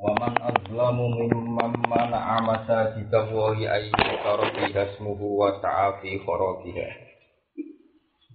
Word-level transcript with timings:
Wa 0.00 0.16
man 0.16 0.32
azlamu 0.32 1.12
mimman 1.12 1.76
mana'a 1.84 2.40
masajida 2.40 3.20
Allahi 3.20 3.68
ay 3.68 3.92
yuzkara 3.92 4.48
fiha 4.48 4.96
ismuhu 4.96 5.36
wa 5.36 5.60
sa'a 5.60 6.00
fi 6.00 6.16
kharabiha. 6.24 6.88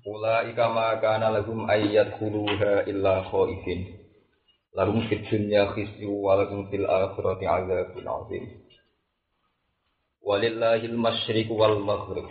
Ulaika 0.05 0.70
ma 0.70 1.02
kana 1.02 1.34
lahum 1.34 1.66
ay 1.66 1.90
yadkhuluha 1.90 2.86
illa 2.86 3.26
khaifin. 3.34 3.98
Lahum 4.78 5.10
fid 5.10 5.26
dunya 5.26 5.66
khizyu 5.74 6.14
wa 6.14 6.38
lahum 6.38 6.70
fil 6.70 6.86
akhirati 6.86 7.50
'adzabun 7.50 8.05
'adzim. 8.05 8.46
Walillahil 10.22 10.94
masyriq 10.94 11.50
wal 11.50 11.82
maghrib. 11.82 12.30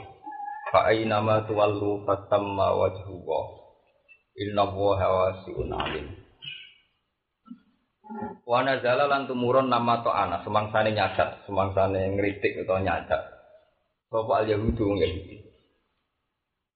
Fa 0.71 0.95
aynama 0.95 1.43
tuwallu 1.51 2.07
fatamma 2.07 2.71
wajhu 2.79 3.19
Allah. 3.19 3.45
Inna 4.38 4.62
Allaha 4.62 5.07
wasi'un 5.10 5.74
'alim. 5.74 6.23
Wa 8.45 8.62
nazala 8.62 9.10
lan 9.10 9.27
tumurun 9.27 9.66
nama 9.66 10.04
to 10.04 10.10
ana 10.12 10.45
semangsane 10.46 10.95
nyadat, 10.95 11.48
semangsane 11.48 12.14
ngritik 12.14 12.62
utawa 12.62 12.80
nyadat. 12.84 13.23
Sapa 14.15 14.32
al 14.38 14.46
yahudu 14.46 14.82
wong 14.87 14.98
Yahudi. 15.02 15.37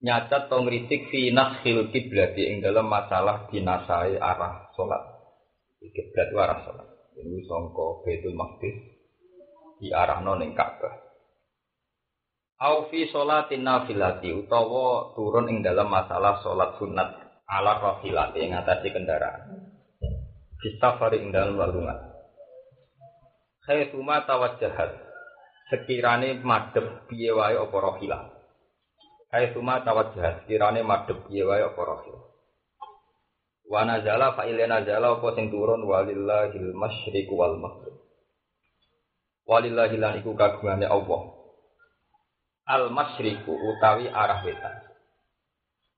Nyadat 0.03 0.51
to 0.51 0.57
ngritik 0.59 1.07
fi 1.11 1.31
nashil 1.31 1.95
kiblat 1.95 2.35
ing 2.35 2.59
dalam 2.59 2.91
masalah 2.91 3.47
dinasai 3.51 4.19
arah 4.19 4.75
salat. 4.75 5.03
Kiblat 5.79 6.35
arah 6.35 6.59
salat. 6.67 6.89
Ini 7.19 7.47
sangka 7.47 8.03
Baitul 8.07 8.35
Maqdis 8.35 8.79
di 9.79 9.95
arah 9.95 10.23
ning 10.23 10.55
Ka'bah. 10.55 10.95
Au 12.59 12.91
fi 12.91 13.07
sholatin 13.07 13.63
nafilati 13.63 14.35
utawa 14.35 15.15
turun 15.15 15.47
ing 15.47 15.63
dalam 15.63 15.87
masalah 15.87 16.43
salat 16.43 16.75
sunat 16.83 17.11
ala 17.47 17.79
rafilati 17.79 18.43
ing 18.43 18.55
atase 18.59 18.91
kendaraan. 18.91 19.68
Fistafari 20.59 21.23
ing 21.23 21.31
dalam 21.31 21.55
walungan. 21.55 21.99
Khaituma 23.63 24.27
tawajjahat. 24.27 25.07
Sekirane 25.71 26.41
madhep 26.43 27.07
piye 27.07 27.31
wae 27.31 27.55
apa 27.55 27.77
rohila. 27.79 28.19
Khaituma 29.31 29.87
tawajjahat. 29.87 30.43
Sekirane 30.43 30.83
madhep 30.83 31.31
piye 31.31 31.47
wae 31.47 31.63
apa 31.63 31.79
rohila. 31.79 32.21
Wa 33.69 33.85
nazala 33.85 34.33
fa 34.33 34.49
ila 34.49 34.65
nazala 34.65 35.21
apa 35.21 35.29
sing 35.37 35.53
turun 35.53 35.85
walillahil 35.85 36.73
masyriq 36.73 37.29
wal 37.31 37.61
maghrib. 37.61 37.95
Walillahi 39.45 39.97
lan 40.01 40.19
iku 40.25 40.33
kagungane 40.33 40.89
Allah. 40.89 41.23
Al 42.69 42.89
masyriqu 42.91 43.49
utawi 43.49 44.09
arah 44.09 44.41
wetan. 44.43 44.77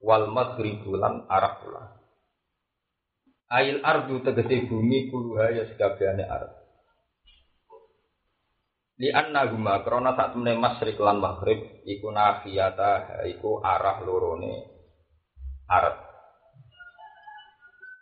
Wal 0.03 0.29
maghribu 0.29 1.01
lan 1.01 1.25
arah 1.31 1.59
kulon. 1.65 2.00
Ail 3.51 3.83
ardu 3.83 4.23
tegese 4.23 4.71
bumi 4.71 5.11
kuluha 5.11 5.51
ya 5.51 5.67
sekabehane 5.67 6.23
arep. 6.23 6.55
Li 9.03 9.11
anna 9.11 9.43
guma 9.51 9.83
krana 9.83 10.15
sak 10.15 10.39
temene 10.39 10.55
masyrik 10.55 10.95
lan 11.03 11.19
maghrib 11.19 11.59
iku 11.83 12.15
nafiyata 12.15 13.27
iku 13.27 13.59
arah 13.59 14.07
lorone 14.07 14.55
arep. 15.67 15.97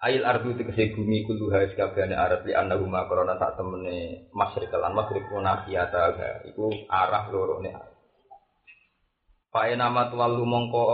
Ail 0.05 0.21
ardu 0.21 0.53
tegese 0.53 0.93
bumi 0.93 1.25
kuluha 1.25 1.65
ya 1.65 1.69
sekabehane 1.73 2.13
arep 2.13 2.45
li 2.45 2.53
anna 2.53 2.77
guma 2.77 3.09
krana 3.09 3.41
sak 3.41 3.57
temene 3.57 4.29
masyrik 4.37 4.69
lan 4.69 4.93
maghrib 4.93 5.25
iku 5.25 5.41
nafiyata 5.41 6.45
iku 6.45 6.69
arah 6.93 7.25
lorone 7.33 7.73
arep. 7.73 7.97
Pae 9.49 9.73
nama 9.81 10.13
tuwalu 10.13 10.45
mongko 10.45 10.85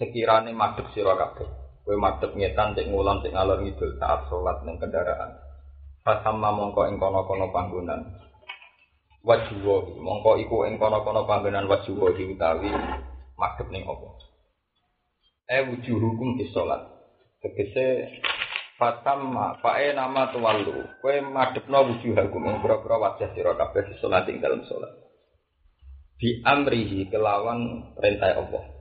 sekirane 0.00 0.56
madhep 0.56 0.88
sira 0.96 1.20
kabeh. 1.20 1.63
Kue 1.84 2.00
madep 2.00 2.32
ngetan 2.32 2.72
cek 2.72 2.88
ngulang 2.88 3.20
cek 3.20 3.36
ngalor 3.36 3.60
ngidul 3.60 4.00
saat 4.00 4.24
sholat 4.32 4.64
neng 4.64 4.80
kendaraan. 4.80 5.36
Fasama 6.00 6.48
mongko 6.48 6.88
ing 6.88 6.96
kono 6.96 7.28
kono 7.28 7.52
panggonan. 7.52 8.00
Wajuwo 9.20 9.92
mongko 10.00 10.40
iku 10.40 10.64
ing 10.64 10.80
kono 10.80 11.04
kono 11.04 11.28
panggonan 11.28 11.68
wajuwo 11.68 12.16
utawi 12.16 12.72
madep 13.36 13.68
neng 13.68 13.84
opo. 13.84 14.16
E 15.44 15.60
wujuh 15.60 16.00
hukum 16.00 16.40
di 16.40 16.48
sholat. 16.48 16.88
Tegese 17.44 18.08
Fatama, 18.74 19.62
pae 19.62 19.94
nama 19.94 20.34
tuwalu. 20.34 20.98
Kue 20.98 21.22
madepno 21.22 21.94
wujuh 21.94 22.16
hukum 22.16 22.48
ing 22.50 22.58
pura-pura 22.58 22.98
wajah 22.98 23.30
sira 23.30 23.54
kabeh 23.54 23.86
di 23.86 23.94
sholat 24.02 24.26
ing 24.26 24.42
dalam 24.42 24.66
sholat. 24.66 24.90
Di 26.18 26.42
amrihi 26.42 27.06
kelawan 27.06 27.92
perintah 27.94 28.34
Allah. 28.34 28.73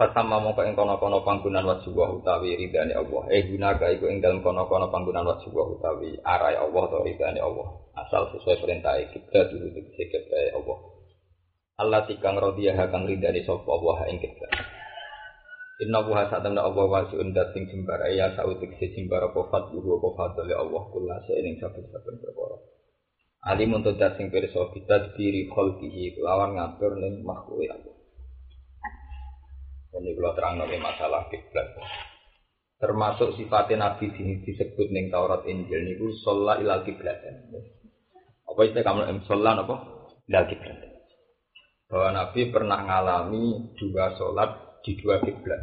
Fatama 0.00 0.40
mongko 0.40 0.64
ing 0.64 0.72
kono-kono 0.72 1.20
panggunan 1.28 1.60
wajibah 1.60 2.08
utawi 2.08 2.56
ridane 2.56 2.96
Allah. 2.96 3.28
Eh 3.28 3.44
gunaga 3.44 3.84
iku 3.92 4.08
ing 4.08 4.24
dalem 4.24 4.40
kono-kono 4.40 4.88
panggunan 4.88 5.28
wajibah 5.28 5.76
utawi 5.76 6.16
arai 6.24 6.56
Allah 6.56 6.88
atau 6.88 7.04
ridane 7.04 7.36
Allah. 7.36 7.68
Asal 8.00 8.32
sesuai 8.32 8.64
perintah 8.64 8.96
kiblat 9.12 9.52
dulu 9.52 9.68
tegese 9.76 10.08
kiblat 10.08 10.56
Allah. 10.56 10.78
Allah 11.84 12.00
tikang 12.08 12.40
radiyah 12.40 12.80
kang 12.88 13.04
ridane 13.04 13.44
sapa 13.44 13.68
Allah 13.68 14.08
ing 14.08 14.24
kiblat. 14.24 14.52
Inna 15.84 16.00
buha 16.00 16.32
satamna 16.32 16.64
Allah 16.64 16.84
wasiun 16.88 17.36
dating 17.36 17.68
jembar 17.68 18.00
ya 18.08 18.32
sautik 18.32 18.72
se 18.80 18.96
jembar 18.96 19.28
apa 19.28 19.52
fadluhu 19.52 20.00
apa 20.00 20.08
fadlile 20.16 20.56
Allah 20.56 20.80
kula 20.96 21.28
seiring 21.28 21.60
saben-saben 21.60 22.16
perkara. 22.24 22.56
Alim 23.52 23.76
untuk 23.76 24.00
dating 24.00 24.32
pirsa 24.32 24.64
kita 24.72 25.12
diri 25.12 25.44
khalqihi 25.52 26.24
lawan 26.24 26.56
ngatur 26.56 26.96
ning 26.96 27.20
makhluk 27.20 27.68
Allah. 27.68 27.99
Ini 29.90 30.14
kalau 30.14 30.32
terang 30.38 30.54
nabi 30.62 30.78
masalah 30.78 31.26
kiblat. 31.28 31.74
Termasuk 32.80 33.36
sifatnya 33.36 33.92
Nabi 33.92 34.08
sini 34.16 34.40
disebut 34.40 34.88
neng 34.88 35.12
Taurat 35.12 35.44
Injil 35.44 35.84
niku 35.84 36.16
sholat 36.24 36.64
ilal 36.64 36.80
kiblat. 36.86 37.20
Apa 38.48 38.60
itu 38.64 38.80
kamu 38.80 39.04
em 39.04 39.18
sholat 39.28 39.60
apa? 39.60 39.76
Ilal 40.24 40.46
kiblat. 40.48 40.78
Bahwa 41.90 42.08
Nabi 42.16 42.40
pernah 42.48 42.80
mengalami 42.80 43.76
dua 43.76 44.16
sholat 44.16 44.80
di 44.80 44.96
dua 44.96 45.20
kiblat. 45.20 45.60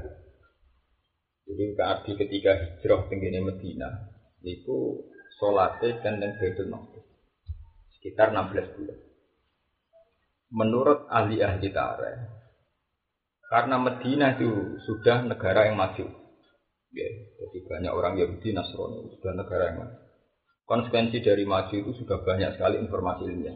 Jadi 1.48 1.64
Nabi 1.74 2.12
ketika 2.22 2.52
hijrah 2.54 3.10
tinggi 3.10 3.40
Medina, 3.42 3.90
itu 4.46 5.08
sholatnya 5.42 6.04
kan 6.06 6.22
dan 6.22 6.38
Baitul 6.38 6.70
Maqdis 6.70 7.08
sekitar 7.98 8.30
16 8.30 8.78
bulan. 8.78 9.00
Menurut 10.48 11.00
ahli-ahli 11.12 11.68
tarikh, 11.76 12.37
karena 13.48 13.80
Medina 13.80 14.36
itu 14.36 14.76
sudah 14.84 15.24
negara 15.24 15.72
yang 15.72 15.80
maju. 15.80 16.06
Ya, 16.92 17.10
jadi 17.12 17.58
banyak 17.68 17.94
orang 17.96 18.14
Yahudi 18.20 18.52
Nasrani 18.52 19.12
sudah 19.20 19.34
negara 19.36 19.64
yang 19.72 19.78
maju. 19.84 19.98
Konsekuensi 20.68 21.24
dari 21.24 21.48
maju 21.48 21.72
itu 21.72 21.92
sudah 22.04 22.20
banyak 22.28 22.60
sekali 22.60 22.76
informasi 22.84 23.24
ilmiah 23.24 23.56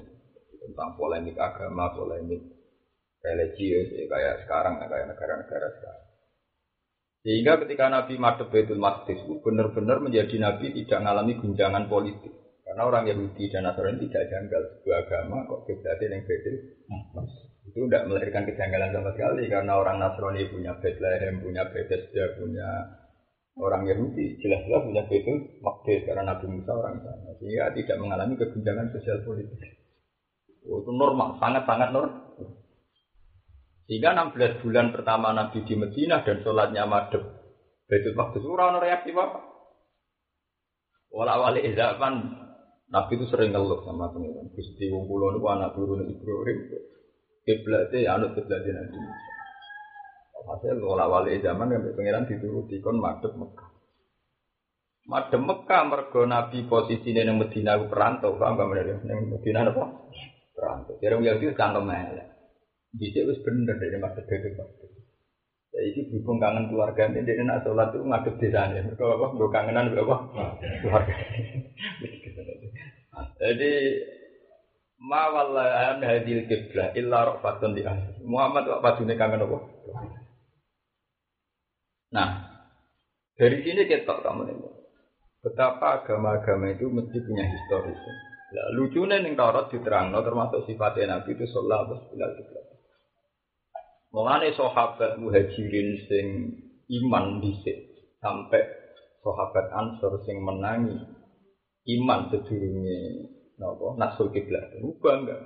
tentang 0.63 0.96
polemik 0.96 1.35
agama, 1.35 1.91
polemik 1.91 2.40
religius, 3.19 3.91
ya, 3.91 4.07
kayak 4.07 4.47
sekarang, 4.47 4.79
ya, 4.79 4.88
kayak 4.88 5.12
negara-negara 5.12 5.68
sekarang. 5.75 6.06
Sehingga 7.22 7.53
ketika 7.62 7.85
Nabi 7.91 8.16
Madhab 8.18 8.47
Baitul 8.50 8.81
Maqdis 8.81 9.22
benar-benar 9.44 10.02
menjadi 10.02 10.41
Nabi 10.41 10.73
tidak 10.73 11.00
mengalami 11.03 11.34
gunjangan 11.38 11.85
politik. 11.85 12.34
Karena 12.66 12.88
orang 12.88 13.03
Yahudi 13.12 13.52
dan 13.52 13.67
Nasrani 13.67 14.08
tidak 14.08 14.32
janggal 14.32 14.61
sebuah 14.79 14.97
agama 15.03 15.44
kok 15.46 15.67
kiblatnya 15.67 16.16
yang 16.16 16.23
Baitul 16.23 16.55
Maqdis 16.87 17.50
itu 17.61 17.78
tidak 17.85 18.09
melahirkan 18.09 18.43
kejanggalan 18.49 18.90
sama 18.90 19.09
sekali 19.13 19.43
karena 19.46 19.73
orang 19.78 20.02
Nasrani 20.02 20.49
punya 20.49 20.73
Bethlehem, 20.81 21.46
punya 21.46 21.63
Bethesda, 21.69 22.23
punya 22.41 22.67
orang 23.61 23.85
Yahudi 23.85 24.41
jelas-jelas 24.41 24.81
punya 24.87 25.03
Betul 25.05 25.37
Maqdis 25.61 26.02
karena 26.09 26.23
Nabi 26.34 26.46
Musa 26.49 26.72
orang 26.73 26.96
sana 27.05 27.31
sehingga 27.37 27.69
tidak 27.78 27.97
mengalami 28.02 28.34
kegunjangan 28.40 28.87
sosial 28.97 29.22
politik. 29.22 29.59
Oh, 30.66 30.81
itu 30.81 30.91
normal, 30.93 31.37
sangat-sangat 31.37 31.90
normal. 31.93 32.22
Sehingga 33.85 34.13
16 34.13 34.63
bulan 34.63 34.93
pertama 34.96 35.35
Nabi 35.35 35.66
di 35.67 35.73
Medina 35.75 36.23
dan 36.23 36.41
sholatnya 36.41 36.90
madep 36.90 37.23
Betul 37.85 38.16
Maqdis 38.17 38.47
orang 38.47 38.81
reaksi 38.81 39.11
apa? 39.13 39.40
Walau 41.11 41.43
wali 41.43 41.75
zaman 41.75 42.13
Nabi 42.87 43.19
itu 43.19 43.25
sering 43.28 43.52
ngeluh 43.52 43.84
sama 43.84 44.11
teman-teman. 44.16 44.52
Gusti 44.55 44.87
wong 44.87 45.08
niku 45.11 45.47
anak 45.52 45.75
turun 45.75 46.08
Ibrahim 46.08 46.59
kiblatnya 47.46 47.97
ya 48.02 48.09
anut 48.17 48.34
kiblatnya 48.38 48.82
Nabi 48.82 48.97
Musa. 48.97 49.29
Hasil 50.41 50.82
wala 50.82 51.05
wali 51.05 51.38
zaman 51.40 51.70
yang 51.70 51.85
pengiran 51.93 52.26
dituruti 52.26 52.82
kon 52.82 52.97
madep 52.97 53.38
Mekah. 53.38 53.72
Madem 55.09 55.41
Mekah 55.43 55.82
mergo 55.85 56.26
Nabi 56.29 56.66
posisine 56.70 57.26
ning 57.26 57.41
Medina 57.41 57.78
ku 57.78 57.90
perantau, 57.90 58.38
paham 58.38 58.58
gak 58.58 58.70
bener 58.70 59.02
ning 59.05 59.34
Medina 59.34 59.66
apa? 59.66 59.84
Perantau. 60.53 60.93
Jadi 61.02 61.14
wong 61.17 61.26
Yahudi 61.26 61.58
cangkem 61.58 61.90
elek. 61.90 62.28
Bisa 62.91 63.23
wis 63.26 63.40
bener 63.41 63.79
dari 63.79 63.97
masa 63.97 64.22
itu 64.22 64.49
Ya 65.72 65.79
iki 65.87 66.11
berhubung 66.11 66.44
kangen 66.44 66.67
keluarga 66.67 67.08
ini, 67.08 67.23
dia 67.23 67.40
nak 67.47 67.64
sholat 67.64 67.96
itu 67.96 68.03
ngadep 68.03 68.35
desanya. 68.44 68.84
Mereka 68.84 69.08
apa? 69.08 69.28
Gue 69.40 69.49
kangenan 69.55 69.96
berapa? 69.96 70.16
Keluarga. 70.84 71.16
Jadi 73.40 73.72
ma 75.01 75.33
wallahi 75.33 75.97
an 75.97 75.99
hadil 76.05 76.45
kiblah 76.45 76.93
illa 76.93 77.25
rafatun 77.33 77.73
di. 77.73 77.81
Muhammad 78.21 78.69
kok 78.69 78.83
padune 78.85 79.17
kangen 79.17 79.41
apa? 79.41 79.57
Nah, 82.11 82.29
dari 83.33 83.57
sini 83.65 83.89
kita 83.89 84.21
kamu 84.21 84.53
ini. 84.53 84.69
Betapa 85.41 86.05
agama-agama 86.05 86.77
itu 86.77 86.85
mesti 86.85 87.17
punya 87.25 87.41
historis. 87.49 87.97
Nah, 88.51 88.67
lucunya 88.77 89.17
ning 89.25 89.33
Taurat 89.33 89.73
diterangno 89.73 90.21
termasuk 90.21 90.69
sifatnya 90.69 91.17
Nabi 91.17 91.33
itu 91.33 91.49
sallallahu 91.49 92.13
alaihi 92.13 92.45
wasallam. 92.45 92.77
Mulane 94.11 94.49
sahabat 94.53 95.17
muhajirin 95.17 95.89
sing 96.05 96.27
iman 96.99 97.39
dhisik 97.41 97.89
sampai 98.19 98.59
sahabat 99.23 99.71
Ansor 99.71 100.19
sing 100.27 100.43
menangi 100.43 100.99
iman 101.97 102.27
sedurunge 102.29 103.01
napa 103.61 103.93
nasul 104.02 104.34
kiblat. 104.34 104.73
Bangga. 104.97 105.37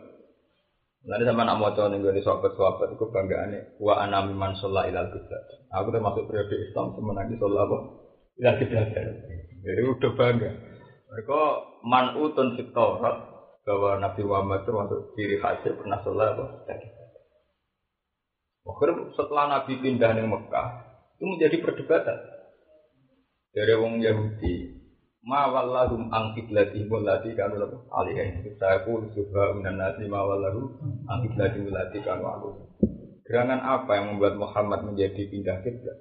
Nanti 1.06 1.24
sama 1.28 1.46
nak 1.46 1.62
mau 1.62 1.70
ning 1.70 2.02
gone 2.02 2.18
sahabat-sahabat 2.18 2.98
iku 2.98 3.14
banggane 3.14 3.78
wa 3.78 4.02
ana 4.02 4.26
man 4.26 4.56
sholla 4.58 4.88
ilal 4.88 5.12
kiblat. 5.12 5.44
Aku 5.76 5.92
termasuk 5.92 6.26
periode 6.26 6.56
Islam 6.56 6.96
semenangi 6.96 7.36
sholat 7.36 7.62
apa? 7.68 7.78
Ilal 8.40 8.56
kiblat. 8.64 8.88
Jadi 9.62 9.82
udah 9.84 10.12
bangga. 10.16 10.52
Mereka 11.12 11.42
manutun 11.86 12.58
fit 12.58 12.74
Taurat 12.74 13.36
bahwa 13.68 13.92
Nabi 14.02 14.22
Muhammad 14.26 14.64
itu 14.64 14.68
termasuk 14.72 15.00
ciri 15.14 15.38
khasnya 15.38 15.78
pernah 15.78 16.00
sholat 16.02 16.34
apa? 16.34 16.46
Akhirnya 18.66 19.14
setelah 19.14 19.46
Nabi 19.46 19.78
pindah 19.78 20.10
ke 20.18 20.26
Mekah, 20.26 20.68
itu 21.16 21.24
menjadi 21.30 21.58
perdebatan. 21.62 22.18
Dari 23.56 23.74
wong 23.78 24.04
Yahudi, 24.04 24.75
ma 25.26 25.50
wallahum 25.50 26.14
an 26.14 26.38
qiblatihim 26.38 26.86
allati 26.88 27.34
kanu 27.34 27.58
lahu 27.58 27.82
alaihi. 27.90 28.54
Saya 28.62 28.86
pun 28.86 29.10
juga 29.18 29.58
minan 29.58 29.82
nasi 29.82 30.06
ma 30.06 30.22
wallahum 30.22 30.78
an 31.10 31.26
qiblatihim 31.26 31.74
allati 31.74 32.00
kanu 32.06 32.24
alaihi. 32.30 32.62
Gerangan 33.26 33.58
apa 33.66 33.92
yang 33.98 34.06
membuat 34.16 34.38
Muhammad 34.38 34.86
menjadi 34.86 35.26
pindah 35.34 35.66
kiblat? 35.66 35.98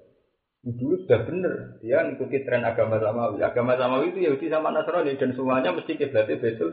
Dulu 0.65 1.05
sudah 1.05 1.25
benar, 1.29 1.77
dia 1.81 2.05
mengikuti 2.05 2.41
tren 2.45 2.65
agama 2.65 3.01
Samawi. 3.01 3.41
Agama 3.41 3.77
Samawi 3.77 4.13
itu 4.13 4.29
Yahudi 4.29 4.49
sama 4.49 4.73
Nasrani 4.73 5.17
dan 5.17 5.33
semuanya 5.33 5.73
mesti 5.73 5.97
kiblatnya 5.97 6.41
betul. 6.41 6.73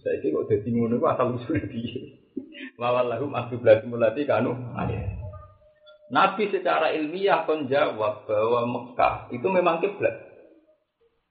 Saya 0.00 0.16
kok 0.20 0.48
jadi 0.48 0.68
ngono 0.68 0.96
asal 1.04 1.36
usul 1.36 1.60
dia. 1.68 2.00
Wawallahum 2.80 3.36
akiblat 3.36 3.84
mulati 3.84 4.24
kanu 4.24 4.56
Nabi 6.10 6.44
secara 6.50 6.90
ilmiah 6.96 7.44
kon 7.44 7.68
jawab 7.68 8.24
bahwa 8.24 8.60
Mekah 8.64 9.28
itu 9.32 9.46
memang 9.48 9.84
kiblat. 9.84 10.29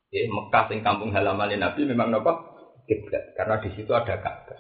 Ya, 0.10 0.26
Mekah 0.26 0.64
sing 0.74 0.82
kampung 0.82 1.14
halaman 1.14 1.54
Nabi 1.54 1.86
memang 1.86 2.10
apa? 2.18 2.34
Kiblat. 2.90 3.38
Karena 3.38 3.62
di 3.62 3.70
situ 3.78 3.94
ada 3.94 4.18
Ka'bah. 4.18 4.60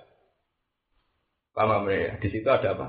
Paham 1.57 1.89
ya? 1.89 2.21
Di 2.21 2.29
situ 2.29 2.45
ada 2.45 2.77
apa? 2.77 2.85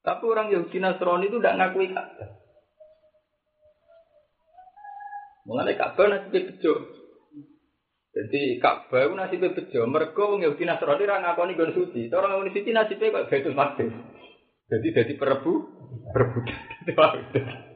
Tapi 0.00 0.24
orang 0.24 0.48
Yahudi 0.48 0.80
Nasrani 0.80 1.28
itu 1.28 1.36
tidak 1.36 1.56
ngakui 1.60 1.92
Ka'bah. 1.92 2.28
Mengenai 5.44 5.76
Ka'bah 5.76 6.06
nanti 6.08 6.40
bejo. 6.40 6.72
Jadi 8.16 8.56
Ka'bah 8.56 9.04
itu 9.04 9.12
nasibnya 9.12 9.52
bejo. 9.52 9.80
Mereka 9.84 10.16
wong 10.24 10.40
Yahudi 10.48 10.64
Nasrani 10.64 11.04
ra 11.04 11.20
ngakoni 11.20 11.60
gon 11.60 11.76
suci. 11.76 12.08
Orang 12.08 12.32
ngakoni 12.32 12.56
suci 12.56 12.70
nasibnya 12.72 13.12
kok 13.12 13.28
Baitul 13.28 13.52
Maqdis. 13.52 13.92
Jadi 14.64 14.88
jadi 14.96 15.12
perebu, 15.20 15.52
perebutan. 16.08 16.56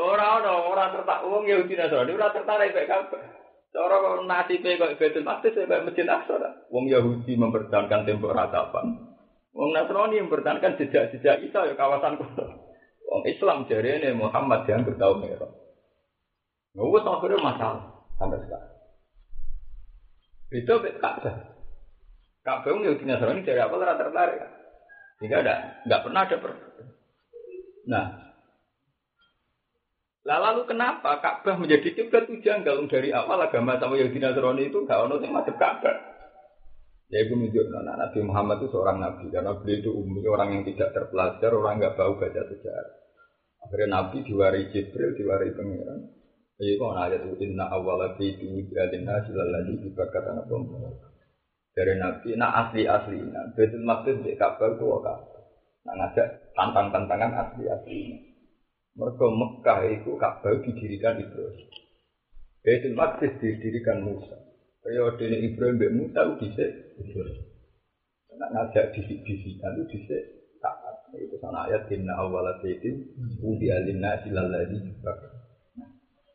Orang 0.00 0.40
orang 0.40 0.60
orang 0.64 0.88
tertarik 0.96 1.28
wong 1.28 1.44
Yahudi 1.44 1.76
Nasrani 1.76 2.16
ora 2.16 2.32
tertarik 2.32 2.72
mek 2.72 2.88
Ka'bah. 2.88 3.22
Orang 3.76 4.24
nasibnya 4.24 4.80
kok 4.80 4.96
Baitul 4.96 5.28
Maqdis 5.28 5.60
mek 5.68 5.84
Masjid 5.84 6.08
Aqsa. 6.08 6.40
Wong 6.72 6.88
Yahudi 6.88 7.36
mempertahankan 7.36 8.08
tembok 8.08 8.32
ratapan. 8.32 8.96
Wong 9.52 9.70
Nasrani 9.76 10.24
mempertahankan 10.24 10.80
jejak-jejak 10.80 11.44
Isa 11.44 11.60
ya 11.68 11.74
kawasan 11.76 12.16
kota. 12.16 12.48
Wong 13.12 13.22
Islam 13.28 13.68
jari 13.68 14.00
ini 14.00 14.16
Muhammad 14.16 14.64
yang 14.64 14.88
bertahun 14.88 15.20
merah. 15.20 15.52
Nggak 16.72 17.04
akhirnya 17.04 17.44
masalah 17.44 17.84
sampai 18.16 18.40
sekarang. 18.46 18.74
Itu 20.50 20.74
Ka'bah. 21.02 21.36
Ka'bah 22.40 22.72
Yahudi 22.72 23.04
Nasrani 23.04 23.44
dari 23.44 23.60
awal 23.60 23.84
rata 23.84 24.08
tertarik. 24.08 24.40
Sehingga 25.20 25.44
ada, 25.44 25.84
nggak 25.84 26.02
pernah 26.08 26.20
ada 26.24 26.36
per. 26.40 26.52
Nah, 27.84 28.29
lah 30.20 30.36
lalu 30.36 30.68
kenapa 30.68 31.16
Ka'bah 31.24 31.56
menjadi 31.56 31.96
kiblat 31.96 32.28
itu 32.28 32.44
janggal 32.44 32.84
dari 32.92 33.08
awal 33.08 33.40
agama 33.40 33.80
sama 33.80 33.96
Yahudi 33.96 34.20
Nasrani 34.20 34.68
itu 34.68 34.84
nggak 34.84 35.00
ono 35.08 35.16
yang 35.16 35.32
masuk 35.32 35.56
Ka'bah. 35.56 35.96
Ya 37.10 37.26
itu 37.26 37.34
menunjuk 37.34 37.66
Nabi 37.72 38.18
Muhammad 38.22 38.62
itu 38.62 38.70
seorang 38.70 39.02
nabi 39.02 39.34
karena 39.34 39.50
beliau 39.58 39.82
itu 39.82 39.90
umum 39.90 40.22
orang 40.30 40.54
yang 40.54 40.62
tidak 40.62 40.94
terpelajar, 40.94 41.50
orang 41.50 41.82
nggak 41.82 41.98
bau 41.98 42.14
baca 42.14 42.42
sejarah. 42.46 42.96
Akhirnya 43.66 43.98
Nabi 43.98 44.22
diwari 44.22 44.70
Jibril, 44.70 45.18
diwari 45.18 45.50
Pangeran. 45.50 46.00
Iya 46.60 46.76
kok 46.76 46.92
ayat 46.92 47.24
itu 47.24 47.32
inna 47.40 47.66
awwala 47.72 48.14
fi 48.20 48.36
wujudin 48.36 49.08
hasil 49.08 49.32
lagi 49.32 49.74
kata 49.96 50.30
apa? 50.36 50.54
Dari 51.72 51.94
Nabi, 51.96 52.36
nah 52.36 52.52
asli 52.68 52.84
asli, 52.84 53.16
nah 53.26 53.48
betul 53.56 53.82
maksud 53.82 54.20
di 54.20 54.36
Ka'bah 54.36 54.76
itu 54.76 54.86
apa? 55.00 55.14
Nah 55.88 55.94
ngajak 55.96 56.52
tantang-tantangan 56.52 57.32
asli 57.32 57.64
asli. 57.66 58.29
Mereka 59.00 59.26
Mekah 59.32 59.80
itu 59.96 60.10
Ka'bah 60.20 60.60
didirikan 60.60 61.16
Ibrahim. 61.16 61.68
Betul 62.60 62.92
maksud 62.92 63.32
didirikan 63.40 64.04
Musa. 64.04 64.36
Periode 64.84 65.24
ini 65.24 65.48
Ibrahim 65.48 65.80
dan 65.80 65.92
Musa 65.96 66.20
itu 66.20 66.34
bisa 66.44 66.64
Ibrahim. 67.00 67.44
Nah 68.36 68.48
ngajak 68.52 68.92
disik-disik, 68.92 69.56
itu 69.56 69.82
bisa 69.88 70.16
taat. 70.60 71.08
Itu 71.16 71.40
sana 71.40 71.68
ayat 71.68 71.88
inna 71.88 72.16
fi 72.60 72.76
wujudin 73.40 74.04
hasil 74.04 74.36
lagi 74.36 74.76
dibakar. 74.84 75.32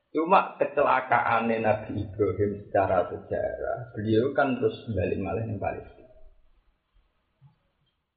Cuma 0.10 0.56
kecelakaan 0.56 1.52
Nabi 1.52 2.02
Ibrahim 2.02 2.52
secara 2.66 3.04
sejarah, 3.12 3.92
beliau 3.92 4.32
kan 4.32 4.56
terus 4.56 4.74
balik 4.96 5.20
malah 5.20 5.44
yang 5.44 5.60
Palestina. 5.60 6.08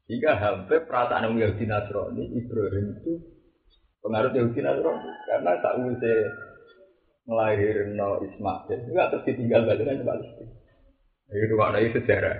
Jika 0.06 0.38
hampir 0.38 0.86
perasaan 0.86 1.36
Yahudi 1.36 1.66
Nasrani, 1.66 2.24
Ibrahim 2.38 2.86
itu 3.02 3.12
pengaruh 4.08 4.32
Yahudi 4.32 4.60
Nasrani. 4.64 5.10
Karena 5.28 5.52
tak 5.60 5.74
usah 5.84 6.20
melahirkan 7.28 8.00
Ismail, 8.24 8.78
juga 8.88 9.12
terus 9.12 9.26
ditinggal 9.28 9.68
balik 9.68 9.84
ke 9.84 10.04
Palestina. 10.08 10.52
Itu 11.28 11.54
makna 11.60 11.84
sejarah. 11.92 12.36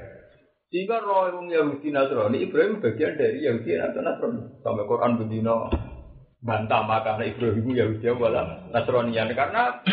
Jika 0.72 0.96
roh 1.04 1.44
Yahudi 1.44 1.92
Nasrani, 1.92 2.48
Ibrahim 2.48 2.80
bagian 2.80 3.20
dari 3.20 3.44
Yahudi 3.44 3.76
Nasrani. 3.76 4.64
Sampai 4.64 4.88
Quran 4.88 5.20
bendino 5.20 5.68
bantah 6.40 6.88
makanya 6.88 7.28
Ibrahim 7.28 7.68
Yahudi 7.68 8.08
wala 8.16 8.68
Nasranian 8.72 9.28
karena 9.34 9.84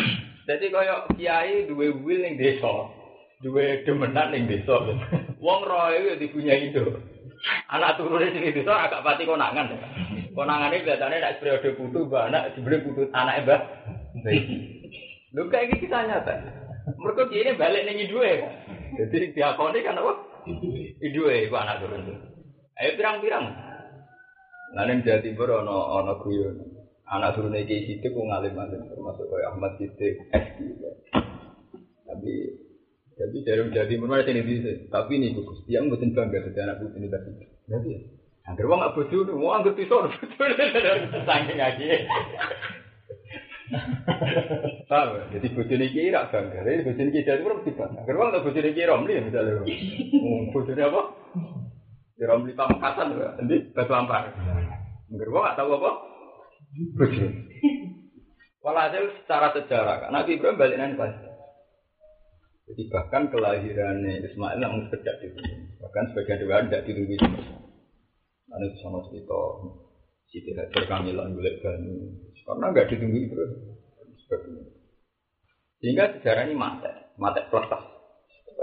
jadi 0.46 0.70
kaya 0.70 0.94
kiai 1.10 1.66
dua 1.66 1.90
wil 1.90 2.20
ning 2.22 2.38
desa, 2.38 2.86
dua 3.42 3.82
demenan 3.82 4.30
ning 4.30 4.46
desa. 4.46 4.78
Wong 5.42 5.60
roh 5.66 5.90
itu 5.92 6.22
dipunyai 6.22 6.70
itu. 6.70 6.86
Anak 7.68 7.98
turunnya 7.98 8.32
sing 8.32 8.46
desa 8.54 8.72
agak 8.72 9.02
pati 9.02 9.26
konangan. 9.26 9.74
Konangannya 10.36 10.84
kelihatannya 10.84 11.16
nak 11.16 11.36
periode 11.40 11.80
putu, 11.80 12.12
anak 12.12 12.52
dibeli 12.52 12.84
putu 12.84 13.08
anak 13.16 13.48
mbak. 13.48 13.60
Lu 15.32 15.48
kayak 15.48 15.72
gitu 15.72 15.88
kita 15.88 16.04
nyata. 16.04 16.34
Mereka 16.92 17.32
ini 17.32 17.56
balik 17.56 17.88
nih 17.88 18.04
dua. 18.12 18.44
Jadi 19.00 19.32
diakoni 19.32 19.80
kan 19.80 19.96
apa? 19.96 20.12
Dua 21.00 21.32
itu 21.40 21.56
anak 21.56 21.80
turun. 21.80 22.04
Ayo 22.76 22.90
pirang-pirang. 23.00 23.48
Lain 24.76 25.00
Jawa 25.00 25.24
Timur 25.24 25.48
ono 25.64 26.12
guyon. 26.20 26.56
Anak 27.08 27.40
turun 27.40 27.56
iki 27.56 27.88
sidik 27.88 28.12
ku 28.12 28.28
ngalim-alim 28.28 28.92
termasuk 28.92 29.24
kayak 29.32 29.56
Ahmad 29.56 29.72
Sidik 29.80 30.20
S 30.36 30.46
Tapi 32.04 32.32
jadi 33.16 33.36
dari 33.40 33.72
Jawa 33.72 33.88
Timur 33.88 34.08
mana 34.12 34.28
sini 34.28 34.44
bisa. 34.44 34.68
Tapi 34.92 35.16
ini 35.16 35.32
bagus. 35.32 35.64
Dia 35.64 35.80
mboten 35.80 36.12
bangga 36.12 36.44
jadi 36.52 36.68
anak 36.68 36.84
putih 36.84 37.00
ini 37.00 37.08
tadi. 37.08 37.30
Jadi. 37.72 38.15
Angger 38.46 38.70
wong 38.70 38.78
bojo, 38.94 39.26
mau 39.34 39.58
angger 39.58 39.74
pisau 39.74 40.06
saking 40.06 41.58
aja. 41.58 41.86
Tahu, 44.86 45.10
jadi 45.34 45.46
bojone 45.50 45.84
iki 45.90 46.14
rak 46.14 46.30
bangga. 46.30 46.62
Jadi 46.62 46.86
bojone 46.86 47.10
iki 47.10 47.26
Jawa 47.26 47.38
Timur 47.42 47.54
mesti 47.58 47.74
bangga. 47.74 47.98
Angger 48.06 48.16
wong 48.22 48.28
tak 48.30 48.42
bojone 48.46 48.68
iki 48.70 48.86
Romli 48.86 49.14
misalnya. 49.18 49.66
Bojone 50.54 50.82
apa? 50.86 51.02
Di 52.16 52.24
Romli 52.24 52.54
Pamekasan, 52.54 53.18
nanti 53.18 53.56
Batu 53.74 53.92
Ampar. 53.92 54.30
Enggak 55.10 55.26
gua 55.26 55.50
gak 55.50 55.58
tahu 55.58 55.70
apa. 55.82 55.90
Walhasil 58.62 59.04
secara 59.22 59.54
sejarah 59.54 60.10
Nabi 60.10 60.38
Ibrahim 60.38 60.58
balik 60.58 60.78
nang 60.78 60.98
Palestina. 60.98 61.34
Jadi 62.66 62.82
bahkan 62.90 63.30
kelahiran 63.30 64.02
Ismail 64.02 64.58
yang 64.58 64.74
sejak 64.90 65.22
sini. 65.22 65.70
Bahkan 65.78 66.04
sebagian 66.10 66.42
juga 66.42 66.66
tidak 66.66 66.82
ditunggu 66.90 67.14
Mesir. 68.46 68.54
Lalu 68.54 68.68
sama 68.78 68.98
cerita 69.10 69.38
Siti 70.30 70.50
Hajar 70.54 70.84
kamilan 70.86 71.34
golek 71.34 71.58
bani. 71.62 71.94
Karena 72.46 72.66
nggak 72.70 72.88
ditunggu 72.94 73.18
itu. 73.18 73.34
Sehingga 75.82 76.18
sejarah 76.18 76.50
ini 76.50 76.54
mati, 76.56 76.90
mati 77.18 77.42
peletas. 77.50 77.82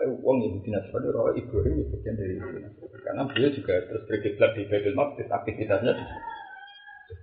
Uang 0.04 0.44
yang 0.44 0.60
Nasrani 0.60 1.08
roh 1.16 1.32
Ibrahim 1.32 1.80
itu 1.80 1.96
bagian 1.96 2.16
dari. 2.20 2.36
Karena 3.04 3.24
beliau 3.30 3.56
juga 3.56 3.80
terus 3.88 4.04
berkiblat 4.10 4.52
di 4.58 4.68
Baitul 4.68 4.98
Maqdis, 4.98 5.32
aktivitasnya 5.32 5.94
di, 5.96 6.06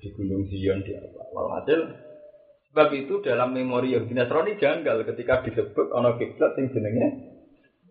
di 0.00 0.08
Gunung 0.16 0.48
Zion 0.48 0.80
di 0.80 0.96
apa. 0.96 1.20
Walhasil 1.34 1.80
Sebab 2.70 2.88
itu 2.94 3.18
dalam 3.26 3.50
memori 3.50 3.98
Yahudi 3.98 4.14
Nasrani 4.14 4.54
janggal 4.56 5.02
ketika 5.02 5.42
disebut 5.42 5.90
ono 5.90 6.14
kiblat 6.14 6.54
yang 6.54 6.70
jenenge 6.70 7.08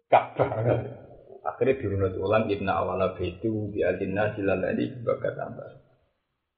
Ka'bah. 0.07 0.98
Akhirnya 1.49 1.81
dirunut 1.81 2.13
ulang 2.21 2.45
inna 2.45 2.77
awala 2.77 3.17
baitu 3.17 3.73
bi 3.73 3.81
adinna 3.81 4.37
silalani 4.37 5.01
bakat 5.01 5.33
tambah. 5.33 5.81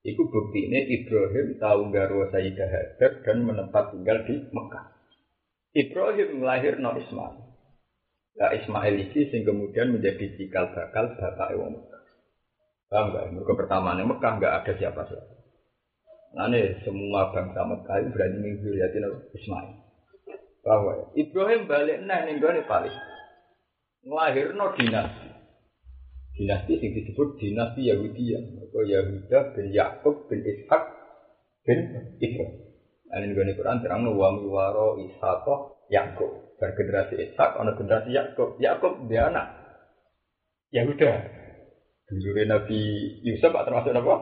Iku 0.03 0.27
bukti 0.27 0.67
ini 0.67 0.79
Ibrahim 0.99 1.61
tahu 1.61 1.93
garwa 1.93 2.27
Sayyidah 2.33 2.67
Hajar 2.67 3.11
dan 3.21 3.37
menempat 3.45 3.93
tinggal 3.93 4.25
di 4.27 4.41
Mekah. 4.49 4.85
Ibrahim 5.71 6.41
lahir 6.43 6.81
no 6.81 6.97
Ismail. 6.97 7.37
Nah 8.41 8.51
Ismail 8.57 8.95
ini 8.97 9.21
sing 9.29 9.47
kemudian 9.47 9.93
menjadi 9.95 10.25
cikal 10.35 10.73
bakal 10.73 11.15
bapak 11.15 11.53
Ewa 11.55 11.67
Mekah. 11.71 12.03
Paham 12.91 13.05
nggak? 13.15 13.25
Mereka 13.31 13.53
pertama 13.55 13.95
Mekah 13.95 14.31
nggak 14.41 14.55
ada 14.65 14.71
siapa-siapa. 14.75 15.33
Nane 16.35 16.81
semua 16.83 17.31
bangsa 17.31 17.61
Mekah 17.63 17.95
itu 18.01 18.09
berani 18.11 18.37
menghuriatin 18.41 19.05
Ismail. 19.37 19.71
Bahwa 20.65 20.91
Ibrahim 21.13 21.69
balik 21.69 21.97
nah 22.03 22.25
ning 22.25 22.41
gone 22.41 22.65
paling 22.65 23.10
nglahirno 24.05 24.65
dinasti. 24.77 25.29
Dinasti 26.31 26.73
yang 26.79 26.93
disebut 26.95 27.27
dinasti 27.37 27.81
Yahudi 27.85 28.23
yang 28.33 28.45
Yahuda 28.71 29.39
bin 29.53 29.65
Yakub 29.69 30.25
bin 30.31 30.41
Ishak 30.41 30.83
bin 31.67 31.79
Ibrahim. 32.17 32.71
Nah, 33.11 33.19
ini 33.19 33.35
gone 33.35 33.51
Quran 33.59 33.83
terang 33.83 34.07
wa 34.07 34.29
miwaro 34.31 34.95
Ishak 35.03 35.45
Yakub. 35.91 36.55
Dan 36.57 36.71
generasi 36.73 37.19
Ishak 37.19 37.59
ana 37.59 37.75
generasi 37.75 38.09
Yakub. 38.15 38.55
Yakub 38.57 39.05
dia 39.11 39.27
anak 39.27 39.47
Yahuda. 40.71 41.11
Dulu 42.11 42.43
Nabi 42.43 42.79
Yusuf 43.23 43.55
termasuk 43.55 43.95
apa? 43.95 44.15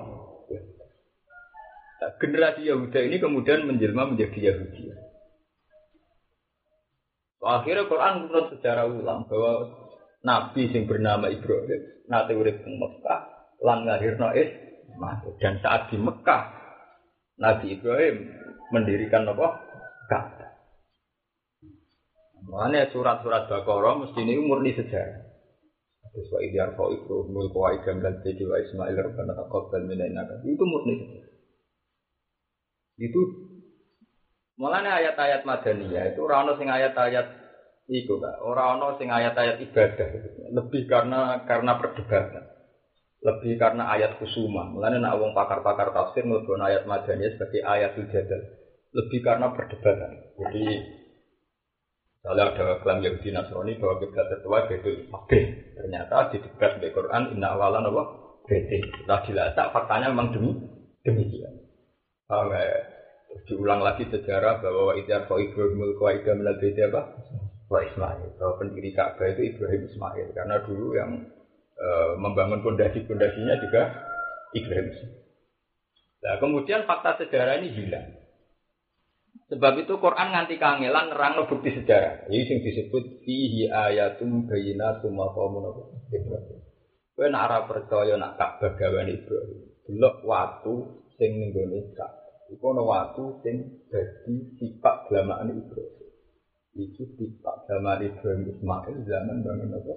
Nah, 1.99 2.11
generasi 2.17 2.67
Yahuda 2.67 2.99
ini 3.05 3.17
kemudian 3.21 3.65
menjelma 3.69 4.09
menjadi 4.09 4.53
Yahudi. 4.53 5.08
Akhirnya 7.39 7.87
Quran 7.87 8.27
menurut 8.27 8.51
secara 8.51 8.83
ulang 8.83 9.23
bahwa 9.31 9.71
Nabi 10.19 10.67
yang 10.75 10.83
bernama 10.91 11.31
Ibrahim 11.31 11.81
nanti 12.11 12.35
urip 12.35 12.59
di 12.67 12.71
Mekah 12.75 13.21
lan 13.63 13.87
lahirno 13.87 14.27
dan 15.39 15.55
saat 15.63 15.87
di 15.87 15.95
Mekah 15.95 16.43
Nabi 17.39 17.79
Ibrahim 17.79 18.15
mendirikan 18.75 19.23
apa? 19.31 19.47
Ka'bah. 20.11 20.51
Makanya 22.49 22.91
surat-surat 22.91 23.47
Baqarah 23.47 24.03
mesti 24.03 24.19
ini 24.19 24.43
murni 24.43 24.75
sejarah. 24.75 25.31
Terus 26.09 26.27
wa 26.33 26.39
idyar 26.41 26.73
fa 26.75 26.89
Ibrahim 26.89 27.31
mulku 27.31 27.61
wa 27.61 27.69
idam 27.71 28.01
dan 28.01 28.19
wa 28.25 28.57
Ismail 28.57 28.97
rabbana 28.97 29.37
taqabbal 29.37 29.85
minna 29.87 30.09
itu 30.43 30.63
murni 30.65 30.93
sejarah. 30.99 31.31
Itu 32.99 33.21
mulanya 34.59 34.99
ayat-ayat 34.99 35.47
madaniyah 35.47 36.11
itu 36.11 36.19
orang 36.27 36.51
sing 36.59 36.67
ayat-ayat 36.67 37.27
itu 37.89 38.13
kak, 38.21 38.37
orang 38.43 38.83
sing 38.99 39.09
ayat-ayat 39.09 39.57
ibadah, 39.65 40.07
lebih 40.53 40.85
karena 40.85 41.41
karena 41.47 41.73
perdebatan, 41.79 42.43
lebih 43.23 43.57
karena 43.57 43.89
ayat 43.89 44.19
kusuma. 44.21 44.69
Mulanya 44.69 45.09
nak 45.09 45.17
wong 45.17 45.33
pakar-pakar 45.33 45.89
tafsir 45.95 46.21
melakukan 46.27 46.61
ayat 46.61 46.83
madaniyah 46.85 47.33
sebagai 47.33 47.65
ayat 47.65 47.97
jadal, 47.97 48.41
lebih 48.93 49.19
karena 49.25 49.47
perdebatan. 49.55 50.11
Jadi 50.37 50.65
kalau 52.19 52.51
ada 52.51 52.83
klaim 52.83 52.99
Yahudi 52.99 53.31
Nasrani 53.31 53.79
bahwa 53.79 53.95
kita 54.03 54.21
tertua 54.27 54.67
itu 54.67 54.91
oke, 55.07 55.39
ternyata 55.79 56.29
di 56.35 56.37
debat 56.43 56.75
di 56.77 56.91
Quran 56.91 57.31
inna 57.31 57.55
awalan 57.55 57.89
apa 57.89 58.03
bete. 58.43 58.83
Setelah 58.85 59.19
dilacak 59.23 59.67
faktanya 59.71 60.11
memang 60.11 60.35
demi 60.35 60.51
demikian. 61.07 61.63
Paham 62.27 62.53
ya? 62.53 62.88
Diulang 63.45 63.81
lagi 63.81 64.09
sejarah 64.09 64.61
bahwa 64.61 64.97
Idyar 64.97 65.29
Fa 65.29 65.37
Ibrahimul 65.37 65.97
Qaida 65.97 66.33
minal 66.33 66.57
Baiti 66.57 66.81
apa? 66.81 67.01
Wa 67.69 67.79
Ismail. 67.85 68.37
Bahwa 68.41 68.53
pendiri 68.57 68.89
Ka'bah 68.93 69.29
itu 69.29 69.41
Ibrahim 69.53 69.81
Ismail. 69.85 70.27
Karena 70.33 70.55
dulu 70.65 70.97
yang 70.97 71.11
e, 71.77 71.87
membangun 72.17 72.65
pondasi-pondasinya 72.65 73.55
juga 73.61 73.81
Ibrahim 74.57 74.89
Nah, 76.19 76.35
kemudian 76.35 76.83
fakta 76.83 77.15
sejarah 77.23 77.63
ini 77.63 77.71
hilang. 77.71 78.11
Sebab 79.49 79.81
itu 79.81 79.97
Quran 79.97 80.35
nganti 80.35 80.59
kangelan 80.59 81.09
nerang 81.09 81.47
bukti 81.47 81.73
sejarah. 81.73 82.27
Ini 82.27 82.43
yang 82.43 82.59
disebut 82.59 83.23
fihi 83.23 83.71
ayatum 83.71 84.45
bayinatum 84.45 85.15
maqamun 85.15 85.63
Ibrahim. 86.11 86.59
Kowe 87.15 87.27
nak 87.31 87.71
percaya 87.71 88.19
nak 88.19 88.35
Ka'bah 88.35 88.75
Ibrahim. 88.75 89.59
Delok 89.87 90.15
watu 90.27 91.07
sing 91.15 91.55
ning. 91.55 91.95
Iku 92.49 92.63
ana 92.73 92.81
watu 92.81 93.37
sing 93.45 93.85
dadi 93.93 94.35
sifat 94.57 95.05
glamaan 95.05 95.53
Ibrahim. 95.53 96.09
Itu 96.73 97.05
sifat 97.13 97.69
glamaan 97.69 98.01
Ibrahim 98.01 98.49
Ismail 98.49 98.95
zaman 99.05 99.37
bangun 99.45 99.77
apa? 99.77 99.93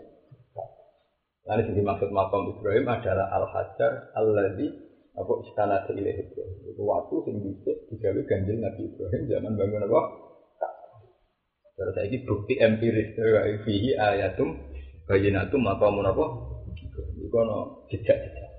Lalu 1.42 1.60
yang 1.66 1.74
dimaksud 1.82 2.10
makam 2.14 2.46
Ibrahim 2.54 2.86
adalah 2.86 3.26
Al-Hajar 3.34 4.14
Al-Ladhi 4.14 4.68
apa 5.16 5.32
istana 5.48 5.80
ilahi 5.88 6.22
Ibrahim. 6.28 6.58
Itu 6.76 6.82
waktu 6.84 7.14
sing 7.24 7.36
bisa 7.40 7.72
digawe 7.88 8.20
ganjil 8.28 8.56
Nabi 8.60 8.80
Ibrahim 8.84 9.22
zaman 9.32 9.52
bangun 9.56 9.82
apa? 9.88 10.00
Terus 11.72 11.92
saya 11.96 12.18
bukti 12.28 12.54
empiris 12.60 13.16
fihi 13.64 13.96
ayatum 13.96 14.60
bayinatum 15.08 15.60
makamun 15.64 16.04
apa? 16.04 16.24
Itu 17.16 17.36
ana 17.40 17.56
jejak-jejak. 17.88 18.51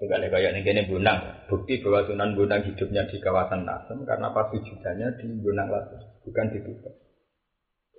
Itu 0.00 0.08
ada 0.16 0.32
kayak 0.32 0.56
nih 0.56 0.88
bunang. 0.88 1.44
Bukti 1.44 1.76
bahwa 1.84 2.00
Sunan 2.08 2.32
Bunang 2.32 2.64
hidupnya 2.64 3.04
di 3.04 3.20
kawasan 3.20 3.68
Nasem 3.68 4.00
karena 4.08 4.32
pas 4.32 4.48
wujudannya 4.48 5.12
di 5.20 5.28
Bunang 5.44 5.68
Lasem, 5.68 6.00
bukan 6.24 6.46
di 6.48 6.58
Tuban. 6.64 6.94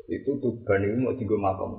Itu 0.09 0.31
Tuban 0.41 0.81
itu 0.81 0.97
mau 0.97 1.13
tinggal 1.13 1.37
makam. 1.37 1.77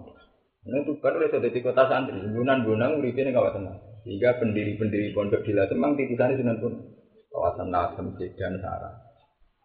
Nah 0.63 0.83
Tuban 0.87 1.19
itu 1.27 1.43
di 1.43 1.59
kota 1.59 1.91
santri. 1.91 2.23
Sunan 2.23 2.63
Bunang 2.63 3.03
uripnya 3.03 3.27
di 3.27 3.35
kawasan 3.35 3.67
Nasem. 3.67 3.91
Sehingga 4.07 4.39
pendiri-pendiri 4.39 5.11
pondok 5.11 5.43
di 5.43 5.59
Lasem 5.59 5.75
memang 5.75 5.99
titisannya 5.99 6.39
Sunan 6.39 6.57
Bunang. 6.63 6.87
Kawasan 7.27 7.69
Nasem, 7.75 8.07
Sedan, 8.15 8.63
Sarang. 8.63 8.97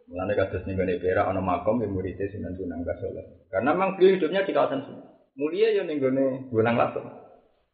Mulane 0.10 0.34
kados 0.34 0.66
ning 0.66 0.74
gone 0.74 0.98
perak 0.98 1.28
ana 1.28 1.38
makom 1.38 1.86
yang 1.86 1.94
muridé 1.94 2.34
Sunan 2.34 2.58
Bunang 2.58 2.82
Kasoleh. 2.82 3.46
Karena 3.54 3.78
memang 3.78 3.94
beliau 3.94 4.18
hidupnya 4.18 4.42
di 4.42 4.58
kawasan 4.58 4.82
sini. 4.90 5.06
Mulia 5.38 5.70
ya 5.70 5.86
gone 5.86 6.50
Bunang 6.50 6.82
Lasem. 6.82 7.06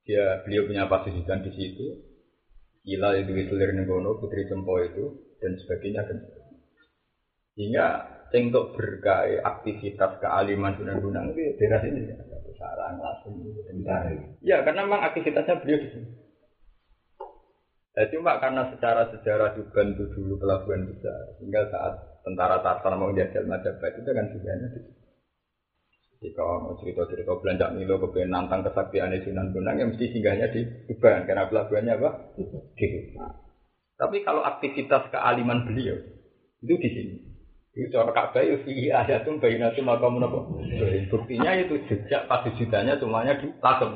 Dia 0.04 0.44
beliau 0.44 0.68
punya 0.68 0.92
pasisikan 0.92 1.40
di 1.40 1.52
situ, 1.56 2.03
Ila 2.84 3.16
itu 3.16 3.56
dari 3.56 3.74
negono 3.80 4.20
putri 4.20 4.44
cempo 4.44 4.76
itu 4.84 5.36
dan 5.40 5.56
sebagainya 5.56 6.04
dan 6.04 6.18
sehingga 7.54 7.86
untuk 8.34 8.74
berkait 8.74 9.40
aktivitas 9.46 10.18
kealiman 10.18 10.74
sunan 10.74 10.98
gunung 10.98 11.32
itu 11.32 11.54
daerah 11.62 11.80
sini 11.86 12.02
sarang 12.58 12.98
langsung 12.98 13.38
ya 14.42 14.66
karena 14.66 14.82
memang 14.84 15.06
aktivitasnya 15.06 15.62
beliau 15.62 15.80
di 15.80 15.90
sini. 15.94 16.10
Ya, 17.94 18.10
cuma 18.10 18.42
karena 18.42 18.66
secara 18.74 19.06
sejarah 19.14 19.54
juga 19.54 19.86
itu 19.86 20.10
dulu 20.18 20.42
pelabuhan 20.42 20.90
besar, 20.90 21.30
sehingga 21.38 21.70
saat 21.70 21.94
tentara 22.26 22.58
Tatar 22.66 22.98
mau 22.98 23.14
jajal 23.14 23.46
Majapahit 23.46 24.02
itu 24.02 24.10
kan 24.10 24.26
sebenarnya 24.34 24.68
di 24.74 24.82
situ. 24.82 25.03
Jika 26.24 26.40
mau 26.40 26.80
cerita-cerita 26.80 27.36
belanja 27.36 27.76
Milo 27.76 28.00
kepengen 28.00 28.32
nantang 28.32 28.64
kesaktian 28.64 29.12
Sunan 29.28 29.52
Bonang 29.52 29.76
yang 29.76 29.92
mesti 29.92 30.08
singgahnya 30.08 30.56
di 30.56 30.64
Tuban 30.88 31.28
karena 31.28 31.52
pelabuhannya 31.52 32.00
apa? 32.00 32.10
Di 32.40 32.88
Tapi 34.00 34.24
kalau 34.24 34.40
aktivitas 34.48 35.12
kealiman 35.12 35.68
beliau 35.68 36.00
itu 36.64 36.76
di 36.80 36.90
sini. 36.96 37.16
Itu 37.76 37.92
cara 37.92 38.16
Ka'bah 38.16 38.40
itu 38.40 38.64
fi 38.64 38.88
ayatum 38.88 39.44
bainatum 39.44 39.84
maqamun 39.84 40.24
apa? 40.24 40.40
Buktinya 41.12 41.52
itu 41.60 41.76
jejak 41.92 42.32
pasti 42.32 42.56
jutanya 42.56 42.96
semuanya 42.96 43.36
di 43.44 43.52
Lasem. 43.60 43.92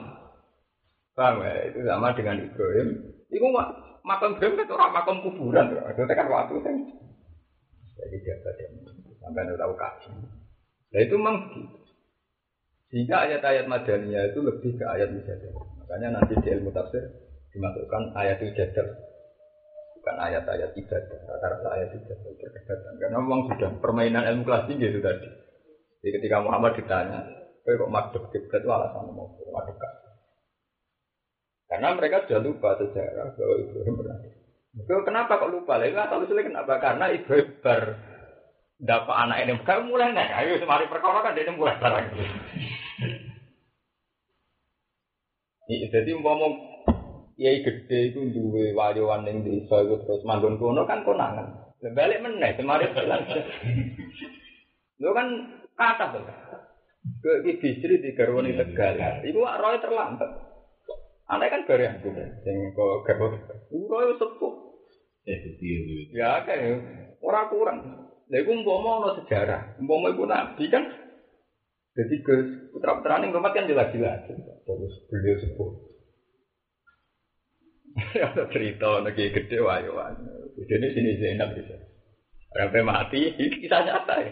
Paham 1.16 1.48
ya? 1.48 1.72
Itu 1.72 1.80
sama 1.88 2.12
dengan 2.12 2.44
Ibrahim. 2.44 2.88
Itu 3.32 3.48
makam 4.04 4.36
Ibrahim 4.36 4.68
itu 4.68 4.74
orang 4.76 4.92
makam 4.92 5.18
kuburan. 5.24 5.80
Itu 5.80 6.04
kan 6.04 6.28
waktu 6.28 6.56
kan. 6.60 6.76
Jadi 7.98 8.18
jaga 8.20 8.52
sampai 9.24 9.56
tahu 9.56 9.74
kasih. 9.80 10.12
Nah 10.92 11.00
itu 11.00 11.16
memang 11.16 11.36
begitu. 11.48 11.87
Sehingga 12.88 13.28
ayat-ayat 13.28 13.68
madaniyah 13.68 14.32
itu 14.32 14.40
lebih 14.40 14.80
ke 14.80 14.86
ayat 14.88 15.12
mujadah. 15.12 15.52
Makanya 15.84 16.08
nanti 16.20 16.40
di 16.40 16.50
ilmu 16.56 16.72
tafsir 16.72 17.04
dimasukkan 17.52 18.16
ayat 18.16 18.40
mujadah. 18.40 18.88
bukan 19.98 20.24
ayat-ayat 20.24 20.72
ibadah, 20.72 21.20
rata-rata 21.28 21.68
ayat 21.68 21.90
ibadah 21.92 22.32
perdebatan. 22.40 22.96
Karena 22.96 23.18
memang 23.20 23.42
sudah 23.52 23.72
permainan 23.84 24.24
ilmu 24.24 24.48
kelas 24.48 24.64
tinggi 24.72 24.88
itu 24.88 25.04
tadi. 25.04 25.28
Jadi 26.00 26.10
ketika 26.16 26.40
Muhammad 26.40 26.80
ditanya, 26.80 27.28
kau 27.68 27.76
kok 27.76 27.92
madep 27.92 28.24
kiblat 28.32 28.64
itu 28.64 28.70
alasan 28.72 29.12
mau 29.12 29.28
madep 29.28 29.76
Karena 31.68 31.88
mereka 31.92 32.24
sudah 32.24 32.40
lupa 32.40 32.80
sejarah 32.80 33.36
bahwa 33.36 33.56
Ibrahim 33.60 33.96
pernah. 34.00 34.18
Itu 34.80 34.96
kenapa 35.04 35.44
kok 35.44 35.52
lupa? 35.52 35.76
Nggak 35.84 36.08
tahu 36.08 36.24
kenapa? 36.32 36.74
Karena 36.80 37.12
Ibrahim 37.12 37.48
ber 37.60 37.84
dapat 38.78 39.16
anak 39.16 39.38
ini, 39.46 39.54
kamu 39.66 39.90
mulai 39.90 40.14
naik. 40.14 40.34
Ayo 40.38 40.62
semari 40.62 40.86
perkara 40.86 41.26
kan 41.26 41.34
dia 41.34 41.50
mulai 41.50 41.78
barang. 41.82 42.06
Jadi 45.68 46.10
umpama 46.16 46.48
kiai 47.36 47.60
gede 47.60 48.16
itu 48.16 48.32
duwe 48.32 48.72
wayuan 48.72 49.28
ning 49.28 49.44
desa 49.44 49.84
iku 49.84 50.00
terus 50.00 50.24
manggon 50.24 50.56
kono 50.56 50.88
kan 50.88 51.04
konangan. 51.04 51.76
Lah 51.84 51.92
balik 51.92 52.24
meneh 52.24 52.56
semari 52.56 52.88
bilang. 52.96 53.28
Lho 54.98 55.10
kan 55.12 55.28
kata 55.76 56.06
tuh. 56.16 56.24
Ke 57.20 57.44
bisri 57.60 58.00
di 58.00 58.16
garwane 58.16 58.56
Tegal. 58.56 59.28
Iku 59.28 59.44
wak 59.44 59.60
roy 59.60 59.76
terlambat. 59.84 60.32
Aneh 61.28 61.52
kan 61.52 61.68
bareng 61.68 62.00
aku 62.00 62.10
sing 62.16 62.56
kok 62.72 63.04
garwo. 63.04 63.28
Iku 63.68 63.86
roy 63.92 64.16
sepuh. 64.16 64.54
Ya 66.16 66.48
kan 66.48 66.60
ora 67.20 67.52
kurang. 67.52 68.07
Lha 68.28 68.44
iku 68.44 68.52
umpama 68.52 69.00
ana 69.00 69.10
sejarah. 69.24 69.80
Umpama 69.80 70.12
iku 70.12 70.28
nabi 70.28 70.68
kan 70.68 70.84
jadi 71.98 72.16
ke 72.22 72.36
putra 72.70 72.94
putra 73.00 73.18
ini 73.24 73.34
rumah 73.34 73.56
kan 73.56 73.66
jelas-jelas. 73.66 74.28
Terus 74.68 74.94
beliau 75.10 75.38
sepuh. 75.42 75.72
Ada 78.30 78.46
cerita 78.54 79.02
lagi 79.02 79.34
gede 79.34 79.58
wayo 79.58 79.98
Jadi 80.54 80.88
sini 80.94 81.18
Zainab 81.18 81.58
bisa. 81.58 81.74
Sampai 82.54 82.86
mati, 82.86 83.34
kita 83.34 83.82
nyata 83.82 84.16
ya. 84.22 84.32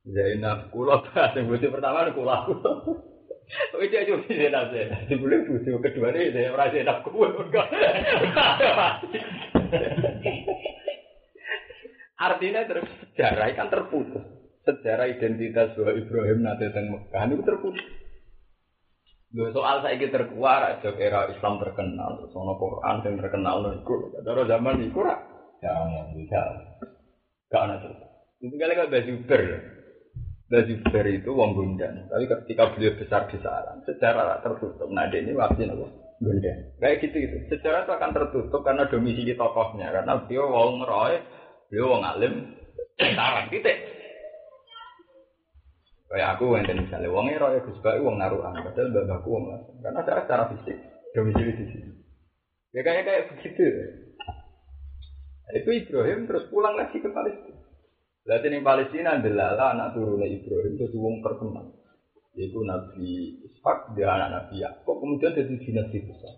Zainab 0.00 0.72
kulo 0.74 0.98
bahas 1.04 1.36
yang 1.36 1.44
butuh 1.46 1.70
pertama 1.70 2.10
kulo 2.10 2.32
aku. 2.32 2.54
Tapi 3.70 3.86
dia 3.92 4.08
cuma 4.08 4.24
Zainab 4.26 4.74
Zainab. 4.74 5.06
Bulan 5.14 5.46
butuh 5.46 5.78
kedua 5.78 6.10
ini 6.10 6.50
merasa 6.50 6.74
Zainab 6.74 7.06
kulo 7.06 7.38
enggak. 7.38 7.70
Artinya 12.20 12.68
terus 12.68 12.84
sejarah 13.00 13.48
kan 13.56 13.72
terputus 13.72 14.40
sejarah 14.64 15.08
identitas 15.08 15.72
bahwa 15.74 15.92
Ibrahim 15.96 16.38
nanti 16.44 16.68
teng 16.70 16.92
Mekah 16.92 17.22
itu 17.32 17.42
terputus. 17.44 17.86
Lho 19.30 19.46
soal 19.54 19.78
saya 19.86 19.94
terkuar 19.94 20.60
aja 20.74 20.90
era 20.98 21.30
Islam 21.30 21.62
terkenal, 21.62 22.26
sono 22.34 22.58
Quran 22.58 22.98
yang 23.06 23.14
terkenal 23.22 23.62
niku. 23.62 24.10
Cara 24.26 24.42
zaman 24.42 24.82
niku 24.82 25.06
ora 25.06 25.16
jangan 25.62 26.10
bisa. 26.18 26.40
Gak 27.50 27.62
ana 27.62 27.78
cerita. 27.78 28.06
Itu 28.42 28.54
kali 28.58 28.74
kan 28.74 28.90
Bazuber. 28.90 29.42
Bazuber 30.50 31.06
itu 31.06 31.30
wong 31.30 31.50
Gundan. 31.54 32.10
Tapi 32.10 32.26
ketika 32.26 32.74
beliau 32.74 32.98
besar-besaran, 32.98 33.86
secara 33.86 34.42
tertutup. 34.42 34.90
Nah, 34.90 35.06
ini 35.10 35.30
waktu 35.34 35.66
nopo 35.66 35.90
Gundan. 36.18 36.74
Kayak 36.82 36.98
gitu 37.06 37.16
itu. 37.22 37.36
Secara 37.54 37.86
itu 37.86 37.92
akan 37.94 38.10
tertutup 38.10 38.62
karena 38.66 38.90
domisili 38.90 39.38
tokohnya. 39.38 39.94
Karena 39.94 40.26
beliau 40.26 40.50
wong 40.50 40.82
beliau 41.70 41.94
wong 41.96 42.02
alim, 42.02 42.34
sekarang 42.98 43.46
titik. 43.48 43.78
Kayak 46.10 46.34
aku 46.34 46.58
yang 46.58 46.66
misalnya, 46.74 47.06
wongnya 47.06 47.38
roy 47.38 47.62
Gus 47.62 47.78
Bayu 47.86 48.02
wong 48.02 48.18
naruhan, 48.18 48.50
padahal 48.66 48.90
bapakku 48.90 49.30
wong. 49.30 49.46
Karena 49.78 50.02
saya 50.02 50.26
secara 50.26 50.50
fisik 50.50 50.76
domisili 51.14 51.54
di 51.54 51.66
sini. 51.70 51.90
Ya 52.74 52.82
kayak 52.82 53.06
kayak 53.06 53.26
begitu. 53.30 53.62
Itu 55.50 55.70
Ibrahim 55.70 56.26
terus 56.26 56.50
pulang 56.50 56.74
lagi 56.74 56.98
ke 56.98 57.10
Palestina. 57.10 57.62
Berarti 58.26 58.46
di 58.46 58.60
Palestina 58.62 59.18
adalah 59.18 59.74
anak 59.74 59.98
turunnya 59.98 60.26
Ibrahim 60.30 60.78
itu 60.78 60.98
wong 60.98 61.22
terkenal. 61.22 61.66
Yaitu 62.38 62.62
Nabi 62.62 63.42
Ishak 63.46 63.98
dia 63.98 64.06
anak 64.06 64.28
Nabi 64.30 64.62
Yakub 64.62 65.02
kemudian 65.02 65.34
jadi 65.34 65.50
dinasti 65.50 65.98
besar. 66.06 66.34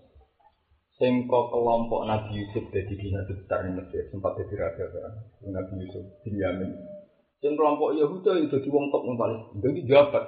Sengko 1.03 1.51
kelompok 1.51 2.07
Nabi 2.07 2.47
Yusuf 2.47 2.62
jadi 2.71 2.95
dinasti 2.95 3.35
besar 3.35 3.67
di 3.67 3.75
Mesir 3.75 4.07
sempat 4.15 4.38
jadi 4.38 4.55
raja 4.55 4.87
kan. 4.87 5.12
Nabi 5.51 5.83
Yusuf 5.83 6.07
bin 6.23 6.38
Yamin 6.38 6.71
Sing 7.43 7.59
kelompok 7.59 7.99
Yahudi 7.99 8.47
itu 8.47 8.62
di 8.62 8.71
wong 8.71 8.95
top 8.95 9.03
paling 9.19 9.51
jadi 9.59 9.83
jabat. 9.91 10.23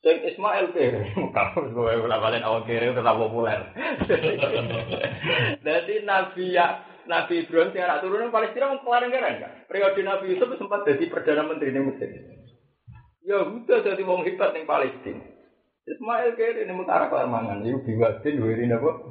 Sing 0.00 0.16
Ismail 0.24 0.72
kere, 0.72 1.12
kalau 1.12 1.68
gue 1.76 1.92
ulah 2.08 2.24
balen 2.24 2.40
awal 2.40 2.64
kere 2.64 2.96
tetap 2.96 3.20
populer. 3.20 3.58
Jadi 5.66 5.94
Nabi 6.06 6.54
ya 6.54 6.86
Nabi 7.10 7.42
Ibrahim 7.42 7.74
yang 7.74 7.90
anak 7.90 8.00
turunan 8.06 8.30
Palestina 8.30 8.70
mau 8.70 8.80
kelar 8.86 9.12
kan? 9.12 9.66
Periode 9.66 10.00
Nabi 10.06 10.24
Yusuf 10.32 10.54
sempat 10.56 10.86
jadi 10.86 11.10
perdana 11.10 11.42
menteri 11.44 11.74
di 11.74 11.80
Mesir. 11.82 12.08
Yahuda 13.26 13.82
jadi 13.82 14.02
wong 14.06 14.22
hebat 14.24 14.54
ning 14.54 14.62
Palestina. 14.64 15.35
Ismail 15.86 16.34
kere 16.34 16.66
ini 16.66 16.74
mutara 16.74 17.06
kelar 17.06 17.30
mangan, 17.30 17.62
itu 17.62 17.78
biwadin 17.78 18.42
wirin 18.42 18.74
apa? 18.74 19.06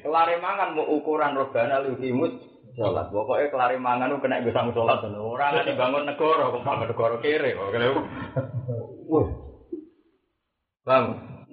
Kelar 0.00 0.28
mangan 0.40 0.72
mau 0.72 0.88
ukuran 0.96 1.36
robana 1.36 1.84
lu 1.84 2.00
kimus 2.00 2.40
sholat. 2.72 3.12
Pokoknya 3.12 3.52
kelari 3.52 3.76
mangan 3.76 4.08
lu 4.08 4.16
kena 4.24 4.40
bisa 4.40 4.64
sholat. 4.72 5.04
Orang 5.04 5.60
nanti 5.60 5.76
bangun 5.76 6.08
negara, 6.08 6.48
kok 6.48 6.64
bangun 6.64 6.88
negara 6.88 7.16
kiri. 7.20 7.52
Wah, 9.12 9.28
bang. 10.88 11.04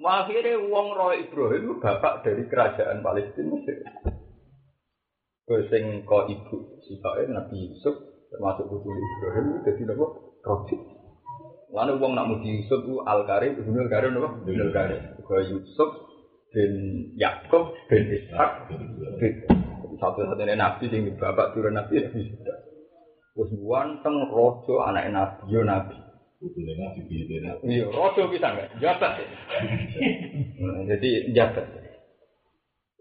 Akhirnya 0.02 0.58
uang 0.58 0.86
Roy 0.98 1.28
Ibrahim 1.28 1.78
bapak 1.78 2.26
dari 2.26 2.42
kerajaan 2.48 3.04
Palestina 3.04 3.52
Mesir. 3.52 3.84
Sing 5.68 6.08
ko 6.08 6.24
ibu 6.26 6.80
sifatnya 6.88 7.36
Nabi 7.38 7.68
Yusuf 7.68 8.00
termasuk 8.32 8.64
putu 8.66 8.88
Ibrahim 8.88 9.60
jadi 9.62 9.82
nopo 9.92 10.40
Robi. 10.40 10.91
Lalu 11.72 11.92
uang 11.96 12.12
nak 12.12 12.28
muji 12.28 12.60
Yusuf 12.60 12.84
itu 12.84 13.00
Al 13.08 13.24
Karim, 13.24 13.56
Ibnu 13.56 13.88
Al 13.88 13.90
Karim 13.90 14.12
nopo 14.12 14.44
Ibnu 14.44 14.62
Al 14.68 14.72
Karim. 14.76 15.00
Yusuf 15.48 15.90
bin 16.52 16.72
Yakub 17.16 17.72
bin 17.88 18.12
Ishak 18.12 18.68
bin 18.68 18.84
satu-satunya 20.02 20.58
nabi 20.58 20.90
sing 20.90 21.06
bapak 21.14 21.54
turun 21.54 21.78
nabi 21.78 22.02
ya 22.02 22.10
bisa. 22.10 22.54
Terus 23.32 23.50
teng 24.04 24.16
rojo 24.28 24.74
anak 24.84 25.08
nabi 25.14 25.48
yo 25.48 25.62
nabi. 25.62 25.96
Iya, 27.62 27.86
rojo 27.86 28.26
bisa 28.28 28.50
nggak? 28.50 28.82
Jabat. 28.82 29.14
Nah, 30.58 30.82
jadi 30.90 31.10
jabat. 31.30 31.66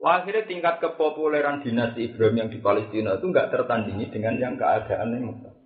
Wah, 0.02 0.22
akhirnya 0.22 0.50
tingkat 0.50 0.82
kepopuleran 0.82 1.62
dinasti 1.62 2.10
Ibrahim 2.10 2.38
yang 2.38 2.50
di 2.50 2.58
Palestina 2.58 3.18
itu 3.18 3.26
nggak 3.30 3.50
tertandingi 3.54 4.10
dengan 4.14 4.38
yang 4.38 4.54
keadaan 4.58 5.14
yang 5.14 5.30
Mekah. 5.30 5.61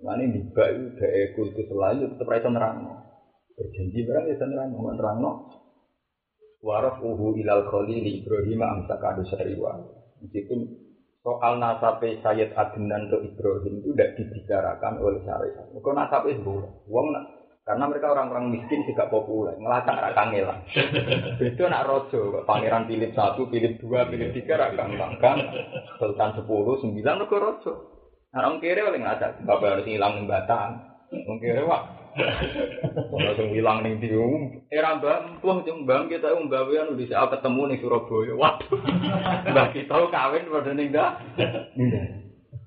Ini 0.00 0.32
di 0.32 0.40
itu 0.40 0.84
dari 0.96 1.28
kultus 1.36 1.68
selalu 1.68 2.16
tetap 2.16 2.32
rasa 2.32 2.48
nerang. 2.48 2.88
Berjanji 3.52 4.00
berang 4.08 4.24
ya 4.32 4.34
nerang, 4.48 4.72
nerang 4.72 5.18
Waraf 6.60 7.00
uhu 7.04 7.36
ilal 7.40 7.68
khalili 7.68 8.20
Ibrahim 8.20 8.60
amsa 8.64 8.96
kadu 8.96 9.24
seriwa. 9.28 9.76
Meskipun 10.24 10.60
soal 11.20 11.60
nasabe 11.60 12.16
Sayyid 12.20 12.52
Adnan 12.56 13.12
ke 13.12 13.16
Ibrahim 13.28 13.80
itu 13.80 13.92
tidak 13.92 14.12
dibicarakan 14.16 15.00
oleh 15.00 15.20
syariat. 15.24 15.68
Kok 15.68 15.92
nasabe 15.96 16.36
itu 16.36 16.64
Wong 16.88 17.16
karena 17.60 17.86
mereka 17.86 18.10
orang-orang 18.10 18.50
miskin 18.50 18.82
juga 18.88 19.06
populer, 19.06 19.54
ngelacak 19.54 20.00
rakang 20.00 20.32
ngelang. 20.32 20.64
Itu 21.38 21.68
nak 21.68 21.86
rojo, 21.86 22.42
pangeran 22.42 22.88
Philip 22.88 23.12
satu, 23.14 23.46
Philip 23.46 23.78
dua, 23.78 24.08
Philip 24.08 24.32
tiga 24.32 24.58
rakang 24.58 24.96
bangkang, 24.96 25.38
Sultan 26.00 26.34
sepuluh, 26.34 26.80
sembilan 26.80 27.20
mereka 27.20 27.36
rojo. 27.38 27.99
Nah, 28.30 28.46
orang 28.46 28.62
kiri 28.62 28.78
oleh 28.78 28.98
ngelacak, 29.02 29.42
bapak 29.42 29.70
harus 29.74 29.86
ngilang 29.90 30.30
batang. 30.30 30.78
Orang 31.10 31.38
kiri 31.42 31.66
wah, 31.66 31.82
Langsung 33.10 33.54
hilang 33.54 33.86
nih 33.86 34.02
di 34.02 34.10
Era 34.70 34.98
mbak, 34.98 35.42
tuh 35.42 35.62
cuma 35.62 35.82
mbak 35.86 36.10
kita 36.10 36.34
mbak 36.34 36.66
Wian 36.66 36.94
udah 36.94 37.06
saya 37.06 37.26
ketemu 37.30 37.62
nih 37.70 37.78
Surabaya. 37.82 38.32
Waduh, 38.34 38.80
mbak 39.50 39.68
kita 39.74 39.96
kawin 40.10 40.50
pada 40.50 40.72
nih 40.74 40.90
dah. 40.90 41.10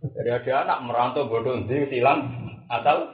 Jadi 0.04 0.30
ada 0.32 0.68
anak 0.68 0.80
merantau 0.84 1.32
bodoh 1.32 1.64
di 1.64 1.88
silang 1.92 2.28
atau 2.68 3.08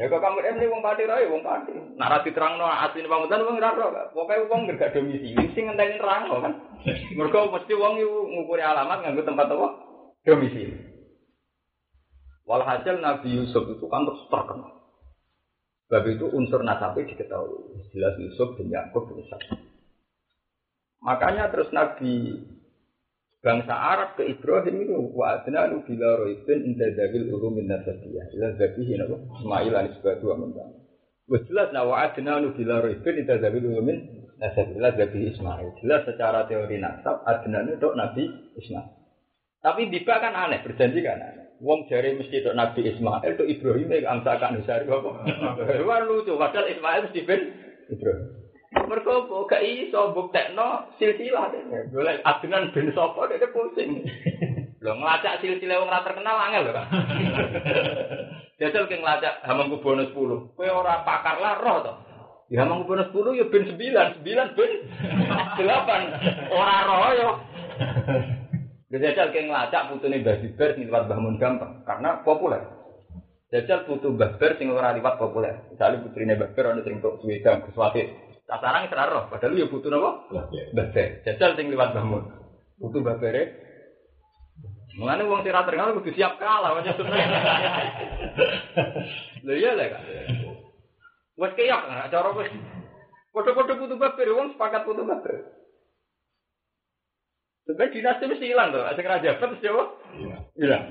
Ya 0.00 0.08
kok 0.08 0.24
kamu 0.24 0.40
ini 0.40 0.72
wong 0.72 0.80
pati 0.80 1.04
rai 1.04 1.28
wong 1.28 1.44
pati. 1.44 1.76
Narasi 2.00 2.32
terang 2.32 2.56
no 2.56 2.64
asli 2.64 3.04
nih 3.04 3.12
bangunan 3.12 3.44
wong 3.44 3.60
raro. 3.60 3.92
Pokoknya 4.16 4.48
wong 4.48 4.60
gak 4.72 4.96
domisili 4.96 5.52
sing 5.52 5.68
ngenteni 5.68 6.00
terang 6.00 6.32
kan. 6.32 6.52
Mereka 7.12 7.52
mesti 7.52 7.72
wong 7.76 8.00
ngukuri 8.00 8.64
alamat 8.64 9.04
nganggo 9.04 9.28
tempat 9.28 9.52
apa? 9.52 9.68
Domisili. 10.24 10.97
Walhasil 12.48 12.96
Nabi 12.96 13.36
Yusuf 13.36 13.68
itu 13.68 13.84
kan 13.92 14.08
terus 14.08 14.24
terkenal. 14.32 14.72
Sebab 15.88 16.04
itu 16.08 16.26
unsur 16.32 16.64
nasabnya 16.64 17.12
diketahui. 17.12 17.92
Jelas 17.92 18.16
Yusuf 18.16 18.56
bin 18.56 18.72
Yakub 18.72 19.08
bin 19.08 19.20
Ishak. 19.20 19.40
Makanya 21.04 21.52
terus 21.52 21.68
Nabi 21.76 22.40
bangsa 23.44 23.72
Arab 23.76 24.16
ke 24.16 24.24
Ibrahim 24.24 24.74
itu 24.80 24.96
wa 25.12 25.36
adna 25.36 25.68
nu 25.68 25.84
bila 25.84 26.24
roibin 26.24 26.64
inda 26.64 26.88
dawil 26.96 27.36
urumin 27.36 27.68
nasabiyah. 27.68 28.32
Jelas 28.32 28.56
zabihi 28.56 28.96
napa 28.96 29.16
Ismail 29.38 29.72
anis 29.76 30.00
batu 30.00 30.32
amin. 30.32 30.56
Wes 31.28 31.44
jelas 31.46 31.68
nah 31.70 31.84
wa 31.84 32.00
adna 32.00 32.40
nu 32.40 32.56
bila 32.56 32.80
roibin 32.80 33.14
inda 33.20 33.36
dawil 33.36 33.64
urumin 33.64 34.18
Nasabillah 34.38 34.94
Nabi 34.94 35.34
Ismail. 35.34 35.68
Jelas 35.82 36.06
secara 36.06 36.46
teori 36.46 36.78
nasab 36.78 37.26
Adnan 37.26 37.74
itu 37.74 37.90
Nabi 37.90 38.24
Ismail. 38.54 38.94
Tapi 39.58 39.90
tiba 39.90 40.14
kan 40.22 40.30
aneh, 40.30 40.62
berjanji 40.62 41.02
kan 41.02 41.18
aneh. 41.18 41.47
Wong 41.58 41.90
jari 41.90 42.14
mesti 42.14 42.38
itu 42.38 42.50
Nabi 42.54 42.86
Ismail 42.86 43.34
itu 43.34 43.44
Ibrahim 43.46 43.90
yang 43.90 44.22
angsa 44.22 44.38
kan 44.38 44.54
Nusari 44.54 44.86
apa? 44.86 45.10
Wah 45.90 46.00
lucu, 46.06 46.38
padahal 46.38 46.70
Ismail 46.70 47.10
mesti 47.10 47.20
ben 47.26 47.40
Ibrahim. 47.90 48.38
Mereka 48.68 49.32
gak 49.48 49.64
iso 49.64 50.12
buktekno 50.12 50.92
silsilah. 51.00 51.50
Boleh 51.88 52.20
Adnan 52.20 52.70
bin 52.76 52.92
Sopo 52.92 53.24
dia 53.24 53.48
pusing. 53.48 54.04
Lo 54.84 54.92
ngelacak 54.94 55.40
silsilah 55.40 55.80
wong 55.80 55.90
terkenal 55.90 56.36
angel 56.36 56.62
lho 56.68 56.72
kan. 56.76 56.86
Jajal 58.60 58.84
ke 58.90 59.00
ngelacak 59.00 59.40
Hamengkubuwono 59.48 60.12
10. 60.12 60.54
Kowe 60.54 60.68
ora 60.68 61.00
pakar 61.06 61.40
lah 61.40 61.58
roh 61.58 61.78
to. 61.80 61.94
Ya 62.52 62.62
Hamengkubuwono 62.62 63.08
10 63.08 63.40
ya 63.40 63.46
ben 63.48 63.64
9, 63.72 64.20
9 64.20 64.56
ben 64.58 64.72
8. 65.56 66.52
Ora 66.52 66.76
roh 66.84 67.10
yo. 67.16 67.30
Jajal 68.88 69.36
ke 69.36 69.44
ngelacak 69.44 69.92
putune 69.92 70.24
Mbah 70.24 70.40
Jiber 70.40 70.72
sing 70.72 70.88
liwat 70.88 71.04
Mbah 71.12 71.20
Mun 71.20 71.36
gampang 71.36 71.84
karena 71.84 72.24
populer. 72.24 72.64
Jajal 73.52 73.84
putu 73.84 74.16
Mbah 74.16 74.40
Ber 74.40 74.56
sing 74.56 74.72
ora 74.72 74.96
liwat 74.96 75.20
populer. 75.20 75.68
Misalnya 75.68 76.00
putrine 76.08 76.40
Mbah 76.40 76.56
Ber 76.56 76.72
ana 76.72 76.80
sing 76.80 77.04
tok 77.04 77.20
suwedang 77.20 77.68
kesuwate. 77.68 78.08
Sasaran 78.48 78.88
ora 78.88 79.04
roh, 79.12 79.24
padahal 79.28 79.60
ya 79.60 79.68
putu 79.68 79.92
napa? 79.92 80.32
Mbah 80.32 80.88
Ber. 80.96 81.08
Jajal 81.28 81.52
sing 81.60 81.68
liwat 81.68 81.92
Mbah 81.92 82.04
Mun. 82.08 82.24
Putu 82.80 83.04
Mbah 83.04 83.20
Bere 83.20 83.68
Mengenai 84.98 85.28
uang 85.30 85.44
sing 85.44 85.52
terkenal 85.52 85.94
kudu 86.00 86.10
siap 86.16 86.40
kalah 86.42 86.74
macam 86.74 86.96
sebenarnya. 86.96 87.40
Lho 89.46 89.52
iya 89.54 89.78
lah 89.78 89.86
kan. 89.94 90.02
Wes 91.38 91.52
keyak 91.54 92.10
cara 92.10 92.30
wes. 92.34 92.50
Foto-foto 93.30 93.78
putu 93.78 93.94
baper, 93.94 94.26
uang 94.34 94.56
sepakat 94.56 94.82
putu 94.82 95.06
baper. 95.06 95.57
Sebenarnya 97.68 97.92
dinasti 97.92 98.24
mesti 98.24 98.46
hilang 98.48 98.72
tuh. 98.72 98.80
Asing 98.80 99.04
raja 99.04 99.36
apa 99.36 99.44
terus 99.44 99.60
Hilang. 100.56 100.84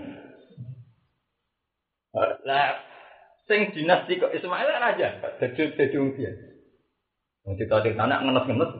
Lah, 2.45 2.77
sing 3.49 3.73
dinasti 3.73 4.21
kok 4.21 4.29
Ismail 4.29 4.69
kan 4.69 4.85
raja. 4.85 5.07
Jadi 5.41 5.73
jadi 5.73 5.97
dia. 6.13 6.31
Mau 7.49 7.57
kita 7.57 7.81
anak 7.81 8.21
ngenes-ngenes. 8.21 8.71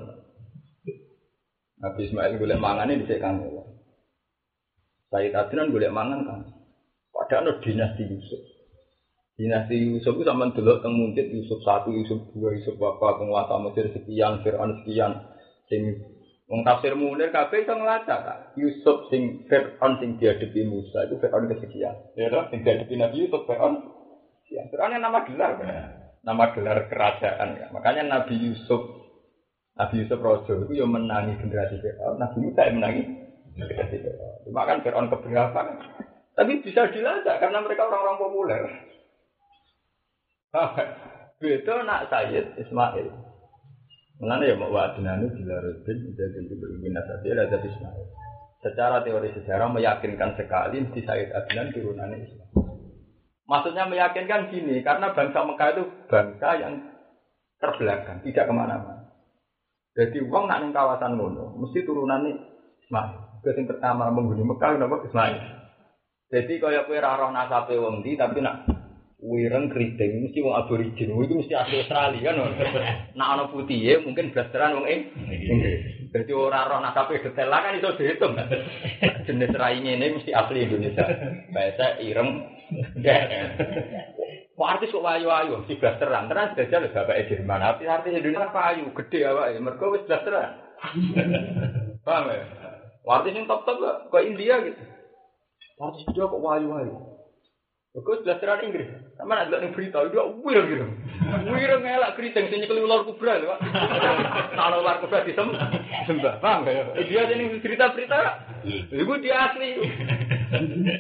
Nabi 1.81 1.99
Ismail 2.05 2.37
boleh 2.37 2.57
mangan 2.61 2.93
ini 2.93 3.01
di 3.01 3.09
sekarang. 3.09 3.41
Saya 5.09 5.33
Adnan 5.33 5.73
boleh 5.73 5.89
mangan 5.89 6.21
kan. 6.21 6.41
Padahal 7.09 7.49
ada 7.49 7.53
dinasti 7.65 8.05
Yusuf. 8.05 8.41
Dinasti 9.41 9.73
Yusuf 9.73 10.21
itu 10.21 10.25
sama 10.25 10.53
dulu 10.53 10.85
teng 10.85 10.97
Yusuf 11.17 11.65
satu, 11.65 11.89
Yusuf 11.89 12.29
dua, 12.33 12.53
Yusuf 12.53 12.77
bapak 12.77 13.21
penguasa 13.21 13.57
Mesir 13.57 13.89
sekian, 13.89 14.45
Fir'aun 14.45 14.85
sekian. 14.85 15.33
Sing 15.69 16.16
Wong 16.47 16.63
tafsir 16.63 16.95
Munir 16.95 17.27
kabeh 17.27 17.67
iso 17.67 17.75
ngelacak 17.75 18.19
kan. 18.23 18.39
Yusuf 18.55 19.11
sing 19.11 19.43
Fir'aun 19.51 19.99
sing 19.99 20.15
dihadapi 20.15 20.63
Musa 20.63 21.03
itu 21.03 21.19
Fir'aun 21.19 21.51
kesekian. 21.51 21.95
Ya 22.15 22.31
toh 22.31 22.47
sing 22.47 22.63
dihadapi 22.63 22.95
Nabi 22.95 23.27
Yusuf 23.27 23.43
Fir'aun 23.43 23.83
Ya, 24.47 24.63
Fir'aun 24.71 24.95
yang 24.95 25.03
nama 25.03 25.27
gelar 25.27 25.59
kan. 25.59 25.67
Nama 26.23 26.43
gelar 26.55 26.87
kerajaan 26.87 27.59
ya. 27.59 27.67
Makanya 27.75 28.07
Nabi 28.07 28.39
Yusuf 28.39 28.79
Nabi 29.75 30.07
Yusuf 30.07 30.17
Rojo 30.17 30.65
itu 30.65 30.73
yang 30.73 30.89
menangi 30.89 31.35
generasi 31.37 31.83
Fir'aun, 31.83 32.17
Nabi 32.17 32.37
Musa 32.41 32.61
yang 32.65 32.79
menangi 32.79 33.03
Cuma 34.47 34.63
kan 34.63 34.79
Fir'aun 34.79 35.11
keberapa 35.11 35.51
kan. 35.51 35.77
Tapi 36.37 36.61
bisa 36.61 36.87
dilacak 36.93 37.41
karena 37.41 37.59
mereka 37.59 37.89
orang-orang 37.89 38.17
populer. 38.21 38.61
Beda 41.41 41.75
nak 41.83 42.09
Sayyid 42.09 42.55
Ismail. 42.61 43.26
Mengenai 44.17 44.49
ya 44.49 44.55
mau 44.57 44.73
wadnanu 44.73 45.29
bila 45.29 45.61
rubin 45.61 45.97
jadi 46.17 46.39
berbeda 46.49 46.89
nasabnya 46.89 47.45
ada 47.45 47.57
Ismail. 47.61 48.05
Secara 48.65 49.05
teori 49.05 49.29
sejarah 49.37 49.69
meyakinkan 49.69 50.33
sekali 50.33 50.81
di 50.89 51.05
Sayyid 51.05 51.29
Adnan 51.29 51.69
turunannya 51.69 52.25
Ismail. 52.25 52.65
Maksudnya 53.47 53.85
meyakinkan 53.85 54.49
gini, 54.49 54.81
karena 54.81 55.13
bangsa 55.13 55.39
Mekah 55.45 55.69
itu 55.71 55.83
bangsa 56.09 56.49
yang 56.59 56.73
terbelakang, 57.61 58.19
tidak 58.25 58.49
ke 58.49 58.53
mana-mana. 58.53 59.07
Jadi 59.95 60.17
uang 60.19 60.45
nak 60.51 60.65
kawasan 60.73 61.15
ngono, 61.15 61.55
mesti 61.61 61.85
turunannya 61.85 62.33
Ismail. 62.83 63.45
Terus 63.45 63.69
pertama 63.69 64.09
menghuni 64.09 64.43
Mekah 64.43 64.75
kenapa 64.75 65.05
Ismail. 65.05 65.37
Jadi 66.27 66.53
kaya 66.59 66.83
kue 66.83 66.99
raro 66.99 67.31
nasabe 67.31 67.79
wong 67.79 68.03
di 68.03 68.19
tapi 68.19 68.43
nak 68.43 68.67
wireng 69.17 69.73
keriting 69.73 70.29
mesti 70.29 70.45
wong 70.45 70.53
aborigin 70.53 71.09
itu 71.09 71.33
mesti 71.41 71.53
asli 71.57 71.81
Australia 71.81 72.37
kan. 72.37 72.37
Nak 73.17 73.29
ana 73.33 73.43
putih 73.49 73.77
ya 73.81 73.97
mungkin 74.05 74.29
blasteran 74.29 74.77
wong 74.77 74.85
Inggris. 74.85 76.13
Jadi 76.13 76.31
ora 76.37 76.69
roh 76.69 76.79
nasabe 76.79 77.17
detail 77.19 77.49
lah 77.49 77.65
kan 77.65 77.81
itu 77.81 77.89
dihitung. 77.97 78.37
Jenis 79.27 79.57
rai 79.57 79.81
ini 79.81 79.97
mesti 79.97 80.31
asli 80.31 80.69
Indonesia. 80.69 81.05
Bahasa 81.49 81.97
ireng. 81.97 82.45
Kok 84.57 84.69
artis 84.69 84.93
kok 84.93 85.05
wayu-wayu 85.05 85.65
si 85.65 85.81
blasteran. 85.81 86.29
Terus 86.29 86.53
jajal 86.53 86.93
bapak 86.93 87.25
Jerman. 87.25 87.65
Artis 87.65 87.89
artis 87.89 88.13
Indonesia 88.13 88.53
payu 88.53 88.85
gede 88.93 89.25
awake. 89.25 89.57
Mergo 89.57 89.97
wis 89.97 90.05
blasteran. 90.05 90.61
Paham 92.05 92.29
ya? 92.29 92.45
Artis 93.07 93.33
yang 93.33 93.49
top 93.49 93.65
top 93.65 93.81
ke 94.13 94.19
India 94.29 94.61
gitu. 94.61 94.83
Artis 95.81 96.05
India 96.05 96.29
kok 96.29 96.37
wayu 96.37 97.16
sudah 97.97 98.37
terang 98.37 98.61
Inggris. 98.61 98.85
Sama 99.17 99.33
nak 99.33 99.49
lihat 99.49 99.73
berita, 99.73 100.05
dia 100.05 100.21
wir 100.21 100.61
gitu. 100.69 100.85
Wir 101.49 101.71
ngelak 101.81 102.13
keriting, 102.13 102.45
sini 102.53 102.69
nyekeli 102.69 102.85
ular 102.85 103.01
kubra 103.09 103.41
loh. 103.41 103.57
Kalau 104.53 104.85
ular 104.85 105.01
kubra 105.01 105.25
di 105.25 105.33
sembah, 105.33 106.37
paham 106.37 106.69
gak 106.69 107.01
Dia 107.09 107.25
sini 107.25 107.57
cerita-cerita, 107.57 108.17
itu 108.93 109.13
dia 109.25 109.49
asli. 109.49 109.81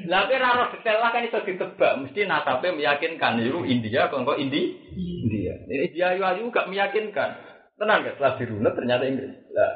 Tapi 0.09 0.33
raro 0.41 0.73
detail 0.73 0.97
lah 0.97 1.09
kan 1.13 1.21
itu 1.21 1.37
ditebak, 1.37 1.93
mesti 2.01 2.25
nasabnya 2.25 2.73
meyakinkan 2.73 3.37
itu 3.45 3.61
India, 3.69 4.09
kok 4.09 4.25
kok 4.25 4.41
Indi, 4.41 4.73
India. 4.97 5.53
Ini 5.69 5.93
dia 5.93 6.17
ayu 6.17 6.49
gak 6.49 6.67
meyakinkan. 6.67 7.37
Tenang 7.77 8.01
gak? 8.01 8.17
Setelah 8.17 8.33
dirunut 8.41 8.73
ternyata 8.73 9.05
Inggris. 9.05 9.37
Lah, 9.53 9.71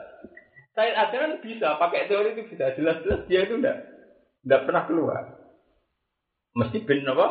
Said 0.72 0.96
Adnan 0.96 1.44
bisa 1.44 1.76
pakai 1.76 2.08
teori 2.08 2.32
itu 2.32 2.48
bisa 2.48 2.72
jelas-jelas 2.80 3.28
dia 3.28 3.44
itu 3.44 3.60
enggak 3.60 3.84
enggak 4.48 4.64
pernah 4.64 4.84
keluar. 4.88 5.31
Mesti 6.52 6.84
bin 6.84 7.08
apa? 7.08 7.28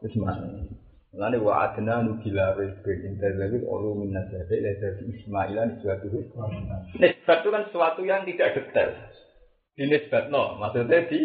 Ismail. 0.00 0.72
Lalu 1.12 1.44
wa 1.44 1.68
adna 1.68 2.00
nu 2.00 2.16
gila 2.24 2.56
bin 2.56 2.98
interdawid 3.04 3.68
ulu 3.68 4.00
min 4.00 4.16
nasabi 4.16 4.64
dari 4.64 5.12
Ismailan 5.12 5.84
suatu 5.84 6.08
Nisbat 6.96 7.38
itu 7.44 7.48
kan 7.52 7.62
sesuatu 7.68 8.00
yang 8.00 8.24
tidak 8.24 8.56
detail. 8.56 8.96
Di 9.76 9.84
nisbat 9.88 10.32
no, 10.32 10.56
maksudnya 10.56 11.04
di 11.04 11.20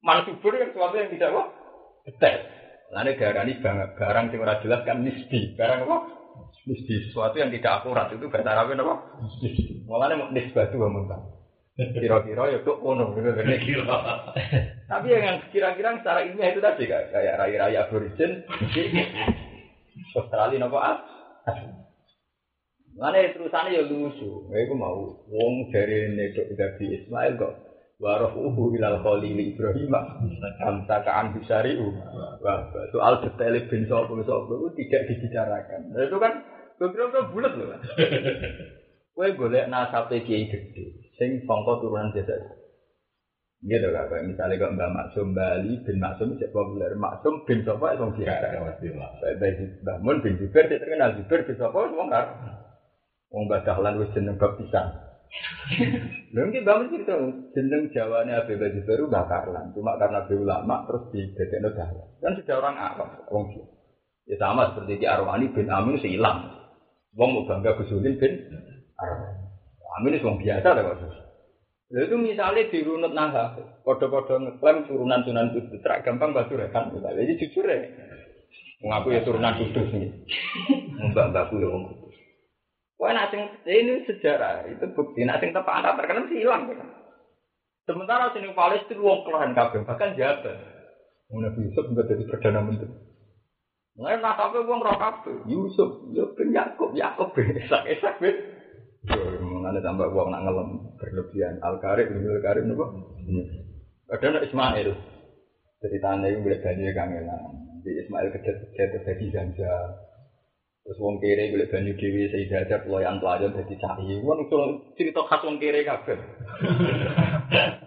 mansubur 0.00 0.56
kan 0.56 0.72
sesuatu 0.72 0.96
yang 0.96 1.12
tidak 1.12 1.28
apa? 1.36 1.42
Detail. 2.08 2.40
Lalu 2.88 3.20
darah 3.20 3.44
ini 3.44 3.54
barang 3.60 4.26
yang 4.32 4.40
ora 4.40 4.64
jelas 4.64 4.80
kan 4.88 5.04
nisbi. 5.04 5.52
Barang 5.60 5.84
apa? 5.84 5.96
Nisbi 6.64 7.12
sesuatu 7.12 7.36
yang 7.36 7.52
tidak 7.52 7.84
akurat 7.84 8.08
itu 8.08 8.32
bahasa 8.32 8.48
Arabnya 8.48 8.80
apa? 8.80 8.94
Nisbi. 9.44 9.84
Mulanya 9.84 10.24
mau 10.24 10.32
nisbah 10.32 10.72
tuh 10.72 10.80
muntah. 10.88 11.37
Kira-kira 11.78 12.50
ya 12.50 12.58
tuh 12.66 12.74
ono 12.82 13.14
gitu 13.14 13.30
Tapi 14.90 15.06
yang 15.14 15.38
kira-kira 15.54 16.02
secara 16.02 16.26
ilmiah 16.26 16.50
itu 16.50 16.58
tadi 16.58 16.90
kayak 16.90 17.38
raya-raya 17.38 17.86
aborigin 17.86 18.42
Australia 20.18 20.58
nopo 20.58 20.78
as. 20.82 20.98
Mana 22.98 23.22
terusannya 23.30 23.78
ya 23.78 23.82
lucu. 23.86 24.50
Aku 24.50 24.74
mau 24.74 25.22
wong 25.30 25.70
dari 25.70 26.18
nedok 26.18 26.50
dari 26.58 26.98
Ismail 26.98 27.38
kok. 27.38 27.54
Warohuhu 27.98 28.78
ilal 28.78 29.02
khalili 29.02 29.54
Ibrahim 29.54 29.90
Amsakaan 30.62 31.34
bisari'u 31.34 31.90
Wah, 32.38 32.70
soal 32.94 33.26
detail 33.26 33.58
bin 33.66 33.90
sopo 33.90 34.22
sopo 34.22 34.70
itu 34.70 34.86
tidak 34.86 35.10
dibicarakan. 35.10 35.80
Nah 35.90 36.06
itu 36.06 36.16
kan 36.22 36.32
Beberapa 36.78 37.26
bulat 37.34 37.58
loh 37.58 37.74
Kue 39.18 39.34
golek 39.34 39.66
nasabe 39.66 40.22
kiai 40.22 40.46
gede, 40.46 41.07
sing 41.18 41.42
songko 41.44 41.82
turunan 41.82 42.14
biasa. 42.14 42.34
Gitu 43.58 43.90
lah, 43.90 44.06
kayak 44.06 44.30
misalnya 44.30 44.54
kok 44.62 44.74
Mbak 44.78 44.92
Maksum 44.94 45.34
Bali 45.34 45.82
bin 45.82 45.98
Maksum 45.98 46.38
cek 46.38 46.54
populer 46.54 46.94
Maksum 46.94 47.42
bin 47.42 47.66
Sopo 47.66 47.90
itu 47.90 48.22
biasa. 48.22 48.54
Baik 49.34 49.82
Mbak 49.82 49.98
Mun 49.98 50.22
bin 50.22 50.38
Jubair 50.38 50.70
cek 50.70 50.78
terkenal 50.78 51.18
Jubair 51.18 51.42
bin 51.42 51.58
Sopo 51.58 51.90
itu 51.90 51.98
wong 51.98 52.08
Wong 53.28 53.42
Mbak 53.50 53.62
Dahlan 53.66 53.98
wis 53.98 54.14
jeneng 54.14 54.38
bab 54.38 54.54
pisan. 54.62 54.94
Lha 56.32 56.40
iki 56.46 56.62
Mbak 56.62 56.76
Mun 56.78 56.88
cerita 56.94 57.14
jeneng 57.58 57.82
Jawane 57.90 58.30
Abi 58.38 58.54
Mbak 58.54 58.72
Jubair 58.78 59.00
Mbak 59.10 59.26
Karlan, 59.26 59.66
cuma 59.74 59.98
karena 59.98 60.22
be 60.30 60.34
ulama 60.38 60.86
terus 60.86 61.04
didadekno 61.10 61.68
Dahlan. 61.74 62.08
Kan 62.22 62.38
sudah 62.38 62.56
orang 62.62 62.76
Arab, 62.78 63.10
wong 63.26 63.58
Ya 64.28 64.36
sama 64.38 64.70
seperti 64.70 65.02
di 65.02 65.06
Arwani 65.08 65.50
bin 65.50 65.66
Amin 65.66 65.98
hilang. 65.98 66.52
Wong 67.18 67.28
mau 67.34 67.48
bangga 67.48 67.74
Gusudin 67.74 68.20
bin 68.22 68.44
Amin 69.96 70.20
itu 70.20 70.28
biasa 70.28 70.68
lah 70.76 70.82
kok. 70.84 70.98
Lalu 71.88 72.04
itu 72.04 72.16
misalnya 72.20 72.68
di 72.68 72.84
runut 72.84 73.16
naha, 73.16 73.56
kode-kode 73.80 74.36
ngeklaim 74.36 74.84
turunan 74.84 75.24
turunan 75.24 75.56
itu 75.56 75.80
terak 75.80 76.04
gampang 76.04 76.36
batu 76.36 76.52
rekan. 76.52 76.92
Jadi 76.92 77.40
jujur 77.40 77.64
ya, 77.64 77.80
mengaku 78.84 79.16
ya 79.16 79.24
turunan 79.24 79.56
kudus 79.56 79.88
nih. 79.96 80.12
Mbak 81.16 81.28
mbakku 81.32 81.56
ya 81.56 81.68
om 81.72 81.88
kudus. 81.88 82.16
Wah, 83.00 83.14
nak 83.16 83.32
sing 83.32 83.40
ini 83.64 84.04
sejarah 84.04 84.68
itu 84.68 84.84
bukti. 84.92 85.24
Nak 85.24 85.40
sing 85.40 85.56
tepak 85.56 85.80
angkat 85.80 85.96
terkenal 85.96 86.28
sih 86.28 86.44
hilang. 86.44 86.68
Kan? 86.68 86.92
Sementara 87.88 88.36
sini 88.36 88.52
Palestina 88.52 89.00
wong 89.00 89.24
kelahan 89.24 89.56
kabeh 89.56 89.80
bahkan 89.88 90.12
jabat. 90.12 90.60
Nabi 91.32 91.72
Yusuf 91.72 91.88
nggak 91.88 92.04
jadi 92.04 92.24
perdana 92.28 92.60
menteri. 92.60 92.92
Mulai 93.96 94.20
nasabe 94.20 94.60
wong 94.60 94.84
roh 94.84 94.98
kabeh. 95.00 95.46
Yusuf, 95.48 96.04
ben 96.36 96.52
Yakub, 96.52 96.92
Yakub 96.92 97.32
ben 97.32 97.56
esak-esak 97.56 98.20
ben. 98.20 98.36
Mengenai 99.68 99.84
tambah 99.84 100.08
wong 100.16 100.32
nak 100.32 100.48
ngelem 100.48 100.68
berlebihan. 100.96 101.60
Al 101.60 101.76
Karim, 101.76 102.08
Al 102.08 102.40
Karim 102.40 102.72
nopo? 102.72 102.88
Ada 104.08 104.32
nak 104.32 104.48
Ismail. 104.48 104.96
Ceritanya 105.84 106.24
itu 106.32 106.40
boleh 106.40 106.56
banyak 106.64 106.96
kangenan. 106.96 107.52
Di 107.84 108.00
Ismail 108.00 108.32
kecil-kecil 108.32 108.96
terjadi 108.96 109.24
janja. 109.28 109.74
Terus 110.88 111.04
wong 111.04 111.20
kere 111.20 111.52
golek 111.52 111.68
banyu 111.68 111.92
dhewe 112.00 112.32
Sayyidah 112.32 112.80
pelayan 112.80 113.20
pelayan 113.20 113.52
dadi 113.52 113.76
cai. 113.76 114.24
Wong 114.24 114.48
itu 114.48 114.56
cerita 114.96 115.20
khas 115.28 115.44
wong 115.44 115.60
kere 115.60 115.84
kabeh. 115.84 116.16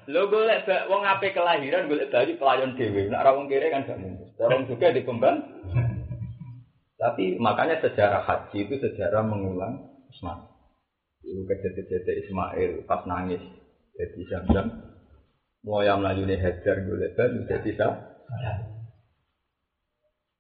Lho 0.05 0.21
golek 0.29 0.69
wong 0.85 1.01
ape 1.01 1.33
kelahiran 1.33 1.89
golek 1.89 2.13
banyu 2.13 2.37
pelayan 2.37 2.77
dhewe. 2.77 3.09
Nek 3.09 3.25
ora 3.25 3.33
wong 3.33 3.49
kere 3.49 3.73
kan 3.73 3.89
gak 3.89 3.97
mungkin. 3.97 4.37
Orang 4.37 4.69
juga 4.69 4.93
dikembang. 4.93 5.37
Tapi 7.01 7.41
makanya 7.41 7.81
sejarah 7.81 8.21
haji 8.21 8.69
itu 8.69 8.77
sejarah 8.77 9.25
mengulang 9.25 9.81
Ismail. 10.13 10.50
Itu 11.21 11.41
kejadian 11.45 12.17
Ismail 12.25 12.71
pas 12.89 13.05
nangis 13.05 13.41
jadi 13.95 14.21
jam-jam. 14.29 14.65
Mau 15.61 15.85
yang 15.85 16.01
melayu 16.01 16.25
nih 16.25 16.41
hajar 16.41 16.81
golek 16.81 17.13
banyu 17.13 17.45
jadi 17.45 17.71
sah. 17.77 17.93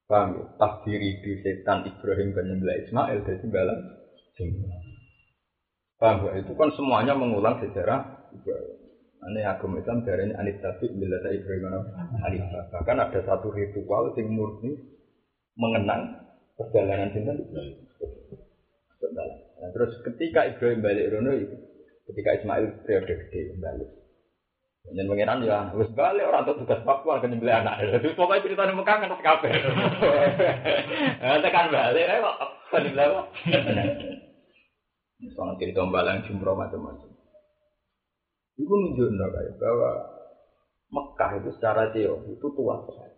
Paham 0.09 0.35
ya? 0.35 0.43
Takdiri 0.59 1.23
di 1.23 1.31
setan 1.39 1.87
Ibrahim 1.87 2.35
dan 2.35 2.43
nyembelih 2.51 2.83
Ismail 2.83 3.19
dari 3.23 3.47
balang 3.47 3.81
Paham 6.01 6.17
ya? 6.25 6.31
Itu 6.41 6.51
kan 6.57 6.69
semuanya 6.73 7.13
mengulang 7.13 7.61
sejarah 7.61 8.27
Ibrahim. 8.33 8.81
Ini 9.21 9.45
agama 9.45 9.77
Islam 9.77 10.01
dari 10.01 10.33
anit 10.33 10.57
tapi 10.65 10.89
bila 10.97 11.21
saya 11.21 11.37
Ibrahim 11.37 11.85
Hanifah. 12.25 12.73
Bahkan 12.73 12.97
ada 12.97 13.19
satu 13.21 13.53
ritual 13.53 14.17
yang 14.17 14.33
murni 14.33 14.73
mengenang 15.53 16.17
perjalanan 16.57 17.13
cinta 17.13 17.37
Ibrahim. 17.37 17.77
Nah, 19.61 19.69
terus 19.69 19.93
ketika 20.01 20.49
Ibrahim 20.49 20.81
balik 20.81 21.13
Rono, 21.13 21.37
ketika 22.09 22.29
Ismail 22.41 22.81
periode 22.81 23.13
gede 23.29 23.53
balik. 23.61 23.89
Dan 24.81 25.05
pengiran 25.05 25.45
ya, 25.45 25.69
terus 25.69 25.93
balik 25.93 26.25
orang 26.25 26.49
tuh 26.49 26.57
tugas 26.65 26.81
papua 26.81 27.21
ke 27.21 27.29
nyembelih 27.29 27.53
anak. 27.53 27.85
Jadi 27.85 28.17
pokoknya 28.17 28.41
cerita 28.41 28.65
nih 28.65 28.73
Mekah 28.73 28.97
kan 28.97 29.13
kafe. 29.21 29.49
Tekan 31.45 31.69
balik, 31.69 32.09
eh 32.09 32.17
kok 32.17 32.37
kan 32.73 32.81
nyembelih 32.81 33.05
apa? 33.13 33.21
Soalnya 35.37 35.53
cerita 35.61 35.85
balang 35.85 36.25
jumroh 36.25 36.57
macam-macam. 36.57 37.13
Itu 38.57 38.73
nunjukin 38.73 39.21
kayak 39.21 39.53
bahwa 39.61 39.91
Mekah 40.89 41.31
itu 41.37 41.49
secara 41.55 41.93
teori 41.93 42.33
itu 42.33 42.47
tua 42.57 42.81
sekali. 42.89 43.10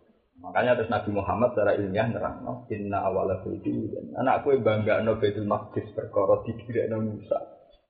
Makanya 0.44 0.76
terus 0.76 0.92
Nabi 0.92 1.10
Muhammad 1.16 1.56
secara 1.56 1.72
ilmiah 1.80 2.08
nerang, 2.12 2.44
no, 2.44 2.68
inna 2.68 3.00
awala 3.00 3.40
budi 3.40 3.88
Anakku 4.20 4.52
yang 4.52 4.60
bangga 4.60 5.00
no 5.00 5.16
Baitul 5.16 5.48
Maqdis 5.48 5.88
perkara 5.96 6.44
no 6.92 6.96
Musa. 7.00 7.38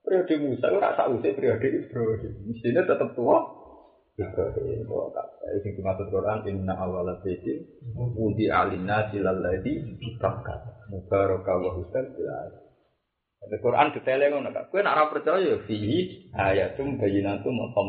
Periode 0.05 0.35
Musa 0.39 0.67
itu 0.71 0.79
rasa 0.79 1.11
usai 1.11 1.35
periode 1.35 1.65
Ibrahim. 1.65 2.33
Mestinya 2.47 2.85
tetap 2.87 3.17
tua, 3.17 3.41
Ibrahim 4.15 4.87
wa 4.87 5.11
kata. 5.11 5.59
Ini 5.59 5.75
dimaksud 5.75 6.07
Quran 6.13 6.39
inna 6.47 6.79
awala 6.79 7.19
baitin 7.19 7.67
wudi 7.97 8.47
alina 8.47 9.11
silalladhi 9.11 9.99
bakkat 10.23 10.61
mubaraka 10.87 11.53
wa 11.59 11.71
husan 11.75 12.05
bilal. 12.15 12.49
Ada 13.45 13.57
Quran 13.61 13.93
detailnya 13.93 14.33
ngono 14.33 14.49
kak. 14.57 14.73
Kowe 14.73 14.81
nak 14.81 15.13
percaya 15.13 15.61
fihi 15.69 16.31
ayatum 16.33 16.97
bayyinatum 16.97 17.55
apa 17.61 17.81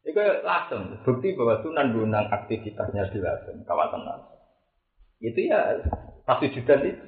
Itu 0.00 0.22
langsung 0.40 0.96
bukti 1.04 1.36
bahwa 1.36 1.60
Sunan 1.60 1.92
Gunung 1.92 2.26
aktivitasnya 2.32 3.12
di 3.12 3.20
langsung 3.20 3.60
kawasan 3.68 4.02
langsung. 4.02 4.40
Itu 5.20 5.40
ya 5.44 5.76
pasti 6.24 6.48
juga 6.56 6.80
itu. 6.80 7.04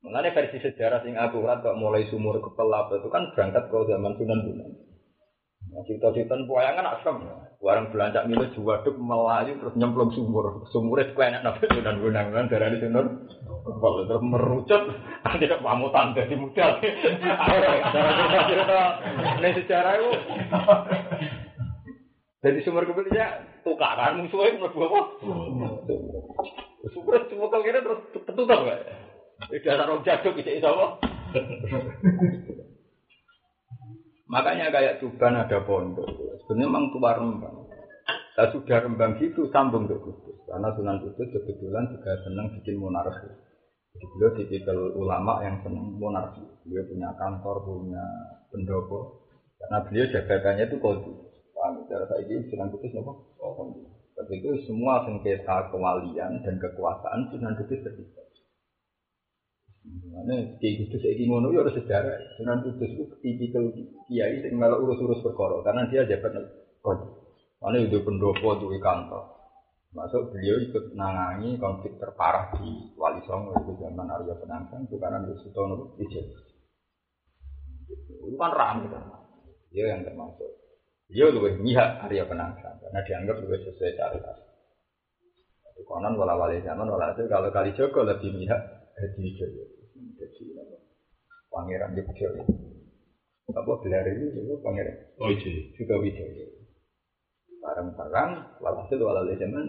Mengenai 0.00 0.32
versi 0.32 0.58
sejarah 0.64 1.04
sing 1.04 1.14
akurat 1.14 1.60
kok 1.60 1.76
mulai 1.76 2.08
sumur 2.08 2.40
ke 2.40 2.50
pelap 2.56 2.88
itu 2.90 3.08
kan 3.12 3.30
berangkat 3.36 3.68
ke 3.68 3.78
zaman 3.86 4.16
Sunan 4.18 4.40
Gunung. 4.42 4.72
Nah, 5.70 5.86
cerita-cerita 5.86 6.34
pewayangan 6.34 6.98
asam. 6.98 7.22
Warang 7.62 7.94
belanja 7.94 8.26
milu 8.26 8.42
juwaduk 8.58 8.98
melayu 8.98 9.54
terus 9.62 9.78
nyemplung 9.78 10.10
sumur. 10.10 10.66
Sumurnya 10.74 11.14
kue 11.14 11.22
enak 11.22 11.62
sunan 11.62 12.02
gunang 12.02 12.34
kan 12.34 12.50
darah 12.50 12.74
di 12.74 12.82
sunur. 12.82 13.06
Kalau 13.60 14.02
terus 14.08 14.24
merucut, 14.24 14.82
tidak 15.38 15.62
pamutan 15.62 16.10
dari 16.16 16.34
muda. 16.34 16.82
Cerita-cerita 16.82 18.80
ini 19.38 19.50
sejarah 19.62 19.92
itu. 19.94 20.10
Jadi 22.40 22.58
sumur 22.66 22.88
kebelnya 22.88 23.44
tukaran 23.62 24.26
musuhnya 24.26 24.58
mlebu 24.58 24.80
apa? 24.90 25.00
Sumur 26.90 27.14
cuma 27.30 27.46
kalau 27.52 27.62
kira 27.62 27.78
terus 27.84 28.00
tertutup? 28.26 28.66
Tidak 29.46 29.70
ada 29.70 29.86
orang 29.86 30.02
jaduk 30.02 30.34
bisa 30.34 30.66
apa? 30.66 30.98
Makanya 34.30 34.70
kayak 34.70 35.02
Tuban 35.02 35.34
ada 35.34 35.58
pondok. 35.66 36.06
Sebenarnya 36.46 36.70
memang 36.70 36.84
tua 36.94 37.18
Rembang. 37.18 37.66
Nah, 38.38 38.46
sudah 38.54 38.78
Rembang 38.78 39.18
gitu 39.18 39.50
sambung 39.50 39.90
ke 39.90 39.98
Kudus. 39.98 40.38
Karena 40.46 40.70
Sunan 40.78 41.02
Kudus 41.02 41.34
kebetulan 41.34 41.90
juga 41.90 42.14
senang 42.22 42.54
bikin 42.54 42.78
monarki. 42.78 43.26
Jadi 43.90 44.06
beliau 44.14 44.30
tipikal 44.38 44.78
ulama 44.94 45.42
yang 45.42 45.58
senang 45.66 45.98
monarki. 45.98 46.46
Beliau 46.62 46.86
punya 46.86 47.10
kantor, 47.18 47.56
punya 47.66 48.04
pendopo. 48.54 49.26
Karena 49.58 49.82
beliau 49.82 50.06
jabatannya 50.14 50.64
itu 50.70 50.76
kodi. 50.78 51.12
Paham? 51.50 51.82
Cara 51.90 52.06
saya 52.06 52.22
ini 52.22 52.46
Sunan 52.54 52.70
Kudus 52.70 52.94
apa? 53.02 53.12
Kodi. 53.34 53.82
Tapi 54.14 54.32
itu 54.38 54.50
semua 54.70 55.02
sengketa 55.10 55.74
kewalian 55.74 56.38
dan 56.46 56.54
kekuasaan 56.54 57.34
Sunan 57.34 57.58
Kudus 57.58 57.82
terlibat. 57.82 58.29
Mana 59.80 60.44
kiai 60.60 60.76
kudus 60.84 61.00
iki 61.00 61.24
ngono 61.24 61.48
ya 61.56 61.64
harus 61.64 61.72
sejarah. 61.72 62.36
Sunan 62.36 62.60
kudus 62.60 62.92
itu 62.92 63.04
tipikal 63.24 63.64
kiai 64.06 64.44
yang 64.44 64.60
malah 64.60 64.76
urus-urus 64.76 65.24
perkara 65.24 65.64
karena 65.64 65.88
dia 65.88 66.04
jabat 66.04 66.36
kode. 66.84 67.08
Mana 67.64 67.80
itu 67.80 68.04
pendopo 68.04 68.60
itu 68.60 68.76
kantor. 68.76 69.40
Masuk 69.90 70.30
beliau 70.30 70.60
ikut 70.62 70.94
nangangi 70.94 71.58
konflik 71.58 71.98
terparah 71.98 72.54
di 72.60 72.94
Wali 72.94 73.26
Songo 73.26 73.58
itu 73.58 73.74
zaman 73.80 74.06
Arya 74.06 74.38
Penantang 74.38 74.86
itu 74.86 74.94
karena 75.02 75.18
itu 75.26 75.34
Sutono 75.42 75.98
Ijen. 75.98 76.30
Itu 78.06 78.36
kan 78.38 78.54
kan. 78.54 79.02
Dia 79.74 79.90
yang 79.90 80.06
termasuk. 80.06 80.46
Dia 81.10 81.26
lebih 81.26 81.58
mihak 81.58 82.06
Arya 82.06 82.22
Penantang 82.28 82.78
karena 82.78 83.00
dianggap 83.02 83.36
lebih 83.42 83.66
sesuai 83.66 83.92
syariat. 83.98 84.38
Konon 85.88 86.14
wala 86.14 86.38
wali 86.38 86.62
zaman 86.62 86.86
wala 86.86 87.16
kalau 87.16 87.50
kali 87.50 87.74
Joko 87.74 88.06
lebih 88.06 88.30
mihak 88.36 88.79
Hadi 88.98 89.18
Wijaya. 89.20 89.64
Jadi 90.18 90.42
apa? 90.58 90.76
Pangeran 91.50 91.90
Wijaya. 91.94 92.42
Apa 93.50 93.72
gelar 93.82 94.06
ini 94.06 94.26
itu 94.30 94.54
pangeran? 94.64 94.96
Oh 95.20 95.28
Wijaya. 95.30 95.62
Juga 95.76 95.94
Wijaya. 96.00 96.46
Barang-barang, 97.60 98.30
walhasil 98.64 98.98
walau 98.98 99.28
zaman 99.36 99.66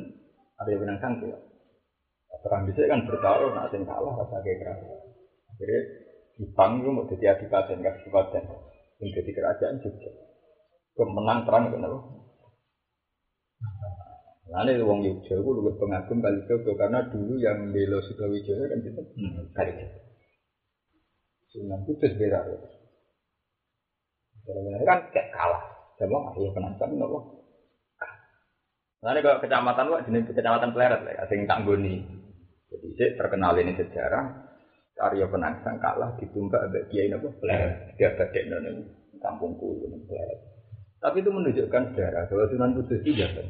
ada 0.58 0.70
yang 0.72 0.82
menang 0.86 1.00
sangkil. 1.04 1.36
Perang 2.42 2.66
bisa 2.66 2.88
kan 2.88 3.06
bertaruh, 3.06 3.54
nak 3.54 3.70
sing 3.70 3.84
kalah 3.86 4.16
rasa 4.18 4.40
kayak 4.42 4.58
keras. 4.64 4.80
Akhirnya 5.52 5.82
Jepang 6.40 6.82
itu 6.82 6.90
mau 6.90 7.06
jadi 7.06 7.38
adipaten, 7.38 7.84
kasih 7.86 8.02
kabupaten. 8.08 8.44
Yang 8.98 9.10
jadi 9.22 9.32
kerajaan 9.36 9.76
juga. 9.84 10.12
Kemenang 10.98 11.46
perang 11.46 11.70
itu 11.70 11.78
apa? 14.52 14.68
Lalu 14.68 14.84
wong 14.84 15.00
Yogyakarta 15.08 15.40
itu 15.40 15.52
lebih 15.56 15.74
pengagum 15.80 16.18
kali 16.20 16.40
Jogja 16.44 16.72
karena 16.76 17.00
dulu 17.08 17.40
yang 17.40 17.72
belo 17.72 18.04
Sudawijaya 18.04 18.68
kan 18.68 18.80
itu 18.84 19.02
kali 19.56 19.72
Jogja. 19.80 20.02
Sunan 21.52 21.84
Kudus 21.88 22.16
berak 22.16 22.44
ya. 22.48 22.58
Kan 24.88 25.00
kayak 25.12 25.28
kalah. 25.32 25.64
Coba 26.00 26.18
ahli 26.32 26.48
penantang 26.56 26.96
nopo. 26.96 27.20
Lalu 29.02 29.20
kalau 29.26 29.42
kecamatan 29.42 29.86
wah 29.90 30.02
jenis 30.06 30.30
kecamatan 30.30 30.72
Pleret 30.78 31.02
lah, 31.02 31.26
asing 31.26 31.50
tangguni. 31.50 32.06
Jadi 32.70 32.88
saya 32.96 33.10
terkenal 33.18 33.58
ini 33.58 33.74
sejarah. 33.76 34.52
Arya 35.02 35.26
Penangsang 35.34 35.82
kalah 35.82 36.14
ditumbak 36.22 36.62
abad 36.70 36.86
Kiai 36.88 37.10
nopo 37.10 37.34
Pleret. 37.42 37.98
Dia 37.98 38.14
badek 38.14 38.48
nopo 38.48 38.82
kampungku 39.20 39.90
ini 39.90 39.98
Pleret. 40.06 40.40
Tapi 41.02 41.18
itu 41.20 41.30
menunjukkan 41.34 41.84
sejarah 41.92 42.30
bahwa 42.30 42.46
Sunan 42.48 42.72
Kudus 42.78 43.02
itu 43.02 43.18
jahat. 43.18 43.46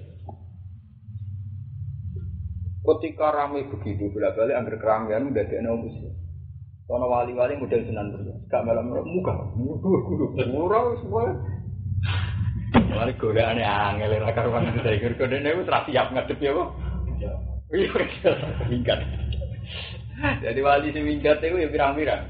Ketika 2.81 3.29
ramai 3.29 3.69
begitu, 3.69 4.09
bila 4.09 4.33
balik 4.33 4.57
angker 4.57 4.75
keramaian 4.81 5.29
udah 5.29 5.45
ada 5.45 5.57
nama 5.61 5.77
muslim. 5.77 6.13
Karena 6.89 7.05
wali-wali 7.07 7.53
model 7.61 7.81
sunan 7.85 8.09
berbeda. 8.09 8.33
Gak 8.49 8.63
malam 8.65 8.89
muka, 8.89 9.33
mudah 9.53 9.99
kudu, 10.09 10.25
murah 10.49 10.97
semua. 10.99 11.23
Wali 12.71 13.13
gue 13.15 13.37
aneh 13.37 13.63
angel, 13.63 14.19
lah 14.19 14.33
karuan 14.33 14.71
itu 14.71 14.79
saya 14.83 14.97
kira 14.99 15.15
kode 15.15 15.37
ini 15.39 15.63
terus 15.63 15.83
siap 15.87 16.07
ya 16.11 16.51
kok. 16.51 16.69
Iya, 17.71 17.87
minggat. 18.67 18.99
Jadi 20.43 20.59
wali 20.59 20.91
si 20.91 20.99
minggat 20.99 21.39
itu 21.39 21.55
ya 21.55 21.71
pirang-pirang. 21.71 22.27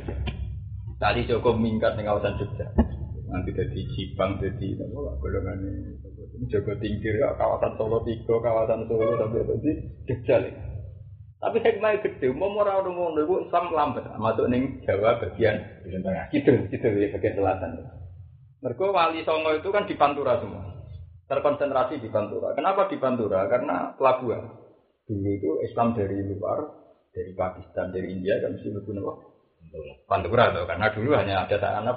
Tadi 1.02 1.26
Joko 1.26 1.58
mingkat 1.58 1.98
di 1.98 2.06
kawasan 2.06 2.38
Jogja. 2.38 2.70
Nanti 3.32 3.50
jadi 3.56 3.80
Cipang, 3.98 4.38
jadi 4.38 4.78
apa 4.78 5.18
golongan 5.18 5.58
ini 5.66 5.98
Joko 6.50 6.74
Tingkir, 6.82 7.22
ya, 7.22 7.38
kawasan 7.38 7.78
Solo 7.78 8.02
Tigo, 8.02 8.42
kawasan 8.42 8.90
Solo 8.90 9.14
sampai 9.20 9.46
jadi 9.46 9.72
Jogja 10.10 10.36
nih. 10.42 10.54
Tapi 11.42 11.58
hikmahnya 11.58 12.06
gede, 12.06 12.30
mau 12.38 12.54
orang 12.54 12.86
orang 12.86 12.94
mau 12.94 13.18
itu 13.18 13.50
Islam 13.50 13.74
lambat, 13.74 14.06
masuk 14.14 14.46
ning 14.46 14.78
Jawa 14.86 15.18
bagian 15.18 15.58
gitu, 16.30 16.54
gitu 16.70 16.86
ya 16.86 17.10
bagian 17.18 17.34
selatan. 17.34 17.82
Mereka 18.62 18.94
wali 18.94 19.26
Songo 19.26 19.58
itu 19.58 19.70
kan 19.74 19.90
di 19.90 19.98
Pantura 19.98 20.38
semua, 20.38 20.70
terkonsentrasi 21.26 21.98
di 21.98 22.14
Pantura. 22.14 22.54
Kenapa 22.54 22.86
di 22.94 23.02
Pantura? 23.02 23.50
Karena 23.50 23.90
pelabuhan. 23.98 24.54
Dulu 25.10 25.30
itu 25.34 25.50
Islam 25.66 25.98
dari 25.98 26.22
luar, 26.30 26.62
dari 27.10 27.34
Pakistan, 27.34 27.90
dari 27.90 28.14
India, 28.14 28.38
kan 28.38 28.54
mesti 28.54 28.70
lebih 28.70 29.02
Pantura 30.06 30.54
tuh, 30.54 30.70
karena 30.70 30.94
dulu 30.94 31.10
hanya 31.18 31.50
ada 31.50 31.58
sarana 31.58 31.94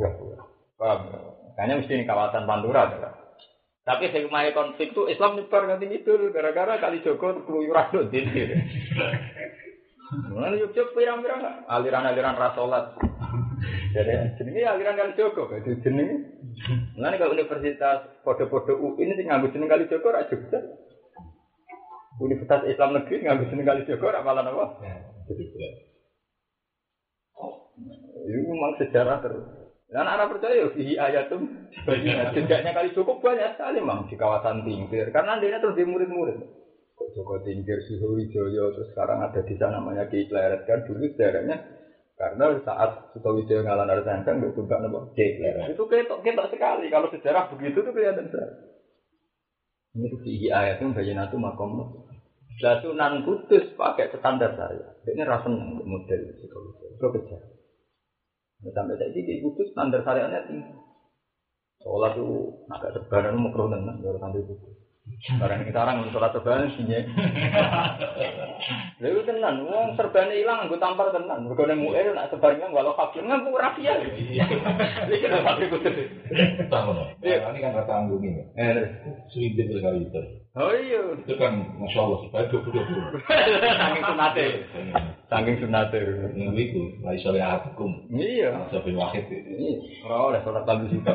Pura-pura. 0.00 0.40
Paham? 0.80 1.00
Kayaknya 1.60 1.74
mesti 1.76 1.92
ini 1.92 2.04
kawasan 2.08 2.48
Pantura 2.48 2.88
tuh. 2.88 3.00
Tapi 3.90 4.06
hikmah 4.06 4.54
konflik 4.54 4.94
itu 4.94 5.02
Islam 5.10 5.34
nyebar 5.34 5.66
nanti 5.66 5.90
itu 5.90 6.30
gara-gara 6.30 6.78
kali 6.78 7.02
Joko 7.02 7.42
keluyuran 7.42 7.90
tuh 7.90 8.06
ini. 8.14 8.54
Mana 10.30 10.54
yuk 10.54 10.70
yuk 10.78 10.94
pirang-pirang 10.94 11.66
aliran-aliran 11.66 12.38
rasolat. 12.38 12.94
Jadi 13.90 14.38
jenenge 14.38 14.62
aliran 14.62 14.94
kali 14.94 15.18
Joko, 15.18 15.50
jadi 15.50 15.74
jenenge. 15.82 16.16
Mana 16.94 17.18
kalau 17.18 17.34
universitas 17.34 18.06
UI 18.22 19.02
ini 19.02 19.18
tinggal 19.18 19.42
jeneng 19.50 19.66
kali 19.66 19.90
Joko 19.90 20.14
rak 20.14 20.30
Jogja. 20.30 20.62
Universitas 22.22 22.62
Islam 22.70 22.94
Negeri 22.94 23.26
nggak 23.26 23.50
jeneng 23.50 23.66
kali 23.66 23.82
Joko 23.90 24.06
rak 24.06 24.22
malah 24.22 24.46
apa? 24.46 24.66
Itu 28.22 28.38
memang 28.46 28.78
sejarah 28.78 29.18
terus. 29.18 29.69
Dan 29.90 30.06
anak 30.06 30.30
percaya 30.30 30.70
fihi 30.70 30.94
ayatum 30.94 31.50
jejaknya 32.30 32.70
kali 32.70 32.94
cukup 32.94 33.18
banyak 33.18 33.58
sekali 33.58 33.82
memang 33.82 34.06
di 34.06 34.14
kawasan 34.14 34.62
Tingkir 34.62 35.10
karena 35.10 35.34
dia 35.42 35.58
terus 35.58 35.74
di 35.74 35.82
murid-murid. 35.82 36.38
Kok 36.94 37.10
Joko 37.18 37.42
Tingkir, 37.42 37.82
Suhu 37.90 38.14
Wijoyo, 38.14 38.70
terus 38.70 38.86
sekarang 38.94 39.18
ada 39.18 39.42
di 39.42 39.58
sana 39.58 39.82
namanya 39.82 40.06
Ki 40.06 40.30
Kleret 40.30 40.62
kan 40.62 40.86
dulu 40.86 41.10
sejarahnya 41.10 41.58
karena 42.14 42.54
saat 42.62 43.10
Suto 43.10 43.34
Wijoyo 43.34 43.66
ngalah 43.66 43.82
dari 43.82 44.06
Sangkang 44.06 44.38
nggak 44.38 44.54
juga 44.54 44.78
nama 44.78 45.10
Ki 45.10 45.26
Kleret. 45.34 45.74
Itu 45.74 45.82
ketok 45.90 46.22
ketok 46.22 46.54
sekali 46.54 46.86
kalau 46.86 47.10
sejarah 47.10 47.50
begitu 47.50 47.82
tuh 47.82 47.90
kelihatan 47.90 48.30
sekali. 48.30 48.54
Ini 49.98 50.06
tuh 50.06 50.20
fihi 50.22 50.46
ayatum 50.54 50.94
bayinatu 50.94 51.34
makom. 51.34 51.98
Lah 52.62 52.78
Sunan 52.78 53.26
Kudus 53.26 53.74
pakai 53.74 54.06
standar 54.14 54.54
saya. 54.54 55.02
Ini 55.02 55.26
rasa 55.26 55.50
model 55.50 56.20
Suto 56.38 56.58
Wijoyo. 56.62 56.94
Itu 56.94 57.08
kejar. 57.10 57.42
Sampai 58.60 59.00
saya 59.00 59.08
ini 59.08 59.40
kudus 59.40 59.72
standar 59.72 60.04
syariatnya 60.04 60.44
tinggi. 60.44 60.76
Sholat 61.80 62.12
itu 62.12 62.60
agak 62.68 62.92
sebaran 62.92 63.40
keruh 63.48 63.72
tenan 63.72 64.04
baru 64.04 64.20
sampai 64.20 64.44
itu. 64.44 64.54
Barang 65.36 65.68
kita 65.68 65.78
orang 65.84 66.00
untuk 66.00 66.16
sholat 66.16 66.32
sebaran 66.32 66.72
sih 66.74 66.84
ya. 66.88 67.04
Lalu 69.04 69.20
tenan, 69.28 69.64
uang 69.68 69.92
serbannya 69.96 70.36
hilang, 70.40 70.68
gue 70.68 70.80
tampar 70.80 71.12
tenan. 71.12 71.44
Berkone 71.44 71.76
muir 71.76 72.16
nak 72.16 72.32
sebarnya 72.32 72.72
walau 72.72 72.96
fakir 72.96 73.20
nggak 73.24 73.44
gue 73.44 73.60
rafia. 73.60 73.94
Ini 74.00 75.16
kita 75.20 75.44
fakir 75.44 75.66
kudus. 75.68 75.96
Tahu 76.72 76.90
Ini 77.20 77.58
kan 77.60 77.72
kata 77.76 77.92
anggung 77.92 78.24
ini. 78.24 78.42
Eh, 78.56 78.88
Seribu 79.28 79.76
kali 79.80 80.08
itu. 80.08 80.22
Oh 80.58 80.74
iya. 80.74 80.98
Itu 81.14 81.38
kan 81.38 81.62
masya 81.78 82.00
Allah 82.02 82.18
sebagai 82.26 82.48
dua 82.50 82.60
puluh 82.66 82.82
dua. 82.82 83.06
Saking 83.22 84.02
sunate. 84.02 84.46
Saking 85.30 85.56
sunate. 85.62 86.00
Minggu 86.34 86.58
itu, 86.58 86.82
lagi 87.06 87.22
soleh 87.22 87.38
hukum. 87.70 88.10
Iya. 88.10 88.66
Wakit 88.74 89.24
itu. 89.30 89.46
Ini 89.46 89.70
orang 90.10 90.34
oleh 90.34 90.40
sholat 90.42 90.64
tabu 90.66 90.90
juga. 90.90 91.14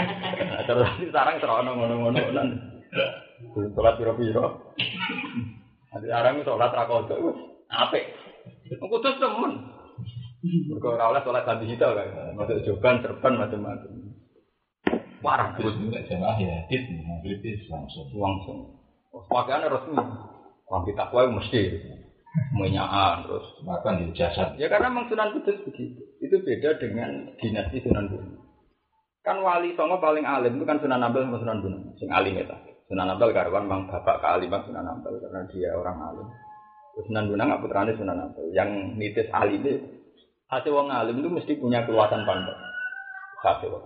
Terus 0.68 0.88
sekarang 1.04 1.36
terono 1.36 1.70
ngono-ngono. 1.76 2.72
Belum 3.50 3.70
sholat 3.74 3.98
piro-piro. 3.98 4.72
Nanti 5.90 6.06
sekarang 6.06 6.46
sholat 6.46 6.70
rakoto 6.70 7.14
itu 7.18 7.30
apik. 7.68 8.04
Kudus 8.78 9.18
temen. 9.18 9.52
Mereka 10.42 10.88
oleh 10.98 11.22
sholat 11.22 11.42
tabu 11.46 11.66
kita 11.66 11.86
kan. 11.94 12.34
Masuk 12.38 12.62
joban, 12.66 13.02
serban 13.02 13.38
macam-macam. 13.38 13.90
Parah 15.22 15.54
Terus 15.54 15.78
juga 15.78 16.02
jamaah 16.02 16.34
ya, 16.34 16.66
kritis 17.22 17.62
langsung. 17.70 18.10
langsung. 18.10 18.58
Pakaiannya 19.30 19.70
resmi. 19.70 20.02
Orang 20.66 20.82
kita 20.88 21.04
kue 21.14 21.22
mesti 21.30 21.62
menyaan 22.58 23.28
terus. 23.28 23.46
Makan 23.62 24.02
di 24.02 24.06
jasad. 24.18 24.58
Ya 24.58 24.66
karena 24.66 24.90
memang 24.90 25.06
Sunan 25.12 25.30
Kudus 25.36 25.62
begitu. 25.62 26.00
Itu 26.18 26.42
beda 26.42 26.80
dengan 26.82 27.38
dinasti 27.38 27.84
Sunan 27.86 28.10
Bonang. 28.10 28.40
Kan 29.22 29.38
wali 29.46 29.78
songo 29.78 30.02
paling 30.02 30.26
alim 30.26 30.58
itu 30.58 30.66
kan 30.66 30.82
Sunan 30.82 31.04
Ampel 31.06 31.28
sama 31.28 31.38
Sunan 31.38 31.62
Bonang. 31.62 31.82
Sing 32.02 32.10
alim 32.10 32.34
itu. 32.34 32.71
Sunan 32.92 33.08
Ampel 33.08 33.32
karwan 33.32 33.64
memang 33.64 33.88
bapak 33.88 34.20
kealiman 34.20 34.68
Sunan 34.68 34.84
Ampel 34.84 35.16
karena 35.16 35.48
dia 35.48 35.72
orang 35.72 35.96
alim. 36.12 36.28
Terus 36.92 37.08
Sunan 37.08 37.24
Bonang 37.32 37.46
nggak 37.48 37.62
putrane 37.64 37.92
Sunan 37.96 38.20
Ampel. 38.20 38.52
Yang 38.52 38.68
nitis 39.00 39.32
alim 39.32 39.64
itu 39.64 39.80
hasil 40.52 40.68
wong 40.68 40.92
alim 40.92 41.24
itu 41.24 41.32
mesti 41.32 41.52
punya 41.56 41.88
keluasan 41.88 42.28
pandang. 42.28 42.60
Wong. 43.40 43.84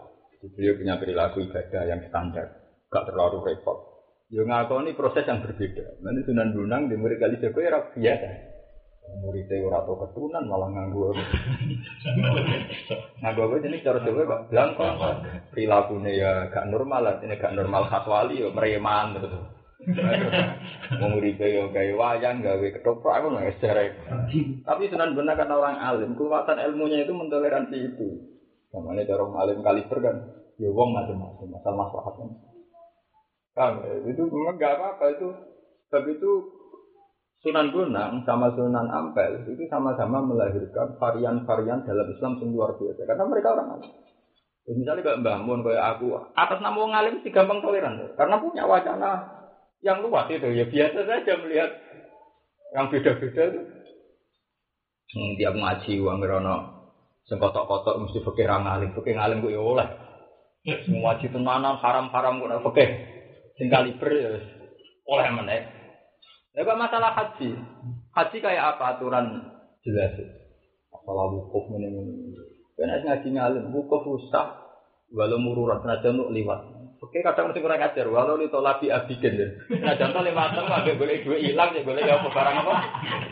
Beliau 0.59 0.75
punya 0.75 0.99
perilaku 0.99 1.39
ibadah 1.47 1.87
yang 1.87 2.03
standar, 2.11 2.51
gak 2.91 3.07
terlalu 3.07 3.47
repot. 3.47 3.79
Yo 4.27 4.43
ngakoni 4.43 4.99
proses 4.99 5.23
yang 5.23 5.39
berbeda. 5.39 6.03
Nanti 6.03 6.27
Sunan 6.27 6.51
Bonang 6.51 6.91
di 6.91 6.99
murid 6.99 7.23
kali 7.23 7.39
Joko 7.39 7.63
ya 7.63 7.79
biasa. 7.79 8.56
Muridnya 9.17 9.65
ora 9.65 9.87
tau 9.87 9.97
keturunan 10.03 10.45
malah 10.45 10.69
nganggu. 10.71 11.15
nganggu 13.23 13.41
apa 13.47 13.55
jenis 13.65 13.85
cara 13.87 14.03
Jawa 14.03 14.23
gak 14.27 14.45
belangko. 14.51 14.85
Perilakunya 15.55 16.11
ya 16.13 16.31
gak 16.51 16.69
normal 16.69 17.01
lah, 17.01 17.15
ini 17.23 17.39
gak 17.39 17.55
normal 17.55 17.87
khas 17.87 18.05
wali 18.05 18.43
ya 18.43 18.51
mereman 18.51 19.17
terus. 19.17 19.33
Mau 20.99 21.09
muridnya 21.15 21.47
ya 21.47 21.63
gawe 21.71 21.93
wayang, 21.95 22.43
gawe 22.43 22.67
ketoprak 22.75 23.23
aku 23.23 23.27
nggak 23.31 23.55
sejarah. 23.61 23.87
Tapi 24.67 24.83
Sunan 24.91 25.15
Bonang 25.15 25.37
kan 25.39 25.53
orang 25.53 25.79
alim, 25.79 26.19
kekuatan 26.19 26.59
ilmunya 26.59 27.07
itu 27.07 27.13
mentoleransi 27.15 27.77
itu. 27.95 28.09
Namanya 28.75 29.07
cara 29.07 29.25
alim 29.47 29.63
kaliber 29.63 29.99
kan, 30.03 30.17
ya 30.59 30.69
wong 30.75 30.91
macam-macam, 30.91 31.47
masalah 31.55 31.77
masalahnya. 31.87 32.27
Kan 33.55 33.73
itu 34.11 34.23
memang 34.27 34.59
gak 34.59 34.75
apa-apa 34.77 35.05
itu. 35.17 35.29
Sebab 35.87 36.05
itu 36.19 36.31
Sunan 37.47 37.71
Bonang 37.71 38.27
sama 38.27 38.51
Sunan 38.59 38.91
Ampel 38.91 39.47
itu 39.47 39.71
sama-sama 39.71 40.19
melahirkan 40.19 40.99
varian-varian 40.99 41.87
dalam 41.87 42.11
Islam 42.11 42.43
yang 42.43 42.51
luar 42.51 42.75
biasa. 42.75 43.07
Karena 43.07 43.23
mereka 43.23 43.55
orang 43.55 43.79
alim. 43.79 43.91
Ya, 44.67 44.73
misalnya 44.75 45.07
kayak 45.07 45.23
Mbah 45.23 45.39
Mun, 45.47 45.63
kayak 45.63 45.95
aku, 45.95 46.11
atas 46.35 46.59
nama 46.59 46.75
orang 46.75 46.99
alim 46.99 47.15
sih 47.23 47.31
gampang 47.31 47.63
toleran. 47.63 48.03
Karena 48.19 48.43
punya 48.43 48.67
wacana 48.67 49.31
yang 49.79 50.03
luas 50.03 50.27
itu. 50.27 50.43
Ya 50.59 50.67
biasa 50.67 51.07
saja 51.07 51.33
melihat 51.39 51.71
yang 52.75 52.91
beda-beda 52.91 53.43
itu. 53.47 53.61
Hmm, 55.07 55.31
tiap 55.39 55.55
ngaji, 55.55 55.93
uang 56.03 56.19
gerono, 56.19 56.57
sing 57.31 57.39
kotok-kotok 57.39 58.03
mesti 58.03 58.27
fikih 58.27 58.43
ra 58.43 58.59
ngalim, 58.59 58.91
fikih 58.91 59.15
ngalim 59.15 59.39
kok 59.39 59.55
ya 59.55 59.63
oleh. 59.63 59.89
Semua 60.83 61.15
ngaji 61.15 61.31
tenanan 61.31 61.79
haram-haram 61.79 62.43
kok 62.43 62.75
fikih. 62.75 62.91
Sing 63.55 63.71
kaliber 63.71 64.11
ya 64.11 64.35
oleh 65.07 65.29
meneh. 65.31 65.76
Ya 66.57 66.65
masalah 66.73 67.13
haji. 67.13 67.53
Haji 68.17 68.37
kayak 68.41 68.81
apa 68.81 68.97
aturan 68.97 69.45
jelas. 69.85 70.17
Masalah 70.89 71.29
wukuf 71.29 71.69
ini. 71.77 71.93
Kan 72.81 72.97
ngaji 73.05 73.29
ngalim, 73.37 73.69
wukuf 73.77 74.09
usah 74.09 74.57
walau 75.13 75.37
mururat 75.37 75.85
senajan 75.85 76.17
untuk 76.17 76.33
liwat. 76.33 76.61
Oke, 76.97 77.21
kadang 77.21 77.53
mesti 77.53 77.61
kurang 77.61 77.85
ajar. 77.85 78.09
Walau 78.09 78.41
itu 78.41 78.57
labi 78.57 78.89
abigen 78.89 79.37
ya. 79.37 79.49
Nah, 79.85 80.01
contoh 80.01 80.25
lima 80.25 80.49
tahun 80.57 80.65
nggak 80.65 80.97
boleh 80.97 81.17
dua 81.29 81.37
hilang 81.37 81.71
ya 81.77 81.85
boleh 81.85 82.03
apa 82.09 82.29
barang 82.33 82.57
apa. 82.65 82.75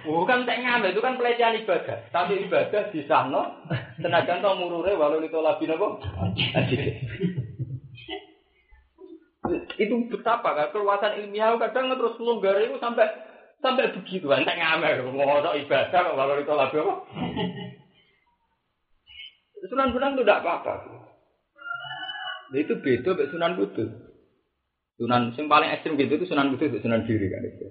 Bukan 0.05 0.45
ngambil 0.45 0.93
itu 0.93 1.01
kan 1.01 1.17
pelecehan 1.17 1.57
ibadah. 1.65 1.97
Tapi 2.13 2.45
ibadah 2.45 2.93
di 2.93 3.01
sana 3.09 3.65
senajan 3.97 4.45
tau 4.45 4.61
murure 4.61 4.93
walau 5.01 5.17
itu 5.25 5.41
labi 5.41 5.65
nopo. 5.65 5.97
Abigen. 6.53 7.34
Itu 9.75 10.07
betapa 10.11 10.55
kan 10.55 10.71
keluasan 10.71 11.19
ilmiah 11.23 11.59
kadang 11.59 11.91
terus 11.95 12.19
longgar 12.23 12.59
itu 12.63 12.79
sampai 12.79 13.07
sampai 13.59 13.95
begitu 13.97 14.29
kan 14.29 14.45
tak 14.45 14.61
ngambil 14.61 15.11
mau 15.15 15.41
ibadah 15.41 16.03
walau 16.15 16.37
itu 16.39 16.53
labi 16.53 16.77
apa. 16.79 16.95
Sunan 19.65 19.97
Bonang 19.97 20.13
itu 20.17 20.23
tidak 20.29 20.45
apa-apa. 20.45 20.75
Nah, 22.53 22.59
itu 22.61 22.77
beda 22.85 23.17
dengan 23.17 23.31
Sunan 23.33 23.53
Kudus. 23.57 23.91
Sunan 24.95 25.35
yang 25.35 25.51
paling 25.51 25.71
ekstrim 25.73 25.99
gitu 25.99 26.21
itu 26.21 26.29
Sunan 26.29 26.53
Kudus, 26.55 26.85
Sunan 26.85 27.09
Giri 27.09 27.27
kan 27.33 27.43
itu. 27.43 27.67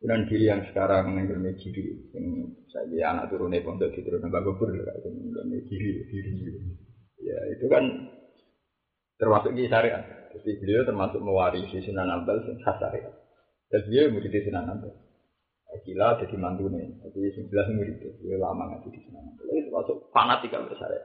Sunan 0.00 0.24
Giri 0.26 0.48
yang 0.48 0.64
sekarang 0.72 1.12
mengenai 1.12 1.56
Giri, 1.60 2.10
yang 2.16 2.26
saya 2.72 3.12
anak 3.12 3.28
turunnya 3.32 3.64
pondok 3.64 3.92
di 3.92 4.04
turun 4.04 4.24
Mbak 4.24 4.42
Gubur 4.44 4.72
kan 4.72 4.96
mengenai 5.04 5.60
Giri, 5.68 5.92
Giri. 6.08 6.32
Ya 7.20 7.38
itu 7.52 7.64
kan 7.68 7.84
termasuk 9.20 9.52
di 9.52 9.68
syariat. 9.68 10.04
Jadi 10.36 10.50
beliau 10.60 10.84
termasuk 10.84 11.20
mewarisi 11.22 11.80
Sunan 11.80 12.12
Ampel 12.12 12.44
yang 12.44 12.60
khas 12.60 12.76
syariat. 12.76 13.14
Dan 13.72 13.80
beliau 13.88 14.12
murid 14.12 14.34
Sunan 14.44 14.68
Ampel. 14.68 14.92
Gila 15.84 16.16
jadi 16.22 16.36
mantune. 16.40 16.96
Jadi 17.04 17.36
sebelas 17.36 17.68
murid 17.68 18.00
dia 18.00 18.36
lama 18.40 18.64
ngaji 18.70 18.88
di 18.90 19.00
sana. 19.04 19.30
Itu 19.44 19.68
masuk 19.74 19.96
fanatik 20.14 20.54
kan 20.54 20.64
saya. 20.72 21.00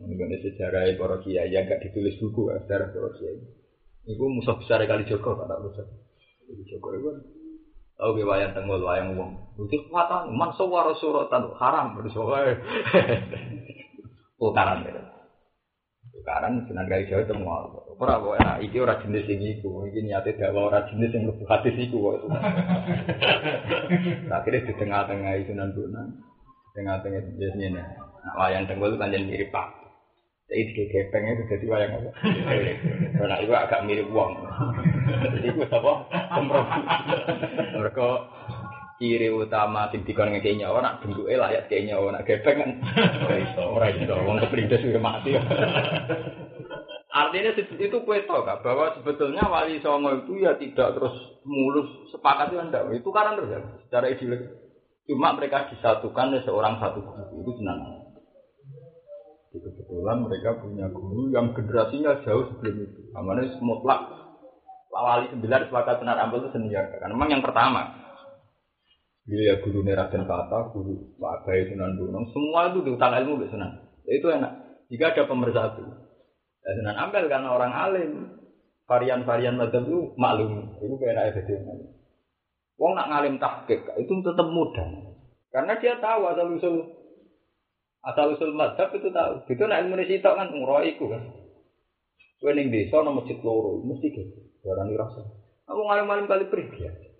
Mengenai 0.00 0.40
sejarah 0.40 0.88
para 0.96 1.20
kiai 1.20 1.52
yang 1.52 1.68
gak 1.68 1.84
ditulis 1.84 2.16
buku 2.16 2.48
kan, 2.48 2.64
sejarah 2.64 2.88
para 2.88 3.12
kiai. 3.12 3.36
Itu 4.08 4.24
musuh 4.24 4.56
besar 4.56 4.80
kali 4.88 5.04
Joko 5.04 5.36
kata 5.36 5.60
musuh. 5.60 5.84
Kali 6.48 6.64
Joko 6.64 6.88
itu 6.96 7.02
kan. 7.12 7.16
Tahu 8.00 8.18
gue 8.18 8.24
wayang 8.24 8.56
tenggol 8.56 8.82
wayang 8.82 9.14
uang. 9.14 9.30
Itu 9.54 9.68
kekuatan. 9.68 10.32
Man 10.32 10.56
sawara 10.56 10.96
suratan 10.96 11.52
haram 11.60 11.92
bersoal. 11.92 12.56
Tukaran 14.40 14.82
ya. 14.82 15.11
Tukaran 16.22 16.62
senang 16.70 16.86
kali 16.86 17.10
Jawa 17.10 17.26
itu 17.26 17.34
mau. 17.34 17.66
Ora 17.98 18.22
kok 18.22 18.38
enak. 18.38 18.62
Iki 18.70 18.78
ora 18.78 18.94
jenis 19.02 19.26
ini 19.26 19.58
iku. 19.58 19.90
Iki 19.90 20.06
niate 20.06 20.38
dawa 20.38 20.70
ora 20.70 20.86
jenis 20.86 21.10
yang 21.10 21.26
lebih 21.26 21.46
hadis 21.50 21.74
iku 21.82 21.98
kok. 21.98 22.30
Akhirnya 24.30 24.66
di 24.70 24.72
tengah-tengah 24.78 25.32
itu 25.42 25.50
nandunan. 25.50 26.22
Tengah-tengah 26.78 27.26
jenisnya. 27.26 27.82
Nah, 28.22 28.38
wayang 28.38 28.70
tenggol 28.70 28.94
kan 29.02 29.10
jadi 29.10 29.26
mirip 29.26 29.50
pak. 29.50 29.66
Jadi 30.46 30.62
di 30.78 30.82
gepeng 30.94 31.26
itu 31.26 31.42
jadi 31.50 31.66
wayang 31.66 31.90
apa? 31.90 32.10
Karena 33.18 33.36
itu 33.42 33.52
agak 33.58 33.82
mirip 33.82 34.06
uang. 34.14 34.32
Jadi 35.26 35.46
itu 35.50 35.62
apa? 35.66 35.92
Kompromi. 36.38 36.80
Mereka 37.82 38.08
ciri 39.02 39.34
utama 39.34 39.90
sing 39.90 40.06
dikon 40.06 40.30
ngekei 40.30 40.54
nyawa 40.54 40.78
nak 40.78 41.02
bentuke 41.02 41.34
layak 41.34 41.66
kei 41.66 41.82
nyawa 41.82 42.14
nak 42.14 42.22
gepeng 42.22 42.54
kan. 42.54 42.70
Ora 43.26 43.36
iso. 43.42 43.62
Ora 43.66 43.86
iso 43.90 44.14
wong 44.14 44.38
keprindes 44.46 44.78
sudah 44.78 45.02
mati. 45.02 45.34
Artinya 47.10 47.50
itu 47.58 47.98
kue 48.06 48.22
tau 48.24 48.46
kak 48.46 48.62
bahwa 48.62 48.94
sebetulnya 48.94 49.42
wali 49.50 49.82
songo 49.82 50.22
itu 50.22 50.46
ya 50.46 50.54
tidak 50.54 50.94
terus 50.94 51.12
mulus 51.42 51.90
sepakat 52.14 52.54
itu 52.54 52.62
enggak 52.62 52.88
itu 52.94 53.10
karena 53.10 53.36
terus 53.36 53.50
ya 53.50 53.60
secara 53.90 54.06
ideologis. 54.06 54.54
Cuma 55.10 55.34
mereka 55.34 55.66
disatukan 55.74 56.30
oleh 56.30 56.46
seorang 56.46 56.78
satu 56.78 57.02
guru 57.02 57.42
itu 57.42 57.52
senang. 57.58 58.06
Kebetulan 59.50 60.18
mereka 60.24 60.62
punya 60.62 60.86
guru 60.88 61.28
yang 61.34 61.52
generasinya 61.52 62.22
jauh 62.22 62.48
sebelum 62.54 62.86
itu. 62.86 63.00
Namanya 63.12 63.50
mutlak. 63.58 64.00
Wali 64.94 65.26
sembilan 65.34 65.68
sepakat 65.68 66.00
benar 66.00 66.16
ampel 66.22 66.46
itu 66.46 66.54
senior 66.54 66.86
karena 66.86 67.12
memang 67.16 67.28
yang 67.32 67.42
pertama 67.44 68.01
Iya 69.32 69.42
ya 69.48 69.54
guru 69.64 69.80
Raden 69.80 70.28
Kata, 70.28 70.76
guru 70.76 71.16
Pak 71.16 71.48
Abai 71.48 71.64
Sunan 71.72 71.96
Gunung, 71.96 72.28
semua 72.36 72.68
itu 72.68 72.84
diutang 72.84 73.16
ilmu 73.16 73.40
ke 73.40 73.48
Sunan. 73.48 73.80
Ya, 74.04 74.20
itu 74.20 74.28
enak. 74.28 74.52
Jika 74.92 75.16
ada 75.16 75.24
pemersatu. 75.24 75.88
Ya, 76.60 76.70
Sunan 76.76 77.00
Ampel 77.00 77.32
karena 77.32 77.48
orang 77.48 77.72
alim, 77.72 78.12
varian-varian 78.84 79.56
macam 79.56 79.88
itu 79.88 80.12
maklum. 80.20 80.76
Itu 80.84 81.00
kayak 81.00 81.32
enak 81.32 81.48
ya 81.48 81.64
Wong 82.76 82.92
nak 82.92 83.08
ngalim 83.08 83.40
tahqiq 83.40 83.88
itu 84.04 84.12
tetap 84.20 84.48
mudah. 84.52 85.16
Karena 85.48 85.80
dia 85.80 85.96
tahu 85.96 86.28
asal 86.28 86.52
usul 86.52 86.76
asal 88.04 88.36
usul 88.36 88.52
madhab 88.52 88.92
itu 88.92 89.08
tahu. 89.08 89.48
Itu 89.48 89.64
nak 89.64 89.86
ilmu 89.86 89.96
sitok 90.02 90.34
kan 90.34 90.52
nguroi 90.52 90.92
iku 90.92 91.08
kan. 91.08 91.22
Kowe 92.42 92.52
ning 92.52 92.74
desa 92.74 93.00
nang 93.00 93.22
masjid 93.22 93.38
loro 93.40 93.80
mesti 93.86 94.12
gitu. 94.12 94.40
Darani 94.66 94.98
rasa. 94.98 95.22
Aku 95.70 95.80
ngalim-ngalim 95.88 96.26
kali 96.26 96.44
pergi 96.50 97.11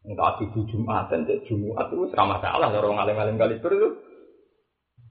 Enggak 0.00 0.40
di 0.40 0.60
Jumatan, 0.64 1.28
jadi 1.28 1.44
Jumat 1.44 1.92
itu 1.92 2.08
sama 2.16 2.40
masalah. 2.40 2.72
Orang 2.72 2.96
ngalim-ngalim 2.96 3.36
kali 3.36 3.60
itu 3.60 3.88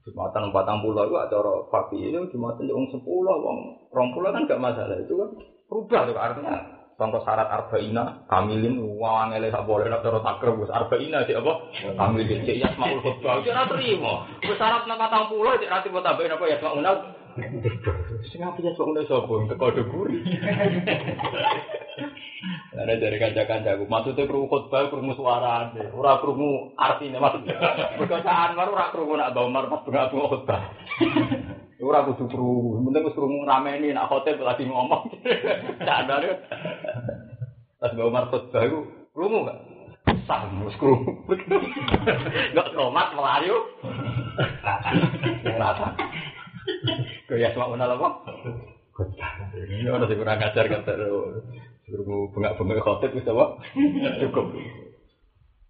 Jumatan 0.00 0.50
patang 0.50 0.80
pulau 0.82 1.06
itu 1.06 1.36
orang 1.36 1.68
papi 1.70 2.10
itu 2.10 2.18
Jumatan 2.34 2.66
orang 2.66 2.90
sepuluh, 2.90 3.36
orang 3.36 3.58
rong 3.92 4.08
pulau 4.16 4.34
kan 4.34 4.48
gak 4.48 4.58
masalah 4.58 4.96
itu 4.98 5.14
kan 5.14 5.28
berubah 5.70 6.00
tuh 6.08 6.16
artinya. 6.18 6.56
Contoh 7.00 7.24
syarat 7.24 7.48
arba'ina, 7.48 8.28
kamilin, 8.28 8.76
uang 8.76 9.32
ele 9.32 9.48
tak 9.48 9.64
boleh 9.64 9.88
nak 9.88 10.04
taruh 10.04 10.20
takrab, 10.20 10.60
bos 10.60 10.68
arba'ina 10.68 11.24
sih 11.24 11.32
apa? 11.32 11.52
Kamilin, 11.96 12.44
cek 12.44 12.60
yasmaul 12.60 13.00
khutbah, 13.00 13.40
cek 13.40 13.56
nak 13.56 13.72
terima. 13.72 14.28
Bos 14.44 14.58
syarat 14.60 14.84
nak 14.84 15.00
patang 15.00 15.32
pulau, 15.32 15.56
cek 15.56 15.70
nanti 15.72 15.88
buat 15.88 16.04
tambahin 16.04 16.36
apa 16.36 16.44
yasmaul 16.44 16.84
Sing 18.30 18.40
apa 18.42 18.58
ya 18.58 18.74
sok 18.74 18.96
sapa 19.06 19.34
teko 19.54 19.66
deguri. 19.76 20.18
Ada 22.74 22.94
dari 23.02 23.16
kanca-kancaku, 23.20 23.84
maksudnya 23.86 24.26
krungu 24.26 24.48
khotbah, 24.50 24.90
krungu 24.90 25.14
suara, 25.14 25.70
ora 25.94 26.18
krungu 26.18 26.74
artinya 26.74 27.22
maksudnya. 27.22 27.56
Perkosaan 28.00 28.58
baru 28.58 28.70
ora 28.74 28.90
krungu 28.90 29.14
nak 29.14 29.32
bawa 29.36 29.48
mar 29.52 29.64
pas 29.70 29.84
bunga 29.86 30.10
khotbah. 30.10 30.62
Ora 31.80 32.04
kudu 32.04 32.28
krungu, 32.28 32.76
penting 32.84 33.08
wis 33.08 33.16
krungu 33.16 33.40
rameni 33.48 33.96
nak 33.96 34.12
khotbah 34.12 34.52
lagi 34.52 34.68
ngomong. 34.68 35.16
Sadar. 35.88 36.20
Pas 37.80 37.92
bawa 37.96 38.10
mar 38.12 38.24
khotbah 38.28 38.68
iku 38.68 38.80
krungu 39.16 39.48
gak? 39.48 39.58
Sah, 40.28 40.44
wis 40.60 40.76
krungu. 40.76 41.24
Enggak 42.52 42.68
tomat 42.76 43.08
melayu. 43.16 43.56
Rata. 44.60 44.90
Rata. 45.56 45.88
Kaya 47.30 47.54
sama 47.54 47.78
mana 47.78 47.94
apa? 47.94 48.26
Ini 49.54 49.86
orang 49.86 50.10
sih 50.10 50.18
kurang 50.18 50.42
ajar 50.42 50.66
kata 50.66 50.92
Suruh 51.86 52.26
bengak-bengak 52.34 52.82
khotib 52.82 53.14
bisa 53.14 53.30
apa? 53.30 53.62
Cukup. 54.18 54.50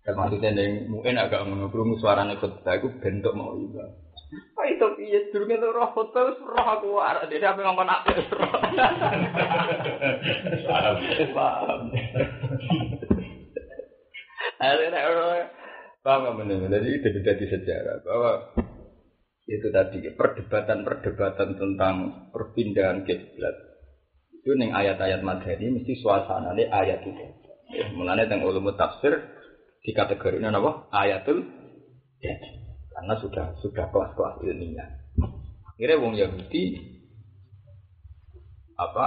Dan 0.01 0.17
maksudnya 0.17 0.57
yang 0.57 0.89
mungkin 0.89 1.21
agak 1.21 1.45
menurut 1.45 2.01
suaranya 2.01 2.41
khotbah 2.41 2.81
itu 2.81 2.89
bentuk 3.05 3.37
mau 3.37 3.53
iba. 3.61 3.85
Pak 4.57 4.67
itu 4.73 4.87
iya 5.05 5.21
durungnya 5.29 5.61
tuh 5.61 5.77
roh 5.77 5.93
khotbah 5.93 6.33
itu 6.33 6.49
roh 6.49 6.67
aku 6.81 6.97
arah 6.97 7.29
dia 7.29 7.45
apa 7.45 7.61
ngomong 7.61 7.85
nak 7.85 8.09
roh. 8.09 8.53
Paham. 10.65 10.97
Paham. 11.37 11.81
Akhirnya 14.61 15.01
paham 16.01 16.21
nggak 16.25 16.37
benar? 16.41 16.69
Jadi 16.81 16.89
itu 16.97 17.07
jadi 17.21 17.45
sejarah 17.53 17.97
bahwa 18.09 18.33
itu 19.51 19.67
tadi 19.75 19.99
perdebatan-perdebatan 20.15 21.59
tentang 21.59 21.95
perpindahan 22.31 23.03
kiblat. 23.03 23.57
Itu 24.31 24.55
neng 24.55 24.71
ayat-ayat 24.71 25.27
madani 25.27 25.75
mesti 25.75 25.99
suasana 25.99 26.55
ini 26.55 26.71
ayat 26.71 27.03
itu. 27.03 27.25
Ya, 27.75 27.91
mulanya 27.91 28.31
tentang 28.31 28.47
ulumut 28.47 28.79
tafsir 28.79 29.19
di 29.83 29.91
kategori 29.91 30.39
ini 30.39 30.55
apa 30.55 30.87
ayatul 30.95 31.43
ya. 32.23 32.35
karena 32.95 33.15
sudah 33.19 33.47
sudah 33.59 33.91
kelas-kelas 33.91 34.39
ilmiah. 34.47 34.87
Akhirnya 35.75 35.99
wong 35.99 36.15
Yahudi 36.15 36.63
apa 38.79 39.07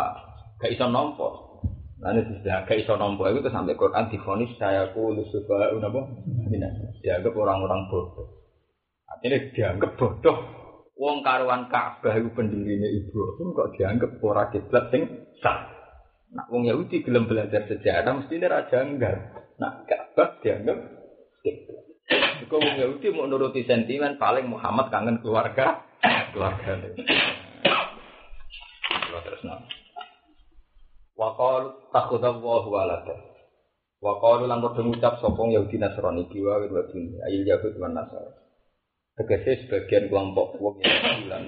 gak 0.60 0.72
iso 0.76 0.86
nompo 0.92 1.56
Lalu 2.04 2.20
sudah 2.30 2.68
gak 2.68 2.84
iso 2.84 3.00
nompo 3.00 3.24
itu 3.32 3.48
sampai 3.48 3.80
Quran 3.80 4.12
difonis 4.12 4.52
saya 4.60 4.92
ku 4.92 5.16
apa 5.16 6.02
dianggap 7.00 7.32
orang-orang 7.32 7.88
bodoh 7.88 8.43
ini 9.24 9.56
dianggap 9.56 9.96
bodoh. 9.96 10.38
Wong 10.94 11.26
karuan 11.26 11.72
Ka'bah 11.74 12.14
itu 12.16 12.30
pendirinya 12.38 12.86
Ibrahim 12.86 13.48
kok 13.58 13.72
dianggap 13.80 14.12
ora 14.22 14.52
kiblat 14.54 14.94
sing 14.94 15.04
sah. 15.42 15.72
Nak 16.36 16.52
wong 16.52 16.70
Yahudi 16.70 17.02
gelem 17.02 17.26
belajar 17.26 17.66
sejarah 17.66 18.14
mesti 18.14 18.36
ini 18.36 18.46
raja 18.46 18.84
enggak. 18.84 19.18
Nak 19.58 19.90
Ka'bah 19.90 20.38
dianggap 20.44 20.78
kiblat. 21.42 21.84
Kok 22.46 22.60
wong 22.62 22.76
Yahudi 22.78 23.08
mau 23.16 23.26
nuruti 23.26 23.66
sentimen 23.66 24.20
paling 24.20 24.52
Muhammad 24.52 24.92
kangen 24.92 25.24
keluarga, 25.24 25.82
keluarga. 26.36 26.84
Terus 29.24 29.42
nah. 29.48 29.64
Wakal 31.16 31.90
takudallahu 31.96 32.68
walada. 32.70 33.16
Wakal 34.04 34.52
lan 34.52 34.60
padha 34.60 34.84
ngucap 34.84 35.24
sopong 35.24 35.56
Yahudi 35.56 35.80
Nasrani 35.80 36.28
kiwa 36.28 36.60
wa 36.60 36.84
ayil 37.32 37.48
Yahud 37.48 37.80
wan 37.80 37.96
Nasrani. 37.96 38.43
Tegese 39.14 39.70
sebagian 39.70 40.10
kelompok 40.10 40.58
wong 40.58 40.82
yang 40.82 41.30
bulan. 41.30 41.44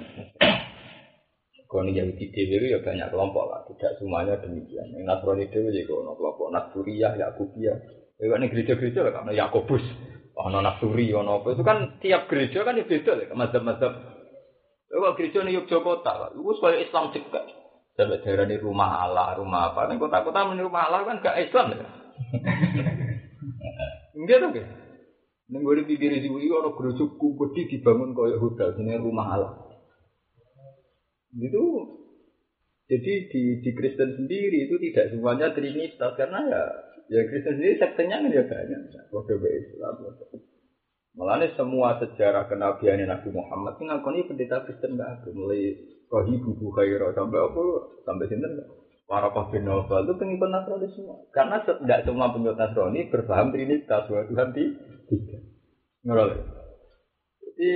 Kalau 1.65 1.89
Yahudi 1.89 2.29
Dewi 2.29 2.71
ya 2.71 2.79
banyak 2.79 3.09
kelompok 3.09 3.49
lah, 3.49 3.65
tidak 3.65 3.97
semuanya 3.97 4.37
demikian. 4.37 4.85
Yang 4.93 5.05
Nasrani 5.09 5.45
Dewi 5.49 5.73
juga 5.73 5.93
ono 6.05 6.13
kelompok 6.13 6.47
Nasriyah, 6.53 7.17
Yakubiyah. 7.17 7.77
Ya 8.15 8.25
kan 8.31 8.47
gereja-gereja 8.47 9.01
lah, 9.03 9.13
karena 9.17 9.31
Yakobus, 9.33 9.83
ono 10.39 10.61
Nasuri, 10.61 11.11
ono 11.11 11.41
apa. 11.41 11.57
Itu 11.57 11.63
kan 11.67 11.99
tiap 11.99 12.31
gereja 12.31 12.63
kan 12.63 12.79
ya 12.79 12.85
beda 12.87 13.11
lah, 13.17 13.27
mazhab-mazhab. 13.33 13.93
Kalau 14.87 15.17
gereja 15.17 15.43
ini 15.43 15.57
Yogyakarta, 15.59 16.31
itu 16.37 16.51
sebagai 16.55 16.79
Islam 16.85 17.11
juga. 17.11 17.41
Sampai 17.95 18.19
daerah 18.23 18.45
ini 18.47 18.55
rumah 18.61 19.07
Allah, 19.07 19.35
rumah 19.35 19.71
apa. 19.73 19.87
Ini 19.89 19.99
kota-kota 19.99 20.47
ini 20.53 20.63
rumah 20.63 20.87
Allah 20.87 21.03
kan 21.03 21.19
gak 21.23 21.39
Islam 21.43 21.65
ya. 21.75 21.87
Enggak 24.19 24.37
tuh, 24.47 24.51
Ning 25.45 25.61
gue 25.61 25.85
pinggir 25.85 26.09
sini 26.17 26.49
ono 26.49 26.73
gerujukku 26.73 27.37
gede 27.37 27.69
dibangun 27.69 28.17
koyo 28.17 28.41
hotel 28.41 28.73
sini 28.73 28.97
rumah 28.97 29.27
Allah. 29.29 29.53
Itu 31.37 31.63
jadi 32.89 33.13
di 33.29 33.41
di 33.61 33.71
Kristen 33.77 34.17
sendiri 34.17 34.65
itu 34.65 34.81
tidak 34.89 35.13
semuanya 35.13 35.53
trinitas 35.53 36.17
karena 36.17 36.39
ya 36.49 36.61
ya 37.13 37.21
Kristen 37.29 37.61
sendiri 37.61 37.77
sektenya 37.77 38.25
kan 38.25 38.33
ya 38.33 38.41
banyak. 38.41 38.81
Kode 39.13 39.35
Islam. 39.37 39.93
Malah 41.15 41.47
semua 41.53 42.01
sejarah 42.01 42.49
kenabian 42.49 43.05
Nabi 43.05 43.29
Muhammad 43.29 43.77
ini 43.77 43.87
ngakoni 43.87 44.25
pendeta 44.25 44.65
Kristen 44.65 44.97
nggak 44.97 45.21
ada 45.21 45.29
mulai 45.29 45.77
rohibu 46.09 46.57
khairah 46.73 47.13
sampai 47.13 47.39
apa 47.39 47.63
sampai 48.01 48.27
sini 48.33 48.49
Warokoh 49.05 49.53
bin 49.53 49.69
Nawfal 49.69 50.01
itu 50.01 50.17
pengikut 50.17 50.49
Nasrani 50.49 50.89
semua. 50.97 51.21
Karena 51.29 51.61
tidak 51.61 52.09
semua 52.09 52.33
pengikut 52.33 52.57
Nasrani 52.57 53.05
berpaham 53.13 53.53
Trinitas 53.53 54.09
Tuhan 54.09 54.49
di 54.49 54.65
tiga. 55.09 55.37
Jadi 57.41 57.69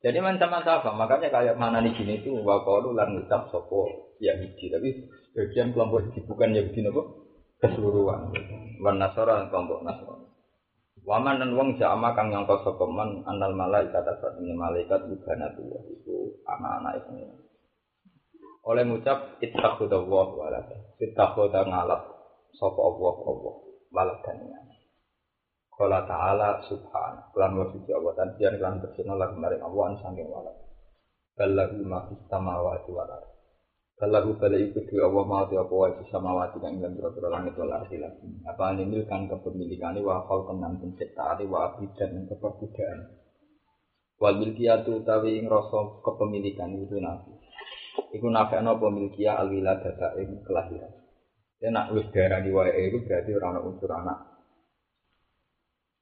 jadi 0.00 0.18
macam-macam 0.24 0.72
apa? 0.80 0.90
Makanya 0.96 1.28
kayak 1.28 1.56
mana 1.60 1.84
di 1.84 1.92
sini 1.92 2.24
itu 2.24 2.32
wakalu 2.32 2.96
lan 2.96 3.12
ngucap 3.12 3.52
sopo 3.52 4.16
ya 4.16 4.32
hiji. 4.40 4.72
Tapi 4.72 4.88
bagian 5.36 5.76
kelompok 5.76 6.08
hiji 6.08 6.24
bukan 6.24 6.56
ya 6.56 6.64
hiji 6.64 6.80
nopo 6.80 7.28
keseluruhan. 7.60 8.32
Wan 8.80 8.96
nasara 8.96 9.52
kelompok 9.52 9.84
nasrani. 9.84 10.30
Waman 11.04 11.40
dan 11.40 11.56
wong 11.56 11.80
jama 11.80 12.12
kang 12.12 12.28
nyangka 12.28 12.60
sapa 12.60 12.84
man 12.84 13.24
anal 13.24 13.56
malaikat 13.56 14.04
asat 14.04 14.36
ini 14.44 14.52
malaikat 14.52 15.00
ibanatu 15.08 15.64
itu 15.96 16.16
anak-anak 16.44 17.04
itu. 17.04 17.12
Oleh 18.68 18.84
ngucap 18.84 19.40
ittaqullah 19.40 20.28
walad. 20.36 20.68
Ittaqullah 21.00 21.64
ngalap 21.64 22.02
sapa 22.56 22.80
Allah 22.80 23.14
Allah 23.26 23.54
walad 23.92 24.18
dan 24.24 24.38
Kala 25.80 26.04
ta'ala 26.04 26.60
subhan 26.68 27.32
Kelan 27.32 27.56
wa 27.56 27.64
suci 27.72 27.88
Allah 27.96 28.12
Dan 28.12 28.36
sian 28.36 28.52
kelan 28.60 28.84
bersina 28.84 29.16
lagi 29.16 29.32
maring 29.40 29.64
Allah 29.64 29.96
Sangking 30.04 30.28
walad. 30.28 30.52
Balahu 31.32 31.80
ma 31.88 32.04
fis 32.04 32.20
samawati 32.28 32.92
wal 32.92 33.08
ardh 33.08 33.32
Balahu 33.96 34.36
bala 34.36 34.60
iku 34.60 34.84
di 34.84 35.00
Allah 35.00 35.24
ma 35.24 35.48
di 35.48 35.56
apa 35.56 35.72
wa 35.72 35.88
fis 35.96 36.12
samawati 36.12 36.60
kang 36.60 36.84
ing 36.84 37.00
pira 37.00 37.28
langit 37.32 37.56
wal 37.56 37.72
ardh 37.72 37.96
lagi 37.96 38.28
Apa 38.44 38.76
ini 38.76 39.08
kan 39.08 39.24
kepemilikane 39.24 40.04
wa 40.04 40.20
khalqan 40.28 40.60
lan 40.60 40.76
penciptaane 40.84 41.48
wa 41.48 41.72
abidan 41.72 42.12
dan 42.12 42.24
keperbudaan 42.28 42.98
Wal 44.20 44.36
milkiyatu 44.36 45.00
utawi 45.00 45.40
ing 45.40 45.48
rasa 45.48 46.04
kepemilikan 46.04 46.76
itu 46.76 47.00
nabi. 47.00 47.32
Iku 48.12 48.28
nafekno 48.28 48.76
pemilkiyah 48.76 49.40
al 49.40 49.48
wiladata 49.48 50.12
ing 50.20 50.44
kelahiran. 50.44 50.92
Ya 51.56 51.72
nak 51.72 51.96
wis 51.96 52.04
darani 52.12 52.52
wae 52.52 52.68
itu 52.68 53.00
berarti 53.00 53.32
ora 53.32 53.56
ana 53.56 53.60
unsur 53.64 53.88
anak 53.88 54.29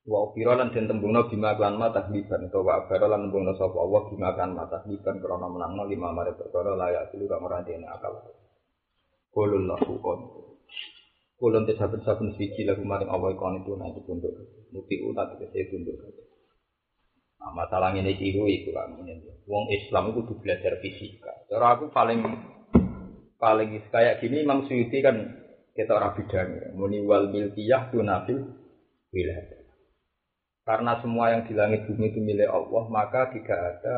wa 0.09 0.18
upira 0.24 0.56
lan 0.56 0.72
den 0.72 0.88
tembungna 0.88 1.28
bima 1.28 1.52
lan 1.52 1.76
ma 1.76 1.92
tahliban 1.92 2.48
utawa 2.48 2.64
wa 2.64 2.72
abara 2.80 3.06
lan 3.12 3.28
tembungna 3.28 3.52
sapa 3.61 3.76
Allah 3.76 4.02
bima 4.09 4.32
kan 4.32 4.56
ma 4.56 4.64
tahliban 4.64 5.20
krana 5.20 5.46
menangno 5.52 5.84
lima 5.84 6.09
mare 6.16 6.32
perkara 6.32 6.72
layak 6.72 7.12
dulu 7.12 7.28
kang 7.28 7.44
ora 7.44 7.61
dene 7.61 7.84
akal 7.84 8.16
qulul 9.36 9.68
lahu 9.68 10.00
kon 10.00 10.20
kulun 11.36 11.68
te 11.68 11.76
saben-saben 11.76 12.34
siji 12.40 12.64
lagu 12.64 12.80
maring 12.88 13.12
Allah 13.12 13.36
kon 13.36 13.61
itu 13.61 13.76
nanti 13.76 14.00
tunduk 14.09 14.32
muti 14.72 14.96
utat 15.04 15.36
kese 15.36 15.68
tunduk 15.68 16.00
Nah, 17.38 17.54
masalah 17.54 17.94
ini 17.94 18.18
iku 18.18 18.42
kan 18.74 18.98
ini. 18.98 19.22
Wong 19.46 19.70
Islam 19.70 20.11
itu 20.11 20.26
kudu 20.26 20.42
belajar 20.42 20.74
fisika. 20.82 21.46
Cara 21.46 21.78
aku 21.78 21.86
paling 21.94 22.18
paling 23.38 23.78
kayak 23.94 24.18
gini 24.18 24.42
Imam 24.42 24.66
Suyuti 24.66 24.98
kan 24.98 25.38
kita 25.78 25.94
orang 25.94 26.18
bidang 26.18 26.74
muni 26.74 26.98
wal 27.06 27.30
milkiyah 27.30 27.94
tunafil 27.94 28.59
wilayah. 29.14 29.57
Karena 30.68 31.00
semua 31.00 31.32
yang 31.32 31.48
di 31.48 31.56
langit 31.56 31.88
bumi 31.88 32.12
itu 32.12 32.20
milik 32.20 32.52
Allah, 32.52 32.84
maka 32.92 33.32
tidak 33.32 33.56
ada 33.56 33.94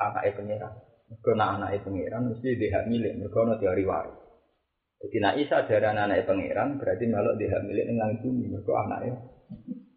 anaknya 0.00 0.32
pengiran. 0.40 0.72
Karena 1.20 1.44
anaknya 1.52 1.84
pengiran 1.84 2.32
mesti 2.32 2.48
dia 2.56 2.80
milik, 2.88 3.12
mereka 3.20 3.44
ada 3.44 3.60
teori 3.60 3.84
waris. 3.84 4.16
Jadi 5.04 5.16
nak 5.20 5.36
Isa 5.36 5.68
dari 5.68 5.84
anak 5.84 6.24
pengiran 6.24 6.80
berarti 6.80 7.04
malah 7.12 7.36
dia 7.36 7.60
milik 7.60 7.84
dengan 7.92 8.08
langit 8.08 8.24
bumi, 8.24 8.44
mereka 8.56 8.72
anaknya 8.72 9.14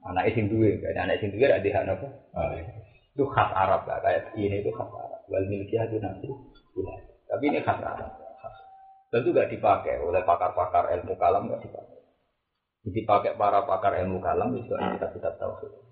anaknya 0.04 0.36
sing 0.36 0.46
duwe, 0.52 0.72
anak 0.84 1.16
sing 1.24 1.32
duwe 1.32 1.48
ada 1.48 1.64
dia 1.64 1.80
apa? 1.80 2.08
Itu 3.16 3.24
khas 3.32 3.52
Arab 3.56 3.88
lah, 3.88 4.04
kayak 4.04 4.36
ini 4.36 4.60
itu 4.60 4.72
khas 4.76 4.92
Arab. 4.92 5.22
Wal 5.32 5.48
milkiyah 5.48 5.88
itu 5.88 6.04
nanti 6.04 6.28
Tapi 7.32 7.44
ini 7.48 7.64
khas 7.64 7.80
Arab. 7.80 8.12
Tentu 9.08 9.32
gak 9.32 9.48
dipakai 9.48 10.04
oleh 10.04 10.20
pakar-pakar 10.28 10.92
ilmu 10.92 11.16
kalam 11.16 11.48
gak 11.48 11.64
dipakai. 11.64 12.00
Dipakai 12.92 13.32
para 13.40 13.64
pakar 13.64 13.96
ilmu 14.04 14.20
kalam 14.20 14.52
itu 14.60 14.76
kita 14.76 15.08
kita 15.16 15.32
tahu. 15.40 15.87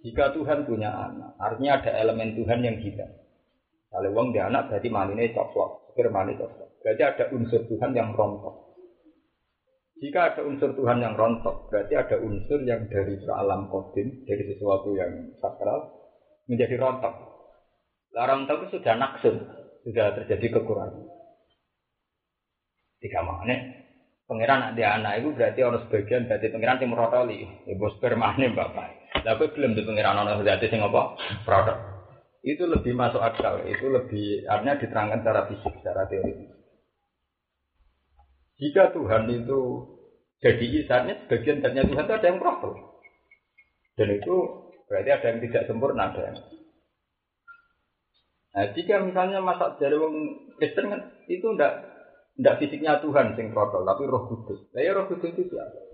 Jika 0.00 0.32
Tuhan 0.32 0.64
punya 0.64 0.88
anak, 0.88 1.36
artinya 1.36 1.76
ada 1.76 1.92
elemen 2.00 2.32
Tuhan 2.32 2.64
yang 2.64 2.80
hilang. 2.80 3.20
Kalau 3.90 4.08
uang 4.16 4.32
dia 4.32 4.48
anak 4.48 4.70
berarti 4.72 4.88
manine 4.88 5.34
coplok, 5.34 5.92
pikir 5.92 6.08
mani 6.08 6.38
coplok. 6.38 6.78
Berarti 6.80 7.02
ada 7.04 7.24
unsur 7.34 7.66
Tuhan 7.68 7.92
yang 7.92 8.16
rontok. 8.16 8.70
Jika 10.00 10.32
ada 10.32 10.40
unsur 10.48 10.72
Tuhan 10.72 11.04
yang 11.04 11.12
rontok, 11.12 11.68
berarti 11.68 11.92
ada 11.92 12.16
unsur 12.16 12.64
yang 12.64 12.88
dari 12.88 13.20
alam 13.28 13.68
kodim, 13.68 14.24
dari 14.24 14.48
sesuatu 14.48 14.96
yang 14.96 15.36
sakral, 15.42 15.92
menjadi 16.48 16.80
rontok. 16.80 17.14
Larang 18.16 18.48
rontok 18.48 18.72
itu 18.72 18.80
sudah 18.80 18.94
naksun, 18.96 19.36
sudah 19.84 20.16
terjadi 20.16 20.56
kekurangan. 20.56 21.04
Tiga 23.04 23.20
mana? 23.20 23.56
Pangeran 24.24 24.72
ada 24.72 24.84
anak 24.96 25.12
itu 25.20 25.28
berarti 25.34 25.60
orang 25.66 25.82
sebagian 25.84 26.30
berarti 26.30 26.46
pangeran 26.48 26.80
yang 26.80 26.90
merotoli, 26.94 27.40
ibu 27.66 27.86
sperma 27.98 28.32
bapak. 28.38 28.99
Tapi 29.20 29.44
belum 29.52 29.76
di 29.76 29.82
pengiran 29.84 30.24
ono 30.24 30.40
zat 30.42 30.64
sing 30.64 30.80
apa? 30.80 31.16
Produk. 31.44 31.78
Itu 32.40 32.64
lebih 32.64 32.96
masuk 32.96 33.20
akal, 33.20 33.68
itu 33.68 33.84
lebih 33.92 34.48
artinya 34.48 34.80
diterangkan 34.80 35.20
secara 35.20 35.42
fisik, 35.44 35.72
secara 35.84 36.08
teori. 36.08 36.48
Jika 38.56 38.96
Tuhan 38.96 39.28
itu 39.28 39.60
jadi 40.40 40.66
isarnya 40.84 41.14
sebagian 41.24 41.60
zatnya 41.60 41.84
Tuhan 41.84 42.04
itu 42.08 42.14
ada 42.16 42.26
yang 42.32 42.40
produk. 42.40 42.74
Dan 44.00 44.08
itu 44.16 44.34
berarti 44.88 45.10
ada 45.12 45.26
yang 45.28 45.40
tidak 45.44 45.62
sempurna, 45.68 46.08
ada 46.08 46.22
yang 46.32 46.36
Nah, 48.50 48.66
jika 48.74 48.98
misalnya 48.98 49.38
masa 49.38 49.78
dari 49.78 49.94
wong 49.94 50.14
Kristen 50.58 50.90
kan 50.90 51.00
itu 51.30 51.54
ndak 51.54 51.86
ndak 52.34 52.58
fisiknya 52.58 52.98
Tuhan 52.98 53.38
sing 53.38 53.54
protol, 53.54 53.86
tapi 53.86 54.02
Roh 54.10 54.26
Kudus. 54.26 54.58
Nah, 54.74 54.82
ya 54.82 54.90
Roh 54.90 55.06
Kudus 55.06 55.30
itu 55.30 55.54
siapa? 55.54 55.89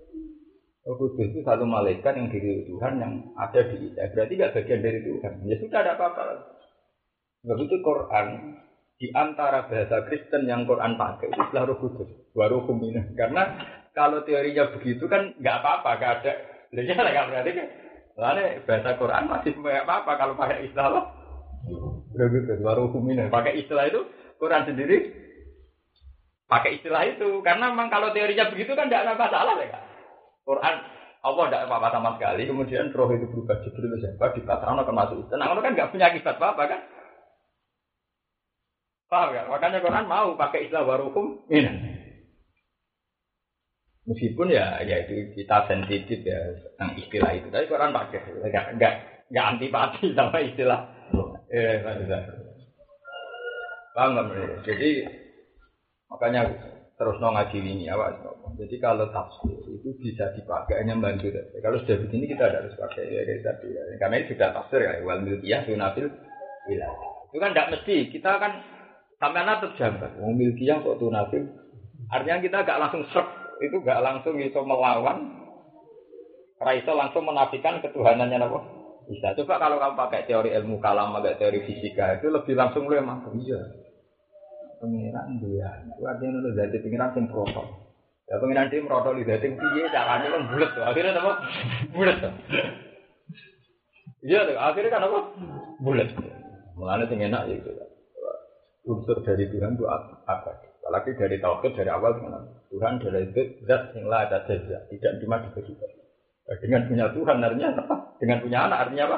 Roh 0.87 0.95
Kudus 0.95 1.35
itu 1.35 1.43
satu 1.43 1.67
malaikat 1.67 2.15
yang 2.15 2.31
diri 2.31 2.63
Tuhan 2.63 3.03
yang 3.03 3.35
ada 3.35 3.59
di 3.59 3.75
kita. 3.75 4.07
Berarti 4.15 4.33
gak 4.39 4.53
bagian 4.55 4.79
dari 4.79 4.99
Tuhan. 5.03 5.31
Ya 5.43 5.55
sudah 5.59 5.79
ada 5.83 5.91
apa-apa. 5.99 6.23
Sebab 7.43 7.59
itu 7.59 7.75
Quran 7.83 8.27
di 8.95 9.07
antara 9.11 9.67
bahasa 9.67 10.07
Kristen 10.07 10.47
yang 10.47 10.63
Quran 10.63 10.95
pakai 10.95 11.27
itu 11.27 11.41
adalah 11.43 11.67
Roh 11.67 11.77
Kudus, 11.83 12.07
baru 12.31 12.63
kumina. 12.63 13.03
Karena 13.19 13.43
kalau 13.91 14.23
teorinya 14.23 14.71
begitu 14.79 15.11
kan 15.11 15.35
nggak 15.35 15.57
apa-apa, 15.59 15.89
nggak 15.99 16.13
ada. 16.23 16.33
Jadi 16.71 16.87
ya 16.87 16.95
nggak 16.95 17.27
berarti 17.35 17.51
kan. 17.51 17.67
Lalu 18.17 18.43
bahasa 18.63 18.89
Quran 18.95 19.23
masih 19.27 19.51
nggak 19.59 19.83
apa-apa 19.83 20.11
kalau 20.15 20.33
pakai 20.39 20.71
istilah? 20.71 21.03
Roh 22.15 22.27
Kudus, 22.31 22.63
baru 22.63 22.95
kumina. 22.95 23.27
Pakai 23.27 23.59
istilah 23.59 23.91
itu 23.91 24.07
Quran 24.39 24.63
sendiri 24.63 24.97
pakai 26.47 26.79
istilah 26.79 27.03
itu 27.03 27.43
karena 27.43 27.75
memang 27.75 27.91
kalau 27.91 28.15
teorinya 28.15 28.47
begitu 28.47 28.71
kan 28.71 28.87
tidak 28.87 29.03
ada 29.03 29.19
masalah 29.19 29.59
ya 29.59 29.67
kan. 29.67 29.96
Quran 30.47 30.75
Allah 31.27 31.43
tidak 31.51 31.63
apa-apa 31.67 31.87
sama 31.91 32.09
sekali, 32.15 32.47
kemudian 32.47 32.87
roh 32.95 33.11
itu 33.11 33.27
berubah 33.27 33.59
Jibril 33.59 33.99
itu 33.99 34.07
siapa, 34.07 34.31
di 34.31 34.41
akan 34.47 34.95
masuk 34.95 35.27
Nah, 35.35 35.51
kan 35.59 35.75
nggak 35.75 35.91
punya 35.91 36.07
akibat 36.07 36.39
apa-apa 36.39 36.63
kan? 36.71 36.81
Paham 39.11 39.35
ya? 39.35 39.43
Makanya 39.51 39.83
Quran 39.83 40.05
mau 40.07 40.35
pakai 40.39 40.67
istilah 40.67 40.87
warukum 40.87 41.43
ini. 41.51 41.67
Meskipun 44.07 44.55
ya, 44.55 44.79
ya 44.87 45.03
itu 45.03 45.35
kita 45.35 45.67
sensitif 45.67 46.23
ya 46.23 46.39
tentang 46.63 46.95
istilah 46.95 47.31
itu, 47.35 47.47
tapi 47.51 47.67
Quran 47.67 47.91
pakai, 47.91 48.19
nggak 48.47 48.65
nggak 48.79 48.93
nggak 49.27 49.45
antipati 49.51 50.15
sama 50.15 50.39
istilah. 50.39 50.79
Eh, 51.51 51.75
paham 53.91 54.15
nggak? 54.15 54.63
Jadi 54.63 54.89
makanya 56.07 56.47
terus 56.97 57.21
no 57.21 57.29
ngaji 57.29 57.61
ini 57.61 57.85
apa 57.93 58.17
jadi 58.57 58.75
kalau 58.81 59.05
tafsir 59.13 59.53
itu 59.69 59.93
bisa 60.01 60.33
dipakai 60.33 60.81
hanya 60.81 60.97
bantu 60.97 61.29
saja. 61.29 61.57
Kalau 61.61 61.77
sudah 61.85 61.97
begini 62.01 62.25
kita 62.25 62.49
tidak 62.49 62.65
harus 62.65 62.73
pakai 62.73 63.05
ya 63.05 63.21
kayak 63.21 63.41
tadi 63.45 63.67
ya. 63.69 63.81
karena 64.01 64.15
ini 64.17 64.29
sudah 64.33 64.49
tafsir 64.49 64.79
ya. 64.81 64.91
Wal 65.05 65.21
milkiyah 65.21 65.61
sunafil 65.69 66.09
wilayah 66.65 67.09
itu 67.29 67.37
kan 67.37 67.53
tidak 67.53 67.69
mesti. 67.77 67.95
Kita 68.09 68.31
kan 68.41 68.51
sampai 69.21 69.41
anak 69.45 69.57
terjangkau 69.61 70.17
mau 70.17 70.33
milkiyah 70.33 70.81
kok 70.81 70.97
tunafil 70.97 71.45
artinya 72.09 72.37
kita 72.41 72.57
gak 72.65 72.81
langsung 72.81 73.03
serp 73.13 73.29
itu 73.61 73.77
gak 73.85 74.01
langsung 74.01 74.33
bisa 74.37 74.61
melawan. 74.65 75.45
Raiso 76.57 76.97
langsung 76.97 77.21
menafikan 77.21 77.77
ketuhanannya 77.85 78.41
apa? 78.41 78.59
Bisa. 79.05 79.37
Coba 79.37 79.61
kalau 79.61 79.77
kamu 79.77 79.93
pakai 79.93 80.25
teori 80.25 80.49
ilmu 80.57 80.81
kalam 80.81 81.13
pakai 81.13 81.37
teori 81.37 81.61
fisika 81.61 82.17
itu 82.17 82.33
lebih 82.33 82.57
langsung 82.57 82.89
lu 82.89 82.97
emang 82.97 83.21
iya 83.37 83.61
pengiran 84.79 85.37
dia. 85.41 85.69
Itu 85.91 86.03
artinya 86.05 86.39
untuk 86.41 86.53
jadi 86.55 86.77
pengiran 86.81 87.09
sing 87.13 87.25
protol. 87.29 87.67
Ya 88.27 88.35
pengiran 88.43 88.67
dia 88.67 88.83
protol 88.83 89.13
di 89.19 89.23
jadi 89.23 89.47
piye 89.47 89.83
caranya 89.89 90.27
kan 90.33 90.41
bulat 90.51 90.69
tuh. 90.75 90.83
Akhirnya 90.83 91.15
apa? 91.15 91.33
Bulat 91.95 92.17
tuh. 92.19 92.33
Iya 94.25 94.39
tuh. 94.47 94.57
Akhirnya 94.57 94.91
kan 94.91 95.07
apa? 95.07 95.19
Bulat. 95.79 96.09
Mulanya 96.77 97.05
sing 97.09 97.19
enak 97.21 97.41
ya 97.49 97.55
itu. 97.57 97.71
Unsur 98.87 99.19
dari 99.23 99.45
Tuhan 99.51 99.75
itu 99.75 99.85
apa? 99.87 100.23
Apalagi 100.87 101.19
dari 101.19 101.37
tauhid 101.43 101.75
dari 101.75 101.91
awal 101.91 102.15
dengan 102.15 102.47
Tuhan 102.71 103.03
dari 103.03 103.27
itu 103.27 103.59
zat 103.67 103.91
yang 103.91 104.07
lah 104.07 104.23
ada 104.23 104.47
saja 104.47 104.87
tidak 104.87 105.19
cuma 105.19 105.43
dibagi 105.43 105.75
Dengan 106.63 106.87
punya 106.87 107.11
Tuhan 107.11 107.43
artinya 107.43 107.67
apa? 107.75 107.95
Dengan 108.23 108.37
punya 108.39 108.59
anak 108.71 108.77
artinya 108.87 109.03
apa? 109.11 109.17